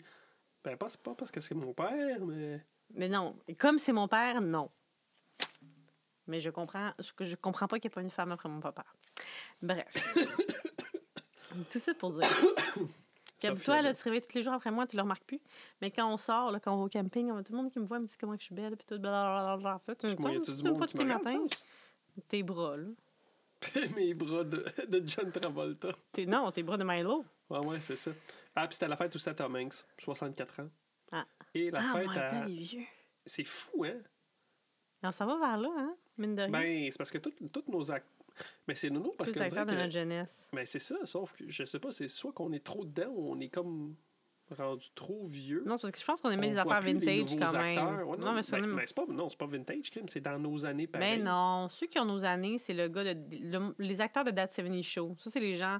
ben, 0.65 0.77
pas, 0.77 0.89
c'est 0.89 1.01
pas 1.01 1.15
parce 1.15 1.31
que 1.31 1.41
c'est 1.41 1.55
mon 1.55 1.73
père, 1.73 2.25
mais. 2.27 2.61
Mais 2.95 3.09
non. 3.09 3.37
Et 3.47 3.55
Comme 3.55 3.79
c'est 3.79 3.93
mon 3.93 4.09
père, 4.09 4.41
non. 4.41 4.71
Mais 6.27 6.41
je 6.41 6.51
comprends, 6.51 6.93
je, 6.99 7.11
je 7.25 7.37
comprends 7.37 7.67
pas 7.69 7.79
qu'il 7.79 7.89
n'y 7.89 7.93
ait 7.93 7.95
pas 7.95 8.03
une 8.03 8.11
femme 8.11 8.33
après 8.33 8.49
mon 8.49 8.61
papa. 8.61 8.85
Bref. 9.63 9.87
Tout 11.71 11.79
ça 11.79 11.95
pour 11.95 12.13
dire. 12.13 12.29
Sophia, 13.41 13.65
toi, 13.65 13.83
là, 13.83 13.95
tu 13.95 14.01
te 14.01 14.05
réveilles 14.05 14.23
tous 14.23 14.35
les 14.35 14.43
jours 14.43 14.53
après 14.53 14.71
moi, 14.71 14.87
tu 14.87 14.97
le 14.97 15.03
remarques 15.03 15.25
plus. 15.25 15.41
Mais 15.81 15.91
quand 15.93 16.13
on 16.13 16.17
sort, 16.17 16.51
là, 16.51 16.59
quand 16.59 16.75
on 16.75 16.79
va 16.79 16.85
au 16.85 16.89
camping, 16.89 17.29
tout 17.45 17.53
le 17.53 17.57
monde 17.57 17.71
qui 17.71 17.79
me 17.79 17.87
voit 17.87 18.01
me 18.01 18.07
dit 18.07 18.17
comment 18.19 18.35
que 18.35 18.41
je 18.41 18.47
suis 18.47 18.55
belle, 18.55 18.77
puis 18.77 18.85
tout, 18.85 18.99
blablabla. 18.99 19.81
Tu 19.99 20.07
me 20.09 20.15
tu 20.15 20.65
me 20.65 20.71
vois 20.71 20.87
tous 20.89 20.99
les 20.99 21.05
matins, 21.05 21.47
tes 22.27 22.43
bras, 22.43 22.77
là. 22.77 22.87
Mes 23.97 24.15
bras 24.15 24.45
de, 24.45 24.65
de 24.89 25.03
John 25.07 25.33
Travolta. 25.33 25.89
Tes- 26.13 26.27
non, 26.27 26.51
tes 26.53 26.63
bras 26.63 26.77
de 26.77 26.85
Milo. 26.85 27.25
Ouais, 27.51 27.65
ouais, 27.65 27.81
c'est 27.81 27.97
ça. 27.97 28.11
Ah, 28.55 28.67
puis 28.67 28.75
c'était 28.75 28.89
la 28.89 28.97
fête 28.97 29.15
aussi 29.15 29.29
à 29.29 29.35
Tom 29.35 29.55
Hanks, 29.57 29.85
64 29.99 30.61
ans. 30.61 30.69
Ah. 31.13 31.27
Et 31.55 31.71
la 31.71 31.81
ah, 31.83 31.95
fête 31.95 32.17
à. 32.17 32.47
C'est 33.27 33.45
fou, 33.45 33.85
hein? 33.85 33.97
Non, 35.03 35.13
ça 35.13 35.27
va 35.27 35.39
vers 35.39 35.59
là, 35.59 35.71
hein, 35.77 35.95
mine 36.17 36.35
de 36.35 36.43
rien. 36.43 36.51
Ben, 36.51 36.91
c'est 36.91 36.99
parce 36.99 37.11
que 37.11 37.19
toutes 37.19 37.53
toutes 37.53 37.69
nos 37.69 37.91
acteurs. 37.91 38.13
Mais 38.67 38.75
c'est 38.75 38.91
nounou 38.91 39.13
parce 39.17 39.31
Tous 39.31 39.35
que. 39.35 39.41
les 39.41 39.47
on 39.47 39.59
acteurs 39.59 39.67
de 39.67 39.81
notre 39.81 39.93
jeunesse. 39.93 40.49
Mais 40.53 40.65
c'est 40.65 40.79
ça, 40.79 40.97
sauf 41.05 41.33
que 41.33 41.45
je 41.49 41.65
sais 41.65 41.81
pas, 41.81 41.91
c'est 41.91 42.09
soit 42.09 42.33
qu'on 42.33 42.53
est 42.53 42.65
trop 42.65 42.85
dedans 42.85 43.11
ou 43.11 43.33
on 43.33 43.41
est 43.41 43.49
comme. 43.49 43.97
rendu 44.57 44.89
trop 44.95 45.27
vieux. 45.27 45.63
Non, 45.67 45.77
c'est 45.77 45.83
parce 45.83 45.93
que 45.93 45.99
je 45.99 46.05
pense 46.05 46.21
qu'on 46.21 46.31
aimait 46.31 46.49
On 46.49 46.51
des 46.51 46.63
voit 46.63 46.77
affaires 46.77 46.93
les 46.93 46.95
vintage 46.95 47.37
quand 47.37 47.53
même. 47.59 48.07
Ouais, 48.07 48.17
non, 48.17 48.33
mais 48.33 48.43
c'est 48.43 48.61
ben, 48.61 48.77
ben, 48.77 48.83
c'est 48.87 48.95
pas, 48.95 49.07
non, 49.09 49.29
c'est 49.29 49.39
pas 49.39 49.47
vintage, 49.47 49.91
c'est 50.07 50.21
dans 50.21 50.39
nos 50.39 50.65
années 50.65 50.87
pareil. 50.87 51.19
Ben 51.19 51.25
non, 51.25 51.69
ceux 51.69 51.87
qui 51.87 51.99
ont 51.99 52.05
nos 52.05 52.25
années, 52.25 52.59
c'est 52.59 52.75
le 52.75 52.89
gars 52.89 53.15
de. 53.15 53.21
le- 53.31 53.75
les 53.79 54.01
acteurs 54.01 54.25
de 54.25 54.31
That 54.31 54.49
70 54.53 54.83
Show. 54.83 55.15
Ça, 55.19 55.31
c'est 55.31 55.41
les 55.41 55.55
gens. 55.55 55.79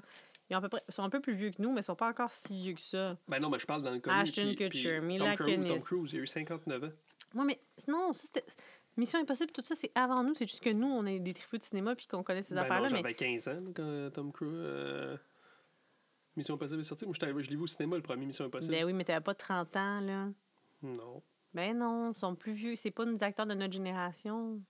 Ils, 0.49 0.55
ont 0.55 0.57
à 0.57 0.61
peu 0.61 0.69
près, 0.69 0.83
sont 0.89 1.03
un 1.03 1.09
peu 1.09 1.19
plus 1.21 1.33
vieux 1.35 1.51
que 1.51 1.61
nous, 1.61 1.71
mais 1.71 1.81
ils 1.81 1.83
sont 1.83 1.95
pas 1.95 2.09
encore 2.09 2.33
si 2.33 2.59
vieux 2.59 2.73
que 2.73 2.81
ça. 2.81 3.17
Ben 3.27 3.39
non, 3.39 3.49
mais 3.49 3.59
je 3.59 3.65
parle 3.67 3.83
dans 3.83 3.91
le 3.91 3.99
connu. 3.99 4.15
Ashton 4.17 4.55
Kutcher, 4.57 4.97
Tom 4.97 5.05
Mila 5.05 5.35
Cruise, 5.35 5.67
Tom. 5.67 5.81
Cruise, 5.81 6.13
il 6.13 6.19
a 6.19 6.23
eu 6.23 6.27
59 6.27 6.83
ans. 6.83 6.91
Moi, 7.35 7.45
mais 7.45 7.59
non, 7.87 8.13
ça, 8.13 8.23
c'était. 8.25 8.45
Mission 8.97 9.19
Impossible, 9.19 9.51
tout 9.51 9.63
ça, 9.63 9.75
c'est 9.75 9.91
avant 9.95 10.23
nous. 10.23 10.33
C'est 10.33 10.49
juste 10.49 10.63
que 10.63 10.71
nous, 10.71 10.87
on 10.87 11.05
est 11.05 11.19
des 11.19 11.33
tripeux 11.33 11.57
de 11.59 11.63
cinéma 11.63 11.95
puis 11.95 12.07
qu'on 12.07 12.23
connaît 12.23 12.41
ces 12.41 12.55
Ben 12.55 12.61
affaires-là. 12.61 12.89
non, 12.89 12.95
mais 12.95 13.01
j'avais 13.01 13.13
15 13.13 13.47
ans 13.47 13.63
quand 13.73 14.09
Tom 14.13 14.31
Cruise... 14.33 14.51
euh, 14.53 15.17
Mission 16.35 16.55
Impossible 16.55 16.81
est 16.81 16.83
sorti. 16.83 17.05
Moi, 17.05 17.13
je 17.13 17.49
l'ai 17.49 17.55
vu 17.55 17.61
au 17.61 17.67
cinéma, 17.67 17.95
le 17.95 18.01
premier 18.01 18.25
Mission 18.25 18.45
Impossible. 18.45 18.73
Ben 18.73 18.85
oui, 18.85 18.93
mais 18.93 19.05
t'avais 19.05 19.23
pas 19.23 19.35
30 19.35 19.75
ans, 19.77 19.99
là. 20.01 20.27
Non. 20.81 21.21
Ben 21.53 21.77
non, 21.77 22.11
ils 22.11 22.15
sont 22.17 22.35
plus 22.35 22.53
vieux. 22.53 22.75
C'est 22.75 22.91
pas 22.91 23.05
des 23.05 23.21
acteurs 23.23 23.45
de 23.45 23.53
notre 23.53 23.73
génération. 23.73 24.61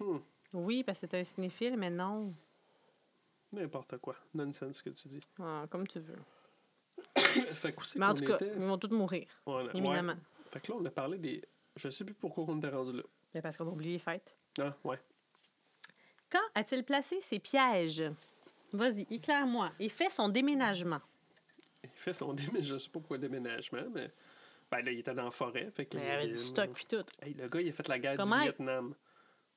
Hmm. 0.00 0.18
Oui, 0.52 0.82
parce 0.84 1.00
que 1.00 1.06
c'est 1.10 1.20
un 1.20 1.24
cinéphile, 1.24 1.76
mais 1.76 1.90
non. 1.90 2.34
N'importe 3.54 3.98
quoi. 3.98 4.16
Nonsense, 4.34 4.76
ce 4.78 4.82
que 4.82 4.90
tu 4.90 5.08
dis. 5.08 5.20
Ah, 5.40 5.64
comme 5.70 5.86
tu 5.86 5.98
veux. 6.00 6.18
fait 7.54 7.72
que 7.72 7.80
aussi 7.80 7.98
Mais 7.98 8.06
en 8.06 8.14
tout 8.14 8.24
cas, 8.24 8.36
était... 8.36 8.52
ils 8.54 8.62
vont 8.62 8.78
tous 8.78 8.88
mourir, 8.94 9.26
ouais. 9.46 9.66
éminemment. 9.74 10.16
Fait 10.50 10.60
que 10.60 10.72
là, 10.72 10.78
on 10.80 10.84
a 10.84 10.90
parlé 10.90 11.18
des... 11.18 11.42
Je 11.76 11.90
sais 11.90 12.04
plus 12.04 12.14
pourquoi 12.14 12.44
on 12.48 12.56
était 12.58 12.68
rendu 12.68 12.92
là. 12.96 13.02
Ben, 13.32 13.42
parce 13.42 13.56
qu'on 13.56 13.66
a 13.66 13.70
oublié 13.70 13.92
les 13.94 13.98
fêtes. 13.98 14.36
Ah, 14.60 14.74
ouais. 14.84 14.98
Quand 16.30 16.42
a-t-il 16.54 16.84
placé 16.84 17.20
ses 17.20 17.38
pièges? 17.38 18.04
Vas-y, 18.72 19.06
éclaire-moi. 19.10 19.72
Il 19.78 19.90
fait 19.90 20.10
son 20.10 20.28
déménagement. 20.28 21.00
Il 21.82 21.90
fait 21.90 22.12
son 22.12 22.32
déménagement. 22.32 22.74
Je 22.74 22.78
sais 22.78 22.88
pas 22.88 23.00
pourquoi 23.00 23.18
déménagement, 23.18 23.84
mais... 23.92 24.10
Ben 24.70 24.84
là, 24.84 24.90
il 24.90 24.98
était 25.00 25.14
dans 25.14 25.24
la 25.26 25.30
forêt. 25.30 25.70
Fait 25.70 25.88
il 25.92 26.00
y 26.00 26.08
avait 26.08 26.26
du 26.26 26.34
stock 26.34 26.70
puis 26.72 26.86
tout. 26.86 27.04
Hey, 27.22 27.34
le 27.34 27.48
gars, 27.48 27.60
il 27.60 27.68
a 27.68 27.72
fait 27.72 27.86
la 27.86 27.98
guerre 27.98 28.16
Comment 28.16 28.36
du 28.36 28.42
il- 28.42 28.44
Vietnam. 28.46 28.94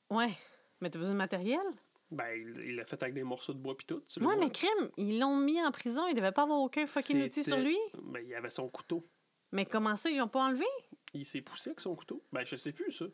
Ouais. 0.09 0.33
Mais 0.81 0.89
t'as 0.89 0.99
besoin 0.99 1.13
de 1.13 1.17
matériel? 1.17 1.65
Ben, 2.09 2.25
il 2.35 2.75
l'a 2.75 2.85
fait 2.85 3.01
avec 3.03 3.13
des 3.13 3.23
morceaux 3.23 3.53
de 3.53 3.59
bois 3.59 3.75
puis 3.75 3.85
tout. 3.85 4.01
vois. 4.17 4.35
mais 4.37 4.49
crime, 4.49 4.89
ils 4.95 5.19
l'ont 5.19 5.35
mis 5.35 5.61
en 5.61 5.71
prison. 5.71 6.07
Il 6.07 6.15
devait 6.15 6.31
pas 6.31 6.43
avoir 6.43 6.59
aucun 6.59 6.87
fucking 6.87 7.23
outil 7.23 7.43
sur 7.43 7.57
lui. 7.57 7.77
Ben, 8.01 8.23
il 8.25 8.33
avait 8.33 8.49
son 8.49 8.69
couteau. 8.69 9.05
Mais 9.51 9.65
comment 9.65 9.95
ça, 9.95 10.09
ils 10.09 10.17
l'ont 10.17 10.27
pas 10.27 10.45
enlevé? 10.45 10.65
Il 11.13 11.25
s'est 11.25 11.41
poussé 11.41 11.71
avec 11.71 11.81
son 11.81 11.95
couteau. 11.95 12.23
Ben, 12.31 12.45
je 12.45 12.55
sais 12.55 12.71
plus, 12.71 12.91
ça. 12.91 13.05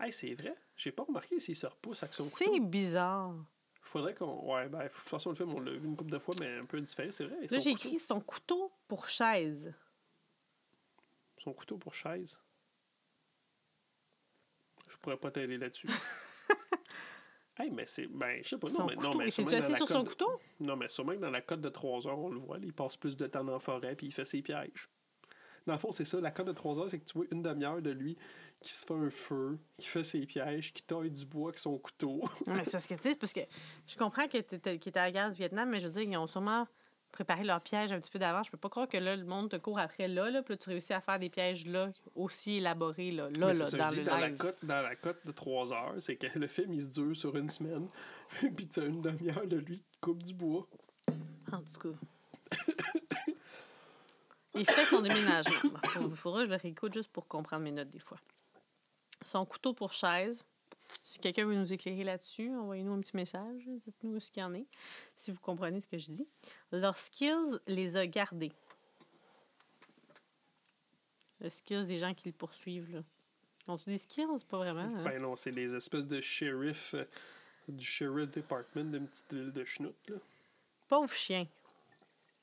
Hey, 0.00 0.12
c'est 0.12 0.34
vrai. 0.34 0.56
J'ai 0.76 0.92
pas 0.92 1.04
remarqué 1.04 1.38
s'il 1.40 1.56
se 1.56 1.66
repousse 1.66 2.02
avec 2.02 2.14
son 2.14 2.24
C'est 2.24 2.44
couteau. 2.46 2.64
bizarre. 2.64 3.34
Faudrait 3.82 4.14
qu'on. 4.14 4.52
Ouais, 4.52 4.68
ben, 4.68 4.82
de 4.84 4.88
toute 4.88 4.96
façon, 5.02 5.30
le 5.30 5.36
film, 5.36 5.54
on 5.54 5.60
l'a 5.60 5.70
vu 5.72 5.86
une 5.86 5.96
couple 5.96 6.10
de 6.10 6.18
fois, 6.18 6.34
mais 6.40 6.58
un 6.58 6.64
peu 6.66 6.80
différent, 6.80 7.10
c'est 7.12 7.24
vrai. 7.24 7.46
Là, 7.48 7.58
j'ai 7.58 7.70
écrit 7.70 7.98
son 8.00 8.20
couteau 8.20 8.72
pour 8.88 9.08
chaise. 9.08 9.72
Son 11.38 11.52
couteau 11.52 11.78
pour 11.78 11.94
chaise. 11.94 12.40
Je 14.88 14.96
pourrais 14.98 15.16
pas 15.16 15.30
t'aider 15.30 15.56
là-dessus. 15.56 15.88
hey, 17.58 17.70
mais 17.70 17.86
c'est. 17.86 18.06
Ben, 18.06 18.40
je 18.42 18.48
sais 18.48 18.58
pas. 18.58 18.68
Non, 18.68 18.74
Son 18.74 18.86
mais, 18.86 18.96
non, 18.96 19.14
mais 19.14 19.30
sûrement 19.30 19.52
assis 19.52 19.74
sur 19.74 19.88
son 19.88 20.04
couteau? 20.04 20.40
Non, 20.60 20.76
mais 20.76 20.88
sûrement 20.88 21.12
que 21.12 21.18
dans 21.20 21.30
la 21.30 21.42
cote 21.42 21.60
de 21.60 21.68
3 21.68 22.06
heures, 22.06 22.18
on 22.18 22.30
le 22.30 22.38
voit, 22.38 22.58
là, 22.58 22.64
il 22.64 22.72
passe 22.72 22.96
plus 22.96 23.16
de 23.16 23.26
temps 23.26 23.44
dans 23.44 23.52
la 23.52 23.58
forêt 23.60 23.94
puis 23.96 24.08
il 24.08 24.12
fait 24.12 24.24
ses 24.24 24.42
pièges. 24.42 24.88
Dans 25.66 25.72
le 25.72 25.78
fond, 25.80 25.90
c'est 25.90 26.04
ça, 26.04 26.20
la 26.20 26.30
cote 26.30 26.46
de 26.46 26.52
3 26.52 26.78
heures, 26.78 26.88
c'est 26.88 26.98
que 26.98 27.04
tu 27.04 27.14
vois 27.14 27.26
une 27.32 27.42
demi-heure 27.42 27.82
de 27.82 27.90
lui 27.90 28.16
qui 28.60 28.72
se 28.72 28.86
fait 28.86 28.94
un 28.94 29.10
feu, 29.10 29.58
qui 29.78 29.88
fait 29.88 30.04
ses 30.04 30.24
pièges, 30.24 30.72
qui 30.72 30.82
taille 30.82 31.10
du 31.10 31.26
bois 31.26 31.48
avec 31.48 31.58
son 31.58 31.76
couteau. 31.78 32.22
Mais 32.46 32.64
c'est 32.64 32.72
parce 32.72 32.86
que, 32.86 32.94
tu 32.94 33.02
sais, 33.02 33.16
parce 33.16 33.32
que 33.32 33.40
je 33.86 33.96
comprends 33.96 34.28
qu'il 34.28 34.40
était, 34.40 34.98
à 34.98 35.04
la 35.04 35.10
guerre 35.10 35.30
du 35.30 35.36
Vietnam, 35.36 35.68
mais 35.68 35.80
je 35.80 35.88
veux 35.88 35.92
dire, 35.92 36.02
ils 36.02 36.16
ont 36.16 36.26
sûrement 36.26 36.66
préparé 37.16 37.44
leur 37.44 37.60
piège 37.60 37.92
un 37.92 38.00
petit 38.00 38.10
peu 38.10 38.18
d'avance. 38.18 38.46
Je 38.46 38.50
peux 38.50 38.58
pas 38.58 38.68
croire 38.68 38.88
que 38.88 38.98
là, 38.98 39.16
le 39.16 39.24
monde 39.24 39.50
te 39.50 39.56
court 39.56 39.78
après 39.78 40.06
là, 40.06 40.30
là, 40.30 40.42
puis 40.42 40.54
là, 40.54 40.58
tu 40.58 40.68
réussis 40.68 40.92
à 40.92 41.00
faire 41.00 41.18
des 41.18 41.30
pièges 41.30 41.66
là, 41.66 41.90
aussi 42.14 42.56
élaborés, 42.56 43.10
là, 43.10 43.30
là, 43.30 43.48
là, 43.48 43.54
ça, 43.54 43.76
dans 43.76 43.90
je 43.90 43.96
le 43.96 44.02
dis, 44.02 44.08
dans 44.08 44.18
la 44.18 44.28
live. 44.28 44.36
cote 44.36 44.58
dans 44.62 44.82
la 44.82 44.94
cote 44.94 45.26
de 45.26 45.32
3 45.32 45.72
heures, 45.72 45.94
c'est 45.98 46.16
que 46.16 46.38
le 46.38 46.46
film 46.46 46.72
il 46.72 46.82
se 46.82 46.88
dure 46.88 47.16
sur 47.16 47.34
une 47.36 47.48
semaine, 47.48 47.88
puis 48.56 48.68
tu 48.68 48.80
as 48.80 48.84
une 48.84 49.00
demi-heure 49.00 49.46
de 49.46 49.56
lui 49.56 49.78
qui 49.78 49.98
coupe 50.00 50.22
du 50.22 50.34
bois. 50.34 50.66
En 51.50 51.62
tout 51.62 51.90
cas. 51.90 51.96
Il 54.54 54.64
fait 54.64 54.84
son 54.84 55.00
déménagement. 55.00 55.70
Il 56.00 56.16
faudra 56.16 56.40
que 56.40 56.46
je 56.46 56.50
le 56.50 56.56
réécoute 56.56 56.94
juste 56.94 57.12
pour 57.12 57.26
comprendre 57.28 57.62
mes 57.62 57.72
notes 57.72 57.90
des 57.90 57.98
fois. 57.98 58.18
Son 59.22 59.44
couteau 59.44 59.74
pour 59.74 59.92
chaise. 59.92 60.44
Si 61.04 61.18
quelqu'un 61.18 61.46
veut 61.46 61.54
nous 61.54 61.72
éclairer 61.72 62.04
là-dessus, 62.04 62.50
envoyez-nous 62.54 62.92
un 62.92 63.00
petit 63.00 63.16
message. 63.16 63.62
Dites-nous 63.66 64.18
ce 64.20 64.30
qu'il 64.30 64.40
y 64.40 64.44
en 64.44 64.54
est, 64.54 64.66
si 65.14 65.30
vous 65.30 65.40
comprenez 65.40 65.80
ce 65.80 65.88
que 65.88 65.98
je 65.98 66.10
dis. 66.10 66.28
Leurs 66.72 66.96
skills 66.96 67.58
les 67.66 67.96
a 67.96 68.06
gardés. 68.06 68.52
Les 71.40 71.50
skills 71.50 71.86
des 71.86 71.96
gens 71.98 72.14
qui 72.14 72.28
le 72.28 72.32
poursuivent. 72.32 72.90
Là. 72.92 73.02
Ont-tu 73.68 73.90
des 73.90 73.98
skills? 73.98 74.26
Pas 74.48 74.58
vraiment. 74.58 74.80
hein? 74.80 75.04
Ben 75.04 75.20
non, 75.20 75.36
c'est 75.36 75.52
des 75.52 75.74
espèces 75.74 76.06
de 76.06 76.20
shérif, 76.20 76.94
euh, 76.94 77.04
du 77.68 77.84
sheriff 77.84 78.30
department 78.30 78.90
d'une 78.90 79.06
petite 79.08 79.32
ville 79.32 79.52
de 79.52 79.64
schnout, 79.64 79.94
là. 80.08 80.16
Pauvre 80.88 81.12
chien. 81.12 81.46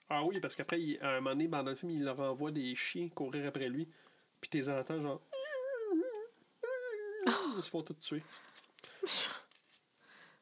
Ah 0.10 0.24
oui, 0.24 0.40
parce 0.40 0.54
qu'après, 0.56 1.00
à 1.02 1.12
un 1.12 1.22
moment 1.22 1.30
donné, 1.32 1.48
dans 1.48 1.64
le 1.64 1.76
film, 1.76 1.92
il 1.92 2.04
leur 2.04 2.20
envoie 2.20 2.52
des 2.52 2.76
chiens 2.76 3.08
courir 3.10 3.48
après 3.48 3.70
lui. 3.70 3.88
Puis 4.42 4.50
t'es 4.50 4.70
entends 4.70 5.02
genre. 5.02 5.22
Ils 7.58 7.64
se 7.64 7.70
font 7.70 7.82
tous 7.82 7.94
tuer. 7.96 8.24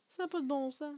Ça 0.07 0.23
n'a 0.23 0.27
pas 0.27 0.41
de 0.41 0.47
bon 0.47 0.69
sens. 0.71 0.95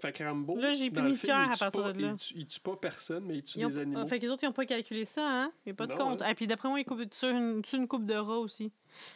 Fait 0.00 0.12
que 0.12 0.24
Rambo. 0.24 0.56
Là, 0.56 0.72
j'ai 0.72 0.90
plus 0.90 1.02
mis 1.02 1.10
de 1.12 1.16
film, 1.16 1.32
cœur 1.32 1.40
à 1.52 1.56
partir 1.56 1.70
pas- 1.82 1.92
de 1.92 2.00
là. 2.02 2.08
Il 2.12 2.18
tue, 2.18 2.34
il 2.36 2.46
tue 2.46 2.60
pas 2.60 2.76
personne, 2.76 3.24
mais 3.26 3.36
il 3.38 3.42
tue 3.42 3.58
Ils 3.58 3.66
ont- 3.66 3.68
des 3.68 3.78
animaux. 3.78 4.00
ah, 4.02 4.06
fait 4.06 4.18
que 4.18 4.24
les 4.24 4.30
autres, 4.30 4.42
ils 4.42 4.46
n'ont 4.46 4.52
pas 4.52 4.64
calculé 4.66 5.04
ça, 5.04 5.22
hein? 5.28 5.52
Il 5.64 5.68
n'y 5.68 5.72
a 5.72 5.74
pas 5.76 5.86
de 5.86 5.92
Non, 5.92 5.98
compte. 5.98 6.22
hein. 6.22 6.28
Et 6.28 6.34
puis 6.34 6.46
d'après 6.46 6.68
moi, 6.68 6.80
ils 6.80 6.84
coupent 6.84 7.12
sur 7.12 7.28
une, 7.28 7.64
sur 7.64 7.78
une 7.78 7.86
coupe 7.86 8.06
de 8.06 8.14
rats 8.14 8.38
aussi. 8.38 8.72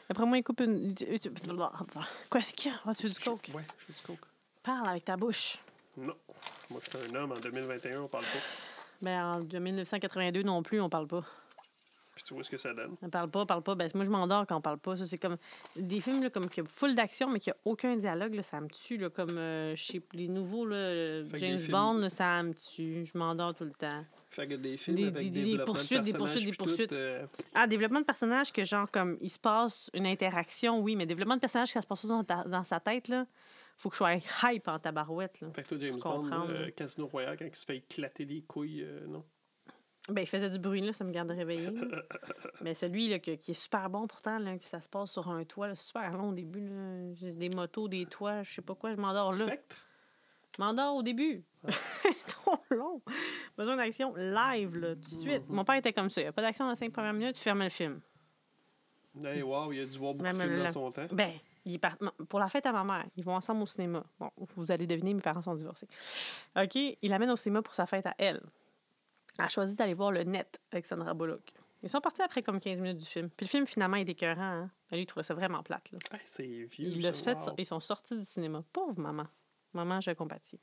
D'après 0.09 0.27
moi, 0.27 0.37
ils 0.39 0.45
coupent 0.45 0.61
une. 0.61 0.95
Quoi, 2.31 2.41
c'est 2.43 2.55
qu'il 2.55 2.71
y 2.71 2.75
a? 2.75 2.79
Ah, 2.85 2.95
tu 2.95 3.05
veux 3.05 3.13
du 3.13 3.19
coke? 3.19 3.51
Ouais, 3.55 3.65
je 3.89 3.93
du 3.93 4.01
coke. 4.07 4.21
Parle 4.63 4.89
avec 4.89 5.05
ta 5.05 5.17
bouche. 5.17 5.59
Non. 5.97 6.15
Moi, 6.71 6.81
je 6.85 6.99
suis 6.99 7.11
un 7.11 7.15
homme. 7.17 7.33
En 7.33 7.39
2021, 7.39 8.03
on 8.03 8.09
parle 8.09 8.25
pas. 8.25 8.39
Ben, 9.01 9.25
en 9.25 9.41
1982 9.61 10.43
non 10.43 10.63
plus, 10.63 10.81
on 10.81 10.89
parle 10.91 11.07
pas. 11.07 11.25
Puis 12.17 12.25
tu 12.25 12.33
vois 12.35 12.43
ce 12.43 12.51
que 12.51 12.57
ça 12.57 12.73
donne. 12.73 12.97
On 13.03 13.11
parle 13.11 13.31
pas, 13.31 13.41
on 13.43 13.47
parle 13.47 13.63
pas. 13.63 13.75
Ben, 13.75 13.91
moi, 13.95 14.05
je 14.05 14.11
m'endors 14.11 14.47
quand 14.47 14.57
on 14.57 14.61
parle 14.63 14.79
pas. 14.79 14.97
Ça, 14.97 15.05
c'est 15.05 15.19
comme 15.19 15.37
des 15.77 16.01
films 16.01 16.23
là, 16.23 16.31
comme 16.31 16.49
qui 16.49 16.63
a 16.63 16.65
full 16.65 16.95
d'action, 16.95 17.29
mais 17.31 17.39
qui 17.41 17.51
a 17.51 17.57
aucun 17.67 17.95
dialogue. 17.95 18.35
Là, 18.35 18.43
ça 18.43 18.59
me 18.59 18.69
tue. 18.69 18.97
Là, 18.97 19.11
comme 19.11 19.37
euh, 19.37 19.77
chez 19.77 20.01
les 20.15 20.27
nouveaux, 20.27 20.65
là, 20.65 20.77
euh, 20.77 21.25
James 21.35 21.59
films- 21.61 21.73
Bond, 21.73 21.93
là, 21.99 22.09
ça 22.09 22.43
me 22.43 22.55
tue. 22.55 23.05
Je 23.05 23.19
m'endors 23.19 23.55
tout 23.55 23.65
le 23.65 23.73
temps. 23.73 24.03
Fait 24.31 24.49
que 24.49 24.55
des 24.55 24.77
films 24.79 24.97
Des- 24.97 25.03
avec 25.09 25.15
des- 25.15 25.25
des, 25.25 25.31
des 25.31 25.45
développements 25.51 25.73
de 25.75 25.79
poursuites, 25.79 26.03
des 26.03 26.13
poursuites, 26.15 26.45
des 26.47 26.51
tout, 26.53 26.65
poursuites. 26.65 26.93
euh, 26.93 27.27
Ah, 27.55 27.67
développement 27.67 28.01
de 28.01 28.05
personnage 28.07 28.51
que 28.53 28.65
genre 28.65 28.91
comme 28.91 29.19
il 29.21 29.31
se 29.31 29.39
passe 29.39 29.91
une 29.95 30.07
interaction, 30.07 30.81
oui, 30.81 30.97
mais 30.97 31.05
développement 31.07 31.37
de 31.37 31.41
personnage 31.41 31.69
ça 31.73 31.83
se 31.83 31.87
passe 31.87 32.05
dans, 32.07 32.25
ta- 32.25 32.45
dans 32.45 32.65
sa 32.65 32.81
tête 32.81 33.09
là, 33.09 33.27
faut 33.79 33.89
que 33.91 33.95
je 33.95 33.99
sois 33.99 34.15
hype 34.53 34.69
en 34.69 34.79
tabarouette 34.79 35.41
là. 35.43 35.49
Fait 35.55 35.63
que 35.63 35.69
toi, 35.69 35.79
James 35.81 36.01
Bond, 36.03 36.31
euh. 36.49 36.71
Casino 36.75 37.07
Royale, 37.07 37.37
quand 37.39 37.45
il 37.45 37.55
se 37.55 37.65
fait 37.67 37.77
éclater 37.77 38.25
les 38.25 38.41
couilles, 38.43 38.83
euh, 38.83 39.07
non? 39.07 39.23
Ben 40.09 40.21
il 40.23 40.27
faisait 40.27 40.49
du 40.51 40.59
bruit 40.61 40.81
là, 40.81 40.93
ça 40.93 41.03
me 41.05 41.11
garde 41.11 41.31
réveillé. 41.33 41.69
mais 42.61 42.75
celui 42.75 43.09
là 43.09 43.19
que- 43.19 43.33
qui 43.35 43.51
est 43.51 43.55
super 43.55 43.91
bon 43.91 44.07
pourtant 44.07 44.39
là, 44.39 44.57
que 44.57 44.65
ça 44.65 44.81
se 44.81 44.89
passe 44.89 45.11
sur 45.11 45.29
un 45.29 45.45
toit, 45.45 45.67
là, 45.69 45.75
super 45.75 46.13
long 46.17 46.29
au 46.29 46.33
début 46.33 46.69
là, 46.69 47.33
des 47.33 47.49
motos, 47.49 47.89
des 47.89 48.07
toits, 48.07 48.43
je 48.45 48.55
sais 48.55 48.63
pas 48.63 48.75
quoi, 48.77 48.93
je 48.93 48.99
m'endors 49.01 49.33
là. 49.33 49.47
Spectre? 49.47 49.85
Je 50.57 50.63
m'endors 50.63 50.95
au 50.97 51.03
début. 51.03 51.43
Trop 52.29 52.59
long. 52.71 53.03
Besoin 53.59 53.77
d'action 53.77 54.15
live 54.17 54.77
là, 54.79 54.95
tout 54.95 55.17
de 55.17 55.21
suite. 55.21 55.43
Mon 55.49 55.65
père 55.65 55.75
était 55.75 55.93
comme 55.93 56.09
ça, 56.09 56.21
il 56.21 56.25
y 56.25 56.29
a 56.29 56.33
pas 56.33 56.43
d'action 56.43 56.65
dans 56.67 56.71
les 56.71 56.77
cinq 56.77 56.93
premières 56.93 57.13
minutes, 57.13 57.37
tu 57.37 57.43
fermes 57.43 57.63
le 57.63 57.69
film. 57.69 58.01
Hey, 59.25 59.43
wow, 59.43 59.73
il 59.73 59.81
a 59.81 59.87
dû 59.87 59.99
voir 59.99 60.15
beaucoup 60.15 60.31
de 60.31 60.37
Même 60.37 60.49
films 60.49 60.59
là. 60.61 60.67
dans 60.67 60.73
son 60.73 60.91
temps. 60.91 61.07
Ben, 61.11 61.33
il 61.65 61.75
est 61.75 61.79
par- 61.79 61.97
pour 62.29 62.39
la 62.39 62.49
fête 62.49 62.67
à 62.67 62.73
ma 62.73 62.85
mère, 62.85 63.07
ils 63.17 63.25
vont 63.25 63.35
ensemble 63.35 63.63
au 63.63 63.67
cinéma. 63.67 64.05
Bon, 64.21 64.31
vous 64.39 64.71
allez 64.71 64.87
deviner, 64.87 65.15
mes 65.15 65.23
parents 65.23 65.43
sont 65.43 65.55
divorcés. 65.55 65.89
OK, 66.57 66.77
il 66.77 66.97
l'amène 67.11 67.31
au 67.31 67.37
cinéma 67.37 67.63
pour 67.63 67.75
sa 67.75 67.87
fête 67.87 68.07
à 68.07 68.15
elle. 68.19 68.41
A 69.39 69.49
choisi 69.49 69.75
d'aller 69.75 69.95
voir 69.95 70.13
le 70.13 70.23
net 70.23 70.61
avec 70.73 70.87
Sandra 70.87 71.15
Bullock. 71.15 71.53
Ils 71.83 71.89
sont 71.89 72.01
partis 72.01 72.23
après 72.23 72.43
comme 72.43 72.59
15 72.59 72.81
minutes 72.81 72.99
du 72.99 73.05
film. 73.05 73.29
Puis 73.31 73.47
le 73.47 73.51
film, 73.51 73.67
finalement, 73.67 73.97
est 73.97 74.09
écœurant. 74.09 74.41
Hein? 74.41 74.71
Lui, 74.91 75.03
il 75.03 75.07
trouvait 75.07 75.23
ça 75.23 75.35
vraiment 75.35 75.63
plate. 75.63 75.91
Là. 75.93 75.99
Hey, 76.13 76.21
c'est 76.25 76.43
vieux. 76.43 76.89
Il 76.89 77.03
ça, 77.03 77.11
l'a 77.11 77.13
fait, 77.13 77.51
wow. 77.51 77.55
ils 77.59 77.67
sont 77.67 77.81
sortis 77.81 78.17
du 78.17 78.25
cinéma. 78.25 78.65
Pauvre 78.73 78.99
maman. 78.99 79.27
Maman, 79.75 80.01
je 80.01 80.11
compatis. 80.13 80.59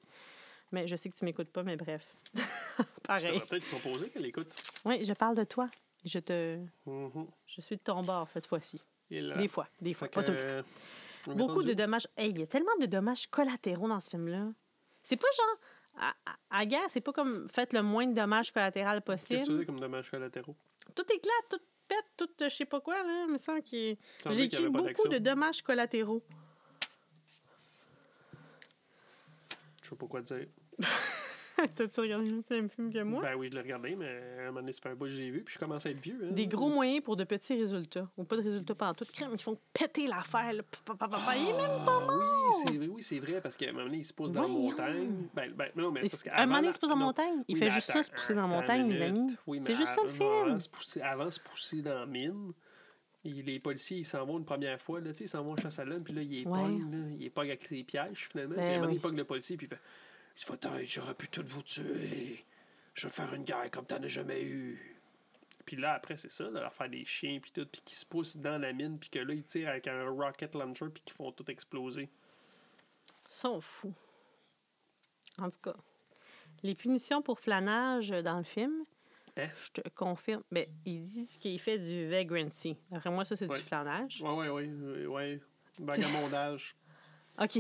Mais 0.72 0.88
je 0.88 0.96
sais 0.96 1.10
que 1.10 1.16
tu 1.16 1.24
m'écoutes 1.24 1.52
pas, 1.52 1.64
mais 1.64 1.78
bref. 1.78 2.16
Je 2.34 3.08
Pareil. 3.08 3.34
t'aurais 3.34 3.46
peut-être 3.46 3.68
proposé 3.68 4.10
qu'elle 4.10 4.26
écoute. 4.26 4.56
Oui, 4.86 5.04
je 5.04 5.12
parle 5.12 5.36
de 5.36 5.44
toi. 5.44 5.70
Je 6.06 6.20
te... 6.20 6.58
Mhm. 6.86 7.28
Je 7.46 7.62
suis 7.62 7.76
de 7.76 7.82
ton 7.82 8.02
bord 8.02 8.30
cette 8.30 8.48
fois-ci. 8.48 8.82
Des 9.12 9.48
fois, 9.50 9.68
des 9.82 9.94
fois, 9.94 10.08
Fait 10.08 10.24
pas 10.24 10.32
le 10.32 10.40
euh, 10.40 10.64
Beaucoup 11.28 11.64
de 11.64 11.74
dommages. 11.74 12.08
Hey, 12.18 12.32
il 12.32 12.40
y 12.40 12.44
a 12.44 12.48
tellement 12.48 12.76
de 12.80 12.86
dommages 12.86 13.28
collatéraux 13.28 13.88
dans 13.88 14.00
ce 14.00 14.10
film-là. 14.10 14.48
C'est 15.04 15.18
pas 15.18 15.28
genre. 15.38 15.58
À, 16.00 16.14
à, 16.50 16.66
guerre, 16.66 16.90
c'est 16.90 17.02
pas 17.02 17.14
comme 17.14 17.48
faites 17.50 17.72
le 17.74 17.84
moins 17.84 18.08
de 18.08 18.14
dommages 18.14 18.52
collatéraux 18.52 19.00
Qu'est-ce 19.06 19.26
que 19.28 19.34
possible. 19.36 19.60
c'est 19.60 19.66
comme 19.66 19.80
dommages 19.80 20.10
collatéraux? 20.10 20.56
Tout 20.96 21.04
éclate, 21.14 21.46
tout 21.50 21.60
pète, 21.88 22.06
tout 22.18 22.30
euh, 22.42 22.50
je 22.50 22.56
sais 22.56 22.66
pas 22.66 22.82
quoi, 22.82 22.96
là. 23.04 23.26
Il 23.28 23.34
me 23.34 23.38
semble 23.38 23.62
qu'il 23.62 23.98
J'ai 24.32 24.44
écrit 24.44 24.68
beaucoup 24.70 25.08
de 25.08 25.18
dommages 25.20 25.62
collatéraux. 25.62 26.24
Je 29.84 29.90
sais 29.90 29.96
pas 29.96 30.08
quoi 30.08 30.22
dire. 30.22 30.48
T'as-tu 31.76 32.00
regardé 32.00 32.30
le 32.32 32.44
même 32.50 32.70
film 32.70 32.92
que 32.92 33.04
moi? 33.04 33.22
Ben 33.22 33.36
oui, 33.36 33.48
je 33.50 33.54
l'ai 33.56 33.62
regardé, 33.62 33.96
mais 33.96 34.10
à 34.10 34.42
un 34.42 34.46
moment 34.48 34.62
donné, 34.62 34.72
c'est 34.72 34.82
pas 34.82 34.90
un 34.90 34.96
bout 34.96 35.06
que 35.06 35.12
j'ai 35.12 35.30
vu, 35.30 35.44
puis 35.44 35.54
je 35.54 35.60
commence 35.60 35.86
à 35.86 35.92
être 35.92 36.00
vieux. 36.00 36.20
hein. 36.24 36.32
Des 36.32 36.48
gros 36.48 36.68
moyens 36.70 37.04
pour 37.04 37.16
de 37.16 37.24
petits 37.24 37.54
résultats. 37.54 38.10
Ou 38.18 38.24
pas 38.24 38.38
de 38.38 38.42
résultats 38.42 38.74
pendant 38.74 38.96
toute 38.96 39.12
crème. 39.12 39.30
Ils 39.34 39.42
font 39.42 39.60
péter 39.72 40.08
l'affaire. 40.08 40.52
il 40.52 40.60
est 40.60 40.64
même 40.88 40.96
pas 40.96 42.00
Ah, 42.02 42.06
mort. 42.06 42.33
Oui, 42.46 42.54
c'est 42.68 42.78
vrai, 42.78 42.88
oui, 42.88 43.04
c'est 43.04 43.20
vrai, 43.20 43.42
parce 43.42 43.56
qu'à 43.58 43.70
un 43.70 43.72
moment 43.72 43.86
donné, 43.86 43.98
il 43.98 44.04
se 44.06 44.14
pousse 44.14 44.34
dans 44.34 44.42
la 44.44 44.48
montagne. 44.48 45.28
Ben, 45.34 45.52
ben, 45.54 45.70
non, 45.76 45.92
mais 45.92 46.02
Il 46.04 46.10
parce 46.10 46.28
un 46.28 46.46
moment 46.46 46.56
donné, 46.58 46.68
il 46.70 46.74
se 46.74 46.80
pousse 46.80 46.90
dans 46.90 46.96
la 46.96 47.06
montagne? 47.06 47.44
Il 47.48 47.58
fait 47.58 47.70
juste 47.70 47.92
ça, 47.92 48.04
se 48.04 48.12
pousser 48.12 48.34
dans 48.34 48.48
la 48.48 48.56
montagne, 48.56 48.90
les 48.90 49.02
amis. 49.02 49.36
C'est 49.62 49.76
juste 49.76 49.94
ça, 49.94 50.04
le 50.04 50.10
film. 50.10 50.60
se 50.60 50.70
pousser, 50.70 51.02
avant 51.02 51.26
de 51.26 51.30
se 51.30 51.40
pousser 51.40 51.82
dans 51.82 52.00
la 52.00 52.06
mine, 52.06 52.54
il- 53.24 53.46
les 53.46 53.60
policiers, 53.60 54.00
ils 54.00 54.06
s'en 54.06 54.26
vont 54.26 54.38
une 54.38 54.46
première 54.46 54.82
fois, 54.82 55.00
là, 55.00 55.12
tu 55.12 55.20
sais, 55.20 55.24
ils 55.26 55.30
s'en 55.30 55.44
vont 55.44 55.56
chasse 55.56 55.80
à 55.80 55.86
l'homme, 55.86 56.04
puis 56.04 56.14
là, 56.14 56.22
il 56.22 56.42
est 56.42 56.46
Ouais. 56.48 56.60
pogne, 56.60 56.92
là, 56.92 56.98
il 57.18 57.24
est 57.26 57.30
pogne 57.30 57.50
avec 57.50 57.64
ses 57.66 57.84
pièges, 57.84 58.28
finalement. 58.30 58.56
Ben 58.56 58.62
puis 58.62 58.66
à 58.66 58.68
un 58.68 58.74
moment 58.74 58.82
donné, 58.82 58.94
oui. 58.94 58.98
il 58.98 59.02
pogne 59.02 59.18
le 59.18 59.24
policier, 59.26 59.58
puis 59.58 59.68
il 59.68 59.70
fait 59.70 60.48
«Va-t'en, 60.50 60.72
j'aurais 60.84 61.14
pu 61.16 61.28
tout 61.30 61.44
vous 61.48 61.62
tuer. 61.64 62.44
Je 62.96 63.08
vais 63.08 63.14
faire 63.14 63.34
une 63.34 63.44
guerre 63.44 63.72
comme 63.72 63.86
t'en 63.86 64.02
as 64.04 64.08
jamais 64.08 64.42
eu.» 64.44 64.90
Puis 65.66 65.78
là, 65.78 65.94
après, 65.94 66.18
c'est 66.18 66.30
ça, 66.32 66.44
là, 66.50 66.60
leur 66.60 66.74
faire 66.74 66.90
des 66.90 67.06
chiens, 67.06 67.40
puis 67.42 67.52
tout, 67.54 67.66
puis 67.66 67.82
qui 67.86 67.96
se 67.96 68.06
poussent 68.06 68.36
dans 68.36 68.58
la 68.58 68.74
mine, 68.74 69.00
puis 69.00 69.10
que 69.10 69.20
là, 69.20 69.34
ils 69.34 69.44
tirent 69.46 69.70
avec 69.70 69.88
un 69.88 70.10
rocket 70.10 70.54
launcher, 70.56 70.88
puis 70.94 71.02
qu'ils 71.06 71.16
font 71.16 71.32
tout 71.32 71.50
exploser. 71.50 72.10
Sont 73.34 73.60
fous. 73.62 73.96
En 75.40 75.50
tout 75.50 75.58
cas, 75.64 75.74
les 76.62 76.76
punitions 76.76 77.24
pour 77.24 77.40
flanage 77.40 78.10
dans 78.10 78.38
le 78.38 78.44
film, 78.44 78.86
Hein? 79.36 79.48
je 79.56 79.72
te 79.82 79.90
confirme. 79.90 80.44
Ben, 80.52 80.68
ils 80.86 81.02
disent 81.02 81.40
qu'il 81.40 81.60
fait 81.60 81.80
du 81.80 82.08
vagrancy. 82.08 82.78
Après 82.92 83.10
moi, 83.10 83.26
ça, 83.26 83.36
c'est 83.36 83.48
Ouais. 83.50 83.58
du 83.58 83.64
flanage. 83.64 84.22
Ouais, 84.22 84.30
ouais, 84.30 84.50
ouais, 84.50 84.68
ouais, 84.68 85.06
ouais. 85.08 85.42
Vagabondage. 85.80 86.76
OK. 87.42 87.58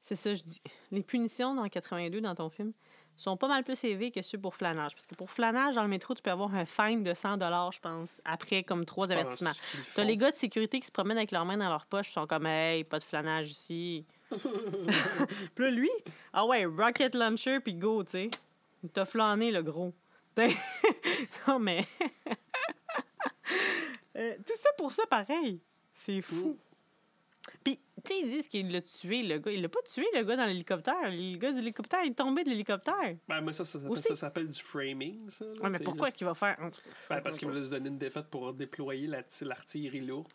C'est 0.00 0.16
ça, 0.16 0.34
je 0.34 0.42
dis. 0.42 0.60
Les 0.90 1.04
punitions 1.04 1.54
dans 1.54 1.68
82 1.68 2.20
dans 2.20 2.34
ton 2.34 2.50
film 2.50 2.72
sont 3.14 3.36
pas 3.36 3.46
mal 3.46 3.62
plus 3.62 3.84
élevées 3.84 4.10
que 4.10 4.20
ceux 4.20 4.38
pour 4.38 4.56
flanage. 4.56 4.96
Parce 4.96 5.06
que 5.06 5.14
pour 5.14 5.30
flanage, 5.30 5.76
dans 5.76 5.84
le 5.84 5.88
métro, 5.88 6.12
tu 6.16 6.22
peux 6.22 6.32
avoir 6.32 6.52
un 6.56 6.64
fine 6.66 7.04
de 7.04 7.14
100 7.14 7.38
je 7.70 7.78
pense, 7.78 8.20
après 8.24 8.64
comme 8.64 8.84
trois 8.84 9.12
avertissements. 9.12 9.52
T'as 9.94 10.02
les 10.02 10.16
gars 10.16 10.32
de 10.32 10.36
sécurité 10.36 10.80
qui 10.80 10.86
se 10.88 10.92
promènent 10.92 11.18
avec 11.18 11.30
leurs 11.30 11.44
mains 11.44 11.58
dans 11.58 11.68
leur 11.68 11.86
poche, 11.86 12.08
ils 12.08 12.12
sont 12.14 12.26
comme 12.26 12.46
Hey, 12.46 12.82
pas 12.82 12.98
de 12.98 13.04
flanage 13.04 13.48
ici. 13.52 14.04
Puis 15.54 15.64
là, 15.64 15.70
lui, 15.70 15.90
ah 16.32 16.44
ouais, 16.46 16.64
rocket 16.64 17.14
launcher, 17.14 17.60
puis 17.60 17.74
go, 17.74 18.02
tu 18.04 18.10
sais. 18.10 18.30
Il 18.82 18.90
t'a 18.90 19.04
flâné, 19.04 19.50
le 19.52 19.62
gros. 19.62 19.92
non, 21.48 21.58
mais. 21.58 21.86
Euh, 24.14 24.34
tout 24.46 24.52
ça 24.56 24.68
pour 24.76 24.92
ça, 24.92 25.04
pareil. 25.06 25.58
C'est 25.94 26.20
fou. 26.20 26.58
Puis, 27.64 27.78
tu 28.04 28.12
sais, 28.12 28.20
ils 28.20 28.30
disent 28.30 28.48
qu'il 28.48 28.70
l'a 28.70 28.82
tué, 28.82 29.22
le 29.22 29.38
gars. 29.38 29.50
Il 29.50 29.62
l'a 29.62 29.68
pas 29.70 29.80
tué, 29.82 30.04
le 30.14 30.22
gars, 30.22 30.36
dans 30.36 30.44
l'hélicoptère. 30.44 30.94
Le 31.10 31.36
gars 31.38 31.50
de 31.50 31.56
l'hélicoptère, 31.56 32.00
il 32.04 32.10
est 32.10 32.14
tombé 32.14 32.44
de 32.44 32.50
l'hélicoptère. 32.50 33.16
Ben, 33.26 33.40
mais 33.40 33.52
ça, 33.52 33.64
ça, 33.64 33.78
s'appelle- 33.78 33.90
Aussi- 33.90 34.02
ça 34.08 34.16
s'appelle 34.16 34.48
du 34.48 34.60
framing, 34.60 35.30
ça. 35.30 35.46
là. 35.46 35.62
Ouais, 35.62 35.70
mais 35.70 35.78
pourquoi 35.78 36.08
juste- 36.08 36.18
qu'il 36.18 36.26
va 36.26 36.34
faire. 36.34 36.58
Ben, 37.08 37.20
parce 37.22 37.38
qu'il 37.38 37.48
voulait 37.48 37.62
se 37.62 37.70
donner 37.70 37.88
une 37.88 37.98
défaite 37.98 38.26
pour 38.26 38.52
déployer 38.52 39.06
la- 39.06 39.22
l'artillerie 39.42 40.02
lourde. 40.02 40.28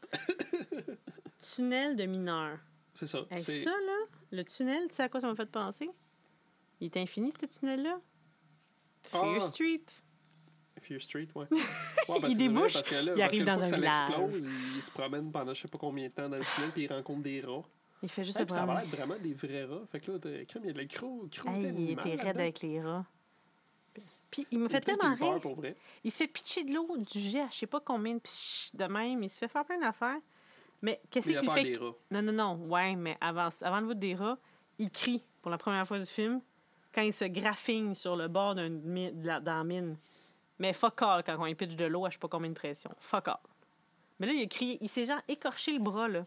Tunnel 1.56 1.96
de 1.96 2.06
mineurs. 2.06 2.58
C'est 2.98 3.06
ça. 3.08 3.20
Hey, 3.30 3.40
ça, 3.42 3.70
là, 3.70 3.98
le 4.32 4.44
tunnel, 4.44 4.88
tu 4.90 4.96
sais 4.96 5.04
à 5.04 5.10
quoi 5.10 5.20
ça 5.22 5.28
m'a 5.28 5.36
fait 5.36 5.46
penser? 5.46 5.90
Il 6.80 6.86
est 6.86 6.98
infini, 6.98 7.32
ce 7.32 7.46
tunnel-là. 7.46 8.00
Fear 9.04 9.36
Ah. 9.38 9.40
Street. 9.42 9.84
Fear 10.82 11.00
Street, 11.02 11.28
ouais. 11.36 11.46
Ouais, 12.10 12.20
ben, 12.22 12.30
Il 12.30 12.38
débouche, 12.38 12.74
vrai, 12.74 12.82
parce 12.82 12.88
que 12.88 12.96
là, 12.96 13.02
il 13.02 13.08
parce 13.08 13.20
arrive 13.22 13.44
dans 13.44 13.62
un 13.62 13.66
village. 13.76 14.32
il, 14.34 14.76
il 14.78 14.82
se 14.82 14.90
promène 14.90 15.32
pendant 15.32 15.54
je 15.54 15.62
sais 15.62 15.68
pas 15.68 15.78
combien 15.78 16.08
de 16.08 16.14
temps 16.14 16.30
dans 16.30 16.38
le 16.38 16.44
tunnel, 16.56 16.72
puis 16.72 16.84
il 16.84 16.88
rencontre 16.94 17.22
des 17.22 17.42
rats. 17.42 17.64
Il 18.02 18.10
fait 18.10 18.24
juste 18.24 18.40
Hey, 18.40 18.48
se 18.48 18.54
ça 18.54 18.66
va 18.66 18.84
être 18.84 18.90
vraiment 18.90 19.18
des 19.18 19.34
vrais 19.34 19.66
rats. 19.66 19.82
Fait 19.92 20.00
que 20.00 20.12
là, 20.14 20.18
de- 20.20 20.44
crème, 20.46 20.64
il 20.64 20.68
y 20.68 20.70
a 20.70 20.74
de 20.74 20.78
la 20.80 20.86
cru, 20.86 21.08
cruauté 21.30 21.68
Hey, 21.68 21.76
il 21.78 21.92
était 21.92 22.16
raide 22.16 22.40
avec 22.40 22.62
les 22.62 22.82
rats. 22.82 23.06
Puis 24.32 24.46
il 24.52 24.60
me 24.60 24.68
fait 24.70 24.82
tellement 24.82 25.14
rire. 25.16 25.40
Il 26.04 26.12
se 26.12 26.18
fait 26.18 26.28
pitcher 26.28 26.64
de 26.64 26.74
l'eau 26.74 26.98
du 26.98 27.20
jet 27.20 27.46
je 27.52 27.58
sais 27.58 27.68
pas 27.68 27.80
combien 27.80 28.16
de 28.16 28.86
même. 28.86 29.24
Il 29.24 29.30
se 29.30 29.38
fait 29.40 29.48
faire 29.48 29.66
plein 29.66 29.80
d'affaires. 29.80 30.20
Mais 30.82 31.02
qu'est-ce 31.10 31.32
qu'il 31.32 31.50
fait? 31.52 31.64
des 31.64 31.78
rats. 31.78 31.94
Non, 32.12 32.22
non, 32.22 32.32
non. 32.34 32.56
Ouais, 32.68 32.96
mais 32.96 33.18
avant, 33.20 33.50
avant 33.62 33.80
le 33.80 33.88
bout 33.88 33.94
des 33.96 34.16
rats, 34.16 34.38
il 34.78 34.92
crie 34.92 35.24
pour 35.42 35.50
la 35.52 35.58
première 35.58 35.88
fois 35.88 35.98
du 36.00 36.06
film 36.06 36.42
quand 36.94 37.02
il 37.02 37.14
se 37.14 37.26
graffigne 37.26 37.94
sur 37.94 38.16
le 38.16 38.28
bord 38.28 38.56
d'un 38.56 38.70
mi- 38.70 39.12
de 39.12 39.26
la, 39.28 39.40
dans 39.40 39.58
la 39.58 39.64
mine. 39.64 39.98
Mais 40.60 40.74
fuck 40.74 41.02
all 41.02 41.24
quand 41.24 41.36
on 41.40 41.46
lui 41.46 41.56
pitch 41.56 41.76
de 41.76 41.86
l'eau 41.86 42.06
à 42.06 42.10
je 42.10 42.14
sais 42.14 42.20
pas 42.20 42.28
combien 42.28 42.50
de 42.50 42.56
pression. 42.56 42.90
Fuck 43.00 43.28
all. 43.28 43.38
Mais 44.20 44.28
là, 44.28 44.34
il 44.34 44.44
a 44.44 44.48
crié. 44.48 44.78
Il 44.82 44.90
s'est 44.90 45.06
genre 45.06 45.22
écorché 45.28 45.72
le 45.74 45.80
bras, 45.80 46.08
là. 46.08 46.26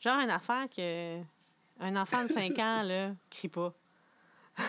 Genre 0.00 0.18
une 0.20 0.30
affaire 0.30 0.66
que. 0.74 1.20
Un 1.78 1.96
enfant 1.96 2.24
de 2.24 2.32
5 2.32 2.58
ans, 2.58 2.82
là, 2.82 3.12
crie 3.30 3.48
pas. 3.48 3.74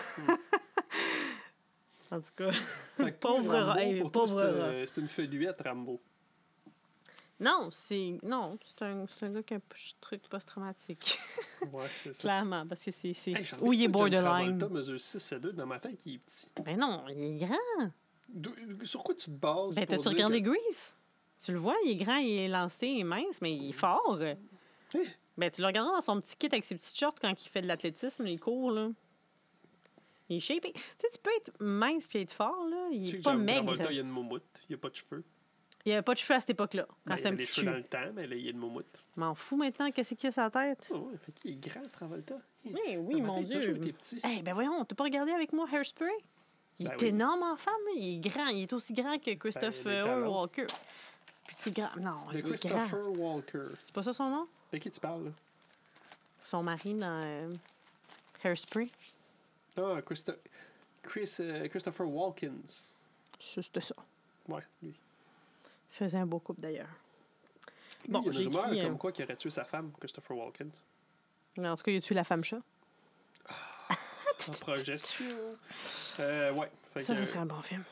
en 2.10 2.20
tout 2.20 2.32
cas. 2.36 2.50
Pauvre 3.20 3.52
Rambo, 3.54 3.66
rat. 3.66 3.82
Hey, 3.82 4.02
pauvre 4.10 4.38
c'est, 4.38 4.44
euh, 4.44 4.86
c'est 4.86 5.00
une 5.00 5.08
feuillette, 5.08 5.60
Rambo. 5.64 6.00
Non, 7.40 7.68
c'est. 7.70 8.18
Non, 8.24 8.58
c'est 8.64 8.82
un, 8.82 9.04
un 9.22 9.30
gars 9.30 9.42
qui 9.44 9.54
a 9.54 9.58
un 9.58 9.62
truc 10.00 10.22
post-traumatique. 10.28 11.18
Ouais, 11.72 11.86
c'est 12.02 12.12
ça. 12.14 12.22
Clairement, 12.22 12.64
parce 12.68 12.84
que 12.84 12.92
c'est. 12.92 13.12
c'est... 13.12 13.32
Hey, 13.32 13.44
il 13.72 13.82
est 13.82 13.86
que 13.86 13.90
borderline. 13.90 14.58
Travolta 14.58 14.68
mesure 14.68 15.00
6 15.00 15.32
et 15.32 15.40
2 15.40 15.52
dans 15.54 15.66
ma 15.66 15.80
tête, 15.80 16.00
il 16.06 16.14
est 16.14 16.18
petit. 16.18 16.46
Ben 16.64 16.78
non, 16.78 17.04
il 17.08 17.20
est 17.20 17.46
grand. 17.46 17.90
Sur 18.84 19.02
quoi 19.02 19.14
tu 19.16 19.24
te 19.26 19.30
bases? 19.30 19.74
Ben, 19.74 19.84
t'as-tu 19.84 20.06
regardé 20.08 20.40
que- 20.40 20.50
Grease? 20.50 20.94
Tu 21.44 21.50
le 21.52 21.58
vois, 21.58 21.74
il 21.84 21.90
est 21.90 21.96
grand, 21.96 22.16
il 22.18 22.30
est 22.38 22.48
lancé, 22.48 22.86
il 22.86 23.00
est 23.00 23.04
mince, 23.04 23.40
mais 23.42 23.54
il 23.56 23.70
est 23.70 23.72
fort. 23.72 24.18
Hein? 24.22 24.34
Ben, 25.36 25.50
tu 25.50 25.60
le 25.60 25.66
regarderas 25.66 25.96
dans 25.96 26.00
son 26.00 26.20
petit 26.20 26.36
kit 26.36 26.46
avec 26.46 26.64
ses 26.64 26.76
petites 26.76 26.96
shorts 26.98 27.16
quand 27.20 27.44
il 27.44 27.48
fait 27.48 27.60
de 27.62 27.66
l'athlétisme, 27.68 28.26
il 28.28 28.38
court, 28.40 28.70
là. 28.70 28.90
Il 30.28 30.36
est 30.36 30.40
shapé. 30.40 30.72
Tu 30.72 30.80
sais, 31.00 31.08
tu 31.12 31.18
peux 31.20 31.30
être 31.38 31.52
mince 31.60 32.06
puis 32.06 32.20
être 32.20 32.32
fort, 32.32 32.66
là. 32.70 32.88
Il 32.92 33.02
Tu 33.02 33.08
sais 33.08 33.16
est 33.16 33.18
que 33.18 33.24
pas 33.24 33.34
maigre. 33.34 33.64
Travolta, 33.66 33.90
il 33.90 33.96
y 33.96 33.98
a 33.98 34.02
une 34.02 34.10
moumoute. 34.10 34.44
Il 34.68 34.72
n'y 34.72 34.74
a 34.76 34.78
pas 34.78 34.90
de 34.90 34.94
cheveux. 34.94 35.24
Il 35.88 35.92
avait 35.92 36.02
pas 36.02 36.12
de 36.14 36.18
cheveux 36.18 36.34
à 36.36 36.40
cette 36.40 36.50
époque-là, 36.50 36.84
quand 36.86 36.96
Ben, 37.06 37.14
il 37.14 37.16
c'était 37.16 37.28
un 37.28 37.32
avait 37.32 37.36
des 37.38 37.44
petit 37.44 37.60
cheveux 37.60 37.70
dans 37.70 37.76
le 37.78 37.84
temps, 37.84 38.12
mais 38.14 38.26
là, 38.26 38.36
il 38.36 38.42
y 38.42 38.48
a 38.48 38.50
une 38.50 38.58
moumoute. 38.58 39.02
M'en 39.16 39.34
fous 39.34 39.56
maintenant, 39.56 39.90
qu'est-ce 39.90 40.14
qu'il 40.14 40.24
y 40.24 40.28
a 40.28 40.32
sur 40.32 40.42
la 40.42 40.50
tête? 40.50 40.90
Oh, 40.92 41.10
fait 41.24 41.32
qu'il 41.32 41.52
est 41.52 41.68
grand, 41.68 41.82
Travolta. 41.90 42.34
Oui, 42.66 42.74
oui, 42.98 43.20
ma 43.22 43.26
mon 43.28 43.40
Il 43.40 43.48
Dieu. 43.48 43.80
Eh 44.24 44.42
ben 44.42 44.52
voyons, 44.52 44.84
t'as 44.84 44.94
pas 44.94 45.04
regardé 45.04 45.32
avec 45.32 45.52
moi 45.52 45.66
Hairspray? 45.72 46.10
Il 46.78 46.86
Ben 46.86 46.92
est 46.92 47.02
oui. 47.02 47.08
énorme 47.08 47.42
en 47.42 47.56
femme, 47.56 47.74
il 47.96 48.16
est 48.16 48.28
grand, 48.28 48.48
il 48.48 48.62
est 48.64 48.72
aussi 48.72 48.92
grand 48.92 49.18
que 49.18 49.30
Ben, 49.30 49.38
il 49.62 49.88
euh, 49.88 50.02
talons. 50.04 50.40
Walker. 50.40 50.66
Puis 51.46 51.56
plus 51.62 51.70
grand. 51.70 51.96
Non, 51.96 52.26
De 52.30 52.34
il 52.34 52.38
est 52.38 52.42
grand. 52.42 52.50
Christopher 52.50 53.10
Walker. 53.18 53.66
C'est 53.84 53.94
pas 53.94 54.02
ça 54.02 54.12
son 54.12 54.28
nom? 54.30 54.48
De 54.72 54.78
qui 54.78 54.90
tu 54.90 55.00
parles, 55.00 55.24
là? 55.24 55.30
Son 56.42 56.62
mari 56.62 56.94
dans 56.94 57.22
euh, 57.24 57.50
Hairspray. 58.44 58.90
Ah, 59.76 60.00
Christo- 60.04 60.36
Chris, 61.02 61.36
euh, 61.40 61.66
Christopher 61.68 62.06
Walkins. 62.08 62.84
C'était 63.40 63.80
ça. 63.80 63.94
Ouais, 64.48 64.62
lui. 64.82 64.94
Faisait 65.98 66.18
un 66.18 66.26
beau 66.26 66.38
couple 66.38 66.60
d'ailleurs. 66.60 66.86
Bon, 68.06 68.22
il 68.26 68.32
y 68.32 68.38
a 68.38 68.40
une 68.42 68.48
rumeur 68.48 68.66
écrit, 68.66 68.80
euh, 68.80 68.84
comme 68.88 68.98
quoi 68.98 69.10
qu'il 69.10 69.24
aurait 69.24 69.34
tué 69.36 69.50
sa 69.50 69.64
femme, 69.64 69.90
Christopher 69.98 70.36
Walkins. 70.36 70.70
En 71.58 71.74
tout 71.76 71.82
cas, 71.82 71.90
il 71.90 71.96
a 71.96 72.00
tué 72.00 72.14
la 72.14 72.22
femme 72.24 72.44
chat. 72.44 72.60
En 74.48 74.52
projection. 74.60 75.24
Euh, 76.20 76.52
ouais. 76.52 76.68
Fait 76.94 77.02
Ça, 77.04 77.12
que, 77.14 77.20
ça 77.20 77.26
serait 77.26 77.38
un 77.38 77.46
bon 77.46 77.62
film. 77.62 77.84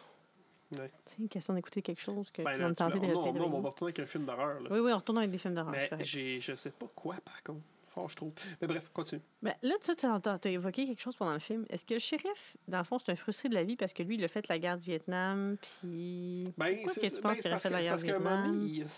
ouais. 0.73 0.91
C'est 1.05 1.19
une 1.19 1.29
question 1.29 1.55
d'écouter 1.55 1.81
quelque 1.81 2.01
chose 2.01 2.29
que, 2.33 2.43
ben, 2.43 2.59
me 2.59 2.69
tu- 2.71 2.75
tenter 2.75 2.99
de 2.99 3.07
rester 3.07 3.21
on, 3.29 3.55
on 3.55 3.61
va 3.61 3.69
retourner 3.69 3.91
avec 3.95 4.01
un 4.01 4.07
film 4.07 4.25
d'horreur. 4.25 4.59
Oui, 4.69 4.81
oui, 4.81 4.93
on 4.93 4.97
retourne 4.97 5.19
avec 5.19 5.31
des 5.31 5.39
films 5.39 5.55
d'horreur. 5.55 5.73
Mais 5.73 6.03
je 6.05 6.55
sais 6.57 6.71
pas 6.71 6.87
quoi, 6.95 7.15
par 7.25 7.41
contre. 7.45 7.61
Fort, 7.97 8.11
je 8.11 8.17
trouve. 8.17 8.33
Mais 8.61 8.67
bref, 8.69 8.91
continue. 8.93 9.23
Ben, 9.41 9.55
là, 9.63 9.75
tu 9.83 9.91
as, 10.07 10.51
évoqué 10.51 10.85
quelque 10.87 11.01
chose 11.01 11.17
pendant 11.17 11.33
le 11.33 11.39
film. 11.39 11.65
Est-ce 11.71 11.87
que 11.87 11.95
le 11.95 12.01
shérif, 12.01 12.55
dans 12.69 12.77
le 12.79 12.85
fond, 12.85 12.99
c'est 12.99 13.11
un 13.11 13.17
frustré 13.17 13.49
de 13.49 13.55
la 13.55 13.65
vie 13.65 13.77
parce 13.77 13.95
que 13.95 14.03
lui, 14.03 14.17
il 14.17 14.25
a 14.25 14.29
fait 14.29 14.47
la 14.49 14.59
guerre 14.59 14.77
du 14.77 14.85
Vietnam, 14.85 15.57
puis... 15.81 16.45
Ben, 16.59 16.77
c'est, 16.87 17.01
que 17.01 17.07
tu 17.07 17.11
c'est- 17.15 17.21
penses 17.23 17.39
ben, 17.41 17.45
la 17.45 17.51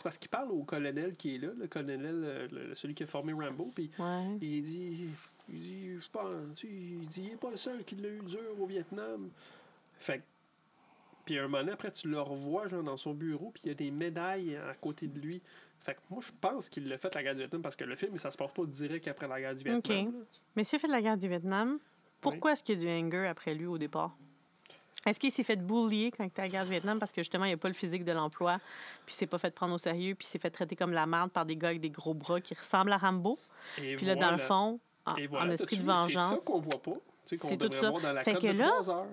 parce, 0.02 0.18
qu'il 0.18 0.28
parle 0.28 0.50
au 0.50 0.64
colonel 0.64 1.14
qui 1.14 1.36
est 1.36 1.38
là, 1.38 1.50
le 1.56 1.68
colonel, 1.68 2.22
euh, 2.24 2.48
le- 2.50 2.74
celui 2.74 2.94
qui 2.94 3.04
a 3.04 3.06
formé 3.06 3.32
Rambo, 3.32 3.70
puis 3.72 3.88
Ouais. 4.00 4.36
il 4.40 4.62
dit, 4.62 5.08
il 5.48 5.56
dit, 5.60 5.98
je 5.98 6.10
pense, 6.10 6.62
il 6.64 7.06
dit, 7.06 7.22
il 7.28 7.32
est 7.34 7.36
pas 7.36 7.50
le 7.50 7.56
seul 7.56 7.84
qui 7.84 7.94
l'a 7.94 8.08
eu 8.08 8.20
dur 8.22 8.40
au 8.60 8.66
Vietnam. 8.66 9.30
Fait 10.00 10.18
que- 10.18 10.22
puis 11.24 11.38
un 11.38 11.46
moment 11.46 11.70
après, 11.72 11.92
tu 11.92 12.08
le 12.08 12.20
revois 12.20 12.66
genre, 12.68 12.82
dans 12.82 12.96
son 12.96 13.14
bureau, 13.14 13.50
puis 13.52 13.62
il 13.64 13.68
y 13.68 13.70
a 13.70 13.74
des 13.74 13.90
médailles 13.92 14.56
à 14.56 14.74
côté 14.74 15.06
de 15.06 15.20
lui. 15.20 15.40
Fait 15.80 15.94
que 15.94 16.00
moi, 16.10 16.20
je 16.22 16.32
pense 16.40 16.68
qu'il 16.68 16.88
l'a 16.88 16.98
fait 16.98 17.14
la 17.14 17.22
guerre 17.22 17.34
du 17.34 17.40
Vietnam 17.40 17.62
parce 17.62 17.76
que 17.76 17.84
le 17.84 17.96
film, 17.96 18.16
ça 18.18 18.30
se 18.30 18.36
passe 18.36 18.50
pas 18.52 18.64
direct 18.66 19.08
après 19.08 19.28
la 19.28 19.40
guerre 19.40 19.54
du 19.54 19.64
Vietnam. 19.64 19.78
Ok. 20.08 20.12
là. 20.14 20.26
Mais 20.56 20.64
s'il 20.64 20.76
a 20.76 20.80
fait 20.80 20.88
la 20.88 21.00
guerre 21.00 21.16
du 21.16 21.28
Vietnam, 21.28 21.78
pourquoi 22.20 22.52
est-ce 22.52 22.64
qu'il 22.64 22.82
y 22.82 22.86
a 22.86 22.98
du 23.00 23.06
anger 23.06 23.26
après 23.28 23.54
lui 23.54 23.66
au 23.66 23.78
départ? 23.78 24.14
Est-ce 25.06 25.20
qu'il 25.20 25.30
s'est 25.30 25.44
fait 25.44 25.56
bullier 25.56 26.10
quand 26.10 26.24
il 26.24 26.26
était 26.26 26.42
à 26.42 26.44
la 26.46 26.48
guerre 26.50 26.64
du 26.64 26.70
Vietnam 26.70 26.98
parce 26.98 27.12
que 27.12 27.22
justement, 27.22 27.44
il 27.44 27.48
n'y 27.48 27.54
a 27.54 27.58
pas 27.58 27.68
le 27.68 27.74
physique 27.74 28.04
de 28.04 28.12
l'emploi, 28.12 28.58
puis 29.06 29.14
il 29.14 29.16
s'est 29.16 29.26
pas 29.26 29.38
fait 29.38 29.54
prendre 29.54 29.74
au 29.74 29.78
sérieux, 29.78 30.14
puis 30.14 30.26
il 30.26 30.28
s'est 30.30 30.40
fait 30.40 30.50
traiter 30.50 30.74
comme 30.76 30.92
la 30.92 31.06
merde 31.06 31.30
par 31.30 31.46
des 31.46 31.56
gars 31.56 31.68
avec 31.68 31.80
des 31.80 31.90
gros 31.90 32.14
bras 32.14 32.40
qui 32.40 32.54
ressemblent 32.54 32.92
à 32.92 32.98
Rambo? 32.98 33.38
Et 33.80 33.96
Puis 33.96 34.04
là, 34.06 34.16
dans 34.16 34.32
le 34.32 34.38
fond, 34.38 34.80
en, 35.06 35.16
Et 35.16 35.26
voilà, 35.26 35.46
en 35.46 35.50
esprit 35.50 35.78
de 35.78 35.84
vengeance. 35.84 36.30
C'est 36.30 36.36
ça 36.36 36.42
qu'on 36.44 36.58
voit 36.60 36.82
pas. 36.82 36.94
C'est 37.24 37.56
tout 37.56 37.72
ça. 37.72 37.90
voir 37.90 38.02
dans 38.02 38.12
la 38.12 38.22
Fait 38.24 38.34
que 38.34 38.46
là- 38.48 38.66
3 38.66 38.90
heures. 38.90 39.06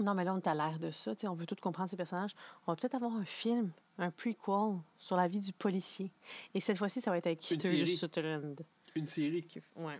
Non, 0.00 0.14
mais 0.14 0.22
là, 0.24 0.32
on 0.32 0.38
est 0.38 0.46
à 0.46 0.54
l'air 0.54 0.78
de 0.78 0.90
ça. 0.92 1.12
On 1.24 1.32
veut 1.32 1.46
tout 1.46 1.56
comprendre 1.60 1.90
ces 1.90 1.96
personnages. 1.96 2.30
On 2.66 2.72
va 2.72 2.76
peut-être 2.76 2.94
avoir 2.94 3.12
un 3.16 3.24
film, 3.24 3.72
un 3.98 4.10
prequel 4.10 4.78
sur 4.98 5.16
la 5.16 5.28
vie 5.28 5.40
du 5.40 5.52
policier. 5.52 6.10
Et 6.54 6.60
cette 6.60 6.78
fois-ci, 6.78 7.00
ça 7.00 7.10
va 7.10 7.18
être 7.18 7.26
avec 7.26 7.42
série. 7.42 7.96
Sutherland. 7.96 8.60
Une 8.94 9.06
série. 9.06 9.42
qui- 9.44 9.60
Ouais. 9.76 9.98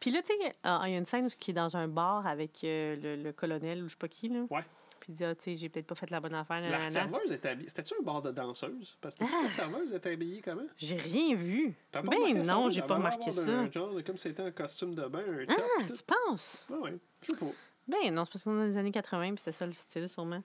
Puis 0.00 0.10
là, 0.10 0.20
tu 0.22 0.34
sais, 0.36 0.56
ah, 0.64 0.82
il 0.86 0.92
y 0.92 0.94
a 0.94 0.98
une 0.98 1.06
scène 1.06 1.26
où 1.26 1.28
il 1.28 1.50
est 1.50 1.52
dans 1.52 1.76
un 1.76 1.86
bar 1.88 2.26
avec 2.26 2.64
euh, 2.64 2.96
le, 3.16 3.22
le 3.22 3.32
colonel 3.32 3.82
ou 3.82 3.88
je 3.88 3.92
sais 3.92 3.98
pas 3.98 4.08
qui, 4.08 4.28
là. 4.28 4.40
Ouais. 4.50 4.64
Puis 4.98 5.12
il 5.12 5.16
dit, 5.16 5.24
ah, 5.24 5.34
tu 5.34 5.42
sais, 5.44 5.56
j'ai 5.56 5.68
peut-être 5.68 5.86
pas 5.86 5.94
fait 5.94 6.10
la 6.10 6.20
bonne 6.20 6.34
affaire. 6.34 6.60
La 6.68 6.88
serveuse 6.90 7.30
était 7.32 7.48
habillée. 7.50 7.68
C'était-tu 7.68 7.94
un 8.00 8.02
bar 8.02 8.22
de 8.22 8.30
danseuse? 8.32 8.96
Parce 9.00 9.14
que 9.16 9.24
Ah! 9.24 9.42
la 9.44 9.50
serveuse 9.50 9.92
était 9.92 10.12
habillée 10.12 10.40
comment? 10.40 10.62
J'ai 10.76 10.96
rien 10.96 11.34
vu. 11.36 11.74
T'as 11.90 12.02
pas 12.02 12.08
Ben 12.10 12.40
non, 12.44 12.68
j'ai 12.70 12.82
pas 12.82 12.94
remarqué 12.96 13.30
ça. 13.30 13.70
Genre, 13.70 13.90
comme 14.04 14.16
c'était 14.16 14.42
un 14.42 14.50
costume 14.52 14.94
de 14.94 15.06
bain, 15.06 15.22
un 15.40 15.46
top. 15.46 15.56
Ah, 15.58 15.80
pis 15.80 15.86
tout. 15.86 15.94
tu 15.96 16.02
penses? 16.04 16.64
Ouais, 16.70 16.78
ouais. 16.78 16.98
Je 17.22 17.26
sais 17.32 17.36
pas. 17.36 17.46
Ben 17.88 18.14
non, 18.14 18.24
c'est 18.24 18.32
parce 18.32 18.44
qu'on 18.44 18.54
est 18.54 18.60
dans 18.60 18.64
les 18.66 18.76
années 18.76 18.92
80 18.92 19.30
puis 19.30 19.38
c'était 19.38 19.50
ça 19.52 19.66
le 19.66 19.72
style, 19.72 20.08
sûrement. 20.08 20.42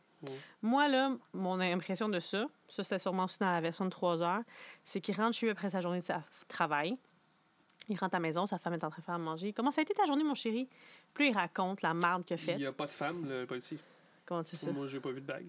Moi, 0.61 0.88
là, 0.88 1.11
mon 1.34 1.60
impression 1.60 2.10
de 2.10 2.19
ça, 2.19 2.45
ça 2.68 2.84
c'était 2.84 2.99
sûrement 2.99 3.26
aussi 3.26 3.39
dans 3.39 3.52
la 3.52 3.61
version 3.61 3.85
de 3.85 3.89
3 3.89 4.22
heures, 4.23 4.41
c'est 4.84 4.99
qu'il 5.02 5.15
rentre 5.15 5.35
chez 5.38 5.45
lui 5.45 5.52
après 5.52 5.69
sa 5.69 5.80
journée 5.81 5.99
de 5.99 6.06
sa- 6.06 6.23
travail. 6.48 6.98
Il 7.89 7.98
rentre 7.98 8.15
à 8.15 8.18
la 8.18 8.22
maison, 8.22 8.45
sa 8.45 8.57
femme 8.57 8.73
est 8.73 8.84
en 8.84 8.89
train 8.89 8.99
de 8.99 9.06
faire 9.06 9.15
à 9.15 9.19
manger. 9.19 9.53
Comment 9.53 9.72
ça 9.72 9.80
a 9.81 9.84
été 9.84 9.94
ta 9.94 10.06
journée, 10.06 10.23
mon 10.23 10.35
chéri? 10.35 10.68
Là, 11.19 11.26
il 11.26 11.34
raconte 11.34 11.81
la 11.81 11.94
marde 11.94 12.26
qu'il 12.26 12.38
a 12.38 12.52
Il 12.53 12.57
n'y 12.57 12.65
a 12.65 12.72
pas 12.73 12.85
de 12.85 12.91
femme, 12.91 13.26
le 13.30 13.45
policier. 13.45 13.77
Comment 14.26 14.44
tu 14.44 14.56
sais 14.57 14.65
ça? 14.65 14.72
Moi, 14.72 14.88
j'ai 14.88 14.99
pas 14.99 15.11
vu 15.11 15.22
de 15.22 15.26
bague. 15.26 15.48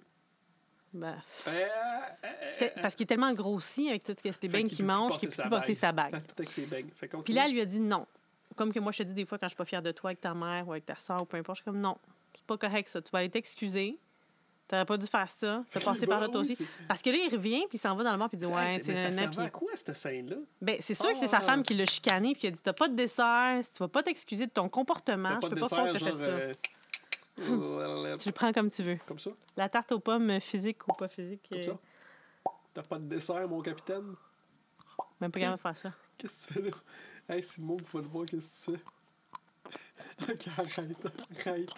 Ben, 0.93 1.21
Euh, 1.47 1.51
euh, 2.25 2.29
euh, 2.63 2.69
parce 2.81 2.95
qu'il 2.95 3.05
est 3.05 3.09
tellement 3.09 3.33
grossi 3.35 3.89
avec 3.91 4.05
toutes 4.05 4.23
les 4.23 4.49
beignes 4.49 4.67
qu'il 4.69 4.77
plus 4.79 4.85
mange 4.85 5.19
qu'il 5.19 5.29
peut 5.29 5.35
plus 5.43 5.51
porter 5.51 5.75
sa 5.75 5.93
bague. 5.93 6.13
Tout 6.27 6.35
avec 6.39 6.51
ses 6.51 6.65
bagues. 6.67 6.91
Fait 6.95 7.09
Puis 7.09 7.33
là, 7.35 7.47
elle 7.47 7.53
lui 7.53 7.61
a 7.61 7.67
dit 7.67 7.81
non. 7.81 8.07
Comme 8.57 8.73
que 8.73 8.79
moi, 8.81 8.93
je 8.93 8.99
te 8.99 9.03
dis 9.03 9.15
des 9.15 9.27
fois 9.27 9.39
quand 9.39 9.47
je 9.47 9.51
suis 9.51 9.57
pas 9.57 9.65
fière 9.67 9.83
de 9.83 9.93
toi 9.93 10.11
avec 10.11 10.21
ta 10.21 10.33
mère 10.35 10.67
ou 10.67 10.73
avec 10.73 10.87
ta 10.87 10.97
soeur 10.97 11.23
ou 11.23 11.25
peu 11.27 11.37
importe, 11.37 11.59
je 11.59 11.63
suis 11.63 11.65
comme 11.71 11.81
non, 11.81 11.99
c'est 12.35 12.45
pas 12.45 12.57
correct 12.57 12.89
ça. 12.89 13.03
Tu 13.03 13.11
vas 13.11 13.19
aller 13.19 13.31
t'excuser. 13.31 13.99
T'aurais 14.69 14.85
pas 14.85 14.99
dû 14.99 15.07
faire 15.07 15.29
ça. 15.31 15.65
T'as 15.71 15.81
passé 15.81 16.07
par 16.07 16.21
là 16.21 16.29
toi 16.29 16.43
aussi. 16.43 16.69
Parce 16.87 17.01
que 17.03 17.09
là, 17.09 17.17
il 17.17 17.35
revient 17.35 17.61
puis 17.71 17.79
il 17.79 17.81
s'en 17.81 17.97
va 17.97 18.05
dans 18.05 18.13
le 18.13 18.19
bar 18.19 18.29
puis 18.29 18.37
il 18.37 18.47
dit 18.47 18.53
ouais, 18.53 18.69
c'est- 18.69 18.97
ça 18.97 19.11
servait 19.11 19.43
à 19.45 19.51
quoi, 19.51 19.71
cette 19.75 19.97
scène-là? 19.97 20.37
ben, 20.61 20.77
c'est 20.81 20.93
sûr 20.95 21.09
que 21.11 21.17
c'est 21.17 21.27
sa 21.27 21.39
Ah. 21.39 21.41
femme 21.43 21.63
qui 21.63 21.73
l'a 21.75 21.87
chicané 21.87 22.33
puis 22.33 22.41
qui 22.43 22.47
a 22.49 22.51
dit 22.51 22.61
t'as 22.63 22.75
pas 22.75 22.87
de 22.89 22.95
dessert, 22.95 23.61
tu 23.73 23.79
vas 23.79 23.89
pas 23.89 24.03
t'excuser 24.03 24.47
de 24.47 24.51
ton 24.53 24.69
comportement, 24.69 25.31
je 25.43 25.49
peux 25.49 25.57
pas 25.57 25.67
croire 25.67 25.87
que 25.93 25.99
t'as 25.99 25.99
fait 25.99 26.17
ça. 26.19 26.25
euh, 26.31 26.55
euh, 27.41 28.17
Tu 28.19 28.29
le 28.29 28.33
prends 28.35 28.53
comme 28.53 28.69
tu 28.71 28.83
veux. 28.83 28.99
Comme 29.07 29.19
ça? 29.19 29.31
La 29.57 29.69
tarte 29.71 29.91
aux 29.93 30.01
pommes 30.01 30.39
physique 30.41 30.87
ou 30.87 30.93
pas 30.93 31.09
physique, 31.09 31.47
Comme 31.49 31.59
euh, 31.61 31.65
ça? 31.65 31.79
T'as 32.75 32.83
pas 32.83 32.99
de 32.99 33.05
dessert, 33.05 33.49
mon 33.49 33.63
capitaine? 33.63 34.15
même 35.21 35.33
pas 35.33 35.41
capable 35.41 35.57
de 35.57 35.63
faire 35.63 35.77
ça. 35.79 35.93
Qu'est-ce 36.19 36.47
que 36.47 36.53
tu 36.55 36.61
fais 36.61 36.71
là? 36.71 36.77
Hey, 37.35 37.43
c'est 37.43 37.59
le 37.59 37.65
monde 37.67 37.83
qui 37.83 37.91
va 37.97 38.01
le 38.03 38.09
voir, 38.09 38.27
qu'est-ce 38.27 38.67
que 38.67 38.73
tu 38.73 38.79
fais? 40.27 40.33
ok, 40.33 40.49
arrête, 40.59 41.07
arrête. 41.47 41.71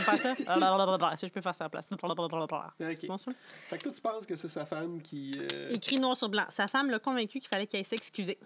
Ça? 0.00 0.12
Me 0.12 0.16
passe 0.18 0.22
ça? 0.22 1.16
Ça, 1.16 1.26
je 1.26 1.32
peux 1.32 1.40
faire 1.40 1.54
ça 1.54 1.64
à 1.64 1.66
la 1.66 1.70
place? 1.70 1.88
Ok. 2.80 3.06
Bon, 3.06 3.18
ça? 3.18 3.30
Fait 3.68 3.78
que 3.78 3.82
toi, 3.84 3.92
tu 3.92 4.00
penses 4.00 4.26
que 4.26 4.36
c'est 4.36 4.48
sa 4.48 4.64
femme 4.66 5.00
qui. 5.02 5.32
euh, 5.54 5.70
Écrit 5.70 5.96
noir 5.98 6.16
sur 6.16 6.28
blanc. 6.28 6.44
Sa 6.50 6.66
femme 6.66 6.90
l'a 6.90 6.98
convaincu 6.98 7.40
qu'il 7.40 7.48
fallait 7.48 7.66
qu'elle 7.66 7.84
s'excuser. 7.84 8.38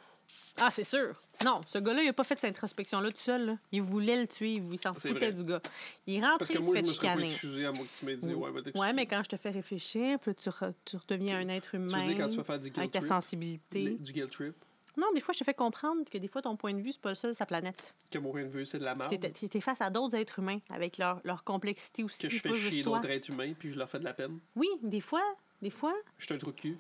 Ah, 0.61 0.71
c'est 0.71 0.85
sûr. 0.85 1.15
Non, 1.45 1.61
ce 1.67 1.79
gars-là, 1.79 2.03
il 2.03 2.09
a 2.09 2.13
pas 2.13 2.25
fait 2.25 2.39
cette 2.39 2.51
introspection-là 2.51 3.11
tout 3.11 3.19
seul. 3.19 3.47
là. 3.47 3.57
Il 3.73 3.83
voulait 3.83 4.21
le 4.21 4.27
tuer. 4.27 4.53
Il 4.71 4.79
s'en 4.79 4.93
C'est 4.95 5.09
foutait 5.09 5.31
vrai. 5.31 5.33
du 5.33 5.45
gars. 5.45 5.61
Il 6.07 6.15
est 6.15 6.21
rentré, 6.21 6.39
Parce 6.39 6.51
il 6.51 6.57
que 6.57 6.61
se 6.61 6.67
moi, 6.67 6.77
je 6.77 6.81
fait 6.83 6.89
me 6.89 6.93
serais 6.93 7.07
pas 7.09 7.13
chicaner. 7.15 7.33
excusé 7.33 7.67
à 7.67 7.73
moi 7.73 7.85
que 7.85 7.99
tu 7.99 8.05
m'aies 8.07 8.17
dit, 8.17 8.35
ouais, 8.35 8.51
va 8.51 8.63
t'excuser. 8.63 8.79
Ouais, 8.79 8.93
mais 8.93 9.07
quand 9.07 9.23
je 9.25 9.29
te 9.31 9.37
fais 9.37 9.51
réfléchir, 9.51 10.19
puis 10.21 10.35
tu, 10.35 10.49
re- 10.49 10.73
tu 10.85 10.97
redeviens 10.97 11.39
un 11.39 11.49
être 11.49 11.75
humain. 11.75 11.87
Tu 11.89 11.95
veux 11.97 12.03
dire 12.15 12.17
quand 12.17 12.29
tu 12.29 12.37
vas 12.37 12.45
faire 12.45 12.59
du 12.61 12.69
guilt 12.69 12.79
avec 12.79 12.91
ta 12.93 13.01
trip? 13.01 13.09
sensibilité. 13.11 13.97
Du 13.99 14.13
guilt 14.13 14.31
trip? 14.31 14.55
Non, 14.97 15.07
des 15.15 15.21
fois, 15.21 15.33
je 15.33 15.39
te 15.39 15.45
fais 15.45 15.55
comprendre 15.55 16.05
que 16.11 16.19
des 16.19 16.29
fois, 16.29 16.43
ton 16.43 16.57
point 16.57 16.75
de 16.75 16.81
vue, 16.83 16.93
c'est 16.93 17.01
pas 17.01 17.09
le 17.09 17.15
seul 17.15 17.31
de 17.33 17.37
sa 17.37 17.47
planète. 17.47 17.95
Que 18.11 18.19
mon 18.19 18.31
point 18.31 18.43
de 18.43 18.49
vue, 18.49 18.67
c'est 18.67 18.79
de 18.79 18.85
la 18.85 18.95
merde. 18.95 19.11
T'es 19.19 19.49
t'es 19.49 19.61
face 19.61 19.81
à 19.81 19.89
d'autres 19.89 20.15
êtres 20.17 20.39
humains 20.39 20.59
avec 20.71 20.99
leur, 20.99 21.21
leur 21.25 21.45
complexité 21.45 22.05
aussi. 22.05 22.19
Que 22.19 22.29
je 22.29 22.41
fais 22.41 22.53
chier 22.55 22.83
d'autres 22.83 23.09
êtres 23.09 23.31
humains, 23.31 23.55
puis 23.59 23.73
je 23.73 23.79
leur 23.79 23.89
fais 23.89 23.99
de 23.99 24.05
la 24.05 24.13
peine. 24.13 24.39
Oui, 24.55 24.69
des 24.83 25.01
fois, 25.01 25.23
des 25.63 25.71
fois, 25.71 25.95
Je 26.19 26.27
suis 26.27 26.35
un 26.35 26.39
trou 26.39 26.53
de 26.53 26.57
cul. 26.61 26.77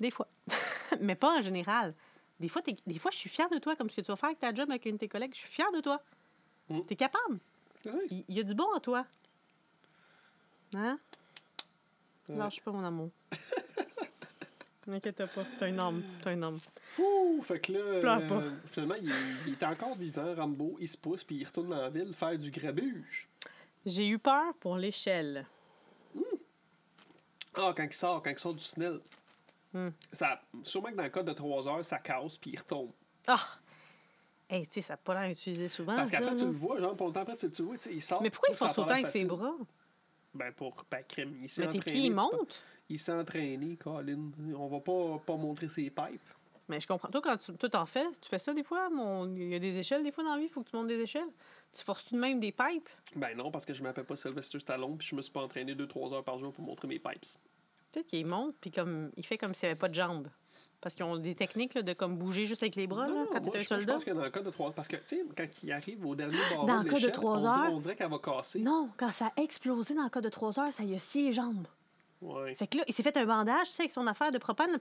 Des 0.00 0.10
fois. 0.10 0.28
Mais 1.00 1.14
pas 1.14 1.38
en 1.38 1.40
général. 1.40 1.94
Des 2.40 2.48
fois, 2.48 2.60
t'es- 2.60 2.76
des 2.86 2.98
fois, 2.98 3.10
je 3.10 3.16
suis 3.16 3.30
fière 3.30 3.48
de 3.48 3.58
toi, 3.58 3.74
comme 3.76 3.88
ce 3.88 3.96
que 3.96 4.00
tu 4.02 4.08
vas 4.10 4.16
faire 4.16 4.28
avec 4.28 4.40
ta 4.40 4.52
job 4.52 4.68
avec 4.70 4.84
une 4.84 4.92
de 4.92 4.98
tes 4.98 5.08
collègues. 5.08 5.32
Je 5.34 5.38
suis 5.40 5.48
fière 5.48 5.70
de 5.72 5.80
toi. 5.80 6.02
Mm. 6.68 6.80
T'es 6.82 6.96
capable. 6.96 7.38
Il 8.10 8.24
y 8.28 8.40
a 8.40 8.42
du 8.42 8.54
bon 8.54 8.66
en 8.74 8.80
toi. 8.80 9.06
Hein? 10.74 10.98
Ouais. 12.28 12.36
Lâche 12.36 12.60
pas, 12.60 12.72
mon 12.72 12.84
amour. 12.84 13.10
N'inquiète 14.86 15.22
pas. 15.26 15.66
Une 15.66 15.80
âme. 15.80 16.02
T'as 16.22 16.32
une 16.32 16.44
âme. 16.44 16.58
Ouh, 16.98 17.40
fait 17.42 17.58
que 17.60 17.72
là, 17.72 17.78
euh, 17.78 18.50
finalement, 18.70 18.94
il, 19.00 19.10
est- 19.10 19.46
il 19.46 19.52
est 19.52 19.62
encore 19.62 19.96
vivant, 19.96 20.34
Rambo. 20.34 20.76
Il 20.80 20.88
se 20.88 20.96
pousse, 20.96 21.24
puis 21.24 21.36
il 21.36 21.44
retourne 21.44 21.70
dans 21.70 21.80
la 21.80 21.90
ville 21.90 22.12
faire 22.14 22.38
du 22.38 22.50
grabuge. 22.50 23.28
J'ai 23.86 24.08
eu 24.08 24.18
peur 24.18 24.54
pour 24.60 24.76
l'échelle. 24.76 25.46
Ah, 27.54 27.72
quand 27.76 27.84
il 27.84 27.92
sort, 27.92 28.22
quand 28.22 28.30
il 28.30 28.38
sort 28.38 28.54
du 28.54 28.64
tunnel. 28.64 29.00
Hmm. 29.72 29.90
Ça, 30.12 30.40
sûrement 30.62 30.90
que 30.90 30.96
dans 30.96 31.02
le 31.02 31.08
cas 31.08 31.22
de 31.22 31.32
3 31.32 31.68
heures, 31.68 31.84
ça 31.84 31.98
casse, 31.98 32.36
puis 32.36 32.50
il 32.52 32.58
retombe. 32.58 32.90
Ah! 33.26 33.58
Hey, 34.48 34.66
tu 34.66 34.74
sais, 34.74 34.80
ça 34.82 34.92
n'a 34.94 34.96
pas 34.98 35.14
l'air 35.14 35.30
utilisé 35.30 35.68
souvent. 35.68 35.96
Parce 35.96 36.10
qu'après, 36.10 36.34
tu 36.34 36.44
le 36.44 36.50
vois, 36.50 36.78
genre, 36.78 36.94
pour 36.94 37.06
longtemps 37.06 37.20
après, 37.22 37.36
tu, 37.36 37.50
tu 37.50 37.62
le 37.62 37.68
vois, 37.68 37.76
il 37.90 38.02
sort. 38.02 38.22
Mais 38.22 38.30
pourquoi 38.30 38.54
il 38.54 38.58
pas 38.58 38.86
l'air 38.86 38.92
avec 38.92 39.08
ses 39.08 39.24
bras? 39.24 39.54
Ben, 40.34 40.52
pour 40.52 40.84
ben, 40.90 41.02
crème. 41.08 41.48
S'est 41.48 41.66
Mais 41.66 41.72
tes 41.72 41.78
pieds, 41.80 42.06
ils 42.06 42.10
montent. 42.10 42.62
Il 42.88 42.98
s'est 42.98 43.12
entraîné, 43.12 43.76
Colin. 43.76 44.30
On 44.56 44.66
va 44.68 44.80
pas, 44.80 45.18
pas 45.24 45.36
montrer 45.36 45.68
ses 45.68 45.90
pipes. 45.90 46.20
Mais 46.68 46.80
je 46.80 46.86
comprends. 46.86 47.08
Toi, 47.08 47.20
quand 47.22 47.36
tu 47.36 47.52
toi, 47.54 47.68
t'en 47.68 47.84
fais, 47.86 48.06
tu 48.22 48.28
fais 48.28 48.38
ça 48.38 48.54
des 48.54 48.62
fois? 48.62 48.88
Mon... 48.88 49.34
Il 49.36 49.48
y 49.48 49.54
a 49.54 49.58
des 49.58 49.76
échelles 49.78 50.02
des 50.02 50.12
fois 50.12 50.24
dans 50.24 50.32
la 50.32 50.38
vie, 50.38 50.44
il 50.44 50.48
faut 50.48 50.62
que 50.62 50.70
tu 50.70 50.76
montes 50.76 50.86
des 50.86 50.98
échelles. 51.00 51.28
Tu 51.72 51.82
forces-tu 51.84 52.14
de 52.14 52.20
même 52.20 52.40
des 52.40 52.52
pipes? 52.52 52.88
Ben 53.16 53.36
non, 53.36 53.50
parce 53.50 53.66
que 53.66 53.74
je 53.74 53.82
m'appelle 53.82 54.04
pas 54.04 54.16
Sylvester 54.16 54.58
Stallone, 54.60 54.96
puis 54.96 55.06
je 55.08 55.14
me 55.14 55.20
suis 55.22 55.32
pas 55.32 55.42
entraîné 55.42 55.74
2-3 55.74 56.14
heures 56.14 56.24
par 56.24 56.38
jour 56.38 56.52
pour 56.52 56.64
montrer 56.64 56.88
mes 56.88 56.98
pipes. 56.98 57.24
Peut-être 57.92 58.06
qu'il 58.06 58.26
monte, 58.26 58.54
puis 58.60 58.70
comme 58.70 59.10
il 59.16 59.26
fait 59.26 59.36
comme 59.38 59.54
s'il 59.54 59.66
n'y 59.68 59.72
avait 59.72 59.78
pas 59.78 59.88
de 59.88 59.94
jambes. 59.94 60.28
Parce 60.80 60.94
qu'ils 60.94 61.04
ont 61.04 61.16
des 61.16 61.34
techniques 61.34 61.74
là, 61.74 61.82
de 61.82 61.92
comme 61.94 62.16
bouger 62.16 62.44
juste 62.46 62.62
avec 62.62 62.76
les 62.76 62.86
bras 62.86 63.08
là, 63.08 63.24
quand 63.32 63.40
moi, 63.42 63.52
tu 63.52 63.56
es 63.58 63.60
un 63.60 63.62
je, 63.62 63.64
je 63.64 63.68
soldat. 63.68 63.92
pense 63.94 64.04
que 64.04 64.10
dans 64.10 64.22
le 64.24 64.30
cas 64.30 64.42
de 64.42 64.50
3 64.50 64.72
parce 64.72 64.88
que, 64.88 64.96
tu 64.96 65.02
sais, 65.06 65.24
quand 65.36 65.46
il 65.62 65.72
arrive 65.72 66.04
au 66.06 66.14
dernier 66.14 66.36
barreau 66.50 66.66
Dans 66.66 66.82
de 66.82 66.84
cas 66.84 66.90
de 66.90 66.94
l'échelle, 66.96 67.12
trois 67.12 67.36
on 67.36 67.38
dirait- 67.40 67.66
heures- 67.66 67.72
on 67.72 67.78
dirait 67.78 67.96
qu'elle 67.96 68.10
va 68.10 68.18
casser. 68.18 68.58
Non, 68.60 68.90
quand 68.96 69.10
ça 69.10 69.32
a 69.36 69.40
explosé 69.42 69.94
dans 69.94 70.04
le 70.04 70.10
cas 70.10 70.20
de 70.20 70.28
3 70.28 70.58
heures, 70.60 70.72
ça 70.72 70.82
y 70.82 70.94
a 70.94 70.98
scié 70.98 71.24
les 71.26 71.32
jambes. 71.32 71.66
Ouais. 72.24 72.54
Fait 72.54 72.66
que 72.66 72.78
là, 72.78 72.84
il 72.88 72.94
s'est 72.94 73.02
fait 73.02 73.16
un 73.18 73.26
bandage, 73.26 73.68
tu 73.68 73.74
sais, 73.74 73.82
avec 73.82 73.92
son 73.92 74.06
affaire 74.06 74.30
de 74.30 74.38
propane. 74.38 74.70
là, 74.70 74.78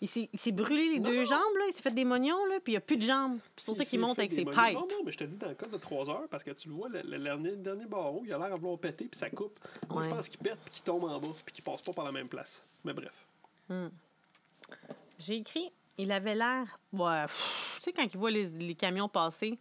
il 0.00 0.08
s'est 0.08 0.52
brûlé 0.52 0.88
les 0.88 1.00
deux 1.00 1.22
jambes, 1.24 1.56
là, 1.58 1.64
il 1.68 1.72
s'est 1.74 1.82
fait 1.82 1.90
des 1.90 2.04
mognons, 2.06 2.46
là, 2.46 2.60
puis 2.60 2.72
il 2.72 2.76
n'y 2.76 2.78
a 2.78 2.80
plus 2.80 2.96
de 2.96 3.02
jambes. 3.02 3.38
C'est 3.56 3.66
pour 3.66 3.76
ça 3.76 3.82
Il 3.82 3.86
qu'il 3.86 4.00
monte 4.00 4.18
avec 4.18 4.32
ses 4.32 4.44
pipes. 4.44 4.54
Non, 4.56 4.88
non, 4.88 5.02
mais 5.04 5.12
je 5.12 5.18
te 5.18 5.24
dis 5.24 5.36
dans 5.36 5.48
le 5.48 5.54
cas 5.54 5.66
de 5.66 5.76
3 5.76 6.08
heures, 6.10 6.28
parce 6.30 6.42
que 6.42 6.52
tu 6.52 6.68
le 6.68 6.74
vois, 6.74 6.88
le, 6.88 7.02
le 7.02 7.18
dernier, 7.18 7.50
le 7.50 7.56
dernier 7.56 7.84
barreau, 7.84 8.22
il 8.24 8.32
a 8.32 8.38
l'air 8.38 8.52
à 8.52 8.56
vouloir 8.56 8.78
péter, 8.78 9.04
puis 9.04 9.18
ça 9.18 9.28
coupe. 9.28 9.58
Moi, 9.90 10.02
je 10.02 10.08
pense 10.08 10.28
qu'il 10.30 10.38
pète, 10.40 10.58
puis 10.64 10.74
qu'il 10.74 10.82
tombe 10.84 11.04
en 11.04 11.20
bas, 11.20 11.28
puis 11.44 11.54
qu'il 11.54 11.64
passe 11.64 11.82
pas 11.82 11.92
par 11.92 12.06
la 12.06 12.12
même 12.12 12.28
place. 12.28 12.66
Mais 12.84 12.94
bref. 12.94 13.26
J'ai 15.18 15.36
écrit, 15.36 15.70
il 15.98 16.10
avait 16.10 16.34
l'air. 16.34 16.78
Ouais, 16.92 17.26
tu 17.26 17.82
sais, 17.82 17.92
quand 17.92 18.02
il 18.02 18.18
voit 18.18 18.30
les, 18.30 18.46
les 18.46 18.74
camions 18.74 19.08
passer, 19.08 19.58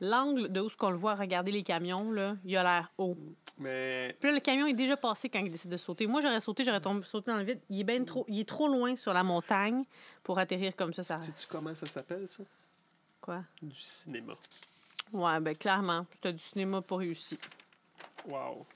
l'angle 0.00 0.50
de 0.50 0.60
où 0.60 0.68
ce 0.68 0.76
qu'on 0.76 0.90
le 0.90 0.96
voit 0.96 1.14
regarder 1.14 1.52
les 1.52 1.62
camions, 1.62 2.10
là, 2.10 2.36
il 2.44 2.56
a 2.56 2.62
l'air 2.62 2.92
haut. 2.98 3.16
Mais 3.58 4.14
Puis 4.20 4.28
là, 4.28 4.34
le 4.34 4.40
camion 4.40 4.66
est 4.66 4.74
déjà 4.74 4.96
passé 4.96 5.28
quand 5.28 5.38
il 5.38 5.50
décide 5.50 5.70
de 5.70 5.76
sauter. 5.76 6.06
Moi, 6.06 6.20
j'aurais 6.20 6.40
sauté, 6.40 6.64
j'aurais 6.64 6.80
tombé, 6.80 7.04
sauté 7.04 7.30
dans 7.30 7.38
le 7.38 7.44
vide. 7.44 7.60
Il 7.70 7.80
est, 7.80 7.84
ben 7.84 8.04
trop, 8.04 8.24
il 8.28 8.40
est 8.40 8.48
trop 8.48 8.68
loin 8.68 8.96
sur 8.96 9.12
la 9.14 9.22
montagne 9.22 9.84
pour 10.22 10.38
atterrir 10.38 10.76
comme 10.76 10.92
ça. 10.92 11.02
ça... 11.02 11.20
sais-tu 11.20 11.46
comment 11.46 11.74
ça 11.74 11.86
s'appelle, 11.86 12.28
ça? 12.28 12.42
Quoi? 13.20 13.42
Du 13.62 13.74
cinéma. 13.74 14.34
Ouais, 15.12 15.40
ben 15.40 15.56
clairement, 15.56 16.04
c'était 16.12 16.32
du 16.32 16.38
cinéma 16.38 16.82
pas 16.82 16.96
réussi. 16.96 17.38
Wow. 18.26 18.66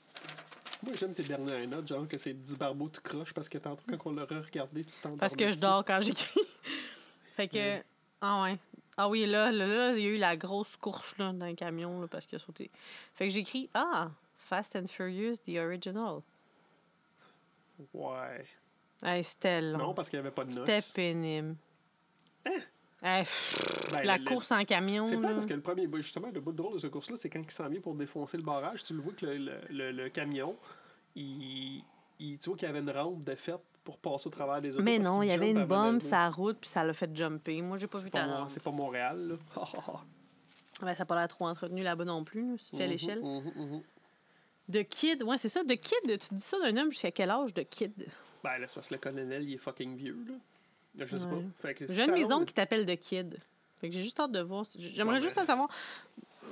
Moi, 0.83 0.93
j'aime 0.97 1.13
tes 1.13 1.23
dernières 1.23 1.67
notes, 1.67 1.87
genre 1.87 2.07
que 2.07 2.17
c'est 2.17 2.33
du 2.33 2.55
barbeau 2.55 2.89
tout 2.89 3.01
croche, 3.01 3.33
parce 3.33 3.47
que 3.47 3.59
tantôt, 3.59 3.83
quand 3.87 4.09
on 4.09 4.13
l'aurait 4.13 4.39
regardé, 4.39 4.83
tu 4.83 4.97
t'endormais 4.97 5.19
Parce 5.19 5.35
que 5.35 5.51
je 5.51 5.59
dors 5.59 5.85
quand 5.85 5.99
j'écris. 5.99 6.41
fait 7.35 7.47
que. 7.47 7.77
Mm. 7.77 7.83
Ah 8.21 8.43
ouais. 8.43 8.57
Ah 9.03 9.09
oui, 9.09 9.25
là, 9.25 9.51
là, 9.51 9.65
là, 9.65 9.93
il 9.97 10.03
y 10.03 10.05
a 10.05 10.09
eu 10.09 10.17
la 10.17 10.37
grosse 10.37 10.77
course 10.77 11.17
là, 11.17 11.33
dans 11.33 11.47
le 11.47 11.55
camion 11.55 12.01
là, 12.01 12.07
parce 12.07 12.27
qu'il 12.27 12.35
a 12.35 12.39
sauté. 12.39 12.69
Fait 13.15 13.27
que 13.27 13.33
j'écris 13.33 13.67
Ah, 13.73 14.11
Fast 14.37 14.75
and 14.75 14.85
Furious, 14.87 15.37
the 15.37 15.57
original. 15.57 16.19
Ouais. 17.95 18.45
Hey, 19.01 19.23
c'était 19.23 19.59
long. 19.61 19.77
Non, 19.79 19.93
parce 19.95 20.07
qu'il 20.09 20.19
n'y 20.19 20.25
avait 20.27 20.35
pas 20.35 20.43
de 20.45 20.51
C'était 20.53 20.75
noces. 20.75 20.91
pénible. 20.91 21.55
Hein? 22.45 22.51
Hey, 23.01 23.23
pff, 23.23 23.89
Ben, 23.91 24.03
la 24.03 24.17
le- 24.19 24.25
course 24.25 24.51
en 24.51 24.63
camion. 24.65 25.07
C'est 25.07 25.17
pas 25.19 25.29
parce 25.33 25.47
que 25.47 25.55
le 25.55 25.61
premier, 25.61 25.87
ben, 25.87 25.99
justement, 25.99 26.29
le 26.31 26.39
bout 26.39 26.51
de 26.51 26.57
drôle 26.57 26.73
de 26.73 26.77
ce 26.79 26.85
course-là, 26.85 27.17
c'est 27.17 27.31
quand 27.31 27.41
il 27.41 27.49
s'en 27.49 27.67
vient 27.69 27.81
pour 27.81 27.95
défoncer 27.95 28.37
le 28.37 28.43
barrage, 28.43 28.83
tu 28.83 28.93
le 28.93 29.01
vois 29.01 29.13
que 29.13 29.25
le, 29.25 29.59
le, 29.71 29.91
le- 29.91 30.09
camion, 30.09 30.55
il, 31.15 31.83
il- 32.19 32.37
tu 32.37 32.49
vois 32.49 32.57
qu'il 32.59 32.67
y 32.67 32.69
avait 32.69 32.81
une 32.81 32.91
rampe 32.91 33.23
de 33.23 33.33
fait 33.33 33.59
pour 33.83 33.97
passer 33.97 34.27
au 34.27 34.31
travers 34.31 34.61
des 34.61 34.75
autos. 34.75 34.83
Mais 34.83 34.99
non, 34.99 35.21
il 35.23 35.29
y 35.29 35.31
avait 35.31 35.51
une 35.51 35.65
bombe 35.65 35.99
de- 35.99 36.09
la 36.11 36.29
route, 36.29 36.57
puis 36.59 36.69
ça 36.69 36.83
l'a 36.83 36.93
fait 36.93 37.15
jumper. 37.15 37.61
Moi, 37.61 37.77
j'ai 37.77 37.87
pas 37.87 37.99
vu 37.99 38.11
ta 38.11 38.25
rampe. 38.25 38.49
c'est 38.49 38.61
pas 38.61 38.71
Montréal, 38.71 39.27
là. 39.27 39.35
Ben, 40.81 40.95
ça 40.95 40.99
n'a 40.99 41.05
pas 41.05 41.15
l'air 41.15 41.27
trop 41.27 41.45
entretenu 41.45 41.83
là-bas 41.83 42.05
non 42.05 42.23
plus, 42.23 42.51
là, 42.53 42.57
si 42.57 42.71
tu 42.71 42.77
fais 42.77 42.85
Mhm, 42.85 42.89
l'échelle. 42.91 43.21
mhm, 43.21 43.51
mhm. 43.55 43.81
De 44.69 44.81
kid, 44.81 45.21
ouais, 45.23 45.37
c'est 45.37 45.49
ça, 45.49 45.63
de 45.63 45.73
kid. 45.75 45.99
Tu 46.19 46.33
dis 46.33 46.41
ça 46.41 46.57
d'un 46.59 46.75
homme 46.77 46.91
jusqu'à 46.91 47.11
quel 47.11 47.29
âge 47.29 47.53
de 47.53 47.61
kid? 47.61 47.93
Ben, 48.43 48.57
là, 48.57 48.67
c'est 48.67 48.73
parce 48.75 48.87
que 48.87 48.95
le 48.95 48.99
colonel, 48.99 49.43
il 49.47 49.53
est 49.53 49.57
fucking 49.57 49.95
vieux, 49.95 50.17
là. 50.27 50.33
Là, 50.95 51.05
Je 51.05 51.17
sais 51.17 51.25
Ouais. 51.27 51.31
pas. 51.35 51.41
Fait 51.67 51.73
que 51.75 51.85
si 51.87 51.93
J'ai 51.93 52.03
une 52.07 52.27
de 52.27 52.33
oncles 52.33 52.45
qui 52.45 52.53
t'appelle 52.55 52.85
de 52.87 52.95
kid. 52.95 53.37
Fait 53.79 53.89
que 53.89 53.93
j'ai 53.95 54.01
juste 54.01 54.19
hâte 54.19 54.31
de 54.31 54.39
voir. 54.41 54.65
J'aimerais 54.75 55.19
juste 55.21 55.35
ben. 55.35 55.43
en 55.43 55.45
savoir 55.45 55.69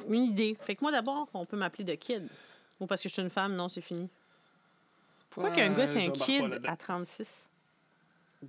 une 0.07 0.25
idée. 0.25 0.55
Fait 0.61 0.75
que 0.75 0.81
moi, 0.83 0.91
d'abord, 0.91 1.27
on 1.33 1.45
peut 1.45 1.57
m'appeler 1.57 1.83
de 1.85 1.95
kid. 1.95 2.27
Ou 2.79 2.85
parce 2.85 3.01
que 3.01 3.09
je 3.09 3.13
suis 3.13 3.21
une 3.23 3.29
femme, 3.31 3.55
non, 3.55 3.67
c'est 3.67 3.81
fini. 3.81 4.09
Pourquoi 5.29 5.51
qu'un 5.51 5.73
gars, 5.73 5.87
c'est 5.87 6.05
un 6.07 6.11
kid 6.11 6.61
à 6.65 6.75
36? 6.75 7.49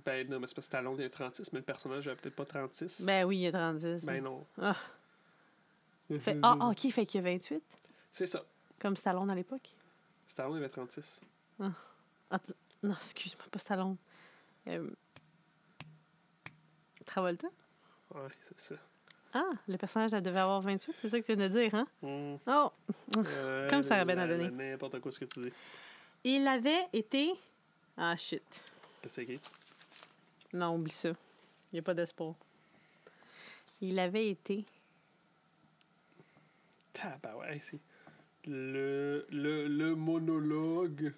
Ben 0.05 0.27
non, 0.29 0.39
mais 0.39 0.47
c'est 0.47 0.53
parce 0.53 0.53
que 0.53 0.61
Stallone 0.61 0.95
il 0.99 1.03
a 1.05 1.09
36, 1.09 1.51
mais 1.51 1.59
le 1.59 1.65
personnage 1.65 2.07
avait 2.07 2.15
peut-être 2.17 2.35
pas 2.35 2.45
36. 2.45 3.01
Ben 3.01 3.25
oui, 3.25 3.39
il 3.39 3.45
est 3.45 3.51
30. 3.51 3.77
Ben 4.05 4.23
non. 4.23 4.45
Ah. 4.61 4.75
Fait- 6.19 6.37
ah, 6.43 6.57
OK, 6.69 6.91
fait 6.91 7.05
qu'il 7.05 7.21
y 7.23 7.27
a 7.27 7.31
28, 7.31 7.61
C'est 8.09 8.25
ça. 8.25 8.43
comme 8.79 8.97
Stallone 8.97 9.29
à 9.29 9.35
l'époque? 9.35 9.69
Stallone 10.27 10.57
avait 10.57 10.67
36. 10.69 11.21
Ah, 11.59 12.39
t- 12.39 12.53
non, 12.83 12.95
excuse-moi, 12.95 13.45
pas 13.49 13.59
Stallone. 13.59 13.95
Euh, 14.67 14.89
Travolta? 17.05 17.47
Ouais, 18.13 18.21
c'est 18.41 18.59
ça. 18.59 18.75
Ah, 19.33 19.51
le 19.67 19.77
personnage 19.77 20.13
elle 20.13 20.21
devait 20.21 20.39
avoir 20.39 20.59
28, 20.61 20.95
c'est 21.01 21.09
ça 21.09 21.19
que 21.19 21.25
tu 21.25 21.33
viens 21.35 21.47
de 21.47 21.53
dire, 21.53 21.73
hein? 21.75 21.87
Hmm. 22.01 22.35
Oh! 22.47 22.71
Euh, 23.25 23.69
Comme 23.69 23.83
Sarah 23.83 24.03
Ben 24.03 24.19
a 24.19 24.25
la- 24.27 24.37
donné. 24.37 24.49
N'importe 24.71 24.99
quoi 24.99 25.11
ce 25.11 25.19
que 25.19 25.25
tu 25.25 25.39
dis. 25.43 25.53
Il 26.23 26.47
avait 26.47 26.87
été... 26.93 27.33
Ah, 27.97 28.15
shit. 28.15 28.63
C'est 29.07 29.25
qui? 29.25 29.39
Non, 30.53 30.75
oublie 30.75 30.91
ça. 30.91 31.09
Il 31.09 31.75
n'y 31.75 31.79
a 31.79 31.81
pas 31.81 31.93
d'espoir. 31.93 32.35
Il 33.81 33.97
avait 33.99 34.29
été... 34.29 34.65
Ah, 37.03 37.17
ben 37.23 37.33
ouais, 37.35 37.57
c'est. 37.59 37.79
Le, 38.45 39.25
le, 39.31 39.67
le 39.67 39.95
monologue. 39.95 41.13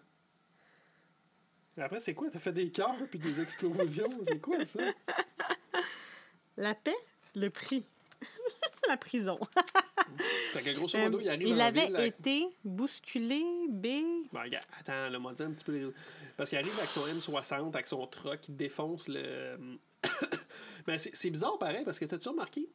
Après, 1.78 2.00
c'est 2.00 2.14
quoi? 2.14 2.30
T'as 2.30 2.40
fait 2.40 2.54
des 2.54 2.70
cœurs 2.72 2.96
puis 3.10 3.20
des 3.20 3.42
explosions? 3.42 4.10
c'est 4.24 4.40
quoi 4.40 4.64
ça? 4.64 4.80
La 6.58 6.74
paix, 6.76 6.96
le 7.36 7.50
prix. 7.50 7.84
La 8.90 8.98
prison. 8.98 9.40
Fait 10.54 10.74
grosso 10.74 10.98
modo, 11.00 11.20
il 11.20 11.30
arrive 11.30 11.48
il 11.48 11.50
dans 11.52 11.56
la 11.58 11.66
avait 11.66 11.90
la- 11.90 12.06
été 12.06 12.46
bousculé, 12.64 13.42
B. 13.70 13.88
Ben, 14.32 14.44
regarde, 14.44 14.66
attends, 14.80 15.10
le 15.10 15.34
dit 15.36 15.44
un 15.44 15.52
petit 15.52 15.64
peu. 15.64 15.94
Parce 16.38 16.50
qu'il 16.50 16.60
arrive 16.60 16.78
avec 16.78 16.90
son 16.90 17.08
M60, 17.08 17.74
avec 17.74 17.88
son 17.88 18.06
truck, 18.08 18.48
il 18.50 18.56
défonce 18.56 19.08
le. 19.08 19.58
mais 20.88 20.98
c'est 20.98 21.16
c'est 21.16 21.30
bizarre 21.30 21.58
pareil, 21.58 21.84
parce 21.86 22.00
que 22.00 22.06
t'as-tu 22.06 22.30
remarqué? 22.30 22.68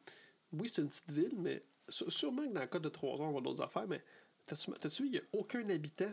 Oui, 0.53 0.67
c'est 0.69 0.81
une 0.81 0.89
petite 0.89 1.11
ville, 1.11 1.33
mais 1.37 1.63
sû- 1.89 2.09
sûrement 2.09 2.47
que 2.47 2.53
dans 2.53 2.61
le 2.61 2.67
cas 2.67 2.79
de 2.79 2.89
3 2.89 3.17
ans, 3.21 3.29
on 3.29 3.33
va 3.33 3.41
d'autres 3.41 3.61
affaires, 3.61 3.87
mais 3.87 4.03
t'as-tu 4.45 4.71
t'as-tu 4.71 5.03
vu, 5.03 5.09
il 5.09 5.11
n'y 5.13 5.17
a 5.19 5.21
aucun 5.33 5.67
habitant? 5.69 6.11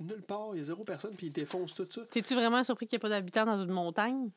Nulle 0.00 0.22
part, 0.22 0.50
il 0.54 0.58
y 0.58 0.60
a 0.60 0.64
zéro 0.64 0.82
personne, 0.84 1.14
puis 1.14 1.26
il 1.26 1.32
défonce 1.32 1.74
tout 1.74 1.86
ça. 1.90 2.02
T'es-tu 2.06 2.34
vraiment 2.34 2.62
surpris 2.64 2.86
qu'il 2.86 2.96
n'y 2.96 3.00
ait 3.00 3.00
pas 3.00 3.08
d'habitants 3.10 3.44
dans 3.44 3.56
une 3.58 3.70
montagne? 3.70 4.30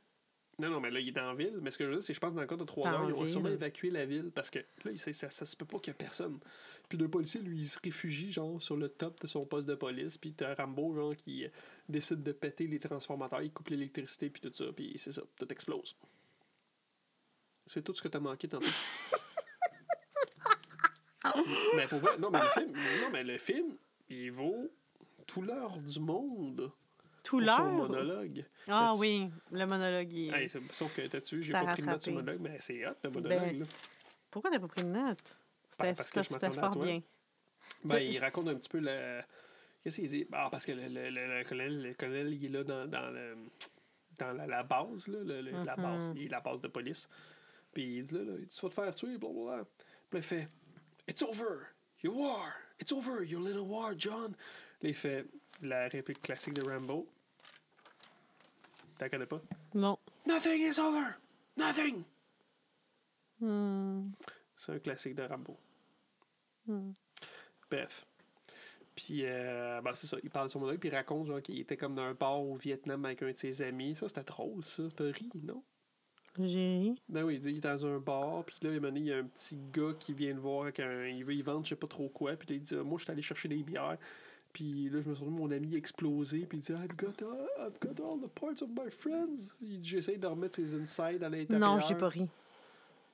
Non, 0.57 0.69
non, 0.69 0.79
mais 0.79 0.89
là, 0.89 0.99
il 0.99 1.09
est 1.09 1.11
dans 1.11 1.27
la 1.27 1.35
ville. 1.35 1.59
Mais 1.61 1.69
ce 1.69 1.77
que 1.77 1.83
je 1.83 1.89
veux 1.89 1.95
dire, 1.95 2.03
c'est 2.03 2.13
que 2.13 2.15
je 2.15 2.21
pense 2.21 2.31
que 2.31 2.35
dans 2.35 2.41
le 2.41 2.47
cas 2.47 2.55
de 2.55 2.63
3 2.63 2.89
Dans 2.89 2.97
heures, 2.97 3.09
ils 3.09 3.13
la 3.13 3.17
ont 3.17 3.27
sûrement 3.27 3.49
évacué 3.49 3.89
la 3.89 4.05
ville 4.05 4.31
parce 4.33 4.49
que 4.49 4.59
là, 4.59 4.91
ça, 4.95 5.11
ça, 5.11 5.29
ça 5.29 5.45
se 5.45 5.55
peut 5.55 5.65
pas 5.65 5.79
qu'il 5.79 5.91
y 5.91 5.91
ait 5.91 5.97
personne. 5.97 6.39
Puis 6.87 6.97
le 6.97 7.09
policier, 7.09 7.41
lui, 7.41 7.59
il 7.59 7.67
se 7.67 7.79
réfugie, 7.83 8.31
genre, 8.31 8.61
sur 8.61 8.77
le 8.77 8.89
top 8.89 9.19
de 9.21 9.27
son 9.27 9.45
poste 9.45 9.67
de 9.67 9.75
police. 9.75 10.17
Puis 10.17 10.33
t'as 10.33 10.55
Rambo, 10.55 10.93
genre, 10.93 11.15
qui 11.15 11.45
décide 11.89 12.23
de 12.23 12.31
péter 12.31 12.67
les 12.67 12.79
transformateurs, 12.79 13.41
il 13.41 13.51
coupe 13.51 13.69
l'électricité, 13.69 14.29
puis 14.29 14.41
tout 14.41 14.53
ça. 14.53 14.65
Puis 14.73 14.93
c'est 14.97 15.11
ça, 15.11 15.23
tout 15.37 15.51
explose. 15.51 15.95
C'est 17.67 17.83
tout 17.83 17.93
ce 17.93 18.01
que 18.01 18.07
t'as 18.07 18.19
manqué 18.19 18.47
tantôt. 18.47 18.65
mais 21.75 21.87
pour 21.87 21.99
vrai, 21.99 22.17
non, 22.17 22.29
mais 22.29 22.43
le 22.43 22.49
film, 22.49 22.71
non, 22.71 23.09
mais 23.11 23.23
le 23.23 23.37
film, 23.37 23.77
il 24.09 24.31
vaut 24.31 24.71
tout 25.25 25.41
l'heure 25.41 25.77
du 25.79 25.99
monde 25.99 26.71
Tout 27.25 27.39
pour 27.39 27.49
son 27.49 27.63
l'heure? 27.63 27.71
monologue. 27.73 28.45
Ah 28.67 28.93
oui, 28.95 29.29
le 29.51 29.65
monologue. 29.65 30.11
il- 30.13 30.33
Hey, 30.33 30.49
sauf 30.71 30.93
que 30.95 31.01
t'as-tu, 31.07 31.43
j'ai 31.43 31.51
pas 31.51 31.65
pris 31.73 31.81
de 31.81 31.87
note 31.87 32.01
sur 32.01 32.11
le 32.13 32.17
rattrapé. 32.19 32.37
monologue, 32.37 32.41
mais 32.41 32.59
c'est 32.59 32.87
hot 32.87 32.93
le 33.03 33.09
monologue. 33.09 33.39
Ben, 33.39 33.59
là. 33.59 33.65
Pourquoi 34.31 34.51
t'as 34.51 34.59
pas 34.59 34.67
pris 34.67 34.83
de 34.83 34.89
note? 34.89 35.35
C'était 35.71 35.83
Ben, 35.83 35.95
parce 35.95 36.11
que 36.11 36.23
je 36.23 36.31
m'attendais 36.31 36.57
à 36.57 36.61
fort 36.61 36.71
toi. 36.73 36.85
bien. 36.85 37.01
Ben, 37.83 37.97
il 37.99 38.17
raconte 38.19 38.47
un 38.47 38.55
petit 38.55 38.69
peu 38.69 38.79
le. 38.79 39.21
Qu'est-ce 39.83 39.97
qu'il 40.01 40.09
dit? 40.09 40.27
Ah, 40.31 40.47
parce 40.51 40.65
que 40.65 40.71
le, 40.71 40.87
le, 40.87 41.09
le, 41.09 41.37
le 41.39 41.43
colonel, 41.43 41.81
le 41.81 41.93
colonel, 41.93 42.33
il 42.33 42.45
est 42.45 42.49
là 42.49 42.63
dans, 42.63 42.87
dans, 42.87 43.11
le, 43.11 43.35
dans 44.17 44.31
la, 44.33 44.47
la 44.47 44.63
base, 44.63 45.07
là, 45.07 45.19
le- 45.23 45.41
le- 45.41 45.63
la 45.63 45.75
base, 45.75 46.09
Mhm. 46.09 46.17
il 46.17 46.23
est 46.25 46.29
la 46.29 46.39
base 46.39 46.59
de 46.61 46.67
police. 46.67 47.07
Puis 47.73 47.97
il 47.97 48.03
dit 48.03 48.13
là, 48.15 48.23
là 48.23 48.33
tu 48.49 48.61
vas 48.61 48.69
te 48.69 48.73
faire 48.73 48.95
tuer, 48.95 49.17
blablabla. 49.17 49.65
Puis 50.09 50.19
il 50.19 50.23
fait 50.23 50.47
It's 51.07 51.21
over, 51.21 51.67
your 52.03 52.15
war, 52.17 52.51
it's 52.79 52.91
over, 52.91 53.23
your 53.25 53.41
little 53.41 53.59
war, 53.61 53.93
John. 53.97 54.31
Là, 54.81 54.89
il 54.89 54.95
fait 54.95 55.25
la 55.61 55.87
réplique 55.87 56.21
classique 56.21 56.53
de 56.55 56.67
Rambo. 56.67 57.07
T'en 58.97 59.09
connais 59.09 59.25
pas? 59.25 59.41
Non. 59.73 59.99
Nothing 60.25 60.61
is 60.61 60.79
over, 60.79 61.15
nothing! 61.57 62.03
Hmm. 63.39 64.11
C'est 64.55 64.73
un 64.73 64.79
classique 64.79 65.15
de 65.15 65.23
Rambo. 65.23 65.57
Hmm. 66.67 66.93
Bref. 67.69 68.05
Puis, 68.95 69.25
euh, 69.25 69.81
ben, 69.81 69.93
c'est 69.93 70.07
ça. 70.07 70.17
Il 70.23 70.29
parle 70.29 70.47
de 70.47 70.51
son 70.51 70.59
monologue, 70.59 70.79
puis 70.79 70.89
il 70.89 70.95
raconte 70.95 71.27
genre, 71.27 71.41
qu'il 71.41 71.59
était 71.59 71.75
comme 71.75 71.93
dans 71.93 72.03
un 72.03 72.13
bar 72.13 72.41
au 72.41 72.55
Vietnam 72.55 73.03
avec 73.03 73.21
un 73.21 73.31
de 73.31 73.37
ses 73.37 73.61
amis. 73.61 73.95
Ça, 73.95 74.07
c'était 74.07 74.23
drôle, 74.23 74.63
ça. 74.63 74.83
T'as 74.95 75.11
ri, 75.11 75.29
non? 75.43 75.61
J'ai 76.39 76.77
ri. 76.77 77.01
Ben 77.09 77.23
oui, 77.23 77.35
il 77.35 77.39
dit 77.39 77.49
qu'il 77.49 77.57
est 77.57 77.61
dans 77.61 77.85
un 77.85 77.99
bar, 77.99 78.45
puis 78.45 78.55
là, 78.61 78.71
il 78.71 79.03
y 79.03 79.11
a 79.11 79.17
un 79.17 79.25
petit 79.25 79.57
gars 79.73 79.93
qui 79.99 80.13
vient 80.13 80.33
le 80.33 80.39
voir 80.39 80.63
avec 80.63 80.79
un. 80.79 81.07
Il 81.07 81.25
veut 81.25 81.33
y 81.33 81.41
vendre, 81.41 81.65
je 81.65 81.69
sais 81.69 81.75
pas 81.75 81.87
trop 81.87 82.07
quoi, 82.07 82.35
puis 82.35 82.47
là, 82.47 82.55
il 82.55 82.61
dit, 82.61 82.75
moi, 82.75 82.97
je 82.97 83.03
suis 83.03 83.11
allé 83.11 83.21
chercher 83.21 83.49
des 83.49 83.63
bières. 83.63 83.97
Puis 84.55 84.87
là, 84.89 85.01
je 85.01 85.09
me 85.09 85.13
suis 85.15 85.25
retrouvé, 85.25 85.31
mon 85.31 85.51
ami 85.51 85.75
a 85.75 85.77
explosé, 85.77 86.45
puis 86.45 86.59
il 86.59 86.61
dit, 86.61 86.71
I've 86.71 86.95
got, 86.95 87.21
all, 87.25 87.45
I've 87.67 87.77
got 87.81 88.01
all 88.01 88.17
the 88.21 88.29
parts 88.29 88.61
of 88.61 88.69
my 88.69 88.89
friends. 88.89 89.53
Il 89.61 89.79
dit, 89.79 89.85
j'essaie 89.85 90.15
de 90.15 90.25
remettre 90.25 90.55
ses 90.55 90.73
insides 90.75 91.21
à 91.23 91.27
l'intérieur. 91.27 91.59
Non, 91.59 91.77
j'ai 91.81 91.93
pas 91.95 92.07
ri. 92.07 92.29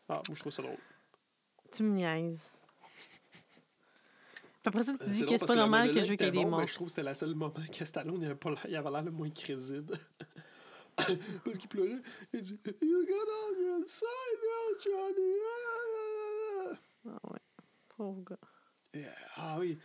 Ah, 0.08 0.22
moi, 0.28 0.36
je 0.36 0.40
trouve 0.40 0.52
ça 0.52 0.62
drôle. 0.62 0.78
Tu 1.72 1.82
me 1.82 1.96
niaises. 1.96 2.52
Puis 3.32 4.52
après 4.66 4.84
ça, 4.84 4.94
tu 4.96 5.04
Euh, 5.04 5.08
dis 5.08 5.16
c'est 5.16 5.26
que 5.26 5.36
c'est 5.38 5.46
pas 5.48 5.56
normal 5.56 5.92
que 5.92 6.04
je 6.04 6.10
veux 6.10 6.16
qu'il 6.16 6.28
y 6.28 6.30
ait 6.30 6.32
des 6.32 6.46
morts. 6.46 6.68
je 6.68 6.76
trouve 6.76 6.90
que 6.90 6.94
c'était 6.94 7.10
le 7.10 7.16
seul 7.16 7.34
moment 7.34 7.54
que 7.76 7.86
Stallone 7.86 8.22
il 8.22 8.26
avait, 8.26 8.36
pas 8.36 8.52
l'air- 8.52 8.66
il 8.70 8.76
avait 8.76 8.92
l'air 8.92 9.02
le 9.02 9.10
moins 9.12 9.30
crédible. 9.32 9.98
Parce 11.44 11.58
qu'il 11.58 11.70
pleurait. 11.70 12.02
Il 12.34 12.42
dit 12.42 12.60
You 12.84 13.04
got 13.08 13.14
all 13.32 13.60
your 13.60 13.76
inside 13.78 14.06
now, 14.44 14.78
Johnny? 14.84 15.34
Ah, 17.08 17.20
ouais. 17.32 17.40
Pauvre 17.90 18.22
gars. 18.24 18.38
Yeah, 18.94 19.10
Ah 19.38 19.58
oui. 19.60 19.80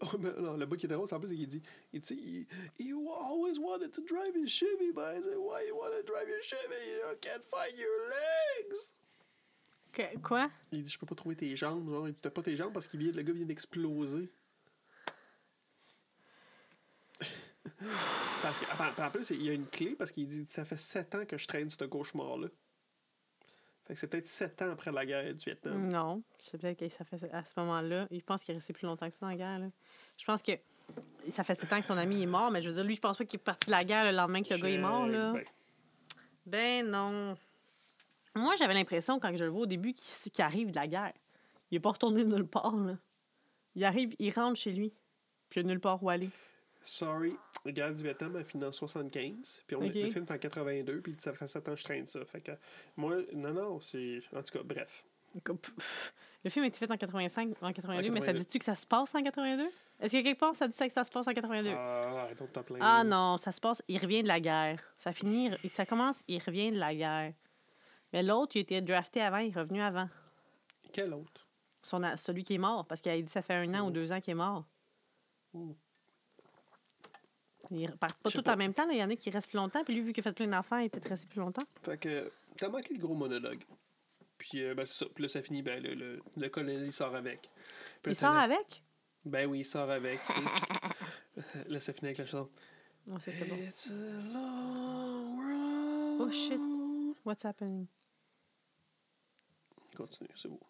Non, 0.40 0.56
le 0.56 0.66
bout 0.66 0.76
qui 0.76 0.86
était 0.86 0.94
c'est 1.06 1.14
en 1.14 1.20
plus, 1.20 1.32
il 1.32 1.46
dit 1.46 1.62
il 1.92 2.00
dit, 2.00 2.46
he, 2.78 2.92
always 2.92 3.58
wanted 3.58 3.92
to 3.92 4.02
drive 4.02 4.34
his 4.34 4.48
Chevy, 4.48 4.92
but 4.92 5.04
I 5.04 5.20
said, 5.22 5.36
Why 5.38 5.66
you 5.66 5.76
want 5.76 5.92
to 5.92 6.02
drive 6.02 6.28
your 6.28 6.42
Chevy? 6.42 6.90
You 6.90 7.16
can't 7.20 7.44
find 7.44 7.76
your 7.78 8.08
legs. 8.08 8.94
Que- 9.92 10.18
quoi? 10.20 10.50
Il 10.72 10.82
dit 10.82 10.90
Je 10.90 10.98
peux 10.98 11.06
pas 11.06 11.14
trouver 11.14 11.36
tes 11.36 11.54
jambes. 11.56 11.88
Genre, 11.88 12.08
il 12.08 12.14
dit 12.14 12.20
T'as 12.20 12.30
pas 12.30 12.42
tes 12.42 12.56
jambes 12.56 12.72
parce 12.72 12.88
que 12.88 12.96
le 12.96 13.22
gars 13.22 13.32
vient 13.32 13.46
d'exploser. 13.46 14.30
parce 18.42 18.58
que, 18.58 18.64
en, 18.82 19.06
en 19.06 19.10
plus, 19.10 19.30
il 19.30 19.42
y 19.42 19.50
a 19.50 19.52
une 19.52 19.66
clé 19.66 19.94
parce 19.96 20.12
qu'il 20.12 20.26
dit 20.26 20.46
Ça 20.46 20.64
fait 20.64 20.78
7 20.78 21.14
ans 21.14 21.24
que 21.26 21.38
je 21.38 21.46
traîne 21.46 21.68
ce 21.70 21.84
cauchemar-là. 21.84 22.48
C'est 23.94 24.06
peut-être 24.06 24.26
7 24.26 24.62
ans 24.62 24.70
après 24.72 24.92
la 24.92 25.04
guerre 25.06 25.34
du 25.34 25.44
Vietnam. 25.44 25.86
Non, 25.86 26.22
c'est 26.38 26.58
peut-être 26.58 26.78
que 26.78 26.88
ça 26.88 27.04
fait 27.04 27.30
à 27.32 27.44
ce 27.44 27.52
moment-là. 27.58 28.06
Il 28.10 28.22
pense 28.22 28.42
qu'il 28.42 28.52
est 28.52 28.58
resté 28.58 28.72
plus 28.72 28.86
longtemps 28.86 29.08
que 29.08 29.14
ça 29.14 29.20
dans 29.22 29.28
la 29.28 29.36
guerre. 29.36 29.58
Là. 29.58 29.66
Je 30.16 30.24
pense 30.24 30.42
que 30.42 30.52
ça 31.28 31.44
fait 31.44 31.54
sept 31.54 31.72
ans 31.72 31.80
que 31.80 31.86
son 31.86 31.96
ami 31.96 32.22
est 32.22 32.26
mort, 32.26 32.50
mais 32.50 32.60
je 32.60 32.68
veux 32.68 32.74
dire, 32.74 32.84
lui, 32.84 32.96
je 32.96 33.00
pense 33.00 33.18
pas 33.18 33.24
qu'il 33.24 33.38
est 33.38 33.42
parti 33.42 33.66
de 33.66 33.72
la 33.72 33.84
guerre 33.84 34.04
le 34.04 34.12
lendemain 34.12 34.42
que 34.42 34.54
le 34.54 34.60
gars 34.60 34.68
est 34.68 34.78
mort. 34.78 35.06
Là. 35.06 35.32
Ben, 35.32 35.44
Ben 36.46 36.90
non. 36.90 37.36
Moi, 38.34 38.54
j'avais 38.56 38.74
l'impression, 38.74 39.18
quand 39.18 39.36
je 39.36 39.44
le 39.44 39.50
vois 39.50 39.62
au 39.62 39.66
début, 39.66 39.92
qu'il 39.92 40.44
arrive 40.44 40.70
de 40.70 40.76
la 40.76 40.86
guerre. 40.86 41.12
Il 41.70 41.76
est 41.76 41.80
pas 41.80 41.90
retourné 41.90 42.24
nulle 42.24 42.46
part. 42.46 42.76
Là. 42.76 42.96
Il 43.74 43.84
arrive, 43.84 44.14
il 44.18 44.32
rentre 44.32 44.58
chez 44.58 44.72
lui, 44.72 44.92
puis 45.48 45.60
il 45.60 45.64
n'y 45.64 45.70
a 45.70 45.74
nulle 45.74 45.80
part 45.80 46.02
où 46.02 46.10
aller. 46.10 46.30
sorry, 46.82 47.36
la 47.64 47.72
guerre 47.72 47.94
du 47.94 48.02
Vietnam 48.02 48.36
a 48.36 48.44
fini 48.44 48.64
en 48.64 48.72
75. 48.72 49.64
Puis 49.66 49.76
on, 49.76 49.80
Ok. 49.80 49.94
le 49.94 50.10
film 50.10 50.24
est 50.28 50.32
en 50.32 50.38
82. 50.38 51.00
Puis 51.00 51.14
Ça 51.18 51.32
fait 51.32 51.46
7 51.46 51.68
ans 51.68 51.72
que 51.72 51.78
je 51.78 51.84
traîne 51.84 52.06
ça. 52.06 52.24
Fait 52.24 52.40
que, 52.40 52.52
moi, 52.96 53.16
non, 53.34 53.52
non, 53.52 53.80
c'est. 53.80 54.20
En 54.34 54.42
tout 54.42 54.58
cas, 54.58 54.62
bref. 54.64 55.04
Le 56.42 56.50
film 56.50 56.64
a 56.64 56.68
été 56.68 56.78
fait 56.78 56.90
en 56.90 56.96
85, 56.96 57.56
en 57.60 57.72
82, 57.72 58.08
En 58.08 58.12
mais 58.12 58.20
ça 58.20 58.26
82. 58.26 58.38
dit-tu 58.40 58.58
que 58.58 58.64
ça 58.64 58.74
se 58.74 58.86
passe 58.86 59.14
en 59.14 59.22
82? 59.22 59.68
Est-ce 60.00 60.16
que 60.16 60.22
quelque 60.22 60.38
part, 60.40 60.56
ça 60.56 60.66
dit 60.66 60.74
ça 60.74 60.86
que 60.88 60.92
ça 60.92 61.04
se 61.04 61.10
passe 61.10 61.28
en 61.28 61.32
82? 61.32 61.70
Ah, 61.76 62.28
donc 62.38 62.50
plaindre. 62.50 62.84
Ah 62.84 63.04
non, 63.04 63.36
ça 63.36 63.52
se 63.52 63.60
passe, 63.60 63.82
il 63.86 63.98
revient 63.98 64.22
de 64.22 64.28
la 64.28 64.40
guerre. 64.40 64.82
Ça 64.96 65.12
finit, 65.12 65.50
ça 65.68 65.84
commence, 65.86 66.20
il 66.26 66.42
revient 66.42 66.72
de 66.72 66.78
la 66.78 66.94
guerre. 66.94 67.34
Mais 68.12 68.22
l'autre, 68.22 68.56
il 68.56 68.60
a 68.60 68.62
été 68.62 68.80
drafté 68.80 69.20
avant, 69.20 69.38
il 69.38 69.50
est 69.54 69.58
revenu 69.58 69.80
avant. 69.82 70.08
Quel 70.92 71.12
autre? 71.14 71.46
Son, 71.82 72.02
celui 72.16 72.42
qui 72.42 72.54
est 72.54 72.58
mort, 72.58 72.86
parce 72.86 73.00
qu'il 73.00 73.12
a 73.12 73.16
dit 73.16 73.24
que 73.24 73.30
ça 73.30 73.42
fait 73.42 73.54
un 73.54 73.72
an 73.74 73.86
ou 73.86 73.90
deux 73.90 74.10
ans 74.10 74.20
qu'il 74.20 74.32
est 74.32 74.34
mort. 74.34 74.64
Mm. 75.52 75.72
Ils 77.70 77.90
partent 77.96 78.20
pas 78.22 78.30
tous 78.30 78.48
en 78.48 78.56
même 78.56 78.74
temps, 78.74 78.86
là. 78.86 78.92
il 78.92 78.98
y 78.98 79.02
en 79.04 79.10
a 79.10 79.16
qui 79.16 79.30
restent 79.30 79.48
plus 79.48 79.56
longtemps, 79.56 79.84
puis 79.84 79.94
lui, 79.94 80.02
vu 80.02 80.12
qu'il 80.12 80.22
a 80.22 80.24
fait 80.24 80.32
plein 80.32 80.46
d'enfants, 80.48 80.78
il 80.78 80.86
est 80.86 80.88
peut-être 80.88 81.08
resté 81.08 81.26
plus 81.28 81.40
longtemps. 81.40 81.62
Fait 81.82 81.98
que 81.98 82.32
t'as 82.56 82.68
manqué 82.68 82.94
le 82.94 83.00
gros 83.00 83.14
monologue. 83.14 83.62
Puis, 84.38 84.62
euh, 84.62 84.74
ben, 84.74 84.86
c'est 84.86 85.04
ça. 85.04 85.06
Puis 85.14 85.22
là, 85.22 85.28
ça 85.28 85.42
finit, 85.42 85.62
ben, 85.62 85.82
le, 85.82 85.94
le, 85.94 86.22
le 86.36 86.48
colonel, 86.48 86.82
il 86.86 86.92
sort 86.92 87.14
avec. 87.14 87.50
Puis 88.02 88.12
Il 88.12 88.16
sort 88.16 88.34
avec? 88.36 88.82
Ben 89.24 89.46
oui, 89.46 89.60
il 89.60 89.64
sort 89.64 89.90
avec. 89.90 90.18
là, 91.68 91.78
ça 91.80 91.92
finit 91.92 92.06
avec 92.08 92.18
la 92.18 92.26
chanson. 92.26 92.48
Non, 93.06 93.18
c'était 93.18 93.44
bon. 93.44 93.56
It's 93.56 93.90
a 93.90 94.32
long 94.32 95.36
road. 95.38 96.20
Oh, 96.26 96.30
shit. 96.30 96.58
What's 97.24 97.44
happening? 97.44 97.86
Continue, 99.96 100.30
c'est 100.36 100.48
beau. 100.48 100.60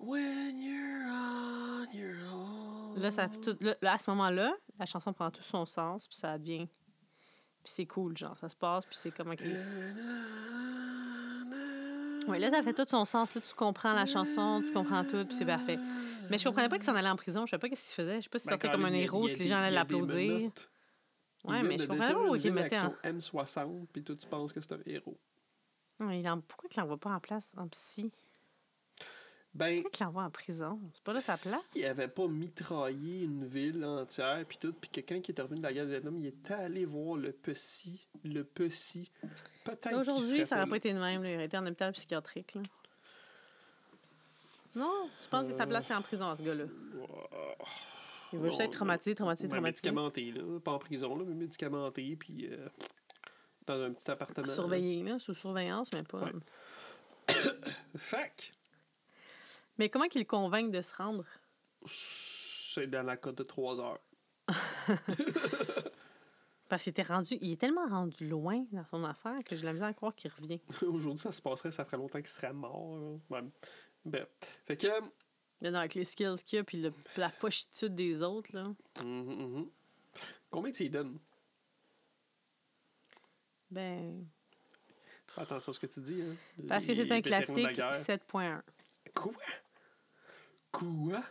When 0.00 0.60
you're 0.60 1.06
on 1.08 1.86
your 1.92 2.16
own. 2.32 3.00
Là, 3.00 3.10
ça, 3.12 3.28
tout- 3.28 3.56
là, 3.60 3.76
là, 3.80 3.92
à 3.94 3.98
ce 3.98 4.10
moment-là, 4.10 4.52
la 4.82 4.86
chanson 4.86 5.12
prend 5.12 5.30
tout 5.30 5.42
son 5.42 5.64
sens, 5.64 6.08
puis 6.08 6.16
ça 6.16 6.36
devient 6.38 6.66
Puis 7.64 7.72
c'est 7.72 7.86
cool, 7.86 8.16
genre, 8.16 8.36
ça 8.36 8.48
se 8.48 8.56
passe, 8.56 8.84
puis 8.84 8.96
c'est 8.96 9.12
comme... 9.12 9.30
OK. 9.30 9.40
Oui, 12.28 12.38
là, 12.38 12.50
ça 12.50 12.62
fait 12.62 12.72
tout 12.72 12.84
son 12.88 13.04
sens. 13.04 13.34
Là, 13.34 13.40
tu 13.40 13.54
comprends 13.54 13.92
la 13.92 14.06
chanson, 14.06 14.62
tu 14.64 14.72
comprends 14.72 15.04
tout, 15.04 15.24
puis 15.24 15.34
c'est 15.34 15.44
parfait. 15.44 15.78
Mais 16.30 16.38
je 16.38 16.44
comprenais 16.44 16.68
pas 16.68 16.76
qu'il 16.76 16.84
s'en 16.84 16.94
allait 16.94 17.08
en 17.08 17.16
prison. 17.16 17.46
Je 17.46 17.50
savais 17.50 17.60
pas 17.60 17.68
qu'est-ce 17.68 17.94
qu'il 17.94 18.04
faisait. 18.04 18.16
Je 18.18 18.22
sais 18.22 18.28
pas 18.28 18.38
s'il 18.38 18.46
Ben, 18.50 18.52
sortait 18.60 18.70
comme 18.70 18.84
un 18.84 18.92
héros, 18.92 19.26
si 19.28 19.40
les 19.40 19.48
gens 19.48 19.58
allaient 19.58 19.70
l'applaudir. 19.72 20.50
Ouais, 21.44 21.62
mais 21.64 21.76
vient 21.76 21.78
je 21.78 21.86
comprenais 21.88 22.12
pas 22.14 22.20
où 22.20 22.36
il 22.36 22.52
mettait 22.52 22.78
en... 22.78 22.90
son 22.90 23.44
M60, 23.44 23.86
puis 23.92 24.04
toi, 24.04 24.14
tu 24.16 24.26
penses 24.28 24.52
que 24.52 24.60
c'est 24.60 24.72
un 24.72 24.80
héros. 24.86 25.18
Ouais, 25.98 26.20
il 26.20 26.28
en- 26.28 26.40
Pourquoi 26.40 26.68
il 26.72 26.78
l'envoie 26.78 26.96
pas 26.98 27.10
en 27.10 27.18
place 27.20 27.50
en 27.56 27.66
psy? 27.68 28.12
Ben, 29.54 29.82
Pourquoi 29.82 29.98
il 30.00 30.04
l'envoie 30.04 30.22
en 30.24 30.30
prison? 30.30 30.80
C'est 30.94 31.04
pas 31.04 31.12
là 31.12 31.20
sa 31.20 31.32
place? 31.36 31.62
s'il 31.72 31.84
avait 31.84 32.08
pas 32.08 32.26
mitraillé 32.26 33.24
une 33.24 33.44
ville 33.44 33.84
entière, 33.84 34.44
puis 34.48 34.56
tout, 34.56 34.72
puis 34.72 34.88
quelqu'un 34.88 35.20
qui 35.20 35.32
est 35.32 35.40
revenu 35.40 35.58
de 35.58 35.62
la 35.64 35.72
guerre 35.74 35.84
du 35.84 35.90
Vietnam, 35.90 36.16
il 36.18 36.26
était 36.26 36.54
allé 36.54 36.86
voir 36.86 37.16
le 37.16 37.32
Pussy, 37.32 38.06
le 38.24 38.44
Pussy. 38.44 39.10
Peut-être 39.64 39.94
Aujourd'hui, 39.94 40.46
ça 40.46 40.56
aurait 40.56 40.66
pas 40.68 40.76
été 40.76 40.94
de 40.94 40.98
même. 40.98 41.22
là. 41.22 41.30
Il 41.30 41.34
aurait 41.34 41.44
été 41.44 41.58
en 41.58 41.66
hôpital 41.66 41.92
psychiatrique. 41.92 42.54
Là. 42.54 42.62
Non, 44.74 45.10
tu 45.20 45.28
penses 45.28 45.46
que 45.46 45.52
sa 45.52 45.66
place, 45.66 45.86
c'est 45.86 45.94
en 45.94 46.00
prison, 46.02 46.34
ce 46.34 46.42
gars-là? 46.42 46.64
Il 48.32 48.38
va 48.38 48.48
juste 48.48 48.60
être 48.62 48.72
traumatisé, 48.72 49.14
traumatisé, 49.14 49.48
traumatisé. 49.48 49.90
médicamenté, 49.90 50.30
là. 50.32 50.60
Pas 50.60 50.72
en 50.72 50.78
prison, 50.78 51.14
là, 51.14 51.24
mais 51.28 51.34
médicamenté, 51.34 52.16
puis 52.16 52.48
euh, 52.50 52.68
dans 53.66 53.82
un 53.82 53.92
petit 53.92 54.10
appartement. 54.10 54.48
Surveillé, 54.48 55.02
là, 55.02 55.18
sous 55.18 55.34
surveillance, 55.34 55.90
mais 55.92 56.04
pas... 56.04 56.24
Ouais. 56.24 56.32
Fac, 57.96 58.54
Mais 59.78 59.88
comment 59.88 60.06
qu'il 60.08 60.20
le 60.20 60.26
convainc 60.26 60.70
de 60.70 60.80
se 60.80 60.94
rendre? 60.94 61.24
c'est 61.86 62.86
dans 62.86 63.02
la 63.02 63.16
cote 63.16 63.34
de 63.36 63.42
3 63.42 63.80
heures. 63.80 64.00
Parce 66.68 66.84
qu'il 66.84 66.90
était 66.92 67.02
rendu... 67.02 67.36
Il 67.40 67.52
est 67.52 67.60
tellement 67.60 67.86
rendu 67.86 68.26
loin 68.26 68.64
dans 68.72 68.84
son 68.86 69.04
affaire 69.04 69.36
que 69.44 69.54
j'ai 69.56 69.64
la 69.66 69.72
misère 69.74 69.88
à 69.88 69.92
croire 69.94 70.14
qu'il 70.14 70.30
revient. 70.30 70.60
Aujourd'hui, 70.86 71.18
ça 71.18 71.32
se 71.32 71.42
passerait, 71.42 71.70
ça 71.70 71.84
ferait 71.84 71.98
longtemps 71.98 72.18
qu'il 72.20 72.28
serait 72.28 72.52
mort. 72.52 73.18
Ouais. 73.28 73.42
Ben, 74.04 74.26
fait 74.64 74.76
que... 74.76 74.86
Là, 74.86 75.70
dans- 75.70 75.78
avec 75.80 75.94
les 75.94 76.04
skills 76.04 76.42
qu'il 76.46 76.60
a, 76.60 76.64
puis 76.64 76.80
le- 76.80 76.94
la 77.16 77.28
pochitude 77.30 77.94
des 77.94 78.22
autres, 78.22 78.50
là. 78.54 78.64
mhm, 79.04 79.56
mhm. 79.58 79.70
Combien 80.50 80.72
tu 80.72 80.84
y 80.84 80.90
donnes? 80.90 81.18
Ben... 83.70 84.24
Fais 85.26 85.40
attention 85.42 85.70
à 85.70 85.74
ce 85.74 85.80
que 85.80 85.86
tu 85.86 86.00
dis. 86.00 86.22
Hein. 86.22 86.36
Parce 86.68 86.86
que 86.86 86.94
c'est 86.94 87.10
un 87.10 87.20
classique 87.22 87.72
guerre. 87.72 87.92
7.1. 87.92 88.60
Quoi? 89.14 89.32
Quoi? 90.72 91.22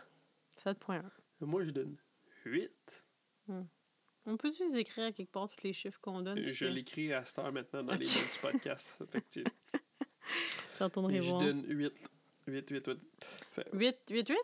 7.1. 0.64 1.02
Moi, 1.40 1.64
je 1.64 1.70
donne 1.70 1.96
8. 2.44 3.04
On 4.24 4.36
peut-tu 4.36 4.64
les 4.68 4.78
écrire 4.78 5.06
à 5.06 5.12
quelque 5.12 5.32
part, 5.32 5.48
tous 5.48 5.62
les 5.64 5.72
chiffres 5.72 5.98
qu'on 6.00 6.22
donne? 6.22 6.46
Je 6.48 6.66
l'écris 6.66 7.12
à 7.12 7.24
cette 7.24 7.38
heure 7.40 7.52
maintenant 7.52 7.82
dans 7.82 7.94
les 7.94 8.06
Ok. 8.08 8.14
notes 8.22 8.32
du 8.32 8.38
podcast. 8.40 9.04
Fait 9.10 9.20
que 9.20 9.28
tu- 9.30 9.44
Je 10.78 10.84
retournerai 10.84 11.20
je 11.20 11.28
voir. 11.28 11.40
donne 11.42 11.64
8. 11.66 11.92
8, 12.46 12.70
8, 12.70 12.86
8. 12.86 13.00
8, 13.72 13.96
8, 14.10 14.28
8 14.28 14.38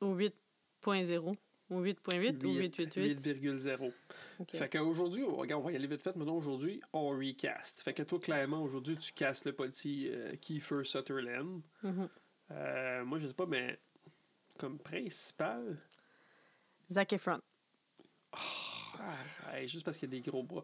ou 0.00 0.14
8.0 0.14 1.36
ou 1.70 1.80
8.8 1.80 2.44
ou 2.44 2.52
8, 2.54 2.76
8, 2.76 2.94
8. 2.94 3.20
8,0. 3.24 3.92
Ok. 4.38 4.50
Fait 4.56 4.68
qu'aujourd'hui, 4.68 5.24
on, 5.24 5.34
regarde, 5.36 5.62
on 5.62 5.64
va 5.66 5.72
y 5.72 5.76
aller 5.76 5.86
vite 5.88 6.02
fait. 6.02 6.14
Maintenant, 6.14 6.36
aujourd'hui, 6.36 6.80
on 6.92 7.08
recast. 7.10 7.80
Fait 7.82 7.92
que 7.94 8.04
toi, 8.04 8.20
clairement, 8.20 8.62
aujourd'hui, 8.62 8.96
tu 8.96 9.12
casses 9.12 9.44
le 9.44 9.52
policier 9.52 10.10
euh, 10.14 10.36
Kiefer 10.36 10.84
Sutherland. 10.84 11.60
Mhm. 11.82 12.08
Euh, 12.52 13.04
moi, 13.04 13.18
je 13.18 13.26
sais 13.26 13.34
pas, 13.34 13.46
mais 13.46 13.78
comme 14.58 14.78
principal, 14.78 15.78
Zac 16.90 17.12
Efron. 17.12 17.40
ah, 18.32 19.16
hey, 19.52 19.68
juste 19.68 19.84
parce 19.84 19.96
qu'il 19.98 20.12
y 20.12 20.16
a 20.16 20.20
des 20.20 20.30
gros 20.30 20.42
bras. 20.42 20.62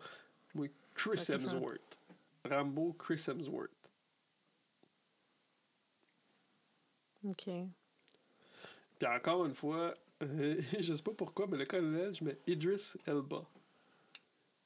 Moi, 0.54 0.68
Chris 0.94 1.18
Zac 1.18 1.40
Efron. 1.40 1.56
Hemsworth. 1.56 1.98
Rambo, 2.44 2.92
Chris 2.94 3.24
Hemsworth. 3.28 3.90
OK. 7.24 7.44
Puis 8.98 9.08
encore 9.08 9.44
une 9.46 9.54
fois, 9.54 9.94
euh, 10.22 10.60
je 10.80 10.94
sais 10.94 11.02
pas 11.02 11.12
pourquoi, 11.12 11.46
mais 11.46 11.58
le 11.58 11.66
colonel, 11.66 12.14
je 12.14 12.24
mets 12.24 12.38
Idris 12.46 12.94
Elba. 13.06 13.44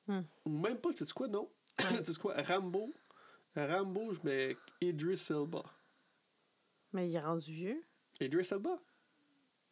Hmm. 0.06 0.22
Ou 0.44 0.50
même 0.50 0.78
pas, 0.78 0.92
tu 0.92 1.04
sais 1.04 1.12
quoi, 1.12 1.28
non? 1.28 1.48
Tu 1.76 2.04
sais 2.04 2.20
quoi, 2.20 2.34
Rambo. 2.42 2.92
Rambo, 3.56 4.12
je 4.12 4.20
mets 4.24 4.56
Idris 4.80 5.26
Elba. 5.30 5.62
Mais 6.92 7.08
il 7.08 7.16
est 7.16 7.20
rendu 7.20 7.52
vieux. 7.52 7.82
Idris 8.20 8.48
Elba? 8.50 8.78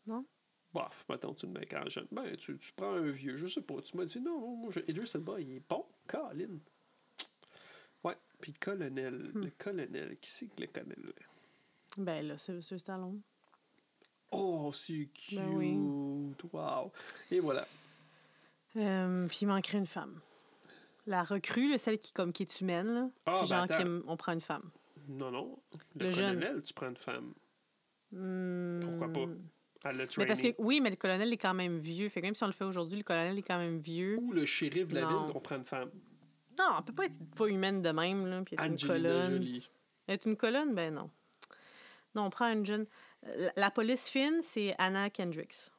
Non? 0.07 0.25
Bof, 0.73 1.05
mettons, 1.09 1.35
tu 1.35 1.47
le 1.47 1.53
mets 1.53 1.67
quand 1.67 1.87
jeune. 1.89 2.07
Ben, 2.11 2.35
tu, 2.37 2.57
tu 2.57 2.73
prends 2.73 2.95
un 2.95 3.11
vieux, 3.11 3.37
je 3.37 3.47
sais 3.47 3.61
pas. 3.61 3.81
Tu 3.83 3.97
m'as 3.97 4.05
dit, 4.07 4.21
non, 4.21 4.57
moi, 4.57 4.71
je- 4.71 4.81
Idris 4.89 5.11
Elba, 5.15 5.39
il 5.41 5.57
est 5.57 5.63
bon. 5.69 5.85
Colin. 6.07 6.59
Ouais, 8.05 8.17
puis 8.41 8.53
le 8.53 8.59
colonel. 8.59 9.31
Hmm. 9.35 9.43
Le 9.45 9.51
colonel, 9.59 10.17
qui 10.19 10.31
c'est 10.31 10.47
que 10.47 10.61
le 10.63 10.67
colonel? 10.69 11.13
Ben 11.99 12.27
là, 12.27 12.39
c'est 12.39 12.53
Sylvester 12.53 12.79
Stallone. 12.79 13.21
Oh, 14.31 14.73
c'est 14.73 15.09
cute. 15.13 15.37
Ben 15.39 15.49
oui. 15.51 15.75
Wow. 16.53 16.91
Et 17.31 17.39
voilà. 17.41 17.67
Euh, 18.77 19.27
puis 19.29 19.39
il 19.43 19.47
manquerait 19.47 19.77
une 19.79 19.87
femme. 19.87 20.21
La 21.07 21.23
recrue, 21.23 21.69
là, 21.71 21.77
celle 21.79 21.99
qui, 21.99 22.13
comme, 22.13 22.33
qui 22.33 22.45
est 22.45 22.61
humaine, 22.61 22.87
là. 22.95 23.11
Ah, 23.27 23.41
ben 23.49 23.67
genre, 23.67 24.03
on 24.07 24.17
prend 24.17 24.33
une 24.33 24.41
femme. 24.41 24.71
Non, 25.09 25.31
non. 25.31 25.59
Le, 25.97 26.07
Le 26.07 26.11
jeune. 26.13 26.39
colonel, 26.41 26.63
tu 26.63 26.73
prends 26.73 26.89
une 26.89 26.97
femme. 26.97 27.35
Hmm. 28.13 28.81
Pourquoi 28.81 29.09
pas? 29.13 29.27
Elle 29.85 29.97
l'a 29.97 30.05
Mais 30.19 30.27
parce 30.27 30.41
que, 30.43 30.55
oui, 30.59 30.81
mais 30.81 30.91
le 30.91 30.97
colonel 30.97 31.33
est 31.33 31.37
quand 31.39 31.55
même 31.55 31.79
vieux. 31.79 32.09
Fait 32.09 32.21
que 32.21 32.27
même 32.27 32.35
si 32.37 32.45
on 32.45 32.47
le 32.47 32.53
fait 32.53 32.65
aujourd'hui, 32.65 32.97
le 32.99 33.05
colonel 33.05 33.37
est 33.39 33.43
quand 33.43 33.59
même 33.59 33.79
vieux. 33.79 34.17
Ou 34.21 34.33
le 34.33 34.45
shérif 34.47 34.89
de 34.89 34.95
la 34.95 35.01
Non. 35.03 35.27
ville, 35.27 35.33
on 35.37 35.41
prend 35.41 35.57
une 35.57 35.65
femme. 35.65 35.91
Non, 36.59 36.67
on 36.79 36.83
peut 36.83 36.93
pas 36.93 37.07
être 37.07 37.19
pas 37.37 37.47
humaine 37.47 37.83
de 37.83 37.91
même, 37.91 38.27
là. 38.27 38.43
Puis 38.45 38.55
être 38.55 38.65
une 38.65 38.79
colonne. 38.79 39.33
Jolie. 39.33 39.69
Être 40.09 40.27
une 40.29 40.37
colonne, 40.37 40.75
ben 40.75 40.95
non. 40.95 41.11
Non, 42.15 42.25
on 42.27 42.31
prend 42.31 42.53
une 42.53 42.65
jeune. 42.65 42.87
La, 43.37 43.53
la 43.57 43.71
police 43.71 44.09
fine, 44.09 44.41
c'est 44.43 44.75
Anna 44.79 45.11
Kendricks. 45.11 45.71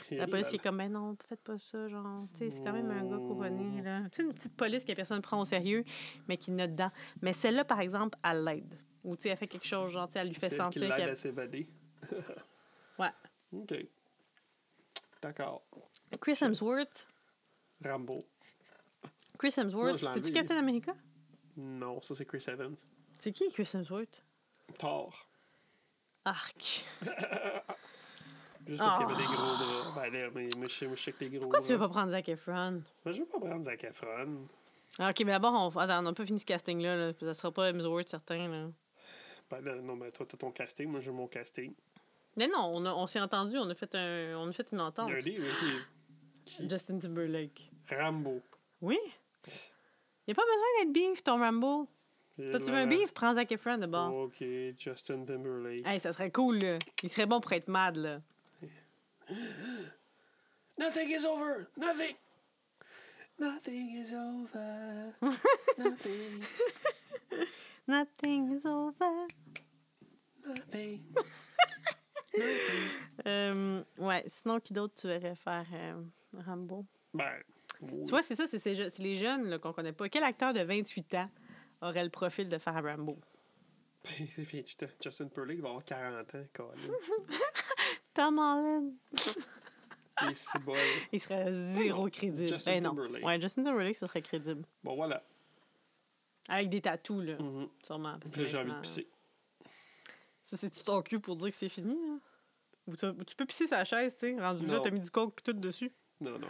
La 0.10 0.26
police 0.26 0.48
qui 0.48 0.56
est 0.56 0.58
comme, 0.58 0.78
ben 0.78 0.90
non, 0.90 1.16
faites 1.28 1.42
pas 1.44 1.58
ça, 1.58 1.86
genre, 1.86 2.26
tu 2.32 2.38
sais, 2.40 2.50
c'est 2.50 2.60
quand 2.60 2.72
même 2.72 2.90
un 2.90 3.04
gars 3.08 3.18
couronné, 3.18 3.80
là. 3.82 4.00
Tu 4.10 4.16
sais, 4.16 4.22
une 4.24 4.34
petite 4.34 4.56
police 4.56 4.84
que 4.84 4.92
personne 4.94 5.18
ne 5.18 5.22
prend 5.22 5.40
au 5.40 5.44
sérieux, 5.44 5.84
mais 6.26 6.36
qui 6.36 6.50
note 6.50 6.72
dedans. 6.72 6.90
Mais 7.22 7.32
celle-là, 7.32 7.64
par 7.64 7.78
exemple, 7.78 8.18
elle 8.24 8.42
l'aide. 8.42 8.74
Ou, 9.04 9.14
tu 9.14 9.22
sais, 9.22 9.28
elle 9.28 9.36
fait 9.36 9.46
quelque 9.46 9.64
chose, 9.66 9.92
genre, 9.92 10.08
tu 10.08 10.14
sais, 10.14 10.18
elle 10.18 10.26
lui 10.28 10.34
fait 10.34 10.50
sentir 10.50 10.82
l'aide 10.82 10.96
qu'elle. 10.96 11.10
à 11.10 11.14
s'évader. 11.14 11.68
Ouais. 12.98 13.10
OK. 13.62 13.74
D'accord. 15.22 15.62
Chris 16.20 16.38
Hemsworth? 16.40 17.06
Rambo. 17.84 18.24
Chris 19.38 19.54
Hemsworth, 19.56 19.98
c'est-tu. 20.14 20.32
Captain 20.32 20.56
America? 20.56 20.94
Non, 21.56 22.00
ça 22.02 22.14
c'est 22.14 22.24
Chris 22.26 22.44
Evans. 22.48 22.76
C'est 23.18 23.32
qui 23.32 23.50
Chris 23.52 23.68
Hemsworth? 23.74 24.22
Thor. 24.78 25.26
Arc. 26.24 26.84
Juste 28.66 28.78
parce 28.80 28.98
qu'il 28.98 29.06
y 29.06 29.10
Ah. 29.10 29.12
avait 29.12 29.22
des 29.22 29.28
gros 29.28 29.34
bras. 29.92 29.92
Ben 30.02 30.12
là, 30.12 30.30
mais 30.34 30.48
moi, 30.56 30.66
je 30.66 30.74
sais, 30.74 30.86
moi, 30.86 30.96
je 30.96 31.02
sais 31.02 31.12
que 31.12 31.20
les 31.24 31.30
gros 31.30 31.40
Pourquoi 31.40 31.60
tu 31.62 31.72
veux 31.72 31.78
pas 31.78 31.88
prendre 31.88 32.10
Zac 32.10 32.28
Efron? 32.28 32.82
Mais 33.04 33.12
je 33.12 33.20
veux 33.20 33.26
pas 33.26 33.38
prendre 33.38 33.62
Zac 33.64 33.84
Efron. 33.84 34.48
Ah, 34.98 35.10
ok, 35.10 35.20
mais 35.20 35.32
d'abord, 35.32 35.52
on... 35.54 35.78
Attends, 35.78 35.98
on 36.00 36.02
n'a 36.02 36.12
pas 36.12 36.26
fini 36.26 36.40
ce 36.40 36.46
casting-là. 36.46 36.96
Là. 36.96 37.12
Ça 37.20 37.34
sera 37.34 37.52
pas 37.52 37.68
Hemsworth, 37.70 38.08
certain. 38.08 38.48
Là. 38.48 38.68
Ben 39.50 39.60
là, 39.60 39.76
non, 39.76 39.94
mais 39.94 40.10
toi, 40.10 40.26
t'as 40.28 40.36
ton 40.36 40.50
casting. 40.50 40.88
Moi, 40.88 41.00
j'ai 41.00 41.12
mon 41.12 41.28
casting. 41.28 41.74
Mais 42.36 42.48
non, 42.48 42.76
on, 42.76 43.06
s'est 43.06 43.20
entendu, 43.20 43.56
on 43.56 43.68
a 43.70 43.74
fait, 43.74 43.94
un, 43.94 44.36
on 44.36 44.48
a 44.48 44.52
fait 44.52 44.68
une 44.72 44.80
entente. 44.80 45.08
y 45.08 45.12
a 45.12 45.16
un 45.16 45.20
livre 45.20 45.46
qui 45.58 45.72
qui- 46.44 46.68
Justin 46.68 46.98
Timberlake. 46.98 47.70
Rambo. 47.90 48.42
Oui? 48.80 48.98
Il 50.26 50.32
a 50.32 50.34
pas 50.34 50.42
besoin 50.42 50.66
d'être 50.84 50.92
beef, 50.92 51.22
ton 51.22 51.38
Rambo. 51.38 51.88
Toi, 52.36 52.60
tu 52.60 52.66
veux 52.70 52.76
un 52.76 52.86
beef? 52.86 53.12
Prends 53.14 53.32
Zac 53.34 53.50
Efron 53.50 53.78
d'abord. 53.78 54.12
Ok, 54.14 54.44
Justin 54.76 55.24
Timberlake. 55.24 55.86
Hey, 55.86 55.98
ça 56.00 56.12
serait 56.12 56.30
cool, 56.30 56.58
là. 56.58 56.78
Il 57.02 57.08
serait 57.08 57.24
bon 57.24 57.40
pour 57.40 57.52
être 57.52 57.68
mad, 57.68 57.96
là. 57.96 58.20
Nothing 60.78 61.08
is 61.08 61.24
over. 61.24 61.66
Nothing. 61.78 62.14
Nothing 63.38 63.96
is 63.96 64.12
over. 64.12 65.14
Nothing. 65.78 66.42
Nothing 67.88 68.52
is 68.52 68.66
over. 68.66 69.26
Nothing. 70.46 71.02
Euh, 73.26 73.82
ouais, 73.98 74.22
sinon, 74.26 74.60
qui 74.60 74.72
d'autre 74.72 74.94
tu 74.94 75.06
verrais 75.08 75.34
faire 75.36 75.66
euh, 75.72 76.02
Rambo? 76.46 76.84
Ben, 77.14 77.32
oui. 77.80 78.04
Tu 78.04 78.10
vois, 78.10 78.22
c'est 78.22 78.34
ça, 78.34 78.46
c'est 78.46 78.58
ces 78.58 78.74
je- 78.74 78.88
c'est 78.88 79.02
les 79.02 79.16
jeunes 79.16 79.58
qu'on 79.58 79.72
connaît 79.72 79.92
pas. 79.92 80.08
Quel 80.08 80.22
acteur 80.24 80.52
de 80.52 80.60
28 80.60 81.14
ans 81.14 81.30
aurait 81.82 82.04
le 82.04 82.10
profil 82.10 82.48
de 82.48 82.58
faire 82.58 82.82
Rambo? 82.82 83.18
Ben, 84.04 84.26
c'est 84.28 84.44
fini. 84.44 84.64
tu 84.64 84.76
t'as- 84.76 84.86
Justin 85.02 85.28
Timberlake 85.28 85.60
va 85.60 85.68
avoir 85.68 85.84
40 85.84 86.34
ans, 86.34 86.44
Colin. 86.52 86.70
Tom 88.14 88.38
Holland. 88.38 88.92
C'est 90.32 90.58
bon. 90.62 90.72
Il 91.12 91.20
serait 91.20 91.52
zéro 91.52 92.08
crédible. 92.08 92.48
Justin 92.48 92.72
Ben 92.72 92.82
non. 92.84 92.90
Timberlake. 92.94 93.22
Ouais, 93.26 93.38
Justin 93.38 93.64
Timberlake, 93.64 93.96
ça 93.98 94.06
serait 94.08 94.22
crédible. 94.22 94.64
Bon, 94.82 94.94
voilà. 94.96 95.22
Avec 96.48 96.70
des 96.70 96.80
tatous, 96.80 97.22
là, 97.22 97.36
Mhm. 97.38 97.68
sûrement. 97.82 98.18
parce 98.18 98.34
là, 98.34 98.44
j'ai 98.46 98.56
envie 98.56 98.72
de 98.72 98.80
pisser. 98.80 99.06
Ça, 100.46 100.56
c'est-tu 100.56 100.82
ton 100.84 101.02
cul 101.02 101.18
pour 101.18 101.34
dire 101.36 101.50
que 101.50 101.56
c'est 101.56 101.68
fini, 101.68 101.94
là? 101.94 102.18
Ou 102.86 102.94
tu, 102.94 103.06
tu 103.26 103.34
peux 103.34 103.46
pisser 103.46 103.66
sa 103.66 103.84
chaise, 103.84 104.14
tu 104.14 104.32
sais, 104.36 104.40
rendu 104.40 104.64
là, 104.66 104.78
t'as 104.82 104.90
mis 104.90 105.00
du 105.00 105.10
coke 105.10 105.42
tout 105.42 105.52
dessus? 105.52 105.90
Non, 106.20 106.30
non, 106.32 106.38
non. 106.38 106.46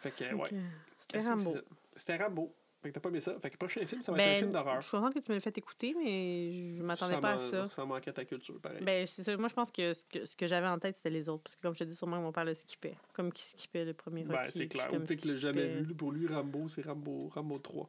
Fait 0.00 0.10
que, 0.10 0.34
ouais. 0.34 0.50
C'était 0.98 1.20
que 1.20 1.24
Rambo. 1.28 1.52
c'est? 1.54 1.64
C'était 1.96 2.16
Rambo. 2.22 2.54
Fait 2.82 2.88
que 2.90 2.94
t'as 2.94 3.00
pas 3.00 3.08
aimé 3.08 3.20
ça. 3.20 3.32
Fait 3.40 3.48
que 3.48 3.54
le 3.54 3.58
prochain 3.58 3.86
film, 3.86 4.02
ça 4.02 4.12
va 4.12 4.18
être 4.18 4.24
un 4.26 4.30
Ben, 4.32 4.36
film 4.38 4.48
je 4.48 4.52
d'horreur. 4.52 4.82
suis 4.82 4.90
contente 4.90 5.14
que 5.14 5.20
tu 5.20 5.30
me 5.30 5.36
l'aies 5.36 5.40
fait 5.40 5.56
écouter, 5.56 5.94
mais 5.96 6.76
je 6.76 6.82
m'attendais 6.82 7.20
pas 7.20 7.32
à 7.34 7.38
ça. 7.38 7.68
Ça 7.70 7.84
manquait 7.86 8.10
à 8.10 8.12
ta 8.12 8.24
culture, 8.26 8.60
pareil. 8.60 8.82
Ben, 8.82 9.06
c'est 9.06 9.22
ça. 9.22 9.34
Moi, 9.36 9.48
je 9.48 9.54
pense 9.54 9.70
que 9.70 9.92
ce 9.94 10.04
que, 10.04 10.24
ce 10.26 10.36
que 10.36 10.46
j'avais 10.46 10.66
en 10.66 10.78
tête, 10.78 10.96
c'était 10.96 11.08
les 11.10 11.28
autres. 11.30 11.44
Parce 11.44 11.56
que, 11.56 11.62
comme 11.62 11.72
je 11.74 11.78
te 11.78 11.84
dis, 11.84 11.94
sûrement, 11.96 12.20
mon 12.20 12.32
père 12.32 12.44
le 12.44 12.52
skippait. 12.54 12.96
Comme 13.14 13.32
qu'il 13.32 13.44
skippait 13.44 13.84
le 13.86 13.94
premier 13.94 14.24
Ben, 14.24 14.36
Rocky. 14.36 14.52
c'est 14.52 14.58
puis 14.60 14.68
clair. 14.70 14.88
Ou 14.92 14.96
peut-être 14.98 15.08
qu'il 15.08 15.18
qu'il 15.20 15.30
l'a 15.32 15.36
jamais 15.38 15.80
vu. 15.80 15.94
Pour 15.94 16.10
lui, 16.12 16.26
Rambo, 16.26 16.68
c'est 16.68 16.82
Rambo, 16.84 17.28
Rambo 17.32 17.58
3. 17.60 17.88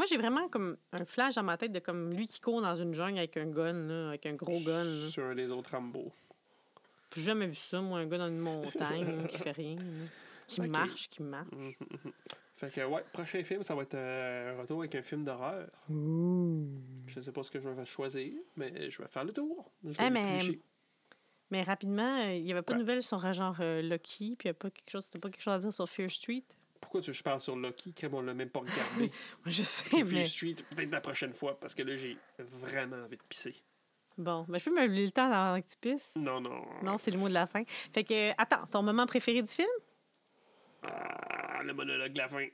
Moi, 0.00 0.06
j'ai 0.06 0.16
vraiment 0.16 0.48
comme 0.48 0.78
un 0.92 1.04
flash 1.04 1.34
dans 1.34 1.42
ma 1.42 1.58
tête 1.58 1.72
de 1.72 1.78
comme 1.78 2.14
lui 2.14 2.26
qui 2.26 2.40
court 2.40 2.62
dans 2.62 2.74
une 2.74 2.94
jungle 2.94 3.18
avec 3.18 3.36
un 3.36 3.44
gun, 3.44 3.74
là, 3.74 4.08
avec 4.08 4.24
un 4.24 4.32
gros 4.32 4.58
gun. 4.64 4.82
là. 4.82 5.08
Sur 5.10 5.24
un 5.24 5.34
des 5.34 5.50
autres 5.50 5.72
Rambo. 5.72 6.10
J'ai 7.14 7.20
jamais 7.20 7.46
vu 7.46 7.54
ça, 7.54 7.82
moi, 7.82 7.98
un 7.98 8.06
gars 8.06 8.16
dans 8.16 8.28
une 8.28 8.38
montagne 8.38 9.04
là, 9.04 9.28
qui 9.28 9.36
fait 9.36 9.50
rien. 9.52 9.76
là. 9.76 9.82
Qui 10.46 10.62
marche, 10.62 11.10
qui 11.10 11.22
marche. 11.22 11.50
Fait 12.56 12.70
que, 12.72 12.80
ouais, 12.86 13.04
prochain 13.12 13.44
film, 13.44 13.62
ça 13.62 13.74
va 13.74 13.82
être 13.82 13.94
euh, 13.94 14.54
un 14.56 14.62
retour 14.62 14.78
avec 14.80 14.94
un 14.94 15.02
film 15.02 15.22
d'horreur. 15.22 15.68
Je 15.90 17.20
sais 17.20 17.32
pas 17.32 17.42
ce 17.42 17.50
que 17.50 17.60
je 17.60 17.68
vais 17.68 17.84
choisir, 17.84 18.32
mais 18.56 18.88
je 18.90 19.02
vais 19.02 19.08
faire 19.08 19.24
le 19.24 19.34
tour. 19.34 19.70
Je 19.84 19.90
vais 19.90 20.06
Eh, 20.06 20.08
mais-. 20.10 20.60
Mais 21.50 21.62
rapidement, 21.62 22.22
euh, 22.22 22.32
il 22.32 22.44
n'y 22.44 22.52
avait 22.52 22.62
pas 22.62 22.72
de 22.72 22.78
nouvelles 22.78 23.02
sur 23.02 23.22
euh, 23.22 23.32
genre 23.34 23.56
euh, 23.60 23.82
Lucky, 23.82 24.36
puis 24.38 24.48
il 24.48 24.52
n'y 24.52 24.52
a 24.52 24.54
pas 24.54 24.70
quelque 24.70 24.90
chose, 24.90 25.06
t'as 25.10 25.18
pas 25.18 25.28
quelque 25.28 25.42
chose 25.42 25.52
à 25.52 25.58
dire 25.58 25.72
sur 25.74 25.86
Fear 25.86 26.10
Street? 26.10 26.44
Pourquoi 26.80 27.00
tu 27.02 27.12
je 27.12 27.22
parle 27.22 27.40
sur 27.40 27.56
Lucky, 27.56 27.92
comme 27.94 28.14
on 28.14 28.22
l'a 28.22 28.34
même 28.34 28.48
pas 28.50 28.60
regardé? 28.60 29.12
Je 29.46 29.62
sais, 29.62 30.02
mais 30.04 30.24
Street, 30.24 30.56
peut-être 30.74 30.90
la 30.90 31.00
prochaine 31.00 31.32
fois, 31.34 31.58
parce 31.60 31.74
que 31.74 31.82
là, 31.82 31.94
j'ai 31.96 32.16
vraiment 32.38 32.96
envie 33.04 33.16
de 33.16 33.22
pisser. 33.28 33.54
bon, 34.18 34.44
ben, 34.48 34.58
je 34.58 34.64
peux 34.64 34.74
me 34.74 34.84
oublier 34.86 35.04
le 35.06 35.12
temps 35.12 35.30
avant 35.30 35.60
que 35.60 35.66
tu 35.68 35.76
pisses. 35.76 36.12
Non, 36.16 36.40
non. 36.40 36.62
Non, 36.82 36.98
c'est 36.98 37.10
le 37.10 37.18
mot 37.18 37.28
de 37.28 37.34
la 37.34 37.46
fin. 37.46 37.62
Fait 37.92 38.02
que, 38.04 38.30
attends, 38.38 38.66
ton 38.66 38.82
moment 38.82 39.06
préféré 39.06 39.42
du 39.42 39.50
film? 39.50 39.68
Ah, 40.82 41.62
le 41.62 41.72
monologue 41.74 42.12
de 42.12 42.18
la 42.18 42.28
fin. 42.28 42.46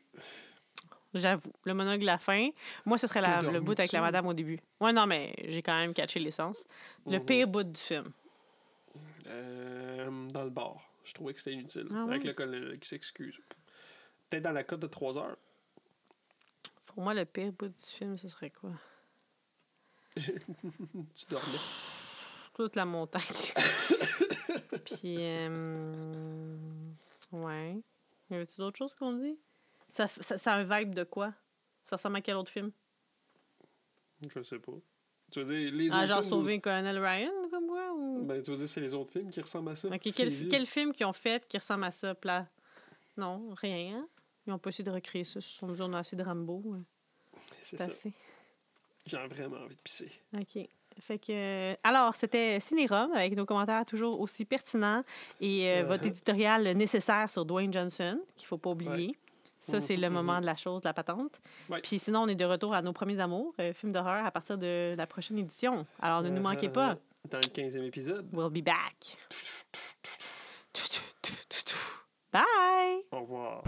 J'avoue, 1.14 1.52
le 1.64 1.72
monologue 1.72 2.00
de 2.00 2.06
la 2.06 2.18
fin. 2.18 2.50
Moi, 2.84 2.98
ce 2.98 3.06
serait 3.06 3.20
la- 3.22 3.40
le 3.40 3.60
bout 3.60 3.78
avec 3.78 3.92
la 3.92 4.00
madame 4.00 4.26
au 4.26 4.34
début. 4.34 4.58
Ouais, 4.80 4.92
non, 4.92 5.06
mais 5.06 5.34
j'ai 5.48 5.62
quand 5.62 5.78
même 5.78 5.94
catché 5.94 6.18
l'essence. 6.20 6.64
Le 7.06 7.18
Mhm. 7.18 7.24
pire 7.24 7.48
bout 7.48 7.62
du 7.62 7.80
film. 7.80 8.12
Euh, 9.28 10.28
dans 10.30 10.44
le 10.44 10.50
bar. 10.50 10.76
Je 11.04 11.14
trouvais 11.14 11.32
que 11.32 11.38
c'était 11.40 11.52
inutile. 11.54 11.86
Ah 11.94 12.04
Avec 12.04 12.24
le 12.24 12.32
colonel 12.34 12.78
qui 12.80 12.88
s'excuse. 12.88 13.40
Peut-être 14.28 14.42
dans 14.42 14.52
la 14.52 14.64
cote 14.64 14.80
de 14.80 14.86
3 14.86 15.18
heures. 15.18 15.36
Pour 16.86 17.02
moi, 17.02 17.14
le 17.14 17.24
pire 17.24 17.52
bout 17.52 17.68
du 17.68 17.84
film, 17.84 18.16
ce 18.16 18.28
serait 18.28 18.50
quoi? 18.50 18.70
Tu 20.16 21.26
dormais. 21.28 21.58
Toute 22.54 22.74
la 22.76 22.86
montagne. 22.86 23.22
Puis, 24.86 25.16
euh, 25.18 26.56
ouais. 27.32 27.76
Y 28.30 28.34
avait-tu 28.34 28.56
d'autres 28.56 28.78
choses 28.78 28.94
qu'on 28.94 29.12
dit? 29.12 29.38
Ça, 29.88 30.08
ça, 30.08 30.38
ça 30.38 30.54
a 30.54 30.56
un 30.56 30.64
vibe 30.64 30.94
de 30.94 31.04
quoi? 31.04 31.34
Ça 31.86 31.96
ressemble 31.96 32.16
à 32.16 32.20
quel 32.22 32.36
autre 32.36 32.50
film? 32.50 32.72
Je 34.34 34.42
sais 34.42 34.58
pas. 34.58 34.72
Tu 35.30 35.42
veux 35.42 35.54
dire, 35.54 35.72
les 35.72 35.90
Ah, 35.92 35.98
autres 35.98 36.06
genre 36.06 36.20
films, 36.20 36.30
Sauver 36.30 36.60
Colonel 36.60 36.98
Ryan, 36.98 37.32
comme 37.50 37.66
quoi? 37.66 37.92
Ou... 37.92 38.24
Ben, 38.24 38.40
tu 38.42 38.50
veux 38.52 38.56
dire, 38.56 38.68
c'est 38.68 38.80
les 38.80 38.94
autres 38.94 39.12
films 39.12 39.30
qui 39.30 39.40
ressemblent 39.40 39.70
à 39.70 39.76
ça? 39.76 39.88
Ok, 39.88 40.08
quel, 40.16 40.66
film 40.66 40.92
qu'ils 40.92 41.06
ont 41.06 41.12
fait 41.12 41.46
qui 41.46 41.58
ressemble 41.58 41.84
à 41.84 41.90
ça, 41.90 42.14
plat? 42.14 42.48
Non, 43.16 43.52
rien. 43.54 43.98
hein? 43.98 44.08
Ils 44.46 44.52
ont 44.52 44.58
pas 44.58 44.70
essayé 44.70 44.84
de 44.84 44.90
recréer 44.90 45.24
ça. 45.24 45.38
Ils 45.38 45.42
se 45.42 45.48
sont 45.58 45.66
dit, 45.72 45.80
on 45.82 45.92
a 45.92 45.98
assez 45.98 46.16
de 46.16 46.22
Rambo. 46.22 46.62
C'est 47.62 47.80
assez. 47.80 48.12
J'ai 49.06 49.18
vraiment 49.28 49.58
envie 49.58 49.76
de 49.76 49.80
pisser. 49.82 50.10
OK. 50.36 50.58
Fait 50.98 51.18
que, 51.18 51.76
alors, 51.86 52.16
c'était 52.16 52.58
Cinérum 52.58 53.12
avec 53.12 53.36
nos 53.36 53.44
commentaires 53.44 53.84
toujours 53.84 54.18
aussi 54.20 54.44
pertinents 54.44 55.04
et 55.40 55.68
euh, 55.68 55.84
votre 55.84 56.04
Uh-huh. 56.04 56.08
éditorial 56.08 56.62
nécessaire 56.72 57.30
sur 57.30 57.44
Dwayne 57.44 57.72
Johnson, 57.72 58.18
qu'il 58.36 58.46
faut 58.48 58.56
pas 58.58 58.70
oublier. 58.70 59.14
Ça, 59.58 59.80
c'est 59.80 59.96
le 59.96 60.08
moment 60.10 60.40
de 60.40 60.46
la 60.46 60.54
chose, 60.56 60.80
de 60.82 60.88
la 60.88 60.94
patente. 60.94 61.40
Ouais. 61.68 61.80
Puis 61.82 61.98
sinon, 61.98 62.20
on 62.22 62.28
est 62.28 62.34
de 62.36 62.44
retour 62.44 62.72
à 62.72 62.82
nos 62.82 62.92
premiers 62.92 63.18
amours, 63.20 63.52
euh, 63.60 63.72
film 63.72 63.90
d'horreur 63.92 64.24
à 64.24 64.30
partir 64.30 64.56
de 64.58 64.94
la 64.96 65.06
prochaine 65.08 65.38
édition. 65.38 65.86
Alors, 66.00 66.22
ne 66.22 66.30
nous 66.30 66.40
manquez 66.42 66.68
pas. 66.68 66.94
Uh-huh. 66.94 67.30
Dans 67.30 67.38
le 67.38 67.48
15e 67.48 67.82
épisode. 67.84 68.28
We'll 68.32 68.50
be 68.50 68.64
back. 68.64 69.16
Bye! 72.32 73.02
Au 73.12 73.20
revoir. 73.20 73.62